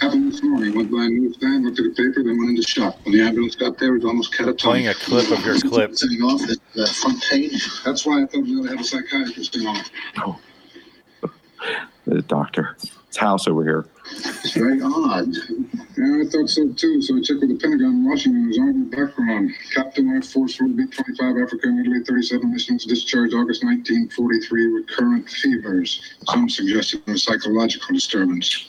Happened 0.00 0.32
this 0.32 0.42
morning. 0.42 0.76
Went 0.76 0.90
by 0.92 1.04
a 1.04 1.08
newsstand, 1.08 1.64
looked 1.64 1.80
at 1.80 1.86
a 1.86 1.90
paper, 1.90 2.22
then 2.22 2.38
went 2.38 2.50
into 2.50 2.62
shop. 2.62 2.98
When 3.02 3.14
the 3.16 3.22
ambulance 3.22 3.56
got 3.56 3.78
there, 3.78 3.96
it 3.96 3.98
was 3.98 4.04
almost 4.04 4.32
catatonic. 4.32 4.58
Playing 4.60 4.88
a 4.88 4.94
clip 4.94 5.30
of 5.30 5.44
your 5.44 5.58
clip. 5.58 5.96
Sitting 5.96 6.22
off 6.22 6.42
at 6.42 6.58
the 6.74 6.86
front 6.86 7.22
page. 7.30 7.82
That's 7.84 8.06
why 8.06 8.22
I 8.22 8.26
thought 8.26 8.44
we 8.44 8.56
ought 8.56 8.64
to 8.64 8.70
have 8.70 8.80
a 8.80 8.84
psychiatrist 8.84 9.56
in 9.56 9.66
on 9.66 9.76
it. 9.76 9.90
The 12.06 12.22
doctor. 12.22 12.76
It's 13.08 13.16
House 13.16 13.48
over 13.48 13.64
here. 13.64 13.86
It's 14.10 14.52
very 14.52 14.82
odd. 14.82 15.34
Yeah, 15.96 16.22
I 16.22 16.28
thought 16.30 16.48
so 16.50 16.70
too. 16.74 17.00
So 17.00 17.16
I 17.16 17.20
checked 17.22 17.40
with 17.40 17.48
the 17.48 17.56
Pentagon 17.56 17.86
in 17.86 18.08
Washington. 18.08 18.48
His 18.48 18.58
army 18.58 18.84
background. 18.84 19.50
Captain 19.74 20.10
Air 20.10 20.20
Force 20.20 20.60
World 20.60 20.76
B 20.76 20.84
25 20.86 21.36
Africa 21.42 21.68
and 21.68 21.80
Italy 21.80 22.04
37 22.04 22.52
missions. 22.52 22.84
Discharged 22.84 23.32
August 23.32 23.64
1943. 23.64 24.66
Recurrent 24.66 25.28
fevers. 25.28 26.02
Some 26.28 26.50
suggested 26.50 27.02
a 27.08 27.16
psychological 27.16 27.94
disturbance. 27.94 28.68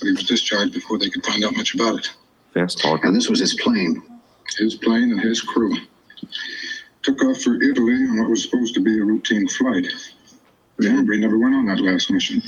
But 0.00 0.06
he 0.06 0.12
was 0.12 0.24
discharged 0.24 0.72
before 0.72 0.98
they 0.98 1.08
could 1.08 1.24
find 1.24 1.44
out 1.44 1.56
much 1.56 1.74
about 1.74 2.00
it. 2.00 2.10
Fast 2.54 2.78
talk. 2.78 3.04
And 3.04 3.14
this 3.14 3.28
was 3.28 3.38
his 3.38 3.54
plane. 3.54 4.02
His 4.58 4.74
plane 4.74 5.12
and 5.12 5.20
his 5.20 5.40
crew. 5.40 5.76
Took 7.02 7.22
off 7.24 7.42
for 7.42 7.62
Italy 7.62 7.94
on 7.94 8.18
what 8.18 8.30
was 8.30 8.42
supposed 8.42 8.74
to 8.74 8.80
be 8.80 8.98
a 8.98 9.04
routine 9.04 9.46
flight. 9.48 9.86
The 10.78 10.88
Embry 10.88 11.20
never 11.20 11.38
went 11.38 11.54
on 11.54 11.66
that 11.66 11.80
last 11.80 12.10
mission. 12.10 12.42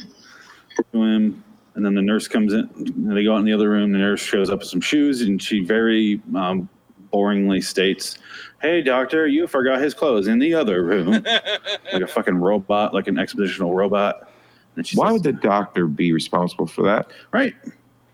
To 0.76 1.02
him, 1.02 1.44
and 1.74 1.84
then 1.84 1.94
the 1.94 2.02
nurse 2.02 2.28
comes 2.28 2.52
in. 2.52 2.68
And 2.76 3.16
they 3.16 3.24
go 3.24 3.34
out 3.34 3.38
in 3.38 3.44
the 3.44 3.52
other 3.52 3.70
room. 3.70 3.92
The 3.92 3.98
nurse 3.98 4.20
shows 4.20 4.50
up 4.50 4.60
with 4.60 4.68
some 4.68 4.80
shoes, 4.80 5.22
and 5.22 5.42
she 5.42 5.64
very 5.64 6.20
um, 6.34 6.68
boringly 7.12 7.62
states, 7.62 8.18
"Hey, 8.60 8.82
doctor, 8.82 9.26
you 9.26 9.46
forgot 9.46 9.80
his 9.80 9.94
clothes 9.94 10.26
in 10.26 10.38
the 10.38 10.54
other 10.54 10.84
room." 10.84 11.10
like 11.92 12.02
a 12.02 12.06
fucking 12.06 12.36
robot, 12.36 12.94
like 12.94 13.08
an 13.08 13.16
expositional 13.16 13.74
robot. 13.74 14.30
And 14.76 14.86
she 14.86 14.96
Why 14.96 15.08
says, 15.08 15.12
would 15.12 15.22
the 15.22 15.32
doctor 15.32 15.86
be 15.86 16.12
responsible 16.12 16.66
for 16.66 16.82
that? 16.82 17.10
right? 17.32 17.54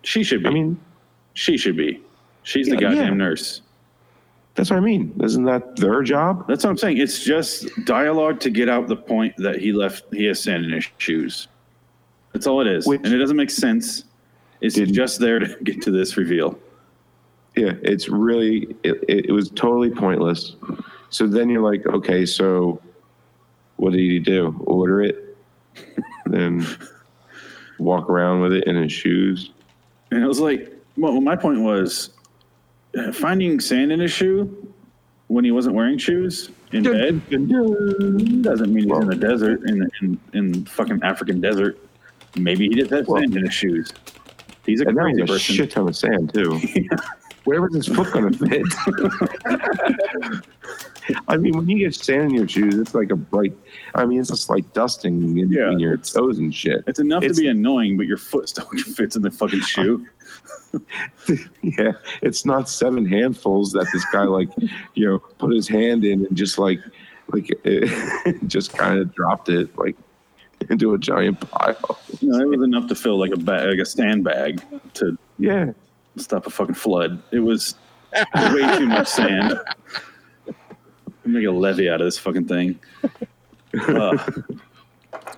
She 0.02 0.22
should 0.22 0.42
be. 0.42 0.48
I 0.48 0.52
mean, 0.52 0.80
she 1.34 1.56
should 1.56 1.76
be. 1.76 2.02
She's 2.42 2.68
the 2.68 2.76
goddamn 2.76 2.96
yeah. 2.96 3.14
nurse. 3.14 3.62
that's 4.54 4.70
what 4.70 4.76
I 4.76 4.80
mean. 4.80 5.14
Isn't 5.22 5.44
that 5.44 5.76
their 5.76 6.02
job? 6.02 6.46
That's 6.48 6.64
what 6.64 6.70
I'm 6.70 6.78
saying. 6.78 6.98
It's 6.98 7.22
just 7.22 7.68
dialogue 7.84 8.40
to 8.40 8.50
get 8.50 8.68
out 8.68 8.88
the 8.88 8.96
point 8.96 9.34
that 9.36 9.58
he 9.58 9.72
left. 9.72 10.04
He 10.12 10.24
has 10.24 10.42
sand 10.42 10.64
in 10.64 10.72
his 10.72 10.86
shoes. 10.98 11.48
That's 12.32 12.46
all 12.46 12.60
it 12.60 12.66
is, 12.66 12.86
Which- 12.86 13.00
and 13.04 13.12
it 13.12 13.18
doesn't 13.18 13.36
make 13.36 13.50
sense. 13.50 14.04
It's 14.60 14.76
just 14.76 15.20
there 15.20 15.38
to 15.38 15.56
get 15.62 15.80
to 15.82 15.90
this 15.90 16.16
reveal. 16.16 16.58
Yeah, 17.56 17.72
it's 17.82 18.08
really 18.08 18.76
it, 18.84 19.02
it, 19.08 19.26
it 19.26 19.32
was 19.32 19.50
totally 19.50 19.90
pointless. 19.90 20.54
So 21.08 21.26
then 21.26 21.48
you're 21.48 21.62
like, 21.62 21.86
okay, 21.86 22.24
so 22.24 22.80
what 23.76 23.92
did 23.92 24.00
he 24.00 24.18
do? 24.18 24.54
Order 24.66 25.02
it, 25.02 25.36
then 26.26 26.64
walk 27.78 28.08
around 28.08 28.42
with 28.42 28.52
it 28.52 28.64
in 28.64 28.76
his 28.76 28.92
shoes. 28.92 29.50
And 30.10 30.22
it 30.22 30.26
was 30.26 30.40
like, 30.40 30.72
well, 30.96 31.20
my 31.20 31.34
point 31.34 31.60
was 31.60 32.10
uh, 32.96 33.12
finding 33.12 33.58
sand 33.60 33.90
in 33.90 34.00
his 34.00 34.12
shoe 34.12 34.72
when 35.28 35.44
he 35.44 35.50
wasn't 35.52 35.74
wearing 35.74 35.96
shoes 35.96 36.50
in 36.72 36.82
bed 36.82 37.20
doesn't 37.30 38.72
mean 38.72 38.88
he's 38.88 38.98
in 38.98 39.08
the 39.08 39.16
desert, 39.16 39.62
in 39.68 39.88
in, 40.00 40.20
in 40.32 40.64
fucking 40.64 41.00
African 41.02 41.40
desert. 41.40 41.78
Maybe 42.36 42.68
he 42.68 42.74
just 42.74 42.90
had 42.90 43.06
sand 43.06 43.36
in 43.36 43.44
his 43.44 43.54
shoes. 43.54 43.92
He's 44.66 44.80
a 44.82 44.88
And 44.88 44.96
crazy 44.96 45.22
was 45.22 45.30
a 45.30 45.32
person. 45.34 45.54
shit 45.56 45.70
ton 45.70 45.88
of 45.88 45.96
sand 45.96 46.32
too. 46.34 46.60
Where 47.44 47.62
was 47.62 47.74
his 47.74 47.86
foot 47.88 48.12
gonna 48.12 48.30
fit? 48.32 48.62
I 51.26 51.36
mean, 51.38 51.56
when 51.56 51.68
you 51.68 51.78
get 51.78 51.94
sand 51.94 52.30
in 52.30 52.34
your 52.34 52.46
shoes, 52.46 52.76
it's 52.76 52.94
like 52.94 53.10
a 53.10 53.16
bright. 53.16 53.52
I 53.94 54.04
mean, 54.04 54.20
it's 54.20 54.28
just 54.28 54.48
like 54.50 54.70
dusting 54.74 55.38
in, 55.38 55.50
Yeah, 55.50 55.70
your 55.76 55.96
toes 55.96 56.38
and 56.38 56.54
shit. 56.54 56.84
It's 56.86 57.00
enough 57.00 57.22
It's- 57.24 57.36
to 57.36 57.42
be 57.42 57.48
annoying, 57.48 57.96
but 57.96 58.06
your 58.06 58.18
foot 58.18 58.48
still 58.48 58.66
fits 58.94 59.16
in 59.16 59.22
the 59.22 59.30
fucking 59.30 59.60
shoe. 59.62 60.06
Yeah, 61.62 61.92
it's 62.22 62.44
not 62.46 62.68
seven 62.68 63.04
handfuls 63.06 63.72
that 63.72 63.88
this 63.92 64.04
guy 64.12 64.22
like, 64.24 64.50
you 64.94 65.06
know, 65.06 65.18
put 65.18 65.52
his 65.52 65.66
hand 65.66 66.04
in 66.04 66.24
and 66.26 66.36
just 66.36 66.58
like, 66.58 66.80
like, 67.32 67.50
just 68.46 68.72
kind 68.76 68.98
of 68.98 69.12
dropped 69.14 69.48
it 69.48 69.76
like 69.76 69.96
into 70.70 70.94
a 70.94 70.98
giant 70.98 71.40
pile. 71.50 71.98
No, 72.22 72.38
it 72.40 72.48
was 72.48 72.62
enough 72.62 72.86
to 72.88 72.94
fill 72.94 73.18
like 73.18 73.30
a 73.32 73.36
bag, 73.36 73.68
like 73.70 73.78
a 73.78 73.86
sandbag 73.86 74.62
to 74.94 75.16
Yeah, 75.38 75.72
stop 76.16 76.46
a 76.46 76.50
fucking 76.50 76.74
flood. 76.74 77.22
It 77.32 77.40
was 77.40 77.76
way 78.34 78.76
too 78.78 78.86
much 78.86 79.08
sand. 79.08 79.58
Make 81.24 81.46
a 81.46 81.50
levee 81.50 81.88
out 81.88 82.00
of 82.00 82.06
this 82.06 82.18
fucking 82.18 82.46
thing. 82.48 82.78
Uh, 83.88 84.16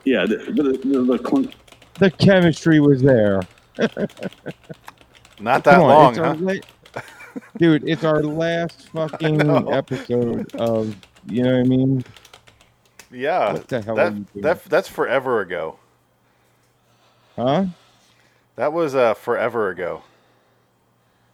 yeah, 0.04 0.24
the, 0.26 0.36
the, 0.36 0.62
the, 0.84 1.02
the 1.04 1.18
clunk, 1.18 1.54
The 1.98 2.10
chemistry 2.10 2.80
was 2.80 3.02
there. 3.02 3.42
Not 5.38 5.64
that 5.64 5.74
Come 5.74 5.82
on, 5.82 5.88
long, 5.88 6.10
it's 6.10 6.18
huh? 6.18 6.34
la- 6.40 7.02
Dude, 7.58 7.88
it's 7.88 8.04
our 8.04 8.22
last 8.22 8.88
fucking 8.92 9.40
episode 9.72 10.54
of. 10.54 10.96
You 11.26 11.42
know 11.42 11.52
what 11.52 11.60
I 11.60 11.68
mean? 11.68 12.04
Yeah. 13.12 13.52
What 13.52 13.68
the 13.68 13.82
hell 13.82 13.96
that, 13.96 14.12
are 14.12 14.16
you 14.16 14.26
doing? 14.32 14.42
that 14.42 14.64
that's 14.64 14.88
forever 14.88 15.40
ago. 15.40 15.78
Huh? 17.36 17.66
That 18.56 18.72
was 18.72 18.94
uh 18.94 19.14
forever 19.14 19.70
ago. 19.70 20.02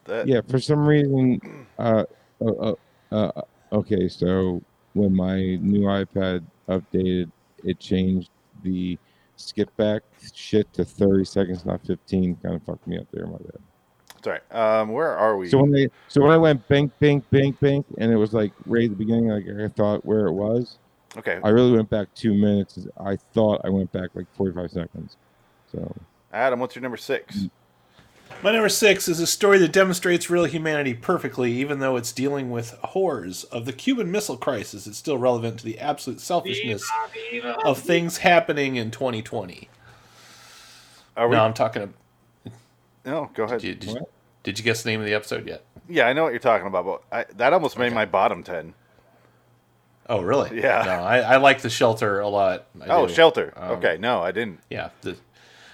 That 0.04 0.26
Yeah, 0.26 0.40
for 0.48 0.58
some 0.58 0.86
reason, 0.86 1.40
uh, 1.78 2.04
uh, 2.40 2.50
uh, 2.50 2.74
uh, 3.12 3.42
okay, 3.72 4.08
so 4.08 4.62
when 4.94 5.14
my 5.14 5.56
new 5.56 5.82
iPad 5.82 6.44
updated, 6.68 7.30
it 7.64 7.78
changed 7.78 8.30
the 8.62 8.98
skip 9.36 9.74
back 9.76 10.02
shit 10.34 10.72
to 10.72 10.84
30 10.84 11.24
seconds, 11.24 11.64
not 11.64 11.84
15. 11.86 12.36
Kind 12.42 12.54
of 12.54 12.62
fucked 12.62 12.86
me 12.86 12.98
up 12.98 13.06
there, 13.12 13.26
my 13.26 13.36
bad. 13.38 13.60
it's 14.16 14.26
all 14.26 14.32
right. 14.32 14.54
Um, 14.54 14.90
where 14.90 15.16
are 15.16 15.36
we? 15.36 15.48
So 15.48 15.58
when 15.58 15.72
they, 15.72 15.88
so 16.08 16.22
when 16.22 16.30
I 16.30 16.38
went 16.38 16.66
bink, 16.68 16.92
bink, 16.98 17.28
bink, 17.30 17.60
bink, 17.60 17.86
and 17.98 18.12
it 18.12 18.16
was 18.16 18.32
like 18.32 18.52
right 18.66 18.84
at 18.84 18.90
the 18.90 18.96
beginning, 18.96 19.28
like 19.28 19.44
I 19.48 19.68
thought 19.68 20.04
where 20.04 20.26
it 20.26 20.32
was. 20.32 20.78
Okay. 21.18 21.40
I 21.42 21.48
really 21.48 21.72
went 21.72 21.90
back 21.90 22.08
two 22.14 22.32
minutes. 22.32 22.86
I 22.98 23.16
thought 23.16 23.60
I 23.64 23.70
went 23.70 23.90
back 23.92 24.10
like 24.14 24.26
45 24.36 24.70
seconds. 24.70 25.16
So 25.72 25.94
Adam, 26.32 26.60
what's 26.60 26.74
your 26.76 26.82
number 26.82 26.96
six? 26.96 27.36
Mm. 27.36 27.50
My 28.42 28.52
number 28.52 28.68
six 28.68 29.08
is 29.08 29.18
a 29.18 29.26
story 29.26 29.58
that 29.58 29.72
demonstrates 29.72 30.30
real 30.30 30.44
humanity 30.44 30.94
perfectly, 30.94 31.52
even 31.54 31.80
though 31.80 31.96
it's 31.96 32.12
dealing 32.12 32.50
with 32.50 32.70
horrors 32.84 33.42
of 33.44 33.64
the 33.64 33.72
Cuban 33.72 34.12
Missile 34.12 34.36
Crisis. 34.36 34.86
It's 34.86 34.98
still 34.98 35.18
relevant 35.18 35.58
to 35.58 35.64
the 35.64 35.78
absolute 35.80 36.20
selfishness 36.20 36.88
of 37.64 37.78
things 37.78 38.18
happening 38.18 38.76
in 38.76 38.92
2020. 38.92 39.68
Are 41.16 41.28
we? 41.28 41.34
No, 41.34 41.42
I'm 41.42 41.54
talking. 41.54 41.94
No, 43.04 43.30
go 43.34 43.44
ahead. 43.44 43.60
Did 43.60 43.66
you, 43.66 43.74
did, 43.74 43.90
you, 43.90 44.06
did 44.44 44.58
you 44.58 44.64
guess 44.64 44.82
the 44.82 44.90
name 44.90 45.00
of 45.00 45.06
the 45.06 45.14
episode 45.14 45.48
yet? 45.48 45.64
Yeah, 45.88 46.06
I 46.06 46.12
know 46.12 46.22
what 46.22 46.32
you're 46.32 46.38
talking 46.38 46.66
about, 46.66 46.84
but 46.84 47.02
I, 47.10 47.24
that 47.38 47.52
almost 47.52 47.76
made 47.76 47.92
my 47.92 48.04
bottom 48.04 48.44
ten. 48.44 48.74
Oh, 50.08 50.22
really? 50.22 50.60
Yeah. 50.60 50.82
No, 50.86 50.92
I, 51.04 51.18
I 51.18 51.36
like 51.36 51.60
the 51.60 51.70
shelter 51.70 52.20
a 52.20 52.28
lot. 52.28 52.66
I 52.80 52.86
oh, 52.88 53.06
do. 53.06 53.12
shelter. 53.14 53.52
Um, 53.56 53.72
okay, 53.72 53.98
no, 54.00 54.20
I 54.22 54.32
didn't. 54.32 54.60
Yeah. 54.70 54.90
The, 55.02 55.16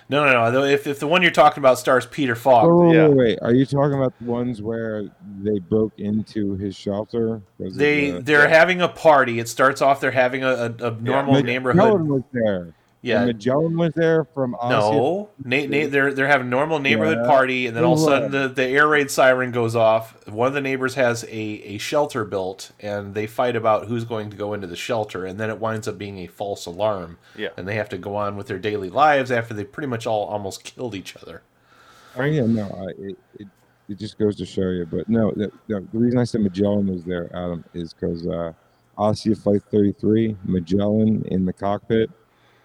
no, 0.09 0.25
no, 0.27 0.51
no. 0.51 0.65
If, 0.65 0.87
if 0.87 0.99
the 1.01 1.07
one 1.07 1.23
you're 1.23 1.31
talking 1.31 1.61
about 1.61 1.79
stars 1.79 2.05
Peter 2.05 2.35
Falk, 2.35 2.65
Oh, 2.65 2.89
wait, 2.89 2.95
yeah. 2.97 3.07
wait, 3.09 3.17
wait. 3.17 3.39
Are 3.43 3.55
you 3.55 3.65
talking 3.65 3.95
about 3.95 4.13
the 4.21 4.27
ones 4.31 4.61
where 4.61 5.05
they 5.43 5.59
broke 5.61 5.99
into 5.99 6.57
his 6.57 6.75
shelter? 6.77 7.41
of 7.61 7.75
they 7.75 8.11
the- 8.11 8.21
they're 8.21 8.49
having 8.49 8.83
a 8.83 8.89
party. 8.89 9.39
It 9.39 9.49
starts 9.49 9.81
off 9.81 10.01
they're 10.01 10.11
having 10.11 10.43
a, 10.45 10.49
a, 10.49 10.65
a 10.67 10.91
normal 11.01 11.35
Magellan 11.35 11.47
neighborhood. 11.47 12.01
was 12.03 12.23
there. 12.33 12.75
Yeah. 13.05 13.19
And 13.19 13.27
Magellan 13.27 13.77
was 13.77 13.93
there 13.95 14.25
from 14.25 14.55
Odyssey. 14.59 14.91
No, 14.97 15.29
na- 15.45 15.67
na- 15.67 15.89
they're 15.89 16.15
they're 16.15 16.27
having 16.27 16.47
a 16.47 16.51
normal 16.51 16.79
neighborhood 16.79 17.19
Yeah. 17.23 17.29
party, 17.29 17.67
and 17.67 17.77
then 17.77 17.85
all 17.85 17.93
of 17.95 18.01
a 18.01 18.03
sudden 18.03 18.31
the, 18.31 18.49
the 18.49 18.65
air 18.67 18.89
raid 18.89 19.11
siren 19.11 19.51
goes 19.53 19.77
off. 19.77 20.27
One 20.27 20.49
of 20.49 20.55
the 20.55 20.63
neighbors 20.63 20.95
has 20.95 21.23
a, 21.25 21.29
a 21.29 21.79
shelter 21.79 22.25
built, 22.25 22.73
and 22.81 23.15
they 23.15 23.27
fight 23.27 23.57
about 23.57 23.89
who's 23.89 24.05
going 24.07 24.31
to 24.31 24.37
go 24.39 24.55
into 24.55 24.67
the 24.67 24.75
shelter, 24.77 25.27
and 25.27 25.39
then 25.39 25.51
it 25.51 25.59
winds 25.61 25.87
up 25.87 25.99
being 25.99 26.19
a 26.21 26.27
false 26.29 26.65
alarm. 26.65 27.19
Yeah. 27.37 27.49
and 27.59 27.69
they 27.69 27.75
have 27.75 27.91
to 27.91 27.99
go 27.99 28.17
on 28.17 28.37
with 28.37 28.47
their 28.47 28.59
daily 28.59 28.89
lives 28.89 29.31
after 29.31 29.53
they 29.53 29.65
pretty 29.65 29.89
much 29.89 30.07
all 30.07 30.25
almost 30.25 30.65
killed 30.65 30.95
each 30.95 31.15
other. 31.17 31.43
Oh 32.17 32.23
yeah, 32.25 32.47
no, 32.47 32.65
I, 32.65 33.03
it, 33.03 33.19
it 33.39 33.49
it 33.91 33.99
just 33.99 34.19
goes 34.19 34.35
to 34.37 34.47
show 34.47 34.71
you. 34.71 34.87
But 34.91 35.11
no, 35.11 35.31
the, 35.33 35.53
the, 35.67 35.87
the 35.93 35.99
reason 35.99 36.19
I 36.19 36.25
said 36.25 36.41
Magellan 36.41 36.87
was 36.87 37.05
there, 37.05 37.29
Adam, 37.37 37.65
is 37.75 37.93
because 37.93 38.27
uh, 38.27 38.53
Odyssey 38.97 39.33
of 39.33 39.41
Flight 39.41 39.61
33, 39.71 40.37
Magellan 40.45 41.23
in 41.27 41.45
the 41.45 41.53
cockpit 41.53 42.09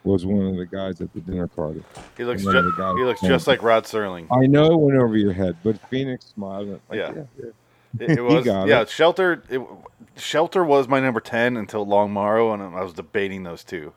was 0.03 0.25
one 0.25 0.45
of 0.45 0.55
the 0.57 0.65
guys 0.65 1.01
at 1.01 1.13
the 1.13 1.19
dinner 1.19 1.47
party. 1.47 1.83
He 2.17 2.23
looks 2.23 2.43
One 2.45 2.55
of 2.55 2.63
ju- 2.65 2.71
the 2.71 2.77
guys 2.77 2.95
he 2.97 3.03
looks 3.03 3.21
saying- 3.21 3.31
just 3.33 3.47
like 3.47 3.61
Rod 3.63 3.83
Serling. 3.83 4.27
I 4.31 4.45
know 4.47 4.65
it 4.73 4.77
went 4.77 4.97
over 4.97 5.17
your 5.17 5.33
head, 5.33 5.57
but 5.63 5.77
Phoenix 5.89 6.25
smiled. 6.25 6.69
Like, 6.69 6.79
Yeah. 6.99 7.11
yeah, 7.15 7.23
yeah. 7.37 8.05
It, 8.05 8.11
it 8.19 8.21
was 8.21 8.45
yeah. 8.45 8.81
it. 8.81 8.89
Shelter. 8.89 9.43
It, 9.49 9.61
shelter 10.15 10.63
was 10.63 10.87
my 10.87 10.99
number 10.99 11.19
ten 11.19 11.57
until 11.57 11.85
Long 11.85 12.11
Morrow, 12.11 12.53
and 12.53 12.61
I 12.61 12.83
was 12.83 12.93
debating 12.93 13.43
those 13.43 13.63
two, 13.63 13.93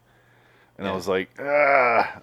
and 0.79 0.87
I 0.89 0.93
was 0.93 1.07
like, 1.09 1.31
ah. 1.39 2.21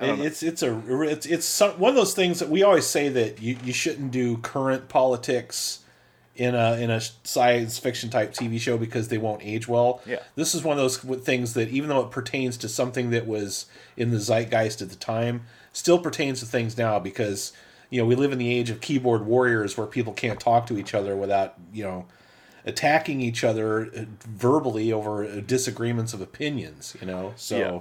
I 0.00 0.06
don't 0.06 0.14
It, 0.14 0.18
know. 0.18 0.24
it's 0.24 0.42
it's 0.42 0.62
a 0.62 1.02
it's 1.02 1.26
it's 1.26 1.44
some, 1.46 1.72
one 1.78 1.90
of 1.90 1.96
those 1.96 2.14
things 2.14 2.40
that 2.40 2.48
we 2.48 2.62
always 2.62 2.86
say 2.86 3.08
that 3.10 3.40
you, 3.40 3.56
you 3.62 3.72
shouldn't 3.72 4.10
do 4.10 4.38
current 4.38 4.88
politics 4.88 5.81
in 6.34 6.54
a 6.54 6.76
in 6.76 6.90
a 6.90 7.00
science 7.24 7.78
fiction 7.78 8.08
type 8.08 8.32
TV 8.32 8.58
show 8.58 8.78
because 8.78 9.08
they 9.08 9.18
won't 9.18 9.42
age 9.44 9.68
well. 9.68 10.00
Yeah. 10.06 10.20
This 10.34 10.54
is 10.54 10.64
one 10.64 10.78
of 10.78 10.82
those 10.82 10.96
things 11.24 11.54
that 11.54 11.68
even 11.68 11.88
though 11.90 12.00
it 12.00 12.10
pertains 12.10 12.56
to 12.58 12.68
something 12.68 13.10
that 13.10 13.26
was 13.26 13.66
in 13.96 14.10
the 14.10 14.18
zeitgeist 14.18 14.80
at 14.80 14.88
the 14.88 14.96
time, 14.96 15.44
still 15.72 15.98
pertains 15.98 16.40
to 16.40 16.46
things 16.46 16.78
now 16.78 16.98
because 16.98 17.52
you 17.90 18.00
know 18.00 18.06
we 18.06 18.14
live 18.14 18.32
in 18.32 18.38
the 18.38 18.50
age 18.52 18.70
of 18.70 18.80
keyboard 18.80 19.26
warriors 19.26 19.76
where 19.76 19.86
people 19.86 20.12
can't 20.14 20.40
talk 20.40 20.66
to 20.66 20.78
each 20.78 20.94
other 20.94 21.14
without 21.16 21.54
you 21.72 21.84
know 21.84 22.06
attacking 22.64 23.20
each 23.20 23.44
other 23.44 23.86
uh, 23.96 24.04
verbally 24.26 24.92
over 24.92 25.24
uh, 25.24 25.40
disagreements 25.46 26.14
of 26.14 26.20
opinions. 26.20 26.96
You 27.00 27.06
know, 27.06 27.32
so 27.36 27.58
Yeah. 27.58 27.80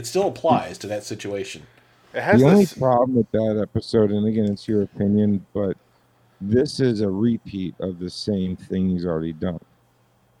it 0.00 0.06
still 0.06 0.28
applies 0.28 0.78
to 0.78 0.86
that 0.86 1.04
situation. 1.04 1.66
It 2.14 2.22
has 2.22 2.40
the 2.40 2.46
only 2.46 2.64
this. 2.64 2.74
problem 2.74 3.14
with 3.16 3.30
that 3.32 3.58
episode, 3.60 4.10
and 4.10 4.26
again, 4.26 4.46
it's 4.46 4.68
your 4.68 4.82
opinion, 4.82 5.44
but 5.54 5.76
this 6.48 6.80
is 6.80 7.00
a 7.00 7.08
repeat 7.10 7.74
of 7.80 7.98
the 7.98 8.10
same 8.10 8.56
thing 8.56 8.90
he's 8.90 9.06
already 9.06 9.32
done, 9.32 9.60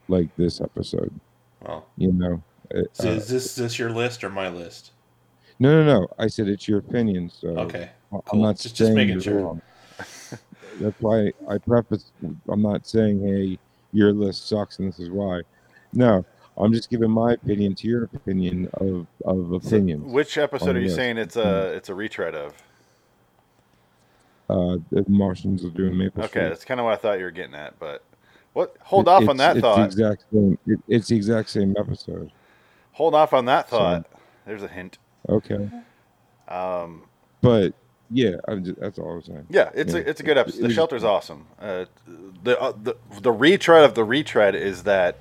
like 0.08 0.34
this 0.36 0.60
episode. 0.60 1.12
Well, 1.60 1.86
You 1.96 2.12
know. 2.12 2.42
Uh, 2.74 2.82
so 2.92 3.08
uh, 3.10 3.12
is 3.12 3.28
this 3.28 3.54
this 3.54 3.78
your 3.78 3.90
list 3.90 4.24
or 4.24 4.30
my 4.30 4.48
list? 4.48 4.92
no, 5.58 5.84
no, 5.84 6.00
no. 6.00 6.08
I 6.18 6.26
said 6.26 6.48
it's 6.48 6.66
your 6.66 6.78
opinion, 6.78 7.30
so 7.30 7.48
Okay, 7.50 7.90
I'm 8.12 8.20
cool. 8.22 8.42
not 8.42 8.56
Just- 8.58 8.74
just 8.76 8.78
saying 8.92 8.94
making 8.94 9.20
sure. 9.20 9.40
wrong. 9.40 9.62
That's 10.80 10.98
why 11.00 11.32
I 11.48 11.58
preface. 11.58 12.10
I'm 12.48 12.62
not 12.62 12.86
saying, 12.86 13.20
"Hey, 13.20 13.58
your 13.92 14.12
list 14.12 14.48
sucks," 14.48 14.78
and 14.78 14.88
this 14.88 14.98
is 14.98 15.10
why. 15.10 15.42
No, 15.92 16.24
I'm 16.56 16.72
just 16.72 16.88
giving 16.88 17.10
my 17.10 17.34
opinion 17.34 17.74
to 17.76 17.86
your 17.88 18.04
opinion 18.04 18.68
of 18.74 19.06
of 19.26 19.52
opinions. 19.52 20.10
Which 20.10 20.38
episode 20.38 20.76
are 20.76 20.80
you 20.80 20.86
this. 20.88 20.96
saying 20.96 21.18
it's 21.18 21.36
a 21.36 21.74
it's 21.74 21.90
a 21.90 21.94
retread 21.94 22.34
of? 22.34 22.54
Uh, 24.50 24.76
the 24.90 25.04
Martians 25.08 25.64
are 25.64 25.70
doing 25.70 25.96
Maple 25.96 26.22
Okay, 26.24 26.28
Street. 26.28 26.48
that's 26.48 26.64
kind 26.64 26.78
of 26.80 26.84
what 26.84 26.92
I 26.92 26.96
thought 26.96 27.18
you 27.18 27.24
were 27.24 27.30
getting 27.30 27.54
at, 27.54 27.78
but 27.78 28.02
what? 28.52 28.76
Hold 28.82 29.06
It- 29.06 29.10
off 29.10 29.28
on 29.28 29.36
that 29.38 29.56
it's 29.56 29.62
thought. 29.62 29.76
The 29.78 29.84
exact 29.84 30.24
same, 30.32 30.58
it, 30.66 30.80
it's 30.88 31.08
the 31.08 31.16
exact 31.16 31.48
same 31.50 31.74
episode. 31.78 32.30
Hold 32.92 33.14
off 33.14 33.32
on 33.32 33.44
that 33.46 33.70
So- 33.70 33.78
thought. 33.78 34.06
There's 34.46 34.62
a 34.62 34.68
hint. 34.68 34.98
Okay, 35.28 35.70
Um, 36.48 37.02
but 37.40 37.72
yeah, 38.10 38.32
I'm 38.48 38.64
just, 38.64 38.80
that's 38.80 38.98
all 38.98 39.12
I'm 39.12 39.22
saying. 39.22 39.46
yeah, 39.48 39.70
it's 39.74 39.94
a 39.94 40.06
it's 40.08 40.20
a 40.20 40.24
good 40.24 40.36
episode. 40.36 40.62
The 40.62 40.66
It- 40.68 40.72
shelter's 40.72 41.04
awesome. 41.04 41.46
Uh, 41.60 41.84
the 42.42 42.60
uh, 42.60 42.72
the 42.82 42.96
the 43.20 43.30
retread 43.32 43.84
of 43.84 43.94
the 43.94 44.04
retread 44.04 44.54
is 44.54 44.82
that 44.82 45.16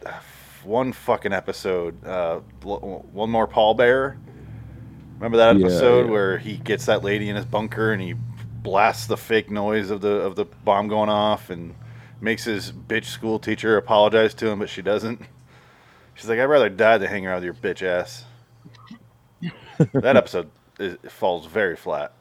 one 0.64 0.92
fucking 0.92 1.32
episode. 1.34 2.04
Uh, 2.06 2.40
one 2.64 3.30
more 3.30 3.48
pallbearer. 3.48 4.18
Remember 5.16 5.38
that 5.38 5.56
Yeah, 5.58 5.66
episode 5.68 6.06
yeah. 6.08 6.12
where 6.12 6.38
he 6.40 6.58
gets 6.58 6.88
that 6.88 7.04
lady 7.04 7.30
in 7.30 7.36
his 7.36 7.46
bunker 7.46 7.92
and 7.94 8.02
he 8.02 8.16
blasts 8.64 9.08
the 9.08 9.18
fake 9.18 9.50
noise 9.52 9.90
of 9.90 10.02
the 10.02 10.10
of 10.10 10.36
the 10.36 10.46
bomb 10.46 10.88
going 10.88 11.10
off 11.10 11.50
and 11.50 11.76
makes 12.20 12.44
his 12.46 12.72
bitch 12.72 13.06
school 13.06 13.40
teacher 13.40 13.78
apologize 13.78 14.34
to 14.36 14.48
him, 14.50 14.60
but 14.60 14.70
she 14.70 14.82
doesn't. 14.82 15.22
She's 16.16 16.30
like, 16.30 16.40
"I'd 16.40 16.46
rather 16.46 16.70
die 16.70 16.98
than 16.98 17.10
hang 17.10 17.26
around 17.28 17.44
with 17.44 17.46
your 17.46 17.54
bitch 17.54 17.84
ass." 17.84 18.26
that 19.94 20.16
episode 20.18 20.50
is, 20.80 20.98
falls 21.10 21.46
very 21.48 21.76
flat. 21.76 22.14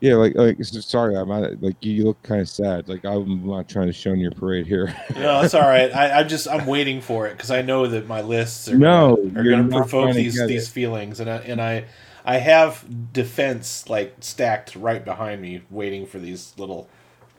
Yeah, 0.00 0.14
like 0.14 0.34
like 0.34 0.56
sorry, 0.64 1.16
I'm 1.16 1.28
not, 1.28 1.60
like 1.62 1.84
you 1.84 2.04
look 2.04 2.22
kind 2.22 2.40
of 2.40 2.48
sad. 2.48 2.88
Like 2.88 3.04
I'm 3.04 3.46
not 3.46 3.68
trying 3.68 3.88
to 3.88 3.92
shun 3.92 4.18
your 4.18 4.32
parade 4.32 4.66
here. 4.66 4.94
No, 5.14 5.42
it's 5.42 5.54
all 5.54 5.68
right. 5.68 5.94
I, 5.94 6.20
I'm 6.20 6.28
just 6.28 6.48
I'm 6.48 6.66
waiting 6.66 7.00
for 7.00 7.26
it 7.26 7.32
because 7.32 7.50
I 7.50 7.62
know 7.62 7.86
that 7.86 8.06
my 8.06 8.22
lists 8.22 8.68
are 8.68 8.78
No, 8.78 9.16
gonna, 9.18 9.40
are 9.40 9.44
going 9.44 9.62
to 9.64 9.68
provoke 9.68 10.14
these 10.14 10.44
these 10.46 10.68
it. 10.68 10.72
feelings, 10.72 11.20
and 11.20 11.28
I, 11.28 11.36
and 11.38 11.60
I 11.60 11.84
I 12.24 12.38
have 12.38 13.12
defense 13.12 13.88
like 13.88 14.16
stacked 14.20 14.76
right 14.76 15.04
behind 15.04 15.40
me, 15.42 15.62
waiting 15.70 16.06
for 16.06 16.18
these 16.18 16.52
little 16.56 16.88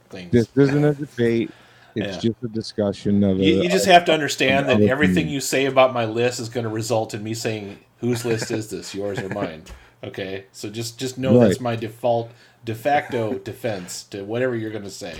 things. 0.10 0.32
this 0.32 0.50
isn't 0.58 0.84
a 0.84 0.94
debate. 0.94 1.52
It's 1.96 2.16
Yeah. 2.16 2.32
just 2.32 2.44
a 2.44 2.48
discussion 2.48 3.24
of. 3.24 3.40
You, 3.40 3.60
a- 3.60 3.64
you 3.64 3.70
just 3.70 3.86
have 3.86 4.06
to 4.06 4.14
understand 4.14 4.70
that 4.70 4.82
everything 4.82 5.28
you 5.28 5.42
say 5.42 5.66
about 5.66 5.94
my 5.94 6.06
list 6.06 6.40
is 6.40 6.50
going 6.50 6.64
to 6.64 6.70
result 6.70 7.14
in 7.14 7.24
me 7.24 7.34
saying 7.34 7.80
whose 8.00 8.24
list 8.26 8.50
is 8.52 8.70
this, 8.70 8.96
yours 8.96 9.20
or 9.20 9.30
mine. 9.30 9.64
Okay, 10.04 10.46
so 10.52 10.70
just 10.70 10.98
just 11.00 11.18
know 11.18 11.38
that's 11.38 11.60
my 11.60 11.76
default 11.76 12.32
de 12.66 12.74
facto 12.74 13.34
defense 13.44 14.04
to 14.06 14.24
whatever 14.24 14.56
you're 14.56 14.72
going 14.72 14.84
to 14.84 14.90
say. 14.90 15.16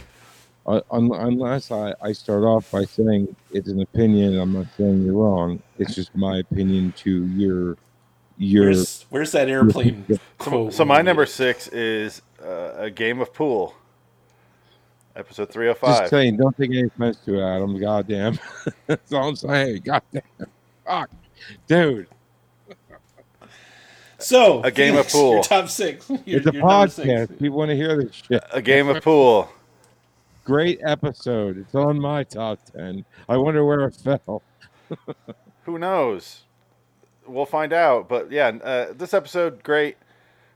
Uh, 0.66 0.80
unless 0.92 1.72
I, 1.72 1.94
I 2.02 2.12
start 2.14 2.44
off 2.44 2.70
by 2.72 2.86
saying 2.86 3.36
it's 3.52 3.68
an 3.68 3.82
opinion, 3.82 4.40
I'm 4.40 4.54
not 4.54 4.68
saying 4.78 5.04
you're 5.04 5.16
wrong. 5.16 5.60
It's 5.80 5.96
just 5.96 6.16
my 6.16 6.38
opinion 6.38 6.94
to 6.98 7.26
your 7.28 7.78
your. 8.42 8.66
Where's 8.66 9.06
where's 9.10 9.32
that 9.34 9.48
airplane 9.50 10.06
So, 10.10 10.18
quote? 10.38 10.74
so 10.74 10.84
my 10.86 11.02
number 11.02 11.26
six 11.26 11.68
is 11.70 12.22
uh, 12.44 12.74
a 12.78 12.90
game 12.90 13.22
of 13.22 13.34
pool. 13.34 13.76
Episode 15.16 15.50
three 15.50 15.68
hundred 15.68 15.80
five. 15.80 16.00
Just 16.00 16.10
saying, 16.10 16.38
don't 16.38 16.56
take 16.58 16.70
any 16.72 16.84
offense 16.84 17.18
to 17.26 17.40
it, 17.40 17.44
Adam. 17.44 17.80
Goddamn, 17.80 18.40
that's 18.88 19.12
all 19.14 19.30
I'm 19.30 19.36
saying. 19.36 19.82
Goddamn, 19.86 20.22
fuck, 20.86 21.10
dude. 21.68 22.08
So 24.18 24.62
A 24.64 24.72
game 24.72 24.96
of 24.98 25.08
pool. 25.10 25.34
Your 25.34 25.44
top 25.44 25.68
six. 25.68 26.08
Your, 26.26 26.40
it's 26.40 26.48
a 26.48 26.54
your 26.54 26.88
six. 26.88 27.10
podcast. 27.10 27.40
People 27.40 27.58
want 27.58 27.70
to 27.70 27.76
hear 27.76 28.04
this 28.04 28.14
shit. 28.16 28.44
A 28.54 28.62
game 28.62 28.88
of 28.88 29.04
pool. 29.04 29.50
Great 30.44 30.80
episode. 30.84 31.58
It's 31.58 31.74
on 31.76 32.00
my 32.00 32.24
top 32.24 32.60
ten. 32.72 33.04
I 33.28 33.38
wonder 33.38 33.66
where 33.66 33.82
it 33.88 33.96
fell. 33.96 34.44
Who 35.64 35.80
knows? 35.80 36.44
We'll 37.28 37.46
find 37.46 37.74
out. 37.74 38.10
But 38.10 38.32
yeah, 38.32 38.48
uh, 38.50 38.94
this 38.94 39.14
episode 39.14 39.64
great. 39.64 39.98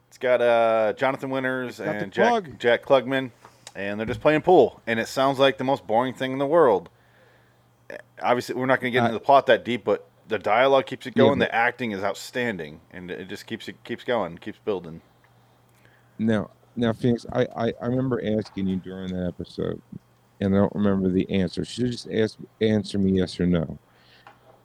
It's 0.09 0.17
got 0.17 0.41
uh, 0.41 0.93
Jonathan 0.93 1.29
Winters 1.29 1.79
got 1.79 1.95
and 1.95 2.11
Jack 2.11 2.29
plug. 2.29 2.59
Jack 2.59 2.83
Klugman, 2.85 3.31
and 3.75 3.99
they're 3.99 4.07
just 4.07 4.21
playing 4.21 4.41
pool, 4.41 4.81
and 4.87 4.99
it 4.99 5.07
sounds 5.07 5.39
like 5.39 5.57
the 5.57 5.63
most 5.63 5.85
boring 5.85 6.13
thing 6.13 6.31
in 6.31 6.37
the 6.37 6.45
world. 6.45 6.89
Obviously, 8.21 8.55
we're 8.55 8.65
not 8.65 8.79
going 8.81 8.91
to 8.91 8.97
get 8.97 9.03
Uh, 9.03 9.07
into 9.07 9.19
the 9.19 9.23
plot 9.25 9.45
that 9.47 9.63
deep, 9.65 9.83
but 9.83 10.07
the 10.27 10.39
dialogue 10.39 10.85
keeps 10.85 11.05
it 11.05 11.13
going. 11.15 11.37
but- 11.39 11.45
the 11.49 11.55
acting 11.55 11.91
is 11.91 12.03
outstanding, 12.03 12.79
and 12.91 13.11
it 13.11 13.27
just 13.27 13.45
keeps 13.45 13.67
it 13.67 13.83
keeps 13.83 14.03
going, 14.03 14.37
keeps 14.37 14.57
building. 14.63 15.01
Now, 16.17 16.49
now, 16.75 16.93
Phoenix, 16.93 17.25
I, 17.31 17.47
I, 17.55 17.73
I 17.81 17.85
remember 17.87 18.21
asking 18.39 18.67
you 18.67 18.77
during 18.77 19.13
that 19.13 19.27
episode, 19.27 19.81
and 20.39 20.55
I 20.55 20.59
don't 20.59 20.73
remember 20.75 21.09
the 21.09 21.29
answer. 21.29 21.63
Should 21.65 21.83
you 21.85 21.89
just 21.91 22.09
ask 22.09 22.37
answer 22.61 22.97
me 22.97 23.19
yes 23.19 23.39
or 23.39 23.45
no. 23.45 23.77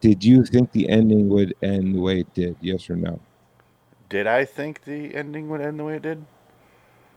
Did 0.00 0.24
you 0.24 0.44
think 0.44 0.72
the 0.72 0.88
ending 0.88 1.28
would 1.28 1.54
end 1.62 1.94
the 1.94 2.00
way 2.00 2.20
it 2.20 2.32
did? 2.34 2.56
Yes 2.60 2.88
or 2.88 2.96
no? 2.96 3.20
Did 4.08 4.26
I 4.26 4.44
think 4.44 4.84
the 4.84 5.14
ending 5.14 5.48
would 5.48 5.60
end 5.60 5.78
the 5.78 5.84
way 5.84 5.96
it 5.96 6.02
did? 6.02 6.24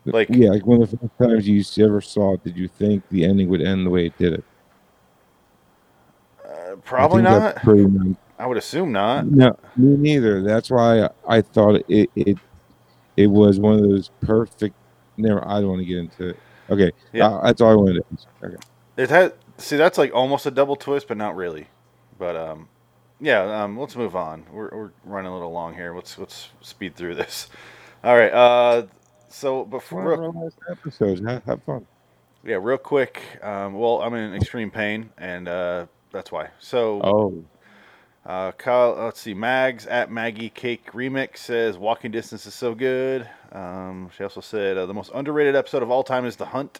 Like- 0.06 0.30
yeah, 0.30 0.50
like 0.50 0.66
one 0.66 0.82
of 0.82 0.92
the 0.92 0.98
first 0.98 1.18
times 1.18 1.48
you 1.48 1.86
ever 1.86 2.02
saw 2.02 2.34
it, 2.34 2.44
did 2.44 2.58
you 2.58 2.68
think 2.68 3.04
the 3.10 3.24
ending 3.26 3.48
would 3.50 3.62
end 3.62 3.86
the 3.86 3.90
way 3.90 4.08
it 4.08 4.18
did 4.18 4.34
it? 4.34 4.44
Uh, 6.46 6.76
probably 6.84 7.22
not. 7.22 7.56
pretty 7.58 7.86
much- 7.86 8.18
I 8.40 8.48
would 8.48 8.58
assume 8.58 8.92
not. 8.92 9.26
No, 9.28 9.58
me 9.78 9.96
neither. 9.96 10.42
That's 10.42 10.70
why 10.70 11.04
I, 11.04 11.10
I 11.28 11.42
thought 11.42 11.82
it, 11.88 12.10
it 12.16 12.38
it 13.16 13.28
was 13.28 13.60
one 13.60 13.76
of 13.76 13.82
those 13.84 14.10
perfect. 14.22 14.76
Never. 15.16 15.48
I 15.48 15.62
don't 15.62 15.70
want 15.70 15.80
to 15.82 15.86
get 15.86 15.98
into 16.00 16.30
it. 16.30 16.40
Okay. 16.70 16.92
Yeah. 17.14 17.28
Uh, 17.28 17.46
that's 17.46 17.62
all 17.62 17.72
I 17.72 17.76
wanted 17.76 18.04
to. 18.42 18.48
Okay. 18.48 18.56
It 18.98 19.10
had 19.12 19.34
see 19.60 19.78
that's 19.78 19.98
like 20.00 20.14
almost 20.14 20.46
a 20.48 20.52
double 20.52 20.76
twist, 20.76 21.08
but 21.08 21.16
not 21.16 21.36
really. 21.36 21.68
But 22.18 22.36
um, 22.36 22.68
yeah. 23.24 23.64
Um, 23.64 23.80
let's 23.80 23.96
move 23.96 24.16
on. 24.16 24.46
We're, 24.52 24.70
we're 24.76 24.92
running 25.06 25.32
a 25.32 25.34
little 25.34 25.52
long 25.52 25.74
here. 25.74 25.96
Let's 25.96 26.18
let's 26.18 26.50
speed 26.62 26.96
through 26.96 27.16
this. 27.16 27.50
All 28.04 28.16
right. 28.16 28.32
Uh, 28.34 28.88
so 29.30 29.66
before 29.66 30.04
One 30.04 30.14
of 30.14 30.36
our 30.36 30.44
last 30.44 30.58
episodes. 30.70 31.22
Have, 31.26 31.44
have 31.46 31.64
fun. 31.64 31.86
yeah, 32.44 32.58
real 32.62 32.78
quick. 32.78 33.22
Um, 33.42 33.74
well, 33.74 34.02
I'm 34.02 34.14
in 34.14 34.36
extreme 34.36 34.70
pain, 34.70 35.10
and 35.18 35.48
uh, 35.48 35.86
that's 36.12 36.32
why. 36.32 36.50
So 36.60 37.02
Oh. 37.04 37.44
Uh, 38.26 38.52
Kyle, 38.54 38.96
let's 38.98 39.20
see. 39.20 39.34
Mags 39.34 39.86
at 39.88 40.10
Maggie 40.10 40.50
Cake 40.50 40.92
Remix 40.94 41.38
says 41.40 41.78
Walking 41.78 42.10
Distance 42.12 42.46
is 42.46 42.54
so 42.54 42.74
good. 42.74 43.28
Um, 43.52 44.10
she 44.16 44.24
also 44.24 44.40
said 44.40 44.78
uh, 44.78 44.86
the 44.86 44.94
most 44.94 45.12
underrated 45.14 45.58
episode 45.58 45.84
of 45.84 45.92
all 45.92 46.04
time 46.04 46.26
is 46.26 46.38
The 46.38 46.46
Hunt. 46.46 46.80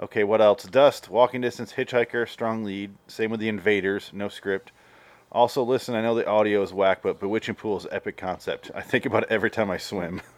Okay, 0.00 0.24
what 0.24 0.40
else? 0.40 0.62
Dust, 0.64 1.10
Walking 1.10 1.42
Distance, 1.42 1.72
Hitchhiker, 1.74 2.26
strong 2.26 2.64
lead. 2.64 2.94
Same 3.08 3.30
with 3.30 3.40
The 3.40 3.48
Invaders, 3.48 4.10
no 4.14 4.28
script. 4.28 4.72
Also, 5.30 5.62
listen, 5.62 5.94
I 5.94 6.00
know 6.00 6.14
the 6.14 6.26
audio 6.26 6.62
is 6.62 6.72
whack, 6.72 7.00
but 7.02 7.20
Bewitching 7.20 7.54
Pool 7.54 7.76
is 7.76 7.86
epic 7.90 8.16
concept. 8.16 8.70
I 8.74 8.80
think 8.80 9.04
about 9.04 9.24
it 9.24 9.30
every 9.30 9.50
time 9.50 9.70
I 9.70 9.78
swim. 9.78 10.20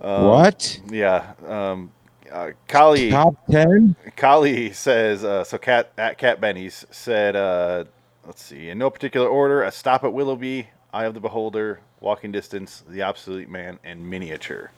Um, 0.00 0.24
What? 0.24 0.80
Yeah. 0.90 1.34
Um, 1.46 1.92
uh, 2.28 2.50
Kali. 2.66 3.10
Top 3.10 3.36
ten. 3.48 3.94
Kali 4.16 4.72
says, 4.72 5.22
uh, 5.22 5.44
so 5.44 5.58
Cat 5.58 5.92
at 5.96 6.18
Cat 6.18 6.40
Benny's 6.40 6.84
said, 6.90 7.36
uh, 7.36 7.84
let's 8.26 8.42
see, 8.42 8.68
in 8.70 8.78
no 8.78 8.90
particular 8.90 9.28
order, 9.28 9.62
a 9.62 9.70
stop 9.70 10.02
at 10.02 10.12
Willoughby, 10.12 10.70
Eye 10.92 11.04
of 11.04 11.14
the 11.14 11.20
Beholder, 11.20 11.78
Walking 12.00 12.32
Distance, 12.32 12.82
The 12.88 13.02
Obsolete 13.02 13.48
Man, 13.48 13.78
and 13.84 14.10
Miniature. 14.10 14.72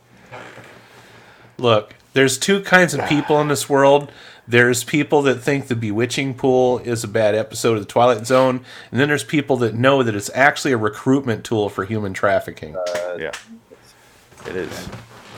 Look, 1.57 1.95
there's 2.13 2.37
two 2.37 2.61
kinds 2.61 2.93
of 2.93 3.09
people 3.09 3.41
in 3.41 3.49
this 3.49 3.67
world. 3.67 4.11
There's 4.47 4.85
people 4.85 5.23
that 5.23 5.37
think 5.37 5.69
the 5.69 5.77
Bewitching 5.77 6.35
Pool 6.35 6.79
is 6.81 7.03
a 7.03 7.09
bad 7.09 7.35
episode 7.35 7.75
of 7.75 7.81
the 7.81 7.87
Twilight 7.89 8.27
Zone, 8.27 8.63
and 8.91 9.01
then 9.01 9.09
there's 9.09 9.25
people 9.25 9.57
that 9.59 9.75
know 9.75 10.03
that 10.03 10.15
it's 10.15 10.31
actually 10.35 10.73
a 10.73 10.77
recruitment 10.77 11.45
tool 11.45 11.69
for 11.71 11.85
human 11.85 12.13
trafficking. 12.13 12.77
Uh, 12.77 13.17
yeah, 13.19 13.33
it 14.47 14.57
is. 14.57 14.89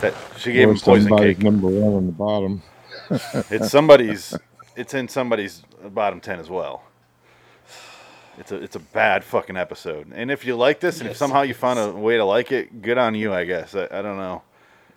That 0.01 0.15
she 0.37 0.53
gave 0.53 0.69
Or 0.69 0.73
him 0.73 0.79
poison 0.79 1.09
somebody's 1.09 1.37
cake. 1.37 1.45
number 1.45 1.69
one 1.69 1.95
on 1.95 2.07
the 2.07 2.13
bottom. 2.13 2.63
it's 3.51 3.71
somebody's. 3.71 4.35
It's 4.79 4.93
in 4.93 5.09
somebody's 5.09 5.63
bottom 5.95 6.21
ten 6.21 6.39
as 6.39 6.51
well. 6.51 6.83
It's 8.37 8.53
a 8.53 8.57
it's 8.57 8.77
a 8.77 8.81
bad 8.81 9.25
fucking 9.25 9.57
episode. 9.57 10.13
And 10.15 10.31
if 10.31 10.45
you 10.45 10.55
like 10.55 10.81
this, 10.81 11.01
and 11.01 11.09
if 11.09 11.17
somehow 11.17 11.41
you 11.41 11.55
found 11.55 11.79
a 11.79 11.93
way 11.93 12.19
to 12.19 12.25
like 12.27 12.53
it, 12.53 12.83
good 12.83 12.99
on 12.99 13.15
you, 13.15 13.33
I 13.33 13.45
guess. 13.45 13.75
I, 13.75 13.85
I 13.91 14.03
don't 14.03 14.19
know. 14.19 14.43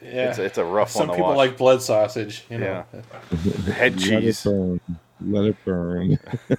Yeah, 0.02 0.30
It's 0.30 0.38
a, 0.38 0.44
it's 0.46 0.58
a 0.58 0.64
rough 0.64 0.92
Some 0.92 1.08
one 1.08 1.08
to 1.10 1.14
people 1.16 1.30
watch. 1.32 1.38
like 1.38 1.58
blood 1.58 1.82
sausage. 1.82 2.46
You 2.50 2.60
know. 2.60 2.86
Head 3.74 3.96
Let 3.96 4.22
cheese. 4.22 4.46
it 4.46 4.50
burn. 4.50 4.82
Let 5.22 5.44
it 5.46 5.58
burn. 5.66 6.20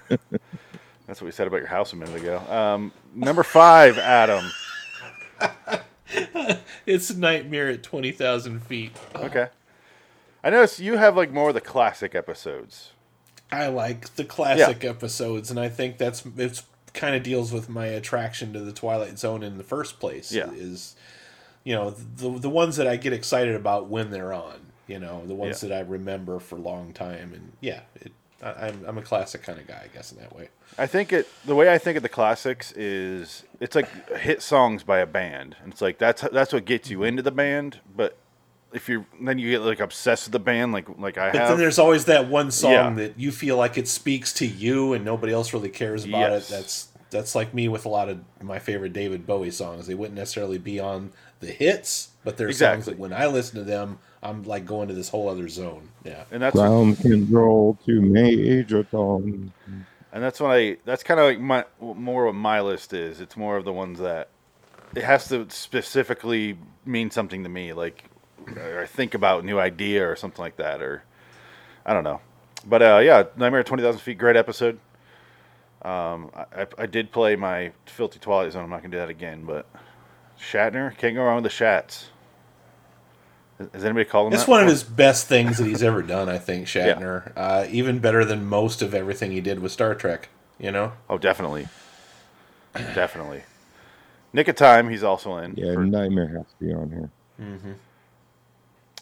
That's 1.06 1.20
what 1.20 1.26
we 1.26 1.30
said 1.32 1.46
about 1.46 1.56
your 1.58 1.66
house 1.66 1.92
a 1.92 1.96
minute 1.96 2.14
ago. 2.16 2.38
Um, 2.48 2.92
number 3.14 3.42
five, 3.42 3.98
Adam. 3.98 4.44
it's 6.86 7.14
Nightmare 7.14 7.68
at 7.68 7.82
twenty 7.82 8.12
thousand 8.12 8.60
feet. 8.60 8.96
Okay. 9.16 9.48
I 10.42 10.50
notice 10.50 10.80
you 10.80 10.96
have 10.96 11.16
like 11.16 11.32
more 11.32 11.48
of 11.48 11.54
the 11.54 11.60
classic 11.60 12.14
episodes. 12.14 12.92
I 13.52 13.66
like 13.66 14.14
the 14.14 14.24
classic 14.24 14.84
episodes, 14.84 15.50
and 15.50 15.58
I 15.58 15.68
think 15.68 15.98
that's 15.98 16.24
it's 16.36 16.62
kind 16.94 17.14
of 17.14 17.22
deals 17.22 17.52
with 17.52 17.68
my 17.68 17.86
attraction 17.86 18.52
to 18.52 18.60
the 18.60 18.72
Twilight 18.72 19.18
Zone 19.18 19.42
in 19.42 19.58
the 19.58 19.64
first 19.64 19.98
place. 20.00 20.32
Yeah. 20.32 20.50
is 20.52 20.94
you 21.64 21.74
know 21.74 21.90
the 21.90 22.30
the 22.38 22.50
ones 22.50 22.76
that 22.76 22.86
I 22.86 22.96
get 22.96 23.12
excited 23.12 23.54
about 23.54 23.88
when 23.88 24.10
they're 24.10 24.32
on. 24.32 24.66
You 24.86 24.98
know 24.98 25.24
the 25.26 25.34
ones 25.34 25.62
Yeah. 25.62 25.68
that 25.68 25.76
I 25.76 25.80
remember 25.88 26.40
for 26.40 26.56
a 26.56 26.60
long 26.60 26.92
time, 26.92 27.32
and 27.32 27.52
yeah, 27.60 27.80
it, 28.00 28.12
I, 28.42 28.68
I'm 28.68 28.84
I'm 28.86 28.98
a 28.98 29.02
classic 29.02 29.42
kind 29.42 29.58
of 29.58 29.66
guy, 29.68 29.82
I 29.84 29.88
guess 29.94 30.10
in 30.12 30.18
that 30.18 30.34
way. 30.34 30.48
I 30.78 30.86
think 30.86 31.12
it 31.12 31.28
the 31.44 31.54
way 31.54 31.72
I 31.72 31.78
think 31.78 31.96
of 31.96 32.02
the 32.02 32.08
classics 32.08 32.72
is 32.72 33.44
it's 33.60 33.76
like 33.76 33.88
hit 34.16 34.42
songs 34.42 34.82
by 34.82 34.98
a 34.98 35.06
band. 35.06 35.56
And 35.62 35.72
it's 35.72 35.80
like 35.82 35.98
that's 35.98 36.22
that's 36.32 36.52
what 36.52 36.64
gets 36.64 36.90
you 36.90 36.98
mm-hmm. 36.98 37.06
into 37.06 37.22
the 37.22 37.30
band, 37.30 37.78
but 37.94 38.16
if 38.72 38.88
you 38.88 39.04
then 39.20 39.38
you 39.38 39.50
get 39.50 39.62
like 39.62 39.80
obsessed 39.80 40.26
with 40.26 40.32
the 40.32 40.38
band 40.40 40.72
like 40.72 40.88
like 40.98 41.18
I 41.18 41.30
But 41.30 41.40
have. 41.40 41.48
then 41.50 41.58
there's 41.58 41.78
always 41.78 42.06
that 42.06 42.28
one 42.28 42.50
song 42.50 42.72
Yeah. 42.72 42.90
that 42.94 43.18
you 43.18 43.30
feel 43.32 43.56
like 43.56 43.76
it 43.78 43.86
speaks 43.86 44.32
to 44.34 44.46
you, 44.46 44.92
and 44.92 45.04
nobody 45.04 45.32
else 45.32 45.52
really 45.52 45.68
cares 45.70 46.04
about 46.04 46.18
Yes. 46.32 46.50
it. 46.50 46.54
That's 46.54 46.88
that's 47.10 47.34
like 47.34 47.52
me 47.52 47.68
with 47.68 47.84
a 47.84 47.88
lot 47.88 48.08
of 48.08 48.20
my 48.42 48.58
favorite 48.58 48.92
David 48.92 49.26
Bowie 49.26 49.50
songs. 49.50 49.86
They 49.86 49.94
wouldn't 49.94 50.16
necessarily 50.16 50.58
be 50.58 50.80
on 50.80 51.12
the 51.40 51.48
hits, 51.48 52.10
but 52.24 52.36
they're 52.36 52.52
songs 52.52 52.86
that 52.86 52.98
when 52.98 53.12
I 53.12 53.26
listen 53.26 53.56
to 53.56 53.64
them, 53.64 53.98
I'm 54.22 54.44
like 54.44 54.66
going 54.66 54.88
to 54.88 54.94
this 54.94 55.08
whole 55.08 55.28
other 55.28 55.48
zone. 55.48 55.88
Yeah, 56.04 56.24
and 56.30 56.42
that's 56.42 56.54
Ground 56.54 56.98
control 56.98 57.78
to 57.86 58.00
Major 58.00 58.84
Tom. 58.84 59.52
And 60.12 60.22
that's 60.22 60.40
what 60.40 60.50
I. 60.50 60.76
That's 60.84 61.02
kind 61.02 61.20
of 61.20 61.26
like 61.26 61.40
my 61.40 61.64
more 61.80 62.26
what 62.26 62.34
my 62.34 62.60
list 62.60 62.92
is. 62.92 63.20
It's 63.20 63.36
more 63.36 63.56
of 63.56 63.64
the 63.64 63.72
ones 63.72 63.98
that 64.00 64.28
it 64.94 65.04
has 65.04 65.28
to 65.28 65.46
specifically 65.50 66.58
mean 66.84 67.10
something 67.10 67.42
to 67.44 67.48
me, 67.48 67.72
like 67.72 68.04
or 68.56 68.86
think 68.86 69.14
about 69.14 69.44
new 69.44 69.58
idea 69.58 70.08
or 70.08 70.16
something 70.16 70.42
like 70.42 70.56
that, 70.56 70.82
or 70.82 71.04
I 71.86 71.94
don't 71.94 72.04
know. 72.04 72.20
But 72.66 72.82
uh, 72.82 73.00
yeah, 73.02 73.24
Nightmare 73.36 73.60
at 73.60 73.66
Twenty 73.66 73.82
Thousand 73.82 74.00
Feet, 74.00 74.18
great 74.18 74.36
episode. 74.36 74.78
Um, 75.82 76.30
I, 76.34 76.62
I, 76.62 76.66
I 76.78 76.86
did 76.86 77.10
play 77.12 77.36
my 77.36 77.72
Filthy 77.86 78.18
Twilight 78.18 78.52
Zone. 78.52 78.64
I'm 78.64 78.70
not 78.70 78.82
gonna 78.82 78.92
do 78.92 78.98
that 78.98 79.08
again, 79.10 79.44
but 79.44 79.66
Shatner 80.38 80.96
can't 80.96 81.14
go 81.14 81.22
wrong 81.24 81.42
with 81.42 81.44
the 81.52 81.64
Shats. 81.64 82.06
Has 83.74 83.84
anybody 83.84 84.06
called 84.06 84.28
him? 84.28 84.32
it's 84.34 84.44
that? 84.44 84.50
one 84.50 84.62
of 84.62 84.68
his 84.68 84.82
best 84.82 85.26
things 85.26 85.58
that 85.58 85.66
he's 85.66 85.82
ever 85.82 86.02
done. 86.02 86.28
I 86.28 86.38
think 86.38 86.62
Yeah. 86.74 86.94
Shatner, 86.94 87.32
uh, 87.36 87.66
even 87.70 87.98
better 87.98 88.24
than 88.24 88.44
most 88.46 88.80
of 88.82 88.94
everything 88.94 89.32
he 89.32 89.40
did 89.40 89.60
with 89.60 89.72
Star 89.72 89.94
Trek. 89.94 90.28
You 90.58 90.70
know, 90.70 90.92
Oh, 91.08 91.16
definitely, 91.18 91.68
definitely. 92.74 93.42
Nick 94.32 94.48
of 94.48 94.56
Time, 94.56 94.90
he's 94.90 95.02
also 95.02 95.36
in. 95.38 95.54
Yeah, 95.56 95.74
for- 95.74 95.84
Nightmare 95.84 96.28
has 96.28 96.46
to 96.58 96.64
be 96.64 96.72
on 96.72 96.90
here. 96.90 97.10
mm-hmm. 97.40 97.72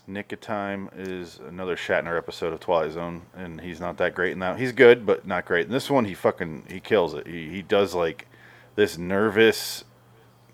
Nick 0.09 0.33
of 0.33 0.41
Time 0.41 0.89
is 0.97 1.39
another 1.47 1.77
Shatner 1.77 2.17
episode 2.17 2.53
of 2.53 2.61
Twilight 2.61 2.93
Zone, 2.93 3.23
and 3.37 3.61
he's 3.61 3.79
not 3.81 3.99
that 3.99 4.15
great 4.15 4.33
in 4.33 4.39
that. 4.41 4.59
He's 4.59 4.73
good, 4.73 5.05
but 5.05 5.27
not 5.27 5.45
great. 5.45 5.67
In 5.67 5.73
this 5.73 5.91
one, 5.91 6.07
he 6.07 6.15
fucking 6.15 6.65
he 6.71 6.81
kills 6.81 7.15
it. 7.15 7.27
He 7.27 7.49
he 7.49 7.63
does 7.63 7.95
like 7.95 8.27
this 8.75 8.97
nervous. 8.97 9.85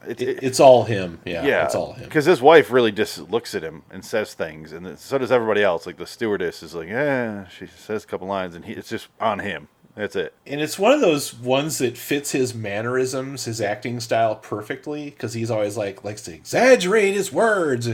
It, 0.07 0.20
It- 0.20 0.42
it's 0.42 0.61
all 0.61 0.84
him. 0.84 1.20
Yeah, 1.24 1.46
yeah, 1.46 1.64
it's 1.64 1.74
all 1.74 1.92
him. 1.94 2.05
Because 2.05 2.24
his 2.26 2.42
wife 2.42 2.70
really 2.70 2.92
just 2.92 3.30
looks 3.30 3.55
at 3.55 3.62
him 3.62 3.84
and 3.90 4.05
says 4.05 4.34
things, 4.34 4.72
and 4.72 4.84
then- 4.84 4.96
so 4.96 5.16
does 5.18 5.32
everybody 5.32 5.62
else. 5.62 5.86
Like 5.86 5.96
the 5.96 6.07
stewardess 6.07 6.62
is 6.62 6.74
like, 6.74 6.88
yeah, 6.88 7.46
she 7.48 7.66
says 7.66 8.05
a 8.05 8.07
couple 8.07 8.26
lines, 8.26 8.55
and 8.55 8.64
he, 8.64 8.72
it's 8.72 8.88
just 8.88 9.09
on 9.20 9.38
him. 9.38 9.68
That's 9.94 10.16
it. 10.16 10.34
And 10.44 10.61
it's 10.61 10.76
one 10.76 10.90
of 10.90 11.00
those 11.00 11.32
ones 11.32 11.78
that 11.78 11.96
fits 11.96 12.32
his 12.32 12.52
mannerisms, 12.52 13.44
his 13.44 13.61
acting 13.61 14.00
style 14.00 14.34
perfectly, 14.34 15.05
because 15.11 15.34
he's 15.34 15.52
always 15.52 15.76
like 15.76 16.02
likes 16.02 16.22
to 16.22 16.34
exaggerate 16.34 17.14
his 17.14 17.32
words. 17.32 17.88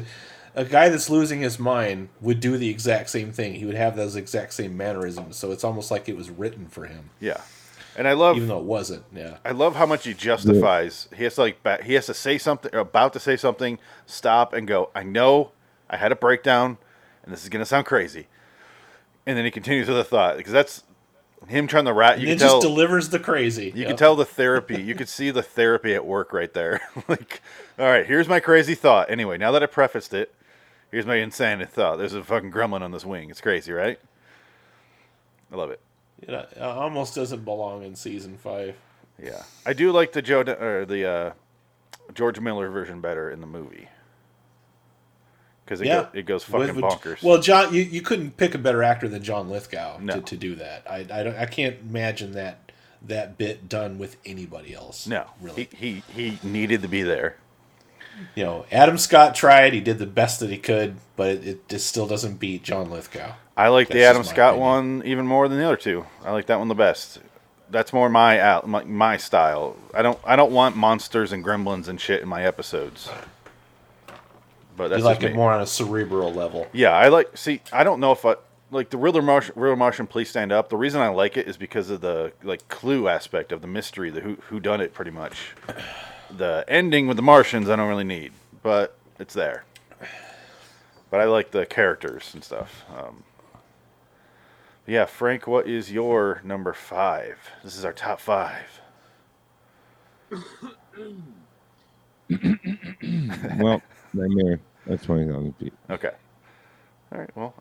A 0.54 0.64
guy 0.64 0.88
that's 0.88 1.08
losing 1.08 1.40
his 1.40 1.58
mind 1.58 2.08
would 2.20 2.40
do 2.40 2.56
the 2.58 2.68
exact 2.68 3.10
same 3.10 3.32
thing. 3.32 3.54
He 3.54 3.64
would 3.64 3.76
have 3.76 3.96
those 3.96 4.16
exact 4.16 4.52
same 4.52 4.76
mannerisms. 4.76 5.36
So 5.36 5.52
it's 5.52 5.62
almost 5.64 5.90
like 5.90 6.08
it 6.08 6.16
was 6.16 6.28
written 6.30 6.66
for 6.66 6.86
him. 6.86 7.10
Yeah. 7.20 7.40
And 7.96 8.06
I 8.08 8.12
love, 8.12 8.36
even 8.36 8.48
though 8.48 8.58
it 8.58 8.64
wasn't. 8.64 9.04
Yeah, 9.14 9.38
I 9.44 9.50
love 9.50 9.74
how 9.76 9.84
much 9.84 10.04
he 10.06 10.14
justifies. 10.14 11.08
He 11.14 11.24
has 11.24 11.34
to 11.34 11.40
like, 11.42 11.62
ba- 11.62 11.80
he 11.84 11.94
has 11.94 12.06
to 12.06 12.14
say 12.14 12.38
something, 12.38 12.74
or 12.74 12.78
about 12.78 13.12
to 13.14 13.20
say 13.20 13.36
something, 13.36 13.78
stop 14.06 14.52
and 14.52 14.66
go. 14.66 14.90
I 14.94 15.02
know, 15.02 15.50
I 15.88 15.96
had 15.96 16.12
a 16.12 16.16
breakdown, 16.16 16.78
and 17.24 17.32
this 17.32 17.42
is 17.42 17.48
gonna 17.48 17.66
sound 17.66 17.86
crazy. 17.86 18.28
And 19.26 19.36
then 19.36 19.44
he 19.44 19.50
continues 19.50 19.88
with 19.88 19.98
a 19.98 20.04
thought 20.04 20.36
because 20.36 20.52
that's 20.52 20.84
him 21.48 21.66
trying 21.66 21.84
to 21.86 21.92
rat. 21.92 22.20
You 22.20 22.28
and 22.28 22.38
can 22.38 22.46
it 22.46 22.48
tell 22.48 22.60
just 22.60 22.66
delivers 22.66 23.08
the 23.08 23.18
crazy. 23.18 23.66
You 23.66 23.80
Yep. 23.82 23.88
can 23.88 23.96
tell 23.96 24.14
the 24.16 24.24
therapy. 24.24 24.80
You 24.80 24.94
could 24.94 25.08
see 25.08 25.30
the 25.32 25.42
therapy 25.42 25.92
at 25.94 26.06
work 26.06 26.32
right 26.32 26.52
there. 26.54 26.80
like, 27.08 27.42
all 27.78 27.86
right, 27.86 28.06
here's 28.06 28.28
my 28.28 28.38
crazy 28.40 28.74
thought. 28.76 29.10
Anyway, 29.10 29.36
now 29.36 29.50
that 29.52 29.62
I 29.62 29.66
prefaced 29.66 30.14
it, 30.14 30.32
here's 30.90 31.06
my 31.06 31.16
insane 31.16 31.64
thought. 31.66 31.96
There's 31.98 32.14
a 32.14 32.22
fucking 32.24 32.52
gremlin 32.52 32.82
on 32.82 32.90
this 32.92 33.04
wing. 33.04 33.30
It's 33.30 33.40
crazy, 33.40 33.72
right? 33.72 33.98
I 35.52 35.56
love 35.56 35.70
it. 35.70 35.80
It 36.22 36.34
uh, 36.34 36.44
almost 36.60 37.14
doesn't 37.14 37.44
belong 37.44 37.82
in 37.82 37.96
season 37.96 38.36
five. 38.36 38.76
Yeah, 39.22 39.42
I 39.66 39.72
do 39.72 39.90
like 39.92 40.12
the 40.12 40.22
Joe 40.22 40.40
or 40.42 40.84
the 40.84 41.06
uh, 41.08 41.32
George 42.14 42.40
Miller 42.40 42.68
version 42.70 43.00
better 43.00 43.30
in 43.30 43.40
the 43.40 43.46
movie 43.46 43.88
because 45.64 45.80
it, 45.80 45.86
yeah, 45.86 46.02
go, 46.02 46.08
it 46.14 46.26
goes 46.26 46.48
With- 46.48 46.68
fucking 46.68 46.80
with- 46.82 46.84
bonkers. 46.84 47.22
Well, 47.22 47.40
John, 47.40 47.72
you, 47.74 47.82
you 47.82 48.02
couldn't 48.02 48.36
pick 48.36 48.54
a 48.54 48.58
better 48.58 48.82
actor 48.82 49.08
than 49.08 49.22
John 49.22 49.48
Lithgow 49.48 49.98
No. 50.00 50.14
to, 50.14 50.20
to 50.22 50.36
do 50.36 50.54
that. 50.56 50.84
I 50.88 51.06
I, 51.12 51.22
don't, 51.22 51.36
I 51.36 51.46
can't 51.46 51.76
imagine 51.88 52.32
that 52.32 52.72
that 53.02 53.38
bit 53.38 53.66
done 53.68 53.98
with 53.98 54.16
anybody 54.26 54.74
else. 54.74 55.06
no, 55.06 55.26
really. 55.40 55.68
he, 55.74 56.02
he 56.14 56.38
he 56.38 56.48
needed 56.48 56.82
to 56.82 56.88
be 56.88 57.02
there. 57.02 57.36
You 58.34 58.44
know, 58.44 58.66
Adam 58.70 58.98
Scott 58.98 59.34
tried. 59.34 59.72
He 59.72 59.80
did 59.80 59.98
the 59.98 60.06
best 60.06 60.40
that 60.40 60.50
he 60.50 60.58
could, 60.58 60.96
but 61.16 61.28
it, 61.30 61.46
it 61.46 61.68
just 61.68 61.86
still 61.86 62.06
doesn't 62.06 62.38
beat 62.38 62.62
John 62.62 62.90
Lithgow. 62.90 63.32
I 63.56 63.68
like 63.68 63.88
the 63.88 64.04
Adam 64.04 64.24
Scott 64.24 64.54
opinion. 64.54 64.60
one 64.60 65.02
even 65.06 65.26
more 65.26 65.48
than 65.48 65.58
the 65.58 65.64
other 65.64 65.76
two. 65.76 66.06
I 66.24 66.32
like 66.32 66.46
that 66.46 66.58
one 66.58 66.68
the 66.68 66.74
best. 66.74 67.20
That's 67.70 67.92
more 67.92 68.08
my 68.08 68.40
out 68.40 68.68
my, 68.68 68.84
my 68.84 69.16
style. 69.16 69.76
I 69.94 70.02
don't 70.02 70.18
I 70.24 70.36
don't 70.36 70.52
want 70.52 70.76
monsters 70.76 71.32
and 71.32 71.44
gremlins 71.44 71.88
and 71.88 72.00
shit 72.00 72.22
in 72.22 72.28
my 72.28 72.44
episodes. 72.44 73.08
But 74.76 74.88
that's 74.88 75.00
you 75.00 75.04
like 75.04 75.22
it 75.22 75.32
me. 75.32 75.36
more 75.36 75.52
on 75.52 75.60
a 75.60 75.66
cerebral 75.66 76.32
level. 76.32 76.66
Yeah, 76.72 76.92
I 76.92 77.08
like. 77.08 77.36
See, 77.36 77.60
I 77.70 77.84
don't 77.84 78.00
know 78.00 78.12
if 78.12 78.24
I 78.24 78.36
like 78.70 78.88
the 78.88 78.96
real 78.96 79.20
Martian. 79.20 79.52
Real 79.56 79.76
Martian, 79.76 80.06
please 80.06 80.30
stand 80.30 80.52
up. 80.52 80.70
The 80.70 80.78
reason 80.78 81.02
I 81.02 81.08
like 81.08 81.36
it 81.36 81.46
is 81.46 81.58
because 81.58 81.90
of 81.90 82.00
the 82.00 82.32
like 82.42 82.66
clue 82.68 83.08
aspect 83.08 83.52
of 83.52 83.60
the 83.60 83.66
mystery, 83.66 84.10
the 84.10 84.20
who 84.20 84.36
who 84.48 84.58
done 84.58 84.80
it, 84.80 84.94
pretty 84.94 85.10
much. 85.10 85.52
The 86.36 86.64
ending 86.68 87.06
with 87.06 87.16
the 87.16 87.22
Martians, 87.22 87.68
I 87.68 87.76
don't 87.76 87.88
really 87.88 88.04
need, 88.04 88.32
but 88.62 88.96
it's 89.18 89.34
there. 89.34 89.64
But 91.10 91.20
I 91.20 91.24
like 91.24 91.50
the 91.50 91.66
characters 91.66 92.30
and 92.34 92.44
stuff. 92.44 92.84
Um, 92.96 93.24
yeah, 94.86 95.06
Frank, 95.06 95.46
what 95.46 95.66
is 95.68 95.92
your 95.92 96.40
number 96.44 96.72
five? 96.72 97.38
This 97.64 97.76
is 97.76 97.84
our 97.84 97.92
top 97.92 98.20
five. 98.20 98.80
well, 103.58 103.82
Nightmare. 104.12 104.60
That's 104.86 105.04
twenty 105.04 105.30
thousand 105.30 105.54
feet. 105.56 105.72
Okay. 105.90 106.12
All 107.12 107.18
right. 107.18 107.36
Well, 107.36 107.54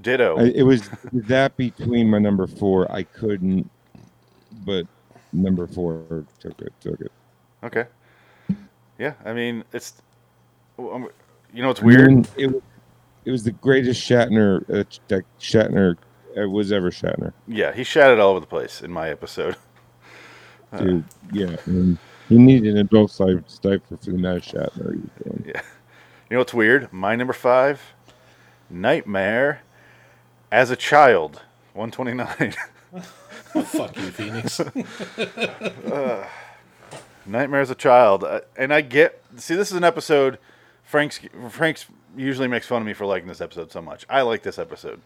ditto. 0.00 0.38
I, 0.38 0.44
it 0.54 0.62
was 0.62 0.90
that 1.12 1.56
between 1.56 2.10
my 2.10 2.18
number 2.18 2.46
four. 2.46 2.90
I 2.90 3.04
couldn't, 3.04 3.70
but 4.64 4.86
number 5.32 5.66
four 5.66 6.24
took 6.40 6.60
it. 6.60 6.72
Took 6.80 7.00
it. 7.00 7.12
Okay. 7.64 7.86
Yeah, 8.98 9.14
I 9.24 9.32
mean 9.32 9.64
it's. 9.72 9.94
um, 10.78 11.08
You 11.52 11.62
know 11.62 11.68
what's 11.68 11.82
I 11.82 11.84
weird? 11.84 12.08
mean, 12.10 12.26
it, 12.36 12.46
was- 12.52 12.62
it 13.24 13.30
was 13.32 13.42
the 13.44 13.52
greatest 13.52 14.00
Shatner 14.08 14.62
uh, 14.70 14.84
that 15.08 15.24
Shatner 15.40 15.96
uh, 16.40 16.48
was 16.48 16.70
ever 16.72 16.90
Shatner. 16.90 17.32
Yeah, 17.48 17.72
he 17.72 17.82
shat 17.84 18.10
it 18.10 18.20
all 18.20 18.30
over 18.30 18.40
the 18.40 18.46
place 18.46 18.80
in 18.82 18.92
my 18.92 19.08
episode. 19.10 19.56
Uh, 20.72 20.78
Dude, 20.78 21.04
yeah, 21.32 21.56
and 21.66 21.98
he 22.28 22.38
needed 22.38 22.72
an 22.74 22.78
adult 22.78 23.10
stifle 23.12 23.42
for 23.58 23.96
the 23.96 24.10
amount 24.14 24.38
of 24.38 24.42
Shatner 24.44 24.94
he. 24.94 25.48
Yeah. 25.50 25.60
You 26.30 26.34
know 26.34 26.38
what's 26.38 26.54
weird? 26.54 26.92
My 26.92 27.14
number 27.16 27.32
five, 27.32 27.80
Nightmare, 28.70 29.62
as 30.50 30.70
a 30.70 30.76
child, 30.76 31.42
one 31.72 31.90
twenty 31.90 32.14
nine. 32.14 32.54
Fuck 33.64 33.96
you, 33.96 34.10
Phoenix. 34.10 34.60
uh, 35.90 36.26
Nightmare 37.26 37.60
as 37.60 37.70
a 37.70 37.74
child, 37.74 38.24
uh, 38.24 38.40
and 38.56 38.72
I 38.72 38.80
get. 38.80 39.22
See, 39.36 39.54
this 39.54 39.70
is 39.70 39.76
an 39.76 39.84
episode. 39.84 40.38
Frank's 40.84 41.20
Frank's 41.50 41.86
usually 42.16 42.48
makes 42.48 42.66
fun 42.66 42.82
of 42.82 42.86
me 42.86 42.92
for 42.92 43.06
liking 43.06 43.28
this 43.28 43.40
episode 43.40 43.72
so 43.72 43.82
much. 43.82 44.06
I 44.08 44.22
like 44.22 44.42
this 44.42 44.58
episode. 44.58 45.00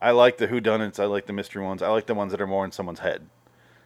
I 0.00 0.10
like 0.10 0.38
the 0.38 0.48
whodunits. 0.48 0.98
I 0.98 1.04
like 1.06 1.26
the 1.26 1.32
mystery 1.32 1.62
ones. 1.62 1.82
I 1.82 1.88
like 1.88 2.06
the 2.06 2.14
ones 2.14 2.32
that 2.32 2.40
are 2.40 2.46
more 2.46 2.64
in 2.64 2.72
someone's 2.72 3.00
head. 3.00 3.26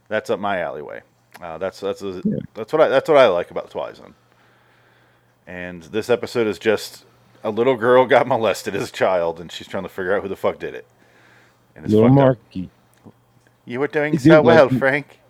That's 0.08 0.30
up 0.30 0.40
my 0.40 0.60
alleyway. 0.60 1.02
Uh, 1.40 1.58
that's 1.58 1.80
that's 1.80 2.02
a, 2.02 2.22
that's 2.54 2.72
what 2.72 2.82
I 2.82 2.88
that's 2.88 3.08
what 3.08 3.18
I 3.18 3.26
like 3.28 3.50
about 3.50 3.70
Twilight 3.70 3.96
Zone. 3.96 4.14
And 5.46 5.82
this 5.84 6.10
episode 6.10 6.46
is 6.46 6.58
just 6.58 7.04
a 7.44 7.50
little 7.50 7.76
girl 7.76 8.06
got 8.06 8.26
molested 8.26 8.74
as 8.74 8.88
a 8.88 8.92
child, 8.92 9.40
and 9.40 9.50
she's 9.50 9.66
trying 9.66 9.84
to 9.84 9.88
figure 9.88 10.14
out 10.16 10.22
who 10.22 10.28
the 10.28 10.36
fuck 10.36 10.58
did 10.58 10.74
it. 10.74 10.86
And 11.76 11.84
it's 11.84 11.94
Little 11.94 12.14
fucked 12.14 12.56
up. 12.56 12.64
You 13.64 13.80
were 13.80 13.86
doing 13.88 14.18
so 14.18 14.42
well, 14.42 14.68
like- 14.68 14.78
Frank. 14.78 15.20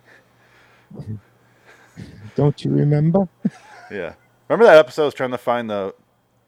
Don't 2.39 2.65
you 2.65 2.71
remember? 2.71 3.29
Yeah. 3.91 4.15
Remember 4.49 4.65
that 4.67 4.79
episode 4.79 5.03
I 5.03 5.05
was 5.07 5.15
trying 5.15 5.33
to 5.33 5.39
find 5.39 5.69
the 5.69 5.93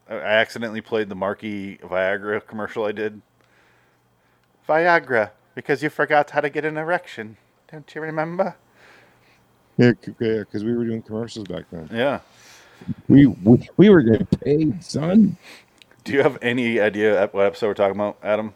I 0.09 0.14
accidentally 0.14 0.80
played 0.80 1.09
the 1.09 1.16
Marky 1.16 1.78
Viagra 1.78 2.47
commercial 2.47 2.84
I 2.84 2.93
did? 2.93 3.20
Viagra, 4.68 5.32
because 5.57 5.82
you 5.82 5.91
forgot 5.91 6.30
how 6.30 6.43
to 6.43 6.49
get 6.49 6.64
an 6.64 6.76
erection. 6.76 7.38
Don't 7.72 7.93
you 7.93 8.03
remember? 8.03 8.55
Yeah, 9.78 9.91
because 10.20 10.62
we 10.62 10.76
were 10.76 10.84
doing 10.84 11.03
commercials 11.03 11.49
back 11.49 11.64
then. 11.72 11.88
Yeah. 11.93 12.20
We, 13.09 13.26
we 13.26 13.68
we 13.76 13.91
were 13.91 14.03
getting 14.03 14.26
paid, 14.26 14.84
son. 14.84 15.38
Do 16.05 16.12
you 16.12 16.22
have 16.22 16.38
any 16.41 16.78
idea 16.78 17.28
what 17.32 17.47
episode 17.47 17.66
we're 17.66 17.74
talking 17.74 17.97
about, 17.97 18.16
Adam? 18.22 18.55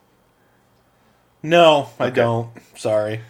No, 1.42 1.88
I 1.98 2.10
don't. 2.10 2.50
Sorry. 2.76 3.22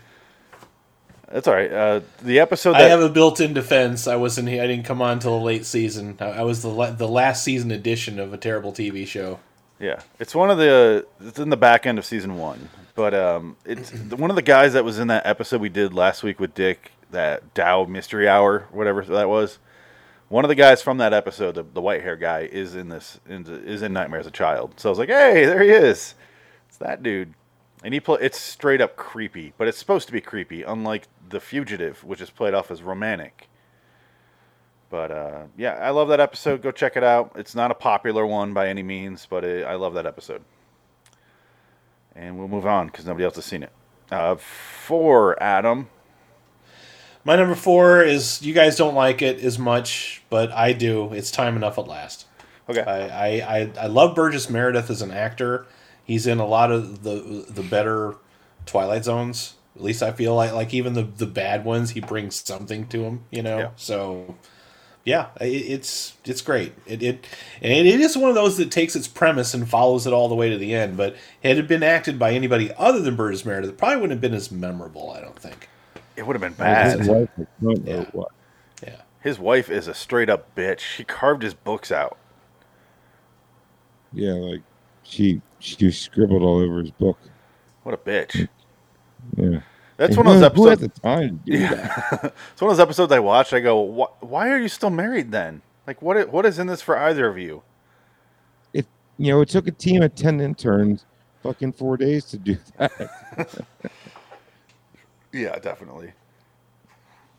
That's 1.30 1.48
all 1.48 1.54
right. 1.54 1.72
Uh, 1.72 2.00
the 2.22 2.40
episode 2.40 2.76
I 2.76 2.82
have 2.82 3.00
a 3.00 3.08
built-in 3.08 3.54
defense. 3.54 4.06
I 4.06 4.16
wasn't. 4.16 4.48
I 4.48 4.66
didn't 4.66 4.84
come 4.84 5.02
on 5.02 5.18
till 5.18 5.38
the 5.38 5.44
late 5.44 5.66
season. 5.66 6.16
I, 6.20 6.26
I 6.26 6.42
was 6.42 6.62
the 6.62 6.68
la- 6.68 6.90
the 6.90 7.08
last 7.08 7.42
season 7.44 7.70
edition 7.70 8.18
of 8.18 8.32
a 8.32 8.36
terrible 8.36 8.72
TV 8.72 9.06
show. 9.06 9.40
Yeah, 9.80 10.00
it's 10.18 10.34
one 10.34 10.50
of 10.50 10.58
the. 10.58 11.06
It's 11.20 11.38
in 11.38 11.50
the 11.50 11.56
back 11.56 11.86
end 11.86 11.98
of 11.98 12.04
season 12.04 12.38
one, 12.38 12.68
but 12.94 13.14
um, 13.14 13.56
it's 13.64 13.90
one 14.16 14.30
of 14.30 14.36
the 14.36 14.42
guys 14.42 14.74
that 14.74 14.84
was 14.84 14.98
in 14.98 15.08
that 15.08 15.26
episode 15.26 15.60
we 15.60 15.68
did 15.68 15.94
last 15.94 16.22
week 16.22 16.38
with 16.38 16.54
Dick, 16.54 16.92
that 17.10 17.54
Dow 17.54 17.84
Mystery 17.84 18.28
Hour, 18.28 18.68
whatever 18.70 19.02
that 19.02 19.28
was. 19.28 19.58
One 20.28 20.44
of 20.44 20.48
the 20.48 20.54
guys 20.54 20.82
from 20.82 20.98
that 20.98 21.12
episode, 21.12 21.54
the, 21.54 21.62
the 21.62 21.80
white 21.80 22.02
hair 22.02 22.16
guy, 22.16 22.40
is 22.40 22.74
in 22.74 22.88
this 22.88 23.20
in, 23.28 23.46
is 23.46 23.82
in 23.82 23.92
Nightmare 23.92 24.20
as 24.20 24.26
a 24.26 24.32
child. 24.32 24.74
So 24.78 24.88
I 24.88 24.90
was 24.90 24.98
like, 24.98 25.08
hey, 25.08 25.44
there 25.44 25.62
he 25.62 25.70
is. 25.70 26.14
It's 26.68 26.78
that 26.78 27.02
dude, 27.02 27.34
and 27.84 27.94
he 27.94 28.00
play. 28.00 28.18
It's 28.20 28.40
straight 28.40 28.80
up 28.80 28.96
creepy, 28.96 29.52
but 29.58 29.68
it's 29.68 29.78
supposed 29.78 30.08
to 30.08 30.12
be 30.12 30.20
creepy, 30.20 30.64
unlike 30.64 31.06
The 31.28 31.38
Fugitive, 31.38 32.02
which 32.02 32.20
is 32.20 32.30
played 32.30 32.54
off 32.54 32.70
as 32.72 32.82
romantic. 32.82 33.48
But 34.90 35.10
uh, 35.12 35.42
yeah, 35.56 35.74
I 35.74 35.90
love 35.90 36.08
that 36.08 36.20
episode. 36.20 36.62
Go 36.62 36.70
check 36.72 36.96
it 36.96 37.04
out. 37.04 37.32
It's 37.36 37.54
not 37.54 37.70
a 37.70 37.74
popular 37.74 38.26
one 38.26 38.52
by 38.54 38.68
any 38.68 38.82
means, 38.82 39.26
but 39.28 39.44
it, 39.44 39.66
I 39.66 39.74
love 39.74 39.94
that 39.94 40.06
episode. 40.06 40.42
And 42.16 42.38
we'll 42.38 42.48
move 42.48 42.66
on 42.66 42.86
because 42.86 43.06
nobody 43.06 43.24
else 43.24 43.36
has 43.36 43.44
seen 43.44 43.62
it. 43.64 43.72
Uh, 44.10 44.36
for 44.36 45.40
Adam, 45.42 45.88
My 47.24 47.36
number 47.36 47.54
four 47.54 48.02
is 48.02 48.42
you 48.42 48.52
guys 48.52 48.76
don't 48.76 48.94
like 48.94 49.22
it 49.22 49.40
as 49.42 49.58
much, 49.58 50.22
but 50.28 50.52
I 50.52 50.72
do. 50.74 51.12
It's 51.14 51.30
time 51.30 51.56
enough 51.56 51.78
at 51.78 51.88
last. 51.88 52.26
Okay. 52.68 52.82
I 52.82 53.08
I, 53.08 53.58
I, 53.58 53.72
I 53.82 53.86
love 53.86 54.14
Burgess 54.14 54.50
Meredith 54.50 54.90
as 54.90 55.00
an 55.02 55.10
actor. 55.10 55.66
He's 56.04 56.26
in 56.26 56.38
a 56.38 56.46
lot 56.46 56.70
of 56.70 57.02
the 57.02 57.46
the 57.48 57.62
better 57.62 58.16
Twilight 58.66 59.04
Zones. 59.04 59.54
At 59.76 59.82
least 59.82 60.02
I 60.02 60.12
feel 60.12 60.34
like 60.34 60.52
like 60.52 60.72
even 60.74 60.92
the 60.94 61.02
the 61.02 61.26
bad 61.26 61.64
ones, 61.64 61.90
he 61.90 62.00
brings 62.00 62.36
something 62.36 62.86
to 62.88 62.98
them. 62.98 63.24
You 63.30 63.42
know. 63.42 63.58
Yeah. 63.58 63.70
So 63.76 64.36
yeah, 65.04 65.28
it, 65.40 65.46
it's 65.46 66.14
it's 66.24 66.40
great. 66.42 66.74
It 66.86 67.02
it 67.02 67.26
and 67.60 67.72
it 67.86 68.00
is 68.00 68.16
one 68.16 68.28
of 68.28 68.34
those 68.34 68.56
that 68.58 68.70
takes 68.70 68.94
its 68.96 69.08
premise 69.08 69.52
and 69.54 69.68
follows 69.68 70.06
it 70.06 70.12
all 70.12 70.28
the 70.28 70.34
way 70.34 70.50
to 70.50 70.58
the 70.58 70.74
end. 70.74 70.96
But 70.96 71.16
had 71.42 71.58
it 71.58 71.66
been 71.68 71.82
acted 71.82 72.18
by 72.18 72.32
anybody 72.32 72.70
other 72.78 73.00
than 73.00 73.16
Burgess 73.16 73.44
Meredith, 73.44 73.70
it 73.70 73.78
probably 73.78 73.96
wouldn't 73.96 74.12
have 74.12 74.20
been 74.20 74.34
as 74.34 74.50
memorable. 74.50 75.10
I 75.10 75.20
don't 75.20 75.38
think. 75.38 75.68
it 76.16 76.26
would 76.26 76.34
have 76.38 76.40
been 76.40 76.52
His 76.52 76.58
bad. 76.58 77.06
wife 77.08 77.28
was 77.36 77.46
front 77.62 77.88
row, 77.88 78.28
Yeah. 78.82 78.88
Yeah. 78.88 79.00
His 79.22 79.38
wife 79.38 79.70
is 79.70 79.88
a 79.88 79.94
straight 79.94 80.28
up 80.30 80.54
bitch. 80.54 80.80
She 80.80 81.02
carved 81.04 81.42
his 81.42 81.54
books 81.54 81.90
out. 81.90 82.18
Yeah, 84.12 84.32
like 84.32 84.62
she 85.02 85.40
she 85.64 85.90
scribbled 85.90 86.42
all 86.42 86.58
over 86.60 86.80
his 86.80 86.90
book. 86.90 87.18
What 87.82 87.94
a 87.94 87.98
bitch. 87.98 88.48
Yeah. 89.36 89.60
That's 89.96 90.16
And 90.16 90.26
one 90.26 90.34
of 90.36 90.40
those 90.40 90.52
who- 90.52 90.62
Who 90.62 90.68
had 90.68 90.78
episodes. 90.82 90.94
the 90.94 91.00
time 91.00 91.40
to 91.46 91.50
do 91.52 91.58
that? 91.58 92.20
Yeah. 92.24 92.30
it's 92.52 92.60
one 92.60 92.70
of 92.70 92.76
those 92.76 92.82
episodes 92.82 93.12
I 93.12 93.20
watched. 93.20 93.52
I 93.52 93.60
go, 93.60 93.86
"Wh- 94.20 94.22
why 94.22 94.50
are 94.50 94.58
you 94.58 94.68
still 94.68 94.90
married 94.90 95.30
then? 95.32 95.62
Like, 95.86 96.02
what? 96.02 96.28
What 96.30 96.44
is 96.46 96.58
in 96.58 96.66
this 96.66 96.82
for 96.82 96.96
either 96.98 97.28
of 97.28 97.38
you? 97.38 97.62
It 98.72 98.86
you 99.18 99.32
know 99.32 99.40
it 99.40 99.48
took 99.48 99.66
a 99.66 99.70
team 99.70 100.02
of 100.02 100.14
ten 100.14 100.40
interns 100.40 101.04
fucking 101.42 101.72
four 101.72 101.96
days 101.96 102.24
to 102.26 102.38
do 102.38 102.56
that. 102.78 102.92
Yeah, 105.32 105.58
definitely. 105.58 106.12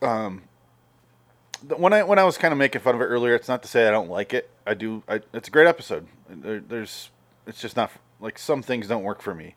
Um, 0.01 0.43
when 1.77 1.93
I 1.93 2.03
when 2.03 2.19
I 2.19 2.23
was 2.25 2.37
kind 2.37 2.51
of 2.51 2.57
making 2.57 2.81
fun 2.81 2.93
of 2.95 3.01
it 3.01 3.05
earlier, 3.05 3.35
it's 3.35 3.47
not 3.47 3.61
to 3.63 3.69
say 3.69 3.87
I 3.87 3.91
don't 3.91 4.09
like 4.09 4.33
it. 4.33 4.49
I 4.67 4.73
do. 4.73 5.01
I, 5.07 5.21
it's 5.33 5.47
a 5.47 5.51
great 5.51 5.67
episode. 5.67 6.05
There, 6.29 6.59
there's, 6.59 7.09
it's 7.47 7.61
just 7.61 7.75
not 7.77 7.91
like 8.25 8.37
some 8.37 8.61
things 8.61 8.87
don't 8.87 9.03
work 9.03 9.21
for 9.21 9.33
me. 9.33 9.55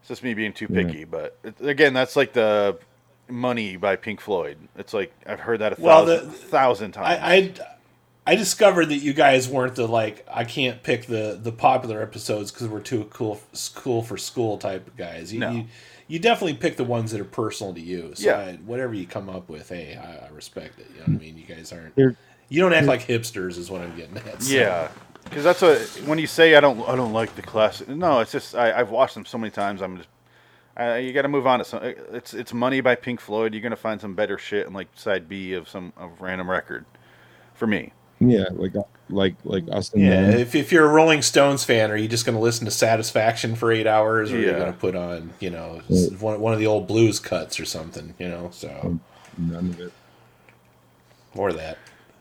It's 0.00 0.08
just 0.08 0.22
me 0.24 0.34
being 0.34 0.52
too 0.52 0.66
Yeah. 0.68 0.82
picky. 0.82 1.04
But 1.04 1.38
it, 1.44 1.60
again, 1.60 1.94
that's 1.94 2.16
like 2.16 2.32
the 2.32 2.78
"Money" 3.28 3.76
by 3.76 3.94
Pink 3.96 4.20
Floyd. 4.20 4.56
It's 4.76 4.92
like 4.94 5.12
I've 5.26 5.40
heard 5.40 5.60
that 5.60 5.78
a 5.78 5.80
Well, 5.80 6.06
thousand, 6.06 6.26
the- 6.28 6.32
thousand 6.36 6.92
times. 6.92 7.20
I, 7.22 7.34
I 7.34 7.52
I 8.28 8.34
discovered 8.34 8.86
that 8.86 8.96
you 8.96 9.12
guys 9.12 9.48
weren't 9.48 9.76
the 9.76 9.86
like 9.86 10.26
I 10.32 10.44
can't 10.44 10.82
pick 10.82 11.06
the 11.06 11.38
the 11.40 11.52
popular 11.52 12.02
episodes 12.02 12.50
because 12.50 12.66
we're 12.68 12.80
too 12.80 13.04
cool 13.10 13.40
cool 13.74 14.02
for 14.02 14.16
school 14.16 14.58
type 14.58 14.96
guys. 14.96 15.32
You, 15.32 15.40
No. 15.40 15.50
you 15.52 15.64
you 16.08 16.18
definitely 16.20 16.54
pick 16.54 16.76
the 16.76 16.84
ones 16.84 17.10
that 17.12 17.20
are 17.20 17.24
personal 17.24 17.74
to 17.74 17.80
you. 17.80 18.12
So 18.14 18.28
Yeah. 18.30 18.38
I, 18.38 18.52
whatever 18.64 18.94
you 18.94 19.06
come 19.08 19.28
up 19.28 19.48
with, 19.48 19.68
hey, 19.68 19.96
I, 19.96 20.26
I 20.26 20.28
respect 20.30 20.78
it. 20.78 20.86
You 20.92 20.98
know 21.00 21.04
what 21.14 21.22
I 21.22 21.24
mean? 21.26 21.36
You 21.36 21.44
guys 21.44 21.72
aren't. 21.72 21.96
They're- 21.96 22.16
You 22.48 22.60
don't 22.62 22.72
act 22.72 22.86
like 22.86 23.04
hipsters, 23.04 23.58
is 23.58 23.72
what 23.72 23.80
I'm 23.82 23.96
getting 23.96 24.16
at. 24.18 24.40
so. 24.40 24.54
Yeah, 24.54 24.88
because 25.28 25.44
that's 25.44 25.62
what 25.62 25.78
when 26.06 26.18
you 26.18 26.26
say 26.26 26.54
I 26.56 26.60
don't 26.60 26.88
I 26.88 26.96
don't 26.96 27.12
like 27.12 27.34
the 27.36 27.42
classic. 27.42 27.88
No, 27.88 28.20
it's 28.20 28.32
just 28.32 28.54
I, 28.54 28.72
I've 28.78 28.90
watched 28.90 29.14
them 29.14 29.24
so 29.26 29.38
many 29.38 29.50
times. 29.50 29.82
I'm 29.82 29.96
just 29.98 30.08
I, 30.76 30.98
you 30.98 31.12
got 31.14 31.22
to 31.22 31.28
move 31.28 31.46
on 31.46 31.58
to 31.60 31.64
some. 31.64 31.82
It's 31.82 32.34
it's 32.34 32.52
Money 32.52 32.80
by 32.80 32.94
Pink 32.96 33.20
Floyd. 33.20 33.54
You're 33.54 33.62
gonna 33.62 33.76
find 33.76 34.00
some 34.00 34.14
better 34.14 34.38
shit 34.38 34.66
in 34.66 34.72
like 34.72 34.88
side 34.94 35.28
B 35.28 35.52
of 35.54 35.68
some 35.68 35.92
of 35.96 36.20
random 36.20 36.50
record. 36.50 36.84
For 37.54 37.66
me, 37.66 37.92
Yeah, 38.20 38.44
like 38.52 38.76
uh, 38.76 38.82
like 39.08 39.34
like 39.44 39.64
us 39.72 39.90
Yeah, 39.94 40.10
them. 40.10 40.40
if, 40.40 40.54
if 40.54 40.72
you're 40.72 40.84
a 40.84 40.92
Rolling 40.92 41.22
Stones 41.22 41.64
fan, 41.64 41.90
are 41.90 41.96
you 41.96 42.06
just 42.06 42.26
going 42.26 42.36
to 42.36 42.42
listen 42.42 42.66
to 42.66 42.70
Satisfaction 42.70 43.56
for 43.56 43.72
eight 43.72 43.86
hours, 43.86 44.30
or 44.30 44.36
are 44.36 44.40
you 44.40 44.46
Yeah. 44.48 44.58
going 44.58 44.72
to 44.74 44.78
put 44.78 44.94
on, 44.94 45.30
you 45.40 45.48
know, 45.48 45.80
s- 45.88 46.10
one, 46.20 46.38
one 46.38 46.52
of 46.52 46.58
the 46.58 46.66
old 46.66 46.86
blues 46.86 47.18
cuts 47.18 47.58
or 47.58 47.64
something, 47.64 48.14
you 48.18 48.28
know? 48.28 48.50
So 48.52 48.68
oh, 48.84 49.00
None 49.38 49.70
of 49.70 49.80
it. 49.80 49.92
or 51.34 51.54
that. 51.54 51.78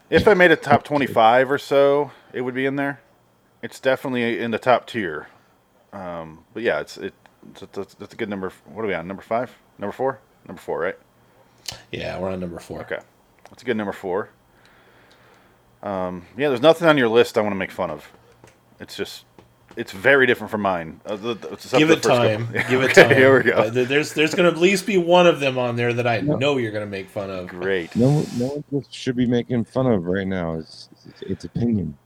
if 0.09 0.25
I 0.29 0.33
made 0.35 0.51
a 0.51 0.55
top 0.55 0.85
25 0.85 1.51
or 1.51 1.57
so, 1.57 2.11
it 2.35 2.41
would 2.41 2.53
be 2.53 2.65
in 2.67 2.75
there. 2.75 2.99
It's 3.63 3.79
definitely 3.79 4.39
in 4.39 4.51
the 4.51 4.59
top 4.59 4.85
tier. 4.85 5.27
Um, 5.93 6.43
but 6.53 6.61
yeah, 6.61 6.81
it's 6.81 6.97
it. 6.97 7.13
It's, 7.51 7.61
it's, 7.77 7.95
it's 7.99 8.13
a 8.13 8.17
good 8.17 8.29
number. 8.29 8.51
What 8.65 8.83
are 8.83 8.87
we 8.87 8.93
on? 8.93 9.07
Number 9.07 9.21
five? 9.23 9.51
Number 9.79 9.91
four? 9.93 10.19
Number 10.47 10.61
four, 10.61 10.79
right? 10.79 10.97
Yeah, 11.91 12.19
we're 12.19 12.29
on 12.29 12.39
number 12.39 12.59
four. 12.59 12.81
Okay, 12.81 12.99
that's 13.49 13.63
a 13.63 13.65
good 13.65 13.77
number 13.77 13.93
four. 13.93 14.29
Um, 15.83 16.25
yeah, 16.37 16.49
there's 16.49 16.61
nothing 16.61 16.87
on 16.87 16.97
your 16.97 17.07
list 17.07 17.37
I 17.37 17.41
want 17.41 17.51
to 17.53 17.57
make 17.57 17.71
fun 17.71 17.91
of. 17.91 18.11
It's 18.79 18.95
just, 18.95 19.25
it's 19.77 19.91
very 19.91 20.25
different 20.25 20.49
from 20.51 20.61
mine. 20.61 20.99
Uh, 21.05 21.15
the- 21.15 21.33
the- 21.35 21.47
Give 21.77 21.91
it 21.91 22.01
the 22.01 22.09
first 22.09 22.21
time. 22.21 22.47
couple- 22.47 22.69
Give 22.69 22.81
it 22.81 22.93
time. 22.95 23.09
Here 23.15 23.37
we 23.37 23.43
go. 23.43 23.53
Uh, 23.57 23.69
There's 23.69 24.13
there's 24.13 24.33
going 24.33 24.49
to 24.49 24.55
at 24.55 24.61
least 24.61 24.85
be 24.87 24.97
one 24.97 25.27
of 25.27 25.39
them 25.39 25.57
on 25.59 25.75
there 25.75 25.93
that 25.93 26.07
I 26.07 26.21
know 26.21 26.57
you're 26.57 26.71
going 26.71 26.85
to 26.85 26.89
make 26.91 27.09
fun 27.09 27.29
of. 27.29 27.47
Great. 27.47 27.95
No, 27.95 28.25
no 28.37 28.63
one 28.69 28.85
should 28.89 29.15
be 29.15 29.27
making 29.27 29.65
fun 29.65 29.85
of 29.87 30.05
right 30.05 30.27
now. 30.27 30.55
It's 30.55 30.89
it's, 31.07 31.21
it's 31.21 31.45
opinion. 31.45 31.97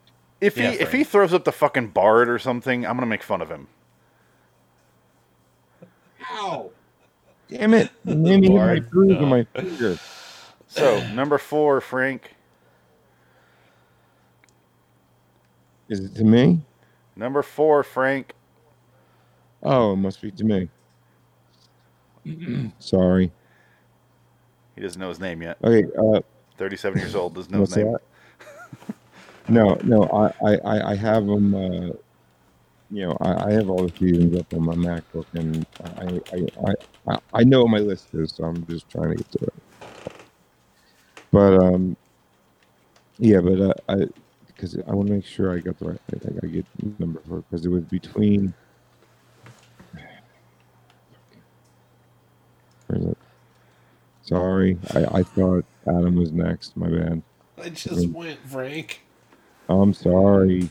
If 0.41 0.57
he 0.57 0.63
Yeah, 0.63 0.69
if 0.71 0.77
Frank. 0.77 0.93
he 0.93 1.03
throws 1.03 1.33
up 1.33 1.43
the 1.45 1.51
fucking 1.51 1.89
bard 1.89 2.29
or 2.29 2.39
something, 2.39 2.85
I'm 2.85 2.95
gonna 2.95 3.05
make 3.07 3.23
fun 3.23 3.41
of 3.41 3.49
him. 3.49 3.67
Ow! 6.31 6.71
Damn 7.49 7.73
it! 7.73 7.89
You 8.05 8.15
me 8.41 8.49
my 8.49 8.79
Bard, 8.79 8.89
bruise 8.89 9.19
no. 9.19 9.25
my 9.25 9.43
finger. 9.55 9.97
So 10.67 11.05
number 11.13 11.37
four, 11.37 11.81
Frank. 11.81 12.35
Is 15.89 15.99
it 16.01 16.15
to 16.15 16.23
me? 16.23 16.61
Number 17.15 17.41
four, 17.41 17.83
Frank. 17.83 18.33
Oh, 19.63 19.93
it 19.93 19.97
must 19.97 20.21
be 20.21 20.31
to 20.31 20.43
me. 20.43 20.69
Sorry. 22.79 23.31
He 24.75 24.81
doesn't 24.81 24.99
know 25.01 25.09
his 25.09 25.19
name 25.19 25.41
yet. 25.41 25.57
Okay. 25.63 25.87
Uh, 25.97 26.21
37 26.57 26.99
years 26.99 27.15
old, 27.15 27.35
doesn't 27.35 27.51
know 27.51 27.61
his 27.61 27.75
name. 27.75 27.91
that? 27.93 28.01
No, 29.49 29.77
no. 29.83 30.03
I, 30.43 30.53
I, 30.53 30.91
I- 30.91 30.95
have 30.95 31.25
them. 31.25 31.55
Uh, 31.55 31.93
you 32.91 33.05
know, 33.05 33.17
I, 33.21 33.49
I 33.49 33.51
have 33.53 33.69
all 33.69 33.87
the 33.87 33.97
seasons 33.97 34.39
up 34.39 34.51
on 34.53 34.63
my 34.63 34.73
MacBook, 34.73 35.25
and 35.33 35.65
I, 35.83 36.19
I, 36.35 37.13
I, 37.13 37.19
I, 37.35 37.43
know 37.43 37.61
what 37.61 37.69
my 37.69 37.77
list 37.79 38.07
is, 38.13 38.33
so 38.33 38.45
I'm 38.45 38.65
just 38.65 38.89
trying 38.89 39.09
to 39.09 39.15
get 39.15 39.31
to 39.33 39.45
it. 39.45 39.53
But 41.31 41.53
um, 41.61 41.95
yeah, 43.19 43.41
but 43.41 43.61
uh, 43.61 43.73
I 43.87 44.07
because 44.47 44.75
I 44.87 44.91
want 44.91 45.07
to 45.09 45.13
make 45.13 45.25
sure 45.25 45.55
I 45.55 45.59
got 45.59 45.77
the 45.77 45.89
right. 45.89 45.99
I, 46.13 46.45
I 46.45 46.47
get 46.47 46.65
number 46.99 47.21
four 47.27 47.43
because 47.49 47.65
it 47.65 47.69
was 47.69 47.83
between. 47.83 48.53
It? 52.89 53.17
Sorry, 54.23 54.79
I, 54.95 55.19
I 55.19 55.23
thought 55.23 55.63
Adam 55.87 56.15
was 56.15 56.31
next. 56.31 56.75
My 56.75 56.89
bad. 56.89 57.21
I 57.61 57.69
just 57.69 58.09
went, 58.09 58.39
Frank. 58.47 59.01
I'm 59.69 59.93
sorry. 59.93 60.69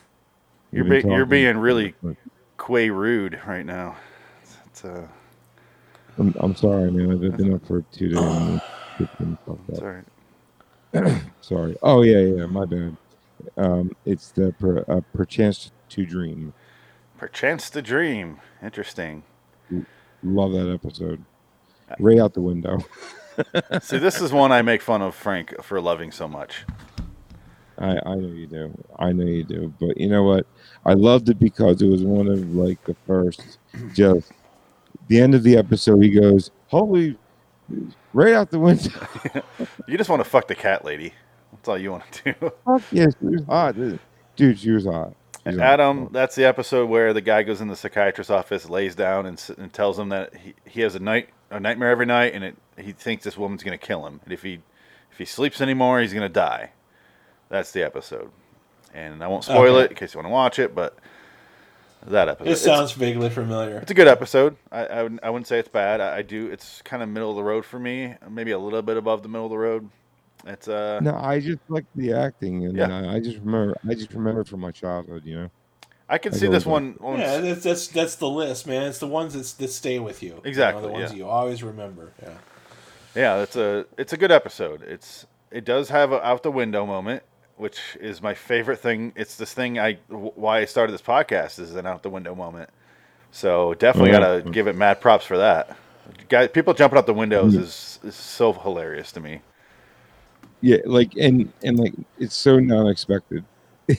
You're 0.72 0.84
be, 0.84 1.00
you're 1.00 1.24
being 1.24 1.56
really 1.56 1.94
quay 2.58 2.90
rude 2.90 3.40
right 3.46 3.64
now. 3.64 3.96
It's, 4.66 4.84
uh, 4.84 5.06
I'm, 6.18 6.34
I'm 6.40 6.54
sorry, 6.54 6.90
man. 6.90 7.12
I've 7.12 7.36
been 7.36 7.54
up 7.54 7.66
for 7.66 7.82
two 7.92 8.08
days. 8.08 8.18
and 8.18 8.60
it's 8.98 9.14
been 9.16 9.38
fucked 9.46 9.68
it's 9.68 9.78
up. 9.78 9.84
all 9.84 9.90
right. 9.90 10.04
Sorry. 11.40 11.76
Oh 11.82 12.02
yeah, 12.02 12.18
yeah. 12.18 12.46
My 12.46 12.64
bad. 12.64 12.96
Um, 13.56 13.94
it's 14.04 14.30
the 14.30 14.52
per, 14.58 14.84
uh, 14.88 15.00
perchance 15.14 15.70
to 15.90 16.06
dream. 16.06 16.52
Perchance 17.18 17.70
to 17.70 17.82
dream. 17.82 18.40
Interesting. 18.62 19.22
Love 20.22 20.52
that 20.52 20.70
episode. 20.72 21.22
Right 21.98 22.18
out 22.18 22.34
the 22.34 22.40
window. 22.40 22.78
See, 23.82 23.98
this 23.98 24.20
is 24.20 24.32
one 24.32 24.50
I 24.50 24.62
make 24.62 24.82
fun 24.82 25.02
of 25.02 25.14
Frank 25.14 25.62
for 25.62 25.80
loving 25.80 26.10
so 26.10 26.26
much. 26.26 26.64
I, 27.80 27.98
I 28.04 28.14
know 28.16 28.28
you 28.28 28.46
do. 28.46 28.84
I 28.98 29.12
know 29.12 29.24
you 29.24 29.44
do. 29.44 29.72
But 29.80 29.98
you 29.98 30.08
know 30.08 30.24
what? 30.24 30.46
I 30.84 30.94
loved 30.94 31.28
it 31.28 31.38
because 31.38 31.80
it 31.82 31.86
was 31.88 32.02
one 32.02 32.28
of 32.28 32.54
like 32.54 32.82
the 32.84 32.96
first. 33.06 33.58
Just 33.94 34.32
the 35.08 35.20
end 35.20 35.34
of 35.34 35.42
the 35.42 35.56
episode, 35.56 36.00
he 36.02 36.10
goes, 36.10 36.50
"Holy!" 36.68 37.18
Right 38.12 38.34
out 38.34 38.50
the 38.50 38.58
window. 38.58 38.90
You 39.86 39.96
just 39.96 40.10
want 40.10 40.22
to 40.22 40.28
fuck 40.28 40.48
the 40.48 40.54
cat 40.54 40.84
lady. 40.84 41.14
That's 41.52 41.68
all 41.68 41.78
you 41.78 41.90
want 41.92 42.10
to 42.10 42.32
do. 42.32 42.52
Fuck 42.64 42.82
yes, 42.92 43.14
she 43.20 43.26
was 43.26 43.42
hot, 43.44 43.74
dude. 43.74 43.98
Dude, 44.36 44.58
she 44.58 44.70
was 44.70 44.84
hot. 44.84 45.14
She 45.42 45.50
was 45.50 45.58
hot. 45.58 45.66
Adam, 45.66 46.08
that's 46.12 46.34
the 46.34 46.44
episode 46.44 46.88
where 46.88 47.12
the 47.12 47.20
guy 47.20 47.42
goes 47.42 47.60
in 47.60 47.68
the 47.68 47.76
psychiatrist's 47.76 48.30
office, 48.30 48.68
lays 48.68 48.94
down, 48.94 49.26
and, 49.26 49.42
and 49.56 49.72
tells 49.72 49.98
him 49.98 50.10
that 50.10 50.36
he, 50.36 50.54
he 50.66 50.80
has 50.82 50.94
a 50.94 50.98
night 50.98 51.30
a 51.50 51.58
nightmare 51.58 51.90
every 51.90 52.06
night, 52.06 52.34
and 52.34 52.44
it, 52.44 52.56
he 52.76 52.92
thinks 52.92 53.24
this 53.24 53.38
woman's 53.38 53.62
gonna 53.62 53.78
kill 53.78 54.06
him, 54.06 54.20
and 54.24 54.32
if 54.32 54.42
he 54.42 54.60
if 55.10 55.18
he 55.18 55.24
sleeps 55.24 55.60
anymore, 55.60 56.00
he's 56.00 56.12
gonna 56.12 56.28
die. 56.28 56.72
That's 57.48 57.72
the 57.72 57.82
episode, 57.82 58.30
and 58.94 59.22
I 59.22 59.28
won't 59.28 59.44
spoil 59.44 59.76
Okay. 59.76 59.84
it 59.86 59.90
in 59.92 59.96
case 59.96 60.14
you 60.14 60.18
want 60.18 60.26
to 60.26 60.32
watch 60.32 60.58
it, 60.58 60.74
but 60.74 60.98
that 62.06 62.28
episode. 62.28 62.48
It 62.48 62.52
it's- 62.52 62.64
sounds 62.64 62.92
vaguely 62.92 63.30
familiar. 63.30 63.78
It's 63.78 63.90
a 63.90 63.94
good 63.94 64.08
episode. 64.08 64.56
I, 64.70 64.86
I, 64.86 65.02
wouldn't, 65.02 65.24
I 65.24 65.30
wouldn't 65.30 65.46
say 65.46 65.58
it's 65.58 65.68
bad. 65.68 66.00
I, 66.00 66.18
I 66.18 66.22
do. 66.22 66.48
It's 66.50 66.82
kind 66.82 67.02
of 67.02 67.08
middle 67.08 67.30
of 67.30 67.36
the 67.36 67.42
road 67.42 67.64
for 67.64 67.78
me. 67.78 68.14
Maybe 68.28 68.50
a 68.52 68.58
little 68.58 68.82
bit 68.82 68.96
above 68.96 69.22
the 69.22 69.28
middle 69.28 69.46
of 69.46 69.50
the 69.50 69.58
road. 69.58 69.88
It's 70.46 70.68
uh. 70.68 71.00
No, 71.02 71.14
I 71.16 71.40
just 71.40 71.58
like 71.68 71.84
the 71.96 72.12
acting, 72.12 72.64
and 72.66 72.76
Yeah. 72.76 72.94
I, 72.94 73.16
I 73.16 73.20
just 73.20 73.38
remember. 73.38 73.76
I 73.88 73.94
just 73.94 74.12
remember 74.12 74.44
from 74.44 74.60
my 74.60 74.70
childhood. 74.70 75.22
You 75.24 75.34
know. 75.36 75.50
I 76.10 76.16
can 76.18 76.32
I 76.32 76.36
see 76.36 76.46
this 76.46 76.64
one. 76.64 76.94
one 76.98 77.18
Yeah, 77.18 77.38
that's 77.38 77.64
that's 77.64 77.86
that's 77.88 78.14
the 78.16 78.28
list, 78.30 78.66
man. 78.66 78.84
It's 78.84 78.98
the 78.98 79.06
ones 79.08 79.34
that 79.34 79.58
that 79.62 79.70
stay 79.70 79.98
with 79.98 80.22
you. 80.22 80.28
you 80.30 80.34
know, 80.36 80.42
Exactly, 80.44 80.82
the 80.82 80.88
ones 80.88 81.12
yeah. 81.12 81.18
you 81.18 81.26
always 81.28 81.62
remember. 81.62 82.12
Yeah. 82.22 82.34
Yeah, 83.14 83.42
it's 83.42 83.56
a 83.56 83.84
it's 83.98 84.12
a 84.12 84.16
good 84.16 84.30
episode. 84.30 84.82
It's 84.82 85.26
it 85.50 85.64
does 85.64 85.88
have 85.90 86.12
a 86.12 86.24
out 86.24 86.42
the 86.44 86.50
window 86.52 86.86
moment, 86.86 87.24
which 87.58 87.96
is 88.00 88.22
my 88.22 88.34
favorite 88.34 88.80
thing. 88.80 89.12
It's 89.16 89.36
this 89.36 89.52
thing 89.52 89.78
I 89.78 89.94
why 90.08 90.60
I 90.60 90.64
started 90.64 90.92
this 90.92 91.02
podcast 91.02 91.58
is 91.58 91.74
an 91.74 91.86
out 91.86 92.02
the 92.02 92.10
window 92.10 92.34
moment. 92.34 92.70
So 93.30 93.74
definitely 93.74 94.10
Yeah. 94.10 94.20
gotta 94.20 94.40
mm-hmm. 94.40 94.50
give 94.50 94.66
it 94.66 94.76
mad 94.76 95.00
props 95.00 95.24
for 95.24 95.36
that. 95.38 95.76
Guys, 96.28 96.48
people 96.50 96.72
jumping 96.74 96.98
out 96.98 97.06
the 97.06 97.14
windows 97.14 97.54
mm-hmm. 97.54 97.62
is 97.62 98.00
is 98.02 98.14
so 98.14 98.52
hilarious 98.52 99.12
to 99.12 99.20
me. 99.20 99.40
Yeah, 100.60 100.78
like 100.86 101.14
and 101.16 101.52
and 101.62 101.78
like 101.78 101.94
it's 102.18 102.34
so 102.34 102.58
non 102.58 102.88
expected. 102.88 103.44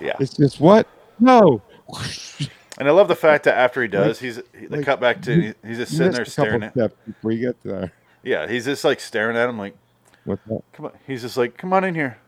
Yeah, 0.00 0.16
It's 0.18 0.36
just 0.36 0.60
what? 0.60 0.88
No. 1.20 1.62
and 2.78 2.88
I 2.88 2.90
love 2.90 3.08
the 3.08 3.14
fact 3.14 3.44
that 3.44 3.56
after 3.56 3.80
he 3.80 3.88
does, 3.88 4.18
he's 4.18 4.36
he, 4.58 4.66
they 4.66 4.78
like, 4.78 4.84
cut 4.84 5.00
back 5.00 5.22
to 5.22 5.54
he's 5.64 5.78
just 5.78 5.96
sitting 5.96 6.12
there 6.12 6.24
staring 6.24 6.64
at. 6.64 6.72
steps 6.72 6.96
before 7.06 7.30
you 7.30 7.46
get 7.46 7.62
there. 7.62 7.92
Yeah, 8.22 8.48
he's 8.48 8.64
just 8.64 8.84
like 8.84 9.00
staring 9.00 9.36
at 9.36 9.48
him 9.48 9.58
like, 9.58 9.76
What's 10.24 10.42
that? 10.48 10.62
come 10.72 10.86
on. 10.86 10.92
He's 11.06 11.22
just 11.22 11.36
like, 11.36 11.56
come 11.56 11.72
on 11.72 11.84
in 11.84 11.94
here. 11.94 12.18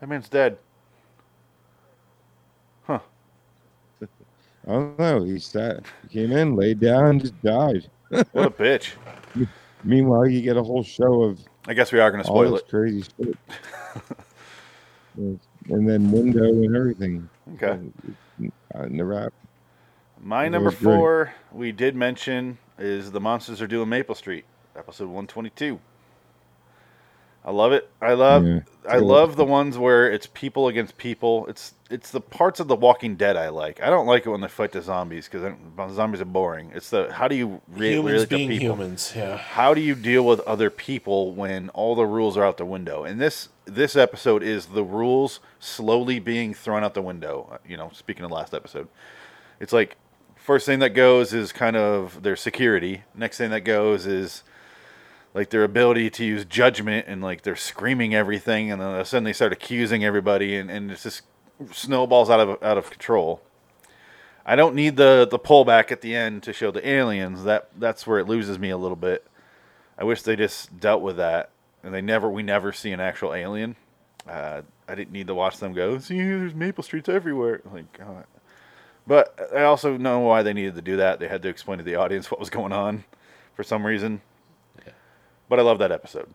That 0.00 0.08
man's 0.08 0.28
dead. 0.28 0.58
Huh. 2.84 2.98
I 4.02 4.70
don't 4.70 4.98
know. 4.98 5.22
He 5.24 5.38
sat, 5.38 5.84
he 6.02 6.08
came 6.20 6.32
in, 6.32 6.56
laid 6.56 6.80
down, 6.80 7.20
just 7.20 7.40
died. 7.42 7.88
What 8.32 8.46
a 8.46 8.50
bitch. 8.50 8.92
Meanwhile, 9.84 10.28
you 10.28 10.42
get 10.42 10.58
a 10.58 10.62
whole 10.62 10.82
show 10.82 11.22
of 11.22 11.40
I 11.66 11.72
guess 11.72 11.92
we 11.92 11.98
are 11.98 12.10
gonna 12.10 12.24
all 12.24 12.42
spoil 12.42 12.52
this 12.52 12.60
it. 12.60 12.68
crazy 12.68 13.02
shit, 13.16 13.38
and 15.16 15.88
then 15.88 16.10
window 16.10 16.44
and 16.44 16.76
everything. 16.76 17.28
Okay. 17.54 17.78
Uh, 18.74 18.82
in 18.82 18.96
the 18.98 19.04
wrap. 19.04 19.32
My 20.20 20.46
number 20.48 20.68
was 20.70 20.74
great. 20.78 20.84
four, 20.96 21.34
we 21.52 21.72
did 21.72 21.96
mention, 21.96 22.58
is 22.78 23.10
the 23.12 23.20
monsters 23.20 23.62
are 23.62 23.66
due 23.66 23.80
on 23.82 23.88
Maple 23.88 24.14
Street. 24.14 24.44
episode 24.76 25.06
122. 25.06 25.80
I 27.44 27.50
love 27.50 27.72
it. 27.72 27.90
I 28.00 28.12
love 28.14 28.46
Yeah. 28.46 28.60
I 28.88 28.98
love 28.98 29.36
the 29.36 29.44
ones 29.44 29.78
where 29.78 30.10
it's 30.10 30.26
people 30.28 30.68
against 30.68 30.96
people. 30.96 31.46
It's 31.48 31.74
it's 31.90 32.10
the 32.10 32.20
parts 32.20 32.58
of 32.60 32.68
The 32.68 32.76
Walking 32.76 33.16
Dead 33.16 33.36
I 33.36 33.48
like. 33.48 33.82
I 33.82 33.90
don't 33.90 34.06
like 34.06 34.26
it 34.26 34.30
when 34.30 34.40
they 34.40 34.48
fight 34.48 34.72
the 34.72 34.80
zombies 34.82 35.28
because 35.28 35.52
zombies 35.94 36.20
are 36.20 36.24
boring. 36.24 36.70
It's 36.74 36.90
the 36.90 37.12
how 37.12 37.28
do 37.28 37.34
you 37.34 37.60
re- 37.68 37.92
Humans 37.94 38.12
relate 38.12 38.30
to 38.30 38.36
being 38.36 38.48
people? 38.48 38.76
humans, 38.76 39.12
yeah. 39.16 39.36
How 39.36 39.74
do 39.74 39.80
you 39.80 39.94
deal 39.94 40.24
with 40.24 40.40
other 40.40 40.70
people 40.70 41.32
when 41.32 41.68
all 41.70 41.94
the 41.94 42.06
rules 42.06 42.36
are 42.36 42.44
out 42.44 42.56
the 42.58 42.64
window? 42.64 43.04
And 43.04 43.20
this 43.20 43.48
this 43.64 43.94
episode 43.96 44.42
is 44.42 44.66
the 44.66 44.84
rules 44.84 45.40
slowly 45.60 46.18
being 46.20 46.54
thrown 46.54 46.82
out 46.84 46.94
the 46.94 47.02
window. 47.02 47.48
Uh, 47.52 47.58
You 47.66 47.76
know, 47.76 47.90
speaking 47.92 48.24
of 48.24 48.30
last 48.30 48.54
episode, 48.54 48.88
it's 49.60 49.72
like 49.72 49.96
first 50.36 50.66
thing 50.66 50.78
that 50.80 50.90
goes 50.90 51.32
is 51.32 51.52
kind 51.52 51.76
of 51.76 52.22
their 52.22 52.36
security. 52.36 53.02
Next 53.14 53.38
thing 53.38 53.50
that 53.50 53.60
goes 53.60 54.06
is 54.06 54.42
like 55.34 55.50
their 55.50 55.64
ability 55.64 56.10
to 56.10 56.24
use 56.24 56.44
judgment 56.44 57.06
and 57.08 57.22
like 57.22 57.42
they're 57.42 57.56
screaming 57.56 58.14
everything 58.14 58.70
and 58.70 58.80
then 58.80 58.88
all 58.88 58.94
of 58.94 59.00
a 59.00 59.04
sudden 59.04 59.24
they 59.24 59.32
start 59.32 59.52
accusing 59.52 60.04
everybody 60.04 60.56
and, 60.56 60.70
and 60.70 60.90
it's 60.90 61.04
just 61.04 61.22
snowballs 61.72 62.28
out 62.30 62.40
of 62.40 62.62
out 62.62 62.78
of 62.78 62.90
control. 62.90 63.40
I 64.44 64.56
don't 64.56 64.74
need 64.74 64.96
the 64.96 65.26
the 65.30 65.38
pullback 65.38 65.92
at 65.92 66.00
the 66.00 66.14
end 66.14 66.42
to 66.44 66.52
show 66.52 66.70
the 66.70 66.86
aliens. 66.86 67.44
That 67.44 67.68
that's 67.78 68.06
where 68.06 68.18
it 68.18 68.26
loses 68.26 68.58
me 68.58 68.70
a 68.70 68.76
little 68.76 68.96
bit. 68.96 69.26
I 69.96 70.04
wish 70.04 70.22
they 70.22 70.36
just 70.36 70.80
dealt 70.80 71.02
with 71.02 71.16
that 71.16 71.50
and 71.82 71.94
they 71.94 72.00
never 72.00 72.28
we 72.28 72.42
never 72.42 72.72
see 72.72 72.92
an 72.92 73.00
actual 73.00 73.34
alien. 73.34 73.76
Uh, 74.28 74.62
I 74.88 74.94
didn't 74.94 75.12
need 75.12 75.26
to 75.28 75.34
watch 75.34 75.58
them 75.58 75.72
go. 75.72 75.98
See, 75.98 76.16
there's 76.16 76.54
maple 76.54 76.84
streets 76.84 77.08
everywhere. 77.08 77.60
Like, 77.72 77.92
God. 77.98 78.24
but 79.06 79.36
I 79.54 79.62
also 79.62 79.96
know 79.96 80.20
why 80.20 80.42
they 80.42 80.52
needed 80.52 80.76
to 80.76 80.82
do 80.82 80.96
that. 80.98 81.18
They 81.18 81.26
had 81.26 81.42
to 81.42 81.48
explain 81.48 81.78
to 81.78 81.84
the 81.84 81.96
audience 81.96 82.30
what 82.30 82.38
was 82.38 82.50
going 82.50 82.72
on 82.72 83.04
for 83.54 83.64
some 83.64 83.84
reason. 83.84 84.20
But 85.52 85.60
I 85.60 85.64
love 85.64 85.80
that 85.80 85.92
episode. 85.92 86.30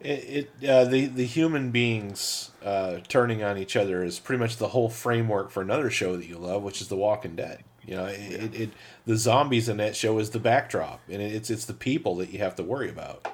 It, 0.00 0.48
it 0.60 0.68
uh, 0.68 0.86
the 0.86 1.06
the 1.06 1.24
human 1.24 1.70
beings 1.70 2.50
uh, 2.64 2.96
turning 3.06 3.44
on 3.44 3.56
each 3.56 3.76
other 3.76 4.02
is 4.02 4.18
pretty 4.18 4.40
much 4.40 4.56
the 4.56 4.66
whole 4.70 4.88
framework 4.88 5.52
for 5.52 5.62
another 5.62 5.88
show 5.88 6.16
that 6.16 6.26
you 6.26 6.36
love, 6.36 6.64
which 6.64 6.80
is 6.80 6.88
The 6.88 6.96
Walking 6.96 7.36
Dead. 7.36 7.62
You 7.86 7.94
know, 7.94 8.06
it, 8.06 8.18
it, 8.18 8.60
it 8.60 8.70
the 9.06 9.16
zombies 9.16 9.68
in 9.68 9.76
that 9.76 9.94
show 9.94 10.18
is 10.18 10.30
the 10.30 10.40
backdrop, 10.40 11.00
and 11.08 11.22
it's 11.22 11.48
it's 11.48 11.64
the 11.64 11.74
people 11.74 12.16
that 12.16 12.30
you 12.30 12.40
have 12.40 12.56
to 12.56 12.64
worry 12.64 12.88
about. 12.90 13.24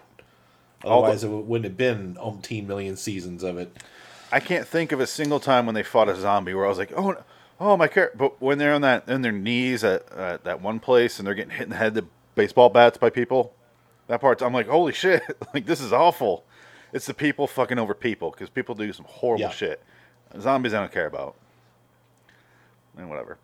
All 0.84 1.00
the- 1.00 1.06
Otherwise, 1.08 1.24
it 1.24 1.28
wouldn't 1.30 1.64
have 1.64 1.78
been 1.78 2.16
umpteen 2.16 2.66
million 2.66 2.94
seasons 2.94 3.42
of 3.42 3.56
it. 3.56 3.74
I 4.30 4.38
can't 4.38 4.68
think 4.68 4.92
of 4.92 5.00
a 5.00 5.06
single 5.06 5.40
time 5.40 5.64
when 5.64 5.74
they 5.74 5.82
fought 5.82 6.10
a 6.10 6.14
zombie 6.14 6.52
where 6.52 6.66
I 6.66 6.68
was 6.68 6.76
like, 6.76 6.92
oh, 6.94 7.16
oh 7.58 7.78
my 7.78 7.88
car. 7.88 8.10
But 8.14 8.38
when 8.42 8.58
they're 8.58 8.74
on 8.74 8.82
that 8.82 9.08
on 9.08 9.22
their 9.22 9.32
knees 9.32 9.82
at 9.82 10.12
uh, 10.12 10.36
that 10.44 10.60
one 10.60 10.78
place 10.78 11.18
and 11.18 11.26
they're 11.26 11.34
getting 11.34 11.52
hit 11.56 11.62
in 11.62 11.70
the 11.70 11.76
head 11.76 11.94
with 11.94 12.04
baseball 12.36 12.68
bats 12.68 12.96
by 12.98 13.10
people, 13.10 13.52
that 14.06 14.20
part 14.20 14.40
I'm 14.42 14.52
like, 14.52 14.68
holy 14.68 14.92
shit, 14.92 15.22
like 15.54 15.66
this 15.66 15.80
is 15.80 15.92
awful. 15.92 16.44
It's 16.92 17.06
the 17.06 17.14
people 17.14 17.48
fucking 17.48 17.78
over 17.80 17.92
people 17.94 18.30
because 18.30 18.48
people 18.48 18.76
do 18.76 18.92
some 18.92 19.06
horrible 19.08 19.40
Yeah. 19.46 19.50
shit. 19.50 19.82
Zombies 20.40 20.72
I 20.72 20.78
don't 20.80 20.92
care 20.92 21.06
about. 21.06 21.34
And 22.96 23.10
whatever. 23.10 23.38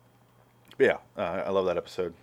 But 0.77 0.85
yeah, 0.85 0.97
uh, 1.21 1.43
I 1.45 1.49
love 1.49 1.65
that 1.65 1.77
episode. 1.77 2.13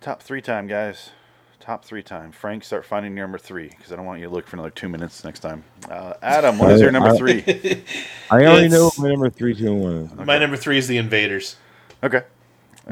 Top 0.00 0.22
three 0.22 0.42
time, 0.42 0.66
guys. 0.66 1.10
Top 1.58 1.84
three 1.84 2.02
time. 2.02 2.30
Frank, 2.30 2.62
start 2.62 2.84
finding 2.84 3.16
your 3.16 3.26
number 3.26 3.38
three 3.38 3.68
because 3.68 3.90
I 3.92 3.96
don't 3.96 4.04
want 4.04 4.20
you 4.20 4.28
to 4.28 4.32
look 4.32 4.46
for 4.46 4.56
another 4.56 4.70
two 4.70 4.88
minutes 4.88 5.24
next 5.24 5.40
time. 5.40 5.64
Uh, 5.90 6.12
Adam, 6.22 6.58
what 6.58 6.70
is 6.70 6.80
your 6.80 6.92
number 6.92 7.08
I- 7.10 7.16
three? 7.16 7.42
I 8.30 8.44
already 8.44 8.68
know 8.68 8.84
what 8.84 8.98
my 8.98 9.08
number 9.08 9.30
three, 9.30 9.54
two, 9.54 9.66
and 9.72 9.80
one. 9.82 9.92
is. 10.20 10.26
My 10.26 10.38
number 10.38 10.56
three 10.56 10.78
is 10.78 10.86
The 10.86 10.98
Invaders. 10.98 11.56
Okay. 12.04 12.22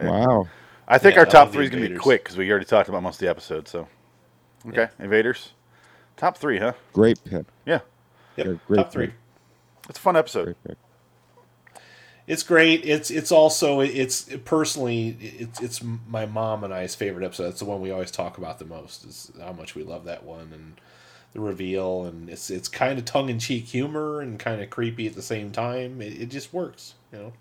Wow. 0.02 0.48
I 0.86 0.98
think 0.98 1.14
Yeah, 1.14 1.20
our 1.20 1.26
top 1.26 1.50
three 1.50 1.64
is 1.64 1.70
going 1.70 1.82
to 1.82 1.88
be 1.90 1.96
quick 1.96 2.24
because 2.24 2.36
we 2.36 2.50
already 2.50 2.66
talked 2.66 2.88
about 2.88 3.02
most 3.02 3.16
of 3.16 3.20
the 3.20 3.30
episode. 3.30 3.68
So, 3.68 3.88
okay, 4.68 4.88
Invaders. 4.98 5.52
Top 6.16 6.36
three, 6.36 6.58
huh? 6.58 6.72
Great 6.92 7.22
pick. 7.24 7.46
Yeah. 7.66 7.80
Yep, 8.36 8.46
Yeah, 8.46 8.52
great 8.66 8.76
top 8.76 8.92
three. 8.92 9.06
pick. 9.06 9.14
It's 9.88 9.98
a 9.98 10.02
fun 10.02 10.16
episode. 10.16 10.44
Great 10.44 10.64
pick. 10.64 10.76
It's 12.26 12.42
great. 12.42 12.84
It's 12.86 13.10
it's 13.10 13.30
also 13.30 13.80
it's 13.80 14.22
personally 14.44 15.16
it's 15.20 15.60
it's 15.60 15.82
my 16.08 16.24
mom 16.24 16.64
and 16.64 16.72
I's 16.72 16.94
favorite 16.94 17.24
episode. 17.24 17.48
It's 17.48 17.58
the 17.58 17.66
one 17.66 17.82
we 17.82 17.90
always 17.90 18.10
talk 18.10 18.38
about 18.38 18.58
the 18.58 18.64
most. 18.64 19.04
Is 19.04 19.30
how 19.38 19.52
much 19.52 19.74
we 19.74 19.82
love 19.82 20.04
that 20.06 20.24
one 20.24 20.50
and 20.52 20.80
the 21.34 21.40
reveal 21.40 22.04
and 22.04 22.30
it's 22.30 22.48
it's 22.48 22.68
kind 22.68 22.98
of 22.98 23.04
tongue 23.04 23.28
in 23.28 23.38
cheek 23.38 23.66
humor 23.66 24.20
and 24.20 24.38
kind 24.38 24.62
of 24.62 24.70
creepy 24.70 25.06
at 25.06 25.14
the 25.14 25.22
same 25.22 25.50
time. 25.52 26.00
It, 26.00 26.22
it 26.22 26.26
just 26.30 26.54
works, 26.54 26.94
you 27.12 27.18
know. 27.18 27.32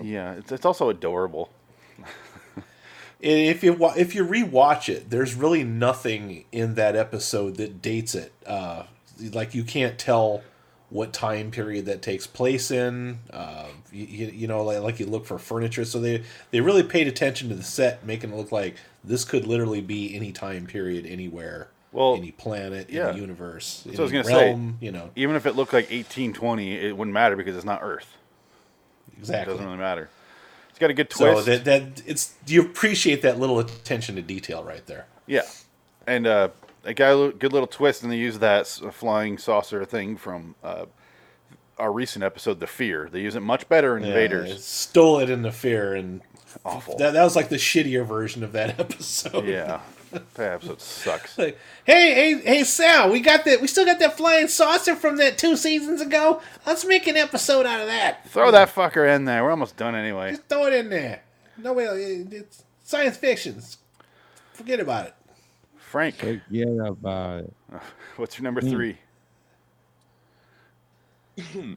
Yeah, 0.00 0.32
it's, 0.34 0.50
it's 0.50 0.64
also 0.64 0.88
adorable. 0.88 1.50
If 3.24 3.64
you 3.64 3.76
if 3.96 4.14
you 4.14 4.24
rewatch 4.24 4.88
it, 4.88 5.10
there's 5.10 5.34
really 5.34 5.64
nothing 5.64 6.44
in 6.52 6.74
that 6.74 6.94
episode 6.94 7.56
that 7.56 7.80
dates 7.80 8.14
it. 8.14 8.32
Uh, 8.46 8.84
like 9.32 9.54
you 9.54 9.64
can't 9.64 9.98
tell 9.98 10.42
what 10.90 11.12
time 11.12 11.50
period 11.50 11.86
that 11.86 12.02
takes 12.02 12.26
place 12.26 12.70
in. 12.70 13.18
Uh, 13.32 13.66
you, 13.90 14.26
you, 14.26 14.46
know, 14.46 14.62
like, 14.62 14.80
like 14.80 15.00
you 15.00 15.06
look 15.06 15.26
for 15.26 15.38
furniture, 15.38 15.84
so 15.84 15.98
they 16.00 16.22
they 16.50 16.60
really 16.60 16.82
paid 16.82 17.08
attention 17.08 17.48
to 17.48 17.54
the 17.54 17.62
set, 17.62 18.04
making 18.04 18.30
it 18.30 18.36
look 18.36 18.52
like 18.52 18.76
this 19.02 19.24
could 19.24 19.46
literally 19.46 19.80
be 19.80 20.14
any 20.14 20.30
time 20.30 20.66
period, 20.66 21.06
anywhere, 21.06 21.68
Well, 21.92 22.16
any 22.16 22.30
planet, 22.30 22.90
yeah. 22.90 23.08
any 23.08 23.20
universe, 23.20 23.84
So 23.86 23.98
I 23.98 24.02
was 24.02 24.12
going 24.12 24.24
to 24.24 24.30
say, 24.30 24.50
realm, 24.50 24.78
you 24.80 24.92
know, 24.92 25.10
even 25.16 25.36
if 25.36 25.46
it 25.46 25.56
looked 25.56 25.72
like 25.72 25.84
1820, 25.86 26.74
it 26.74 26.96
wouldn't 26.96 27.12
matter 27.14 27.36
because 27.36 27.56
it's 27.56 27.64
not 27.64 27.80
Earth. 27.82 28.16
exactly. 29.18 29.52
It 29.52 29.56
doesn't 29.56 29.66
really 29.66 29.78
matter. 29.78 30.10
Got 30.84 30.90
a 30.90 30.94
good 30.94 31.10
So 31.10 31.32
twist. 31.32 31.46
that 31.46 31.64
that 31.64 32.02
it's 32.06 32.34
you 32.46 32.60
appreciate 32.60 33.22
that 33.22 33.38
little 33.40 33.58
attention 33.58 34.16
to 34.16 34.22
detail 34.22 34.62
right 34.62 34.84
there. 34.86 35.06
Yeah, 35.26 35.42
and 36.06 36.26
uh, 36.26 36.48
it 36.84 36.92
got 36.92 37.12
a 37.12 37.32
good 37.32 37.54
little 37.54 37.66
twist, 37.66 38.02
and 38.02 38.12
they 38.12 38.18
use 38.18 38.38
that 38.40 38.66
flying 38.66 39.38
saucer 39.38 39.82
thing 39.86 40.18
from 40.18 40.56
uh, 40.62 40.84
our 41.78 41.90
recent 41.90 42.22
episode, 42.22 42.60
"The 42.60 42.66
Fear." 42.66 43.08
They 43.10 43.20
use 43.20 43.34
it 43.34 43.40
much 43.40 43.66
better 43.70 43.96
in 43.96 44.02
Yeah, 44.02 44.10
Invaders. 44.10 44.62
stole 44.62 45.20
it 45.20 45.30
in 45.30 45.40
the 45.40 45.52
fear 45.52 45.94
and 45.94 46.20
Awful. 46.66 46.98
That, 46.98 47.14
that 47.14 47.24
was 47.24 47.34
like 47.34 47.48
the 47.48 47.56
shittier 47.56 48.04
version 48.06 48.44
of 48.44 48.52
that 48.52 48.78
episode. 48.80 49.46
Yeah, 49.46 49.80
that 50.34 50.52
episode 50.54 50.80
sucks. 50.80 51.36
Like, 51.38 51.58
hey, 51.84 52.14
hey, 52.14 52.40
hey, 52.40 52.64
Sal, 52.64 53.10
we 53.10 53.20
got 53.20 53.44
that. 53.44 53.60
We 53.60 53.66
still 53.66 53.84
got 53.84 53.98
that 53.98 54.16
flying 54.16 54.48
saucer 54.48 54.94
from 54.96 55.16
that 55.18 55.38
two 55.38 55.56
seasons 55.56 56.00
ago. 56.00 56.40
Let's 56.66 56.84
make 56.84 57.06
an 57.06 57.16
episode 57.16 57.66
out 57.66 57.80
of 57.80 57.86
that. 57.86 58.28
Throw 58.30 58.50
that 58.50 58.68
fucker 58.74 59.14
in 59.14 59.24
there. 59.24 59.42
We're 59.44 59.50
almost 59.50 59.76
done 59.76 59.94
anyway. 59.94 60.30
Just 60.32 60.48
throw 60.48 60.66
it 60.66 60.72
in 60.74 60.90
there. 60.90 61.22
No 61.58 61.72
way. 61.72 61.84
it- 61.84 62.32
It's 62.32 62.64
science 62.82 63.16
fiction. 63.16 63.60
Forget 64.52 64.80
about 64.80 65.06
it. 65.06 65.14
Frank, 65.76 66.16
Forget 66.16 66.68
about 66.86 67.40
it. 67.44 67.52
what's 68.16 68.36
your 68.38 68.44
number 68.44 68.60
three? 68.60 68.98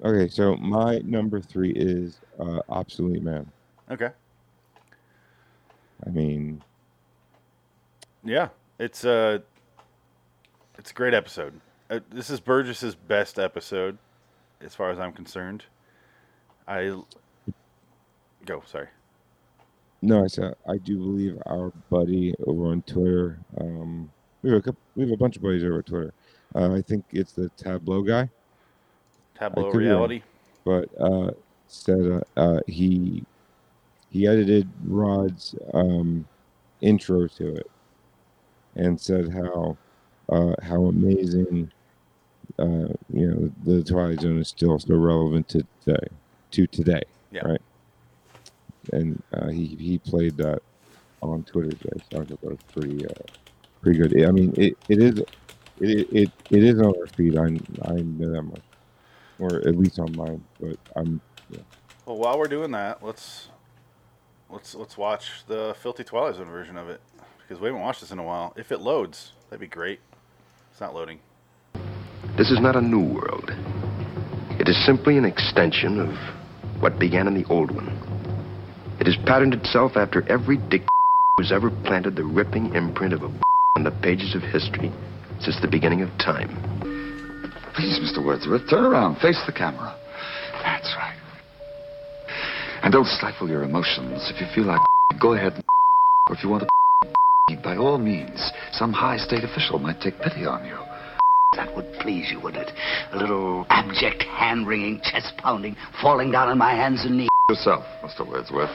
Okay, 0.06 0.28
so 0.28 0.56
my 0.58 1.00
number 1.00 1.42
three 1.42 1.72
is 1.72 2.20
uh, 2.40 2.60
Obsolete 2.70 3.24
Man. 3.24 3.52
Okay. 3.90 4.10
I 6.06 6.10
mean, 6.12 6.62
Yeah, 8.28 8.50
it's 8.78 9.06
a 9.06 9.42
it's 10.78 10.92
a 10.92 10.94
great 10.94 11.14
episode. 11.14 11.62
Uh, 11.90 12.02
this 12.10 12.30
is 12.30 12.42
Burgess's 12.42 12.94
best 12.94 13.40
episode, 13.40 13.98
as 14.60 14.76
far 14.76 14.92
as 14.92 15.00
I'm 15.00 15.14
concerned. 15.14 15.64
I 16.68 16.94
go. 18.46 18.64
Sorry. 18.66 18.88
no, 20.02 20.26
I 20.26 20.28
said 20.28 20.56
I 20.68 20.76
do 20.76 20.98
believe 20.98 21.42
our 21.46 21.72
buddy 21.90 22.36
over 22.46 22.68
on 22.68 22.82
Twitter. 22.82 23.40
Um, 23.62 24.12
we 24.44 24.50
have 24.50 24.60
a 24.60 24.62
couple, 24.62 24.82
we 24.98 25.04
have 25.04 25.14
a 25.14 25.18
bunch 25.18 25.38
of 25.38 25.42
buddies 25.42 25.64
over 25.64 25.80
at 25.80 25.86
Twitter. 25.86 26.14
Uh, 26.54 26.74
I 26.74 26.82
think 26.82 27.06
it's 27.12 27.32
the 27.32 27.48
Tableau 27.56 28.02
guy. 28.02 28.30
Tableau 29.40 29.68
wrong, 29.68 29.78
reality. 29.78 30.22
but 30.66 30.90
uh, 31.00 31.32
said 31.68 32.24
uh, 32.36 32.40
uh, 32.40 32.60
he 32.68 33.24
he 34.10 34.28
edited 34.28 34.68
Rod's 34.84 35.56
um, 35.74 36.28
intro 36.82 37.28
to 37.28 37.56
it 37.56 37.72
and 38.78 39.00
said 39.00 39.30
how 39.34 39.76
uh, 40.30 40.54
how 40.62 40.86
amazing 40.86 41.72
uh, 42.60 42.88
you 43.14 43.28
know 43.28 43.52
the 43.66 43.84
Twilight 43.84 44.22
Zone 44.22 44.40
is 44.40 44.48
still 44.48 44.80
so 44.80 44.96
relevant 44.96 45.50
to 45.50 45.66
today 45.84 46.08
to 46.52 46.68
today, 46.68 47.02
Yeah. 47.32 47.46
right? 47.46 47.62
And 48.94 49.22
uh, 49.34 49.50
he 49.50 49.66
he 49.80 49.98
played 49.98 50.38
that 50.38 50.62
on 51.22 51.44
Twitter 51.44 51.72
today, 51.72 52.00
so 52.12 52.22
I 52.22 52.26
thought 52.26 52.42
that 52.42 52.44
was 52.44 52.60
pretty 52.74 53.06
uh, 53.06 53.10
pretty 53.82 54.00
good. 54.00 54.26
I 54.26 54.32
mean, 54.32 54.54
it, 54.58 54.78
it 54.88 55.00
is 55.02 55.20
it, 55.82 56.08
it 56.12 56.32
it 56.50 56.64
is 56.64 56.80
on 56.80 56.94
our 57.00 57.08
feed. 57.08 57.38
I 57.38 57.46
I 57.90 57.96
know 57.96 58.32
that 58.32 58.44
much, 58.44 58.62
or 59.40 59.58
at 59.68 59.76
least 59.76 60.00
on 60.00 60.16
mine. 60.16 60.44
But 60.60 60.78
I'm 60.96 61.20
yeah. 61.50 61.60
Well, 62.06 62.18
while 62.18 62.40
we're 62.40 62.48
doing 62.48 62.72
that, 62.72 63.04
let's 63.04 63.50
let's 64.50 64.74
let's 64.74 64.98
watch 64.98 65.46
the 65.48 65.76
Filthy 65.82 66.06
Twilight 66.06 66.36
Zone 66.36 66.48
version 66.50 66.78
of 66.78 66.90
it 66.90 67.02
because 67.48 67.62
we 67.62 67.68
haven't 67.68 67.82
watched 67.82 68.02
this 68.02 68.12
in 68.12 68.20
a 68.20 68.24
while. 68.24 68.54
If 68.58 68.72
it 68.72 68.82
loads, 68.82 69.32
that'd 69.50 69.62
be 69.62 69.68
great. 69.68 70.00
It's 70.72 70.82
not 70.82 70.94
loading. 70.94 71.20
This 72.38 72.52
is 72.52 72.60
not 72.60 72.76
a 72.76 72.82
new 72.82 73.02
world. 73.02 73.50
It 74.60 74.68
is 74.68 74.86
simply 74.86 75.18
an 75.18 75.24
extension 75.24 76.00
of 76.00 76.10
what 76.82 77.00
began 77.00 77.28
in 77.28 77.42
the 77.42 77.48
old 77.50 77.72
one. 77.74 77.88
It 79.00 79.08
has 79.08 79.16
patterned 79.26 79.54
itself 79.54 79.94
after 79.96 80.28
every 80.30 80.58
dick 80.70 80.82
who's 81.38 81.52
ever 81.52 81.70
planted 81.86 82.16
the 82.16 82.26
ripping 82.26 82.76
imprint 82.76 83.14
of 83.14 83.24
a 83.24 83.32
on 83.78 83.84
the 83.84 83.92
pages 84.02 84.34
of 84.36 84.42
history 84.42 84.92
since 85.40 85.56
the 85.62 85.68
beginning 85.68 86.02
of 86.02 86.10
time. 86.18 86.50
Please, 87.76 88.00
Mr. 88.02 88.26
Wordsworth, 88.26 88.68
turn 88.70 88.84
around. 88.84 89.20
Face 89.20 89.40
the 89.46 89.54
camera. 89.54 89.96
That's 90.64 90.92
right. 90.98 91.16
And 92.82 92.92
don't 92.92 93.06
stifle 93.06 93.48
your 93.48 93.64
emotions. 93.64 94.32
If 94.34 94.42
you 94.42 94.48
feel 94.54 94.66
like 94.66 94.82
go 95.22 95.34
ahead 95.34 95.54
and 95.54 95.64
or 96.28 96.36
if 96.36 96.44
you 96.44 96.50
want 96.50 96.64
to 96.64 96.77
by 97.56 97.78
all 97.78 97.98
means, 97.98 98.52
some 98.74 98.92
high 98.92 99.16
state 99.16 99.44
official 99.44 99.80
might 99.80 100.02
take 100.02 100.20
pity 100.20 100.46
on 100.46 100.66
you. 100.66 100.78
That 101.56 101.74
would 101.76 101.86
please 102.02 102.30
you, 102.30 102.42
wouldn't 102.42 102.68
it? 102.68 102.74
A 103.14 103.18
little 103.18 103.66
abject, 103.70 104.24
hand-wringing, 104.24 105.00
chest-pounding, 105.02 105.78
falling 106.02 106.32
down 106.32 106.50
on 106.50 106.58
my 106.58 106.72
hands 106.72 107.06
and 107.06 107.18
knees. 107.18 107.30
Yourself, 107.50 107.86
Mr. 108.04 108.28
Wordsworth. 108.28 108.70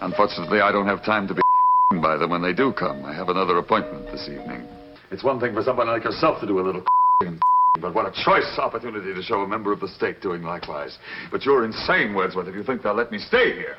Unfortunately, 0.00 0.60
I 0.60 0.72
don't 0.72 0.86
have 0.86 1.04
time 1.04 1.28
to 1.28 1.34
be 1.34 1.42
by 2.02 2.16
them 2.16 2.30
when 2.30 2.40
they 2.40 2.54
do 2.54 2.72
come. 2.72 3.04
I 3.04 3.14
have 3.14 3.28
another 3.28 3.58
appointment 3.58 4.06
this 4.06 4.26
evening. 4.26 4.66
It's 5.10 5.22
one 5.22 5.38
thing 5.38 5.52
for 5.52 5.62
someone 5.62 5.86
like 5.86 6.04
yourself 6.04 6.40
to 6.40 6.46
do 6.46 6.58
a 6.58 6.62
little 6.62 6.82
but 7.80 7.94
what 7.94 8.06
a 8.06 8.24
choice 8.24 8.58
opportunity 8.58 9.12
to 9.12 9.22
show 9.22 9.42
a 9.42 9.48
member 9.48 9.70
of 9.70 9.80
the 9.80 9.88
state 9.88 10.22
doing 10.22 10.42
likewise. 10.42 10.96
But 11.30 11.44
you're 11.44 11.66
insane, 11.66 12.14
Wordsworth, 12.14 12.48
if 12.48 12.54
you 12.54 12.62
think 12.62 12.82
they'll 12.82 12.94
let 12.94 13.12
me 13.12 13.18
stay 13.18 13.52
here. 13.54 13.76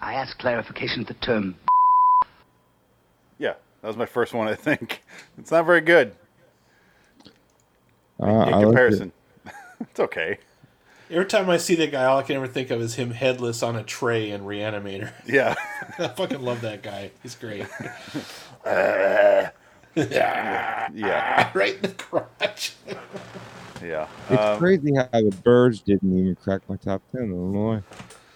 I 0.00 0.14
ask 0.14 0.38
clarification 0.38 1.00
of 1.00 1.08
the 1.08 1.14
term. 1.14 1.56
Yeah, 3.42 3.54
that 3.80 3.88
was 3.88 3.96
my 3.96 4.06
first 4.06 4.32
one. 4.34 4.46
I 4.46 4.54
think 4.54 5.02
it's 5.38 5.50
not 5.50 5.66
very 5.66 5.80
good 5.80 6.14
Uh, 8.20 8.26
in 8.26 8.30
I 8.30 8.44
like 8.58 8.64
comparison. 8.66 9.12
it's 9.80 9.98
okay. 9.98 10.38
Every 11.10 11.26
time 11.26 11.50
I 11.50 11.56
see 11.56 11.74
that 11.74 11.90
guy, 11.90 12.04
all 12.04 12.18
I 12.18 12.22
can 12.22 12.36
ever 12.36 12.46
think 12.46 12.70
of 12.70 12.80
is 12.80 12.94
him 12.94 13.10
headless 13.10 13.62
on 13.64 13.74
a 13.74 13.82
tray 13.82 14.30
in 14.30 14.42
Reanimator. 14.42 15.12
Yeah. 15.26 15.56
I 15.98 16.06
fucking 16.08 16.40
love 16.40 16.60
that 16.60 16.82
guy. 16.84 17.10
He's 17.22 17.34
great. 17.34 17.66
yeah. 18.64 19.50
Yeah, 20.94 21.50
right 21.52 21.74
in 21.74 21.82
the 21.82 21.88
crotch. 21.88 22.74
Yeah. 23.82 24.06
It's 24.30 24.40
Um, 24.40 24.58
crazy 24.58 24.94
how 24.94 25.08
the 25.12 25.34
birds 25.42 25.80
didn't 25.80 26.16
even 26.16 26.36
crack 26.36 26.62
my 26.68 26.76
top 26.76 27.02
ten. 27.10 27.22
I 27.24 27.26
don't 27.26 27.52
know 27.52 27.82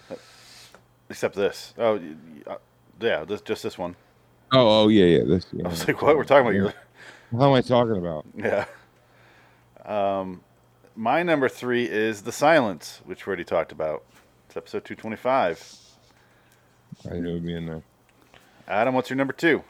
why. 0.09 0.17
except 1.09 1.35
this. 1.35 1.73
Oh, 1.77 1.95
y- 1.95 2.15
y- 2.45 2.53
uh, 2.53 2.57
yeah, 2.99 3.23
this, 3.25 3.39
just 3.41 3.63
this 3.63 3.77
one. 3.77 3.95
Oh, 4.51 4.83
oh 4.83 4.87
yeah, 4.87 5.05
yeah. 5.05 5.23
This. 5.25 5.45
Yeah. 5.51 5.65
I 5.65 5.69
was 5.69 5.87
like, 5.87 6.01
what? 6.01 6.15
We're 6.17 6.23
talking 6.23 6.45
about 6.47 6.55
your. 6.55 6.73
How 7.37 7.49
am 7.49 7.53
I 7.53 7.61
talking 7.61 7.97
about? 7.97 8.25
Yeah. 8.35 8.65
Um, 9.85 10.41
my 10.95 11.23
number 11.23 11.49
three 11.49 11.85
is 11.85 12.21
The 12.23 12.31
Silence, 12.31 13.01
which 13.05 13.25
we 13.25 13.31
already 13.31 13.43
talked 13.43 13.71
about. 13.71 14.03
It's 14.47 14.55
episode 14.57 14.85
225. 14.85 15.75
I 17.11 17.13
knew 17.19 17.29
it 17.29 17.33
would 17.33 17.45
be 17.45 17.55
in 17.55 17.65
there. 17.65 17.83
Adam, 18.67 18.93
what's 18.95 19.09
your 19.09 19.17
number 19.17 19.33
two? 19.33 19.63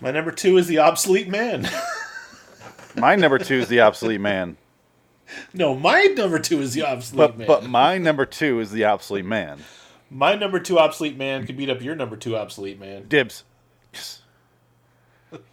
My 0.00 0.10
number 0.10 0.30
two 0.30 0.56
is 0.58 0.66
the 0.68 0.78
obsolete 0.78 1.28
man. 1.28 1.68
My 2.96 3.16
number 3.16 3.38
two 3.38 3.56
is 3.56 3.68
The 3.68 3.80
Obsolete 3.80 4.20
Man. 4.20 4.58
no, 5.54 5.74
my 5.74 6.02
number 6.14 6.38
two 6.38 6.60
is 6.60 6.74
the 6.74 6.82
obsolete 6.82 7.16
But, 7.30 7.38
man. 7.38 7.46
but 7.46 7.64
my 7.64 7.96
number 7.96 8.26
two 8.26 8.60
is 8.60 8.70
The 8.70 8.84
Obsolete 8.84 9.24
Man. 9.24 9.60
My 10.12 10.34
number 10.34 10.60
two 10.60 10.78
obsolete 10.78 11.16
man 11.16 11.46
could 11.46 11.56
beat 11.56 11.70
up 11.70 11.82
your 11.82 11.94
number 11.94 12.16
two 12.16 12.36
obsolete 12.36 12.78
man. 12.78 13.06
Dibs. 13.08 13.44
Yes. 13.92 14.22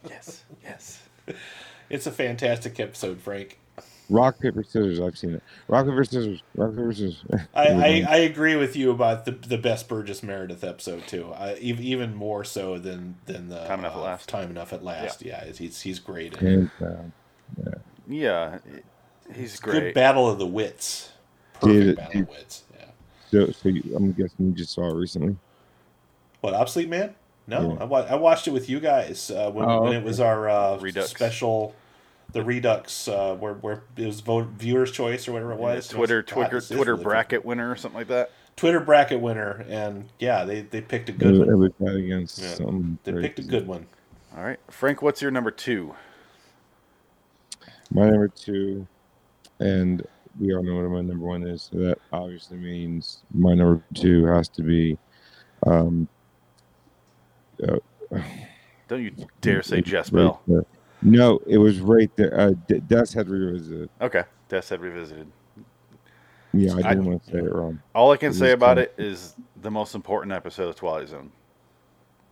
Yes. 0.08 0.44
Yes. 0.62 1.02
It's 1.88 2.06
a 2.06 2.12
fantastic 2.12 2.78
episode, 2.78 3.20
Frank. 3.20 3.58
Rock 4.08 4.40
paper 4.40 4.62
scissors. 4.64 5.00
I've 5.00 5.16
seen 5.16 5.34
it. 5.34 5.42
Rock 5.68 5.86
paper 5.86 6.04
scissors. 6.04 6.42
Rock 6.56 6.70
paper 6.72 6.92
scissors. 6.92 7.22
I, 7.54 7.66
I, 7.68 8.06
I 8.08 8.16
agree 8.16 8.56
with 8.56 8.74
you 8.76 8.90
about 8.90 9.24
the 9.24 9.30
the 9.32 9.56
best 9.56 9.88
Burgess 9.88 10.22
Meredith 10.22 10.64
episode 10.64 11.06
too. 11.06 11.32
I, 11.32 11.54
even 11.56 11.84
even 11.84 12.14
more 12.14 12.42
so 12.44 12.78
than 12.78 13.16
than 13.26 13.48
the 13.48 13.64
Time 13.66 13.80
Enough 13.80 13.92
at 13.92 13.98
uh, 13.98 14.02
Last. 14.02 14.28
Time 14.28 14.50
enough 14.50 14.72
at 14.72 14.84
last. 14.84 15.22
Yeah, 15.24 15.44
he's 15.52 15.80
he's 15.80 15.98
great. 16.00 16.36
In 16.38 16.46
it. 16.46 16.50
Hands 16.50 16.70
down. 16.80 17.12
Yeah. 17.64 17.74
Yeah. 18.08 18.58
He's 19.34 19.52
It's 19.52 19.60
great. 19.60 19.80
Good 19.80 19.94
battle 19.94 20.28
of 20.28 20.38
the 20.40 20.46
wits. 20.46 21.10
Perfect 21.60 21.76
it- 21.76 21.96
battle 21.96 22.12
did- 22.12 22.22
of 22.22 22.28
wits. 22.30 22.64
Yeah. 23.30 23.46
So, 23.46 23.52
so 23.52 23.68
you, 23.68 23.82
I'm 23.96 24.12
guessing 24.12 24.46
you 24.46 24.52
just 24.52 24.72
saw 24.72 24.88
it 24.88 24.94
recently. 24.94 25.36
What 26.40 26.54
obsolete 26.54 26.88
man? 26.88 27.14
No, 27.46 27.72
Yeah. 27.74 27.80
I, 27.82 27.84
wa- 27.84 28.06
I 28.08 28.14
watched 28.14 28.46
it 28.48 28.52
with 28.52 28.68
you 28.68 28.80
guys 28.80 29.30
uh, 29.30 29.50
when, 29.50 29.68
Oh, 29.68 29.82
when 29.82 29.92
it 29.94 30.04
was 30.04 30.20
our 30.20 30.48
uh, 30.48 30.78
Redux. 30.78 31.10
special, 31.10 31.74
the 32.32 32.42
Redux, 32.44 33.08
uh, 33.08 33.34
where 33.36 33.54
where 33.54 33.82
it 33.96 34.06
was 34.06 34.20
vote 34.20 34.46
viewers' 34.56 34.92
choice 34.92 35.26
or 35.26 35.32
whatever 35.32 35.52
it 35.52 35.58
was. 35.58 35.88
Twitter, 35.88 36.22
God, 36.22 36.32
Twitter, 36.34 36.56
this 36.56 36.70
is 36.70 36.76
Twitter 36.76 36.92
really 36.94 37.04
bracket 37.04 37.44
winner 37.44 37.70
or 37.70 37.76
something 37.76 37.98
like 37.98 38.08
that. 38.08 38.30
Twitter 38.56 38.80
bracket 38.80 39.20
winner, 39.20 39.64
and 39.68 40.08
yeah, 40.18 40.44
they, 40.44 40.60
they 40.62 40.80
picked 40.80 41.08
a 41.08 41.12
It 41.12 41.18
good 41.18 41.30
was, 41.32 41.40
it 41.40 41.46
one. 41.46 41.58
was 41.60 41.70
that 41.80 41.96
against 41.96 42.38
Yeah. 42.40 42.54
something. 42.54 42.98
They 43.04 43.12
picked 43.20 43.38
a 43.38 43.42
good 43.42 43.66
one. 43.66 43.86
All 44.36 44.44
right, 44.44 44.60
Frank, 44.68 45.02
what's 45.02 45.20
your 45.22 45.30
number 45.30 45.50
two? 45.50 45.94
My 47.92 48.08
number 48.08 48.28
two, 48.28 48.86
and 49.58 50.06
we 50.40 50.54
all 50.54 50.62
know 50.62 50.76
what 50.76 50.90
my 50.90 51.02
number 51.02 51.24
one 51.26 51.46
is. 51.46 51.68
So 51.70 51.78
that 51.78 51.98
obviously 52.12 52.56
means 52.56 53.22
my 53.34 53.54
number 53.54 53.82
two 53.94 54.24
has 54.26 54.48
to 54.50 54.62
be. 54.62 54.98
Um, 55.66 56.08
uh, 57.62 57.76
Don't 58.88 59.02
you 59.02 59.12
dare 59.42 59.62
say 59.62 59.82
Jess 59.82 60.10
right 60.10 60.22
Bell. 60.22 60.40
there. 60.48 60.64
No, 61.02 61.40
it 61.46 61.58
was 61.58 61.80
right 61.80 62.10
there. 62.16 62.38
Uh, 62.38 62.52
D- 62.66 62.80
Death's 62.80 63.12
Head 63.12 63.28
Revisited. 63.28 63.88
Okay, 64.00 64.24
Death 64.48 64.68
Head 64.70 64.80
Revisited. 64.80 65.26
Yeah, 66.52 66.72
I 66.74 66.78
I- 66.78 66.82
didn't 66.94 67.04
want 67.04 67.24
to 67.26 67.30
say 67.30 67.38
it 67.38 67.52
wrong. 67.54 67.80
All 67.94 68.10
I 68.10 68.16
can 68.16 68.30
It 68.30 68.34
say 68.34 68.52
about 68.52 68.76
kinda- 68.78 68.90
it 68.98 69.04
is 69.04 69.36
the 69.60 69.70
most 69.70 69.94
important 69.94 70.32
episode 70.32 70.68
of 70.68 70.76
Twilight 70.76 71.08
Zone, 71.08 71.30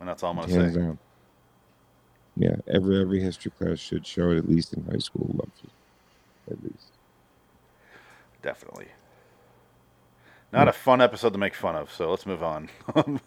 and 0.01 0.09
that's 0.09 0.23
all 0.23 0.31
I'm 0.33 0.41
gonna 0.41 0.53
Hands 0.53 0.75
say. 0.75 0.81
down. 0.81 0.99
Yeah, 2.37 2.57
every 2.67 3.01
every 3.01 3.21
history 3.21 3.51
class 3.51 3.79
should 3.79 4.07
show 4.07 4.31
it 4.31 4.39
at 4.39 4.49
least 4.49 4.73
in 4.73 4.85
high 4.85 4.99
school 4.99 5.35
at 6.51 6.63
least. 6.65 6.88
Definitely. 8.49 8.87
Not 10.55 10.69
a 10.69 10.73
fun 10.73 11.03
episode 11.03 11.35
to 11.35 11.39
make 11.39 11.55
fun 11.55 11.77
of, 11.77 11.93
so 11.93 12.09
let's 12.09 12.25
move 12.25 12.43
on. 12.43 12.71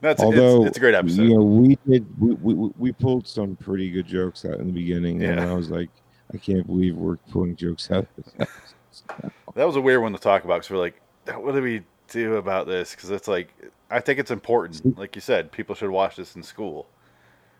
That's 0.00 0.22
Although 0.22 0.62
it's, 0.62 0.68
it's 0.68 0.76
a 0.78 0.80
great 0.80 0.94
episode. 0.94 1.24
You 1.24 1.32
uh, 1.32 1.34
know, 1.34 1.42
we 1.42 1.78
did 1.86 2.06
we, 2.18 2.32
we, 2.32 2.70
we 2.78 2.92
pulled 2.92 3.28
some 3.28 3.54
pretty 3.54 3.90
good 3.90 4.06
jokes 4.06 4.46
out 4.46 4.60
in 4.60 4.68
the 4.68 4.72
beginning, 4.72 5.22
and 5.22 5.38
I 5.38 5.52
was 5.52 5.68
like, 5.68 5.90
I 6.32 6.38
can't 6.38 6.66
believe 6.66 6.96
we're 6.96 7.16
pulling 7.16 7.54
jokes 7.54 7.90
out. 7.90 8.06
of 8.16 8.24
this 8.24 8.32
episode. 8.38 9.32
That 9.54 9.66
was 9.66 9.76
a 9.76 9.80
weird 9.80 10.00
one 10.00 10.12
to 10.14 10.18
talk 10.18 10.44
about 10.44 10.62
because 10.62 10.70
we're 10.70 10.78
like, 10.78 11.00
what 11.36 11.54
do 11.54 11.60
we 11.60 11.82
do 12.08 12.36
about 12.36 12.66
this? 12.66 12.92
Because 12.92 13.10
it's 13.10 13.28
like, 13.28 13.54
I 13.90 14.00
think 14.00 14.18
it's 14.18 14.30
important. 14.30 14.98
Like 14.98 15.14
you 15.14 15.20
said, 15.20 15.52
people 15.52 15.74
should 15.74 15.90
watch 15.90 16.16
this 16.16 16.34
in 16.34 16.42
school. 16.42 16.86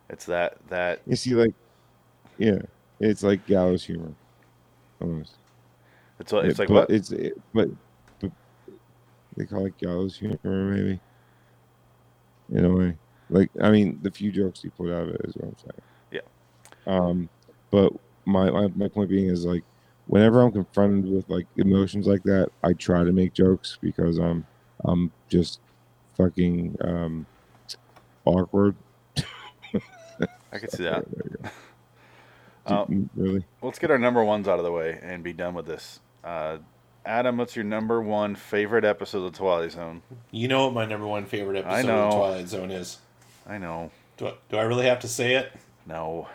It's 0.08 0.24
that 0.24 0.56
that 0.70 1.02
you 1.06 1.14
see, 1.14 1.34
like, 1.34 1.54
yeah, 2.38 2.58
it's 2.98 3.22
like 3.22 3.46
gallows 3.46 3.84
humor, 3.84 4.14
almost. 5.00 5.34
It's 6.18 6.32
like, 6.32 6.44
it's 6.44 6.58
like 6.58 6.68
but 6.68 6.74
what? 6.74 6.90
It's 6.90 7.10
it, 7.10 7.40
but, 7.52 7.68
but 8.20 8.30
they 9.36 9.44
call 9.44 9.66
it 9.66 9.76
gallows 9.78 10.16
humor, 10.16 10.38
maybe. 10.44 11.00
In 12.50 12.64
a 12.64 12.74
way, 12.74 12.96
like 13.30 13.50
I 13.60 13.70
mean, 13.70 13.98
the 14.02 14.10
few 14.10 14.30
jokes 14.30 14.62
he 14.62 14.68
put 14.68 14.90
out 14.90 15.08
of 15.08 15.14
it 15.14 15.20
is 15.24 15.34
what 15.34 15.48
I'm 15.48 15.56
saying. 15.58 15.82
Yeah. 16.86 16.94
Um, 16.94 17.28
but 17.70 17.92
my, 18.26 18.50
my 18.50 18.68
my 18.76 18.88
point 18.88 19.08
being 19.08 19.28
is 19.28 19.44
like, 19.44 19.64
whenever 20.06 20.42
I'm 20.42 20.52
confronted 20.52 21.10
with 21.10 21.28
like 21.28 21.46
emotions 21.56 22.06
like 22.06 22.22
that, 22.24 22.50
I 22.62 22.74
try 22.74 23.02
to 23.02 23.12
make 23.12 23.32
jokes 23.32 23.78
because 23.80 24.18
I'm 24.18 24.46
I'm 24.84 25.10
just 25.28 25.60
fucking 26.16 26.76
um 26.82 27.26
awkward. 28.24 28.76
I 30.52 30.58
can 30.58 30.68
see 30.70 30.84
that. 30.84 31.04
There 31.10 31.24
you 31.30 31.36
go. 31.42 31.50
Uh, 32.66 32.86
really? 33.16 33.44
Let's 33.62 33.78
get 33.78 33.90
our 33.90 33.98
number 33.98 34.24
ones 34.24 34.48
out 34.48 34.58
of 34.58 34.64
the 34.64 34.72
way 34.72 34.98
and 35.02 35.22
be 35.22 35.32
done 35.32 35.54
with 35.54 35.66
this. 35.66 36.00
Uh, 36.24 36.58
Adam, 37.06 37.36
what's 37.36 37.54
your 37.54 37.64
number 37.64 38.00
one 38.00 38.34
favorite 38.34 38.84
episode 38.84 39.24
of 39.26 39.32
Twilight 39.34 39.72
Zone? 39.72 40.02
You 40.30 40.48
know 40.48 40.64
what 40.64 40.74
my 40.74 40.86
number 40.86 41.06
one 41.06 41.26
favorite 41.26 41.58
episode 41.58 41.74
I 41.74 41.80
of 41.80 41.86
know. 41.86 42.10
Twilight 42.18 42.48
Zone 42.48 42.70
is. 42.70 42.98
I 43.46 43.58
know. 43.58 43.90
Do 44.16 44.28
I, 44.28 44.32
do 44.48 44.56
I 44.56 44.62
really 44.62 44.86
have 44.86 45.00
to 45.00 45.08
say 45.08 45.34
it? 45.34 45.52
No. 45.86 46.28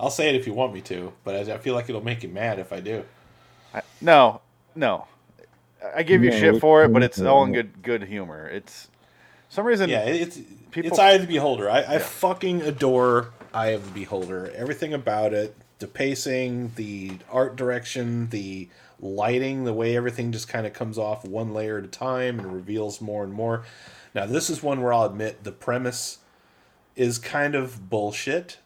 I'll 0.00 0.10
say 0.10 0.28
it 0.28 0.34
if 0.34 0.46
you 0.46 0.52
want 0.54 0.72
me 0.74 0.80
to, 0.82 1.12
but 1.24 1.34
I, 1.48 1.54
I 1.54 1.58
feel 1.58 1.74
like 1.74 1.88
it'll 1.88 2.02
make 2.04 2.22
you 2.22 2.28
mad 2.28 2.58
if 2.58 2.72
I 2.72 2.80
do. 2.80 3.04
I, 3.74 3.82
no, 4.00 4.40
no. 4.74 5.06
I 5.94 6.02
give 6.02 6.24
you 6.24 6.30
No, 6.30 6.38
shit 6.38 6.60
for 6.60 6.84
it, 6.84 6.92
but 6.92 7.02
it's- 7.04 7.18
it's 7.18 7.26
all 7.26 7.44
in 7.44 7.52
good 7.52 7.82
good 7.82 8.02
humor. 8.04 8.48
It's 8.48 8.88
some 9.48 9.64
reason. 9.64 9.88
Yeah, 9.90 10.04
it's 10.04 10.38
people- 10.72 10.90
it's 10.90 10.98
Eye 10.98 11.12
of 11.12 11.20
the 11.20 11.26
Beholder. 11.28 11.70
I, 11.70 11.84
I 11.94 11.98
fucking 11.98 12.62
adore 12.62 13.30
Eye 13.54 13.68
of 13.68 13.84
the 13.86 13.90
Beholder. 14.00 14.50
Everything 14.56 14.92
about 14.92 15.32
it, 15.32 15.54
the 15.78 15.86
pacing, 15.86 16.72
the 16.74 17.12
art 17.30 17.54
direction, 17.54 18.28
the 18.30 18.68
lighting, 19.00 19.64
the 19.64 19.72
way 19.72 19.96
everything 19.96 20.32
just 20.32 20.48
kind 20.48 20.66
of 20.66 20.72
comes 20.72 20.98
off 20.98 21.24
one 21.24 21.54
layer 21.54 21.78
at 21.78 21.84
a 21.84 21.88
time 21.88 22.38
and 22.38 22.52
reveals 22.52 23.00
more 23.00 23.24
and 23.24 23.32
more. 23.32 23.64
Now, 24.14 24.26
this 24.26 24.50
is 24.50 24.62
one 24.62 24.82
where 24.82 24.92
I'll 24.92 25.04
admit 25.04 25.44
the 25.44 25.52
premise 25.52 26.18
is 26.96 27.18
kind 27.18 27.54
of 27.54 27.88
bullshit, 27.88 28.58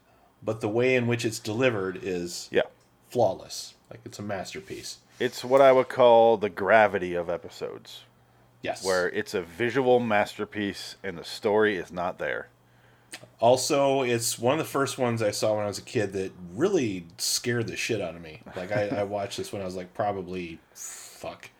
but 0.43 0.61
the 0.61 0.69
way 0.69 0.97
in 0.97 1.07
which 1.07 1.25
it's 1.25 1.39
delivered 1.39 1.99
is 2.03 2.49
yeah 2.51 2.63
flawless. 3.13 3.75
Like 3.91 4.01
it's 4.07 4.19
a 4.19 4.23
masterpiece. 4.23 4.99
It's 5.21 5.45
what 5.45 5.61
I 5.61 5.71
would 5.71 5.91
call 5.91 6.39
the 6.39 6.49
gravity 6.49 7.15
of 7.15 7.29
episodes. 7.29 8.05
Yes. 8.63 8.83
Where 8.85 9.09
it's 9.11 9.35
a 9.35 9.43
visual 9.43 10.01
masterpiece 10.01 10.97
and 11.03 11.19
the 11.19 11.25
story 11.25 11.77
is 11.77 11.93
not 11.93 12.19
there. 12.19 12.49
Also, 13.41 14.03
it's 14.03 14.39
one 14.39 14.53
of 14.53 14.59
the 14.59 14.71
first 14.71 14.99
ones 14.99 15.21
I 15.21 15.33
saw 15.33 15.55
when 15.57 15.65
I 15.65 15.67
was 15.67 15.79
a 15.79 15.83
kid 15.83 16.13
that 16.13 16.33
really 16.55 17.07
scared 17.19 17.67
the 17.67 17.77
shit 17.77 18.01
out 18.01 18.15
of 18.15 18.23
me. 18.23 18.41
Like 18.57 18.71
I, 18.71 18.89
I 18.89 19.03
watched 19.03 19.37
this 19.37 19.53
when 19.53 19.63
I 19.63 19.65
was 19.65 19.75
like 19.75 19.93
probably 19.95 20.61
fuck 20.75 21.51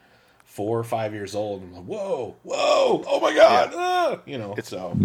four 0.45 0.79
or 0.79 0.85
five 0.85 1.13
years 1.13 1.35
old. 1.35 1.63
I'm 1.63 1.73
like, 1.75 1.85
whoa, 1.85 2.37
whoa, 2.45 3.03
oh 3.07 3.21
my 3.21 3.35
god, 3.35 3.73
ah! 3.75 4.21
you 4.27 4.39
know. 4.39 4.55
It's 4.57 4.69
so 4.69 4.97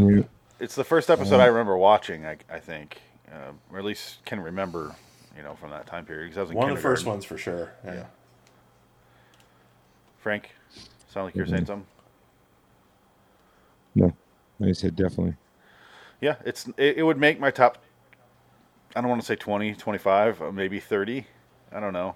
It's 0.59 0.75
the 0.75 0.83
first 0.83 1.09
episode 1.09 1.39
I 1.39 1.45
remember 1.45 1.77
watching. 1.77 2.25
I, 2.25 2.37
I 2.49 2.59
think, 2.59 3.01
uh, 3.31 3.53
or 3.71 3.79
at 3.79 3.85
least 3.85 4.23
can 4.25 4.39
remember, 4.39 4.95
you 5.35 5.43
know, 5.43 5.55
from 5.55 5.71
that 5.71 5.87
time 5.87 6.05
period. 6.05 6.25
Because 6.25 6.37
I 6.37 6.41
was 6.41 6.49
in 6.51 6.57
one 6.57 6.69
of 6.69 6.75
the 6.75 6.81
first 6.81 7.05
ones 7.05 7.25
for 7.25 7.37
sure. 7.37 7.71
Yeah. 7.85 8.05
Frank, 10.19 10.51
sound 11.11 11.25
like 11.25 11.35
you're 11.35 11.45
saying 11.47 11.63
Mhm. 11.63 11.67
something. 11.67 11.87
No, 13.95 14.13
I 14.61 14.73
said 14.73 14.95
definitely. 14.95 15.35
Yeah, 16.21 16.35
it's 16.45 16.67
it, 16.77 16.97
it 16.97 17.03
would 17.03 17.17
make 17.19 17.39
my 17.39 17.51
top. 17.51 17.77
I 18.95 19.01
don't 19.01 19.09
want 19.09 19.21
to 19.21 19.27
say 19.27 19.35
20, 19.35 19.75
25, 19.75 20.53
maybe 20.53 20.79
30. 20.79 21.27
I 21.71 21.79
don't 21.79 21.93
know. 21.93 22.15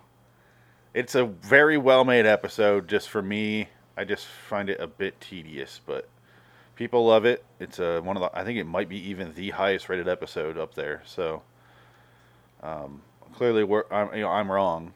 It's 0.94 1.16
a 1.16 1.26
very 1.26 1.78
well 1.78 2.04
made 2.04 2.26
episode. 2.26 2.88
Just 2.88 3.10
for 3.10 3.22
me, 3.22 3.68
I 3.96 4.04
just 4.04 4.26
find 4.26 4.70
it 4.70 4.80
a 4.80 4.88
bit 4.88 5.20
tedious, 5.22 5.80
but 5.86 6.10
people 6.76 7.06
love 7.06 7.26
it. 7.26 7.46
It's 7.60 7.80
a 7.80 8.02
one 8.02 8.18
of 8.18 8.22
the. 8.22 8.38
I 8.38 8.44
think 8.44 8.58
it 8.58 8.66
might 8.66 8.90
be 8.90 8.98
even 9.10 9.34
the 9.34 9.52
highest 9.52 9.90
rated 9.90 10.08
episode 10.08 10.58
up 10.58 10.74
there. 10.74 11.04
So 11.06 11.44
um, 12.64 13.02
clearly, 13.34 13.64
we're 13.64 13.84
I'm 13.92 14.14
you 14.16 14.22
know 14.22 14.30
I'm 14.30 14.52
wrong. 14.52 14.94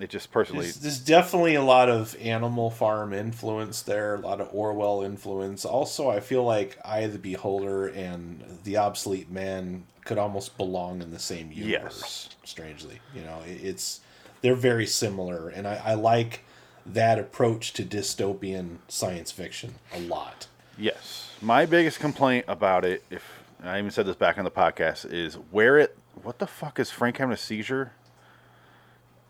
It 0.00 0.10
just 0.10 0.32
personally. 0.32 0.64
There's, 0.64 0.76
there's 0.80 0.98
definitely 0.98 1.54
a 1.54 1.62
lot 1.62 1.88
of 1.88 2.16
Animal 2.20 2.70
Farm 2.70 3.12
influence 3.12 3.82
there, 3.82 4.16
a 4.16 4.18
lot 4.20 4.40
of 4.40 4.48
Orwell 4.52 5.02
influence. 5.02 5.64
Also, 5.64 6.10
I 6.10 6.18
feel 6.20 6.42
like 6.42 6.78
Eye 6.84 7.06
the 7.06 7.18
Beholder 7.18 7.86
and 7.88 8.42
The 8.64 8.76
Obsolete 8.78 9.30
Man 9.30 9.84
could 10.04 10.18
almost 10.18 10.56
belong 10.56 11.00
in 11.00 11.12
the 11.12 11.18
same 11.20 11.52
universe. 11.52 12.28
Strangely, 12.44 13.00
you 13.14 13.22
know, 13.22 13.38
it- 13.46 13.64
it's 13.64 14.00
they're 14.40 14.54
very 14.56 14.86
similar, 14.86 15.48
and 15.48 15.66
I, 15.66 15.80
I 15.84 15.94
like 15.94 16.44
that 16.84 17.18
approach 17.18 17.72
to 17.74 17.82
dystopian 17.82 18.78
science 18.88 19.30
fiction 19.30 19.76
a 19.94 20.00
lot. 20.00 20.48
Yes. 20.76 21.30
My 21.40 21.64
biggest 21.66 21.98
complaint 22.00 22.44
about 22.48 22.84
it, 22.84 23.04
if 23.10 23.22
I 23.62 23.78
even 23.78 23.90
said 23.90 24.04
this 24.06 24.16
back 24.16 24.36
on 24.38 24.44
the 24.44 24.50
podcast, 24.50 25.10
is 25.10 25.36
where 25.50 25.78
it. 25.78 25.96
What 26.22 26.40
the 26.40 26.46
fuck 26.46 26.78
is 26.78 26.90
Frank 26.90 27.16
having 27.18 27.32
a 27.32 27.36
seizure? 27.38 27.92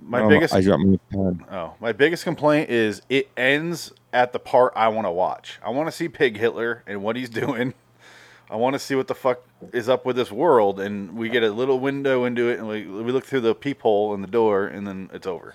My 0.00 0.22
Um, 0.22 0.28
biggest. 0.28 0.54
I 0.54 0.60
got 0.62 0.78
my 0.78 0.98
pen. 1.10 1.44
Oh, 1.50 1.74
my 1.80 1.92
biggest 1.92 2.24
complaint 2.24 2.70
is 2.70 3.02
it 3.08 3.30
ends 3.36 3.92
at 4.12 4.32
the 4.32 4.38
part 4.38 4.72
I 4.76 4.88
want 4.88 5.06
to 5.06 5.10
watch. 5.10 5.58
I 5.64 5.70
want 5.70 5.88
to 5.88 5.92
see 5.92 6.08
Pig 6.08 6.36
Hitler 6.36 6.82
and 6.86 7.02
what 7.02 7.16
he's 7.16 7.28
doing. 7.44 7.74
I 8.50 8.56
want 8.56 8.74
to 8.74 8.78
see 8.78 8.94
what 8.94 9.08
the 9.08 9.14
fuck 9.14 9.40
is 9.72 9.88
up 9.88 10.04
with 10.04 10.16
this 10.16 10.30
world, 10.30 10.78
and 10.78 11.16
we 11.16 11.30
get 11.30 11.42
a 11.42 11.50
little 11.50 11.80
window 11.80 12.24
into 12.24 12.48
it, 12.50 12.58
and 12.58 12.68
we, 12.68 12.86
we 12.86 13.10
look 13.10 13.24
through 13.24 13.40
the 13.40 13.54
peephole 13.54 14.14
in 14.14 14.20
the 14.20 14.26
door, 14.28 14.66
and 14.66 14.86
then 14.86 15.10
it's 15.14 15.26
over. 15.26 15.54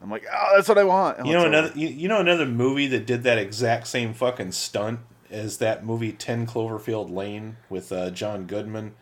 I'm 0.00 0.10
like, 0.10 0.24
oh, 0.32 0.52
that's 0.54 0.68
what 0.68 0.78
I 0.78 0.84
want. 0.84 1.26
You 1.26 1.32
know 1.32 1.44
another 1.46 1.72
you, 1.74 1.88
you 1.88 2.06
know 2.08 2.20
another 2.20 2.46
movie 2.46 2.86
that 2.86 3.04
did 3.04 3.24
that 3.24 3.36
exact 3.38 3.88
same 3.88 4.14
fucking 4.14 4.52
stunt 4.52 5.00
as 5.28 5.58
that 5.58 5.84
movie 5.84 6.12
Ten 6.12 6.46
Cloverfield 6.46 7.10
Lane 7.10 7.56
with 7.68 7.90
uh, 7.90 8.10
John 8.10 8.46
Goodman. 8.46 8.94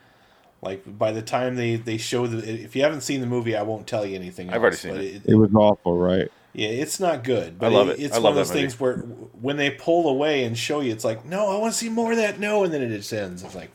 Like 0.62 0.98
by 0.98 1.12
the 1.12 1.22
time 1.22 1.56
they 1.56 1.76
they 1.76 1.98
show 1.98 2.26
the 2.26 2.38
if 2.48 2.74
you 2.74 2.82
haven't 2.82 3.02
seen 3.02 3.20
the 3.20 3.26
movie, 3.26 3.56
I 3.56 3.62
won't 3.62 3.86
tell 3.86 4.06
you 4.06 4.16
anything. 4.16 4.50
I've 4.50 4.62
already 4.62 4.76
seen 4.76 4.92
but 4.92 5.00
it. 5.02 5.22
It 5.26 5.34
was 5.34 5.54
awful, 5.54 5.96
right? 5.98 6.30
Yeah, 6.54 6.68
it's 6.68 6.98
not 6.98 7.22
good. 7.22 7.58
But 7.58 7.66
I 7.66 7.74
love 7.76 7.90
it. 7.90 8.00
It's 8.00 8.16
I 8.16 8.18
one 8.18 8.32
of 8.32 8.36
those 8.36 8.50
things 8.50 8.80
where 8.80 8.96
when 8.96 9.58
they 9.58 9.70
pull 9.70 10.08
away 10.08 10.44
and 10.44 10.56
show 10.56 10.80
you, 10.80 10.90
it's 10.90 11.04
like, 11.04 11.26
no, 11.26 11.54
I 11.54 11.58
want 11.58 11.74
to 11.74 11.78
see 11.78 11.90
more 11.90 12.12
of 12.12 12.16
that. 12.16 12.40
No, 12.40 12.64
and 12.64 12.72
then 12.72 12.80
it 12.80 12.88
just 12.88 13.12
ends. 13.12 13.42
It's 13.42 13.54
like, 13.54 13.70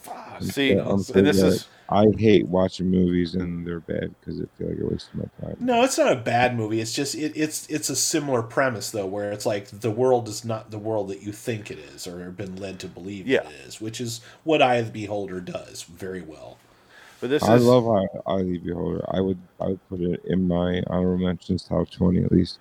fuck. 0.00 0.42
See, 0.42 0.72
Yeah, 0.72 0.88
and 0.88 0.98
this 0.98 1.12
glad. 1.12 1.52
is 1.52 1.66
I 1.92 2.06
hate 2.16 2.46
watching 2.48 2.90
movies 2.90 3.34
and 3.34 3.66
they're 3.66 3.80
bad 3.80 4.14
because 4.20 4.40
I 4.40 4.44
feel 4.58 4.68
like 4.68 4.80
I 4.80 4.84
wasted 4.84 5.14
my 5.14 5.24
time. 5.46 5.56
No, 5.60 5.82
it's 5.84 5.98
not 5.98 6.12
a 6.12 6.16
bad 6.16 6.56
movie. 6.56 6.80
It's 6.80 6.92
just 6.92 7.14
it, 7.14 7.32
it's 7.36 7.66
it's 7.68 7.90
a 7.90 7.96
similar 7.96 8.42
premise 8.42 8.90
though, 8.90 9.06
where 9.06 9.30
it's 9.32 9.46
like 9.46 9.66
the 9.68 9.90
world 9.90 10.28
is 10.28 10.44
not 10.44 10.70
the 10.70 10.78
world 10.78 11.08
that 11.08 11.22
you 11.22 11.32
think 11.32 11.70
it 11.70 11.78
is, 11.78 12.06
or 12.06 12.22
have 12.24 12.36
been 12.36 12.56
led 12.56 12.78
to 12.80 12.88
believe 12.88 13.26
Yeah. 13.26 13.42
it 13.48 13.52
is, 13.66 13.80
which 13.80 14.00
is 14.00 14.20
what 14.44 14.62
Eye 14.62 14.76
of 14.76 14.86
the 14.92 15.02
Beholder 15.02 15.40
does 15.40 15.82
very 15.82 16.22
well. 16.22 16.58
But 17.20 17.30
this 17.30 17.42
I 17.44 17.54
is 17.54 17.64
love 17.64 17.88
I, 17.88 18.06
I 18.30 18.36
Leave 18.38 18.64
Beholder. 18.64 19.04
I 19.08 19.20
would 19.20 19.38
I 19.60 19.66
would 19.68 19.88
put 19.88 20.00
it 20.00 20.24
in 20.24 20.48
my 20.48 20.82
honorable 20.88 21.24
mentions 21.26 21.62
top 21.64 21.90
twenty 21.90 22.22
at 22.24 22.32
least. 22.32 22.58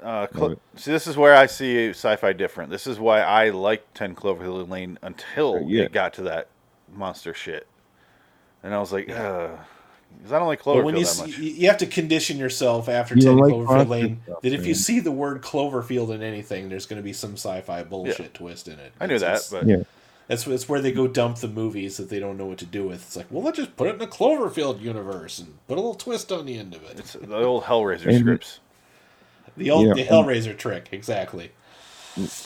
Uh, 0.00 0.26
Cl- 0.34 0.52
it. 0.52 0.58
see, 0.76 0.92
this 0.92 1.06
is 1.06 1.16
where 1.16 1.34
I 1.34 1.46
see 1.46 1.88
sci-fi 1.90 2.34
different. 2.34 2.70
This 2.70 2.86
is 2.86 2.98
why 2.98 3.20
I 3.20 3.48
liked 3.50 3.94
Ten 3.94 4.14
Cloverfield 4.14 4.68
Lane 4.68 4.98
until 5.02 5.62
Yeah. 5.66 5.84
it 5.84 5.92
got 5.92 6.12
to 6.14 6.22
that 6.22 6.48
monster 6.94 7.32
shit, 7.32 7.66
and 8.64 8.74
I 8.74 8.80
was 8.80 8.90
like, 8.92 9.06
because 9.06 10.32
I 10.32 10.38
don't 10.40 10.48
like 10.48 10.64
But 10.64 10.72
Cloverfield 10.78 10.84
when 10.84 10.96
you 10.96 11.04
that 11.04 11.10
see, 11.10 11.22
much. 11.22 11.38
you 11.38 11.50
you 11.52 11.68
have 11.68 11.78
to 11.78 11.86
condition 11.86 12.36
yourself 12.38 12.88
after 12.88 13.14
You 13.14 13.20
Ten 13.22 13.36
like 13.36 13.52
Cloverfield 13.52 13.88
Lane 13.88 14.20
stuff, 14.24 14.42
that 14.42 14.52
if 14.52 14.66
you 14.66 14.74
see 14.74 14.98
the 15.00 15.12
word 15.12 15.42
Cloverfield 15.42 16.12
in 16.12 16.22
anything, 16.22 16.68
there's 16.68 16.86
going 16.86 16.98
to 17.00 17.04
be 17.04 17.12
some 17.12 17.34
sci-fi 17.34 17.84
bullshit 17.84 18.34
twist 18.34 18.66
in 18.66 18.78
it. 18.80 18.92
I 19.00 19.06
knew 19.06 19.14
It's- 19.14 19.20
that, 19.20 19.34
it's- 19.34 19.50
but 19.50 19.66
Yeah. 19.70 19.84
That's 20.26 20.44
that's 20.44 20.66
where 20.70 20.80
they 20.80 20.90
go 20.90 21.06
dump 21.06 21.36
the 21.40 21.48
movies 21.48 21.98
that 21.98 22.08
they 22.08 22.18
don't 22.18 22.38
know 22.38 22.46
what 22.46 22.56
to 22.58 22.64
do 22.64 22.86
with. 22.86 23.02
It's 23.02 23.14
like, 23.14 23.26
well, 23.30 23.42
let's 23.42 23.58
just 23.58 23.76
put 23.76 23.88
it 23.88 23.96
in 23.96 24.00
a 24.00 24.06
Cloverfield 24.06 24.80
universe 24.80 25.38
and 25.38 25.58
put 25.68 25.74
a 25.74 25.80
little 25.82 25.94
twist 25.94 26.32
on 26.32 26.46
the 26.46 26.56
end 26.58 26.74
of 26.74 26.82
it. 26.84 26.98
it's 26.98 27.12
the 27.12 27.42
old 27.42 27.64
Hellraiser 27.64 28.06
And- 28.06 28.20
scripts. 28.20 28.60
The 29.58 29.70
old 29.70 29.86
Yeah, 29.86 29.92
the 29.92 30.00
and- 30.00 30.08
Hellraiser 30.10 30.56
trick, 30.56 30.88
exactly. 30.92 31.50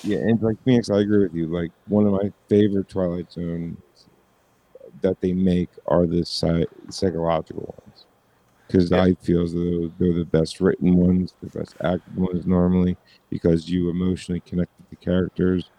Yeah, 0.02 0.18
and 0.18 0.42
like 0.42 0.56
Phoenix, 0.64 0.90
I 0.90 1.00
agree 1.02 1.22
with 1.22 1.34
you. 1.34 1.46
Like 1.46 1.70
one 1.86 2.04
of 2.04 2.12
my 2.12 2.32
favorite 2.48 2.88
Twilight 2.88 3.30
Zone 3.30 3.76
that 5.02 5.20
they 5.20 5.32
make 5.32 5.70
are 5.86 6.06
the 6.06 6.24
psy- 6.24 6.64
psychological 6.90 7.74
ones 7.84 8.06
because 8.68 8.92
I 8.92 9.14
feel 9.14 9.42
as 9.44 9.52
though 9.54 9.90
they're 9.98 10.14
the 10.14 10.26
best 10.30 10.60
written 10.60 10.96
ones, 10.96 11.34
the 11.42 11.50
best 11.50 11.76
acted 11.84 12.14
ones 12.16 12.46
normally 12.46 12.98
because 13.30 13.68
you 13.68 13.90
emotionally 13.90 14.42
connect 14.42 14.72
with 14.78 14.88
the 14.90 14.96
characters 14.96 15.70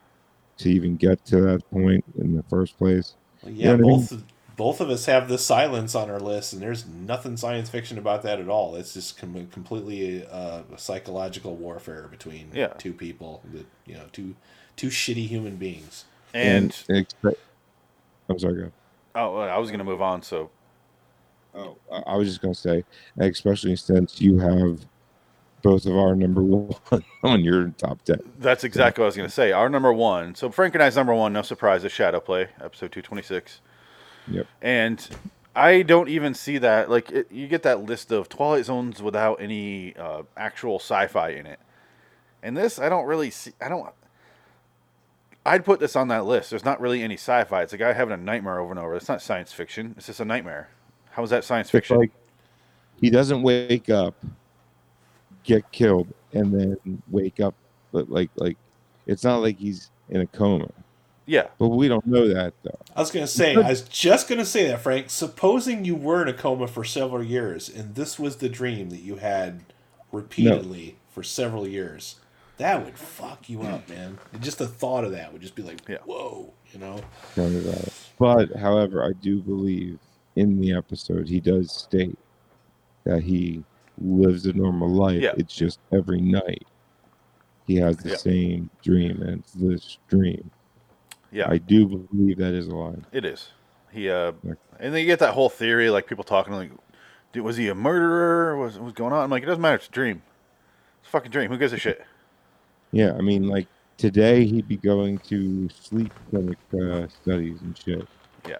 to 0.59 0.69
even 0.69 0.97
get 0.97 1.23
to 1.25 1.41
that 1.41 1.61
point 1.71 2.05
in 2.17 2.35
the 2.35 2.43
first 2.49 2.77
place. 2.77 3.15
Well, 3.41 3.51
You 3.61 3.69
yeah, 3.69 3.75
know 3.77 3.77
what 3.77 3.83
I 3.83 3.87
mean? 3.87 4.09
both 4.09 4.23
both 4.55 4.81
of 4.81 4.89
us 4.89 5.05
have 5.05 5.29
the 5.29 5.37
silence 5.37 5.95
on 5.95 6.09
our 6.09 6.19
list, 6.19 6.51
and 6.51 6.61
there's 6.61 6.85
nothing 6.85 7.37
science 7.37 7.69
fiction 7.69 7.97
about 7.97 8.23
that 8.23 8.39
at 8.41 8.49
all. 8.49 8.75
It's 8.75 8.93
just 8.93 9.17
com- 9.17 9.47
completely 9.47 10.25
uh, 10.25 10.63
psychological 10.75 11.55
warfare 11.55 12.07
between 12.09 12.51
Yeah. 12.53 12.73
two 12.77 12.93
people 12.93 13.41
that 13.53 13.65
you 13.85 13.95
know 13.95 14.07
two 14.11 14.35
two 14.75 14.87
shitty 14.87 15.27
human 15.27 15.55
beings. 15.55 16.05
And 16.33 16.75
expect. 16.89 17.37
I'm 18.29 18.39
sorry, 18.39 18.63
go. 18.63 18.71
Oh, 19.15 19.37
I 19.37 19.57
was 19.57 19.71
gonna 19.71 19.83
move 19.83 20.01
on. 20.01 20.21
So 20.21 20.49
Oh, 21.55 21.77
I 22.05 22.15
was 22.15 22.27
just 22.27 22.41
gonna 22.41 22.53
say, 22.53 22.83
especially 23.17 23.75
since 23.75 24.21
you 24.21 24.37
have 24.39 24.85
both 25.61 25.85
of 25.85 25.97
our 25.97 26.15
number 26.15 26.41
one 26.43 26.75
on 27.23 27.43
your 27.43 27.69
top 27.77 28.01
ten. 28.03 28.19
that's 28.37 28.63
exactly 28.63 29.01
what 29.01 29.05
I 29.05 29.07
was 29.07 29.17
gonna 29.17 29.29
say. 29.29 29.51
Our 29.51 29.67
number 29.69 29.91
one. 29.91 30.35
So 30.35 30.51
Frank 30.51 30.75
and 30.75 30.83
I's 30.83 30.95
number 30.95 31.13
one. 31.13 31.33
No 31.33 31.41
surprise. 31.41 31.83
Is 31.83 31.91
Shadow 31.91 32.19
Play, 32.19 32.49
episode 32.63 32.91
two 32.91 33.01
twenty 33.01 33.23
six. 33.23 33.61
Yep. 34.27 34.45
And 34.61 35.09
I 35.55 35.81
don't 35.81 36.07
even 36.07 36.35
see 36.35 36.59
that. 36.59 36.89
Like, 36.89 37.11
it, 37.11 37.31
you 37.31 37.47
get 37.47 37.63
that 37.63 37.81
list 37.83 38.11
of 38.11 38.29
Twilight 38.29 38.65
Zones 38.65 39.01
without 39.01 39.41
any 39.41 39.95
uh, 39.97 40.21
actual 40.37 40.75
sci-fi 40.77 41.29
in 41.29 41.47
it. 41.47 41.59
And 42.43 42.55
this, 42.55 42.77
I 42.79 42.87
don't 42.89 43.05
really 43.05 43.31
see. 43.31 43.53
I 43.59 43.67
don't. 43.69 43.89
I'd 45.45 45.65
put 45.65 45.79
this 45.79 45.95
on 45.95 46.09
that 46.09 46.25
list. 46.25 46.49
There's 46.49 46.65
not 46.65 46.79
really 46.81 47.01
any 47.01 47.15
sci-fi. 47.15 47.63
It's 47.63 47.73
a 47.73 47.77
guy 47.77 47.93
having 47.93 48.13
a 48.13 48.17
nightmare 48.17 48.59
over 48.59 48.71
and 48.71 48.79
over. 48.79 48.95
It's 48.95 49.07
not 49.07 49.21
science 49.21 49.51
fiction. 49.53 49.95
It's 49.97 50.07
just 50.07 50.19
a 50.19 50.25
nightmare. 50.25 50.69
How 51.11 51.23
is 51.23 51.29
that 51.31 51.43
science 51.43 51.69
fiction? 51.69 51.97
like 51.97 52.11
he 53.01 53.09
doesn't 53.09 53.41
wake 53.41 53.89
up, 53.89 54.13
get 55.43 55.71
killed, 55.71 56.13
and 56.33 56.53
then 56.53 57.01
wake 57.09 57.39
up. 57.39 57.55
But 57.91 58.09
like, 58.09 58.29
like 58.35 58.57
it's 59.07 59.23
not 59.23 59.37
like 59.37 59.57
he's 59.57 59.89
in 60.09 60.21
a 60.21 60.27
coma. 60.27 60.69
yeah. 61.25 61.47
But 61.57 61.69
we 61.69 61.87
don't 61.87 62.05
know 62.05 62.27
that 62.27 62.53
though. 62.63 62.77
I 62.95 62.99
was 62.99 63.09
gonna 63.11 63.25
say, 63.27 63.55
I 63.55 63.69
was 63.69 63.81
just 63.83 64.27
gonna 64.27 64.45
say 64.45 64.67
that, 64.67 64.81
Frank. 64.81 65.09
Supposing 65.09 65.85
you 65.85 65.95
were 65.95 66.21
in 66.21 66.27
a 66.27 66.33
coma 66.33 66.67
for 66.67 66.83
several 66.83 67.23
years, 67.23 67.69
and 67.69 67.95
this 67.95 68.19
was 68.19 68.37
the 68.37 68.49
dream 68.49 68.89
that 68.89 68.99
you 68.99 69.15
had 69.15 69.63
repeatedly 70.11 70.97
for 71.09 71.23
several 71.23 71.67
years, 71.67 72.17
that 72.59 72.85
would 72.85 72.97
fuck 72.97 73.49
you 73.49 73.63
up, 73.63 73.89
man. 73.89 74.17
Just 74.39 74.59
the 74.59 74.67
thought 74.67 75.03
of 75.03 75.11
that 75.11 75.33
would 75.33 75.41
just 75.41 75.55
be 75.55 75.63
like, 75.63 75.79
whoa, 76.05 76.53
you 76.71 76.79
know. 76.79 77.01
Tell 77.35 77.49
me 77.49 77.67
about. 77.67 77.89
But 78.19 78.55
however, 78.57 79.03
I 79.03 79.13
do 79.21 79.41
believe 79.41 79.97
in 80.35 80.59
the 80.61 80.73
episode 80.73 81.27
he 81.27 81.39
does 81.39 81.71
state 81.71 82.17
that 83.05 83.23
he 83.23 83.63
lives 83.99 84.45
a 84.45 84.53
normal 84.53 84.89
life. 84.89 85.21
Yeah. 85.21 85.33
It's 85.37 85.55
just 85.55 85.79
every 85.91 86.21
night 86.21 86.65
he 87.65 87.75
has 87.77 87.97
the 87.97 88.09
Yeah. 88.11 88.15
same 88.17 88.69
dream, 88.83 89.21
and 89.21 89.39
it's 89.39 89.53
this 89.53 89.97
dream. 90.09 90.51
Yeah. 91.31 91.49
I 91.49 91.57
do 91.57 91.85
believe 91.87 92.37
that 92.37 92.53
is 92.53 92.67
a 92.67 92.75
lie. 92.75 92.95
It 93.11 93.25
is. 93.25 93.49
He 93.91 94.09
uh, 94.09 94.33
and 94.79 94.93
then 94.93 94.99
you 95.01 95.05
get 95.05 95.19
that 95.19 95.33
whole 95.33 95.49
theory, 95.49 95.89
like 95.89 96.07
people 96.07 96.23
talking 96.23 96.53
like, 96.53 96.71
"Dude, 97.33 97.43
was 97.43 97.57
he 97.57 97.67
a 97.69 97.75
murderer? 97.75 98.55
Was 98.57 98.77
what's 98.77 98.93
going 98.93 99.13
on?" 99.13 99.23
I'm 99.23 99.29
like, 99.31 99.43
it 99.43 99.47
doesn't 99.47 99.61
matter. 99.61 99.75
It's 99.77 99.87
a 99.87 99.91
dream. 99.91 100.21
It's 100.99 101.07
a 101.07 101.11
fucking 101.11 101.31
dream. 101.31 101.49
Who 101.49 101.57
gives 101.57 101.73
a 101.73 101.77
shit? 101.77 102.05
Yeah, 102.91 103.13
I 103.13 103.21
mean, 103.21 103.47
like 103.47 103.67
today 103.97 104.45
he'd 104.45 104.67
be 104.67 104.77
going 104.77 105.19
to 105.19 105.69
sleep 105.69 106.11
clinic 106.29 106.57
uh, 106.73 107.07
studies 107.21 107.61
and 107.61 107.77
shit. 107.77 108.07
Yeah. 108.47 108.57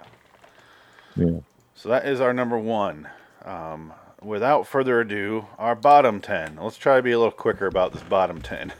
Yeah. 1.15 1.39
So 1.75 1.89
that 1.89 2.05
is 2.05 2.21
our 2.21 2.33
number 2.33 2.57
one. 2.57 3.07
Um, 3.43 3.93
without 4.21 4.67
further 4.67 4.99
ado, 4.99 5.45
our 5.57 5.75
bottom 5.75 6.19
10. 6.21 6.57
Let's 6.61 6.77
try 6.77 6.97
to 6.97 7.01
be 7.01 7.11
a 7.11 7.17
little 7.17 7.31
quicker 7.31 7.65
about 7.67 7.93
this 7.93 8.03
bottom 8.03 8.41
10. 8.41 8.73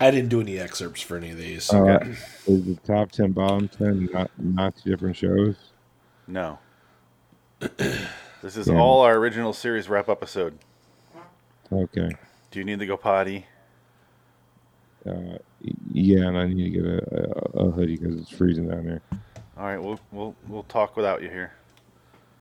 I 0.00 0.10
didn't 0.10 0.30
do 0.30 0.40
any 0.40 0.58
excerpts 0.58 1.00
for 1.00 1.16
any 1.16 1.30
of 1.30 1.38
these. 1.38 1.72
Uh, 1.72 1.98
is 2.46 2.64
the 2.64 2.74
top 2.84 3.12
ten, 3.12 3.30
bottom 3.30 3.68
ten 3.68 4.08
not 4.12 4.30
not 4.36 4.74
different 4.84 5.14
shows? 5.14 5.54
No. 6.26 6.58
this 7.60 8.56
is 8.56 8.66
Yeah. 8.66 8.78
all 8.80 9.02
our 9.02 9.14
original 9.16 9.52
series 9.52 9.88
wrap 9.88 10.08
episode. 10.08 10.58
Okay. 11.70 12.10
Do 12.50 12.58
you 12.58 12.64
need 12.64 12.80
to 12.80 12.86
go 12.86 12.96
potty? 12.96 13.46
Uh, 15.06 15.38
yeah, 15.90 16.28
and 16.28 16.38
I 16.38 16.46
need 16.46 16.62
to 16.62 16.70
get 16.70 16.84
a, 16.84 17.58
a, 17.58 17.66
a 17.66 17.70
hoodie 17.70 17.96
because 17.96 18.20
it's 18.20 18.30
freezing 18.30 18.68
down 18.68 18.86
there. 18.86 19.02
All 19.56 19.64
right, 19.64 19.78
we'll 19.78 20.00
we'll 20.10 20.34
we'll 20.48 20.62
talk 20.64 20.96
without 20.96 21.22
you 21.22 21.28
here. 21.28 21.52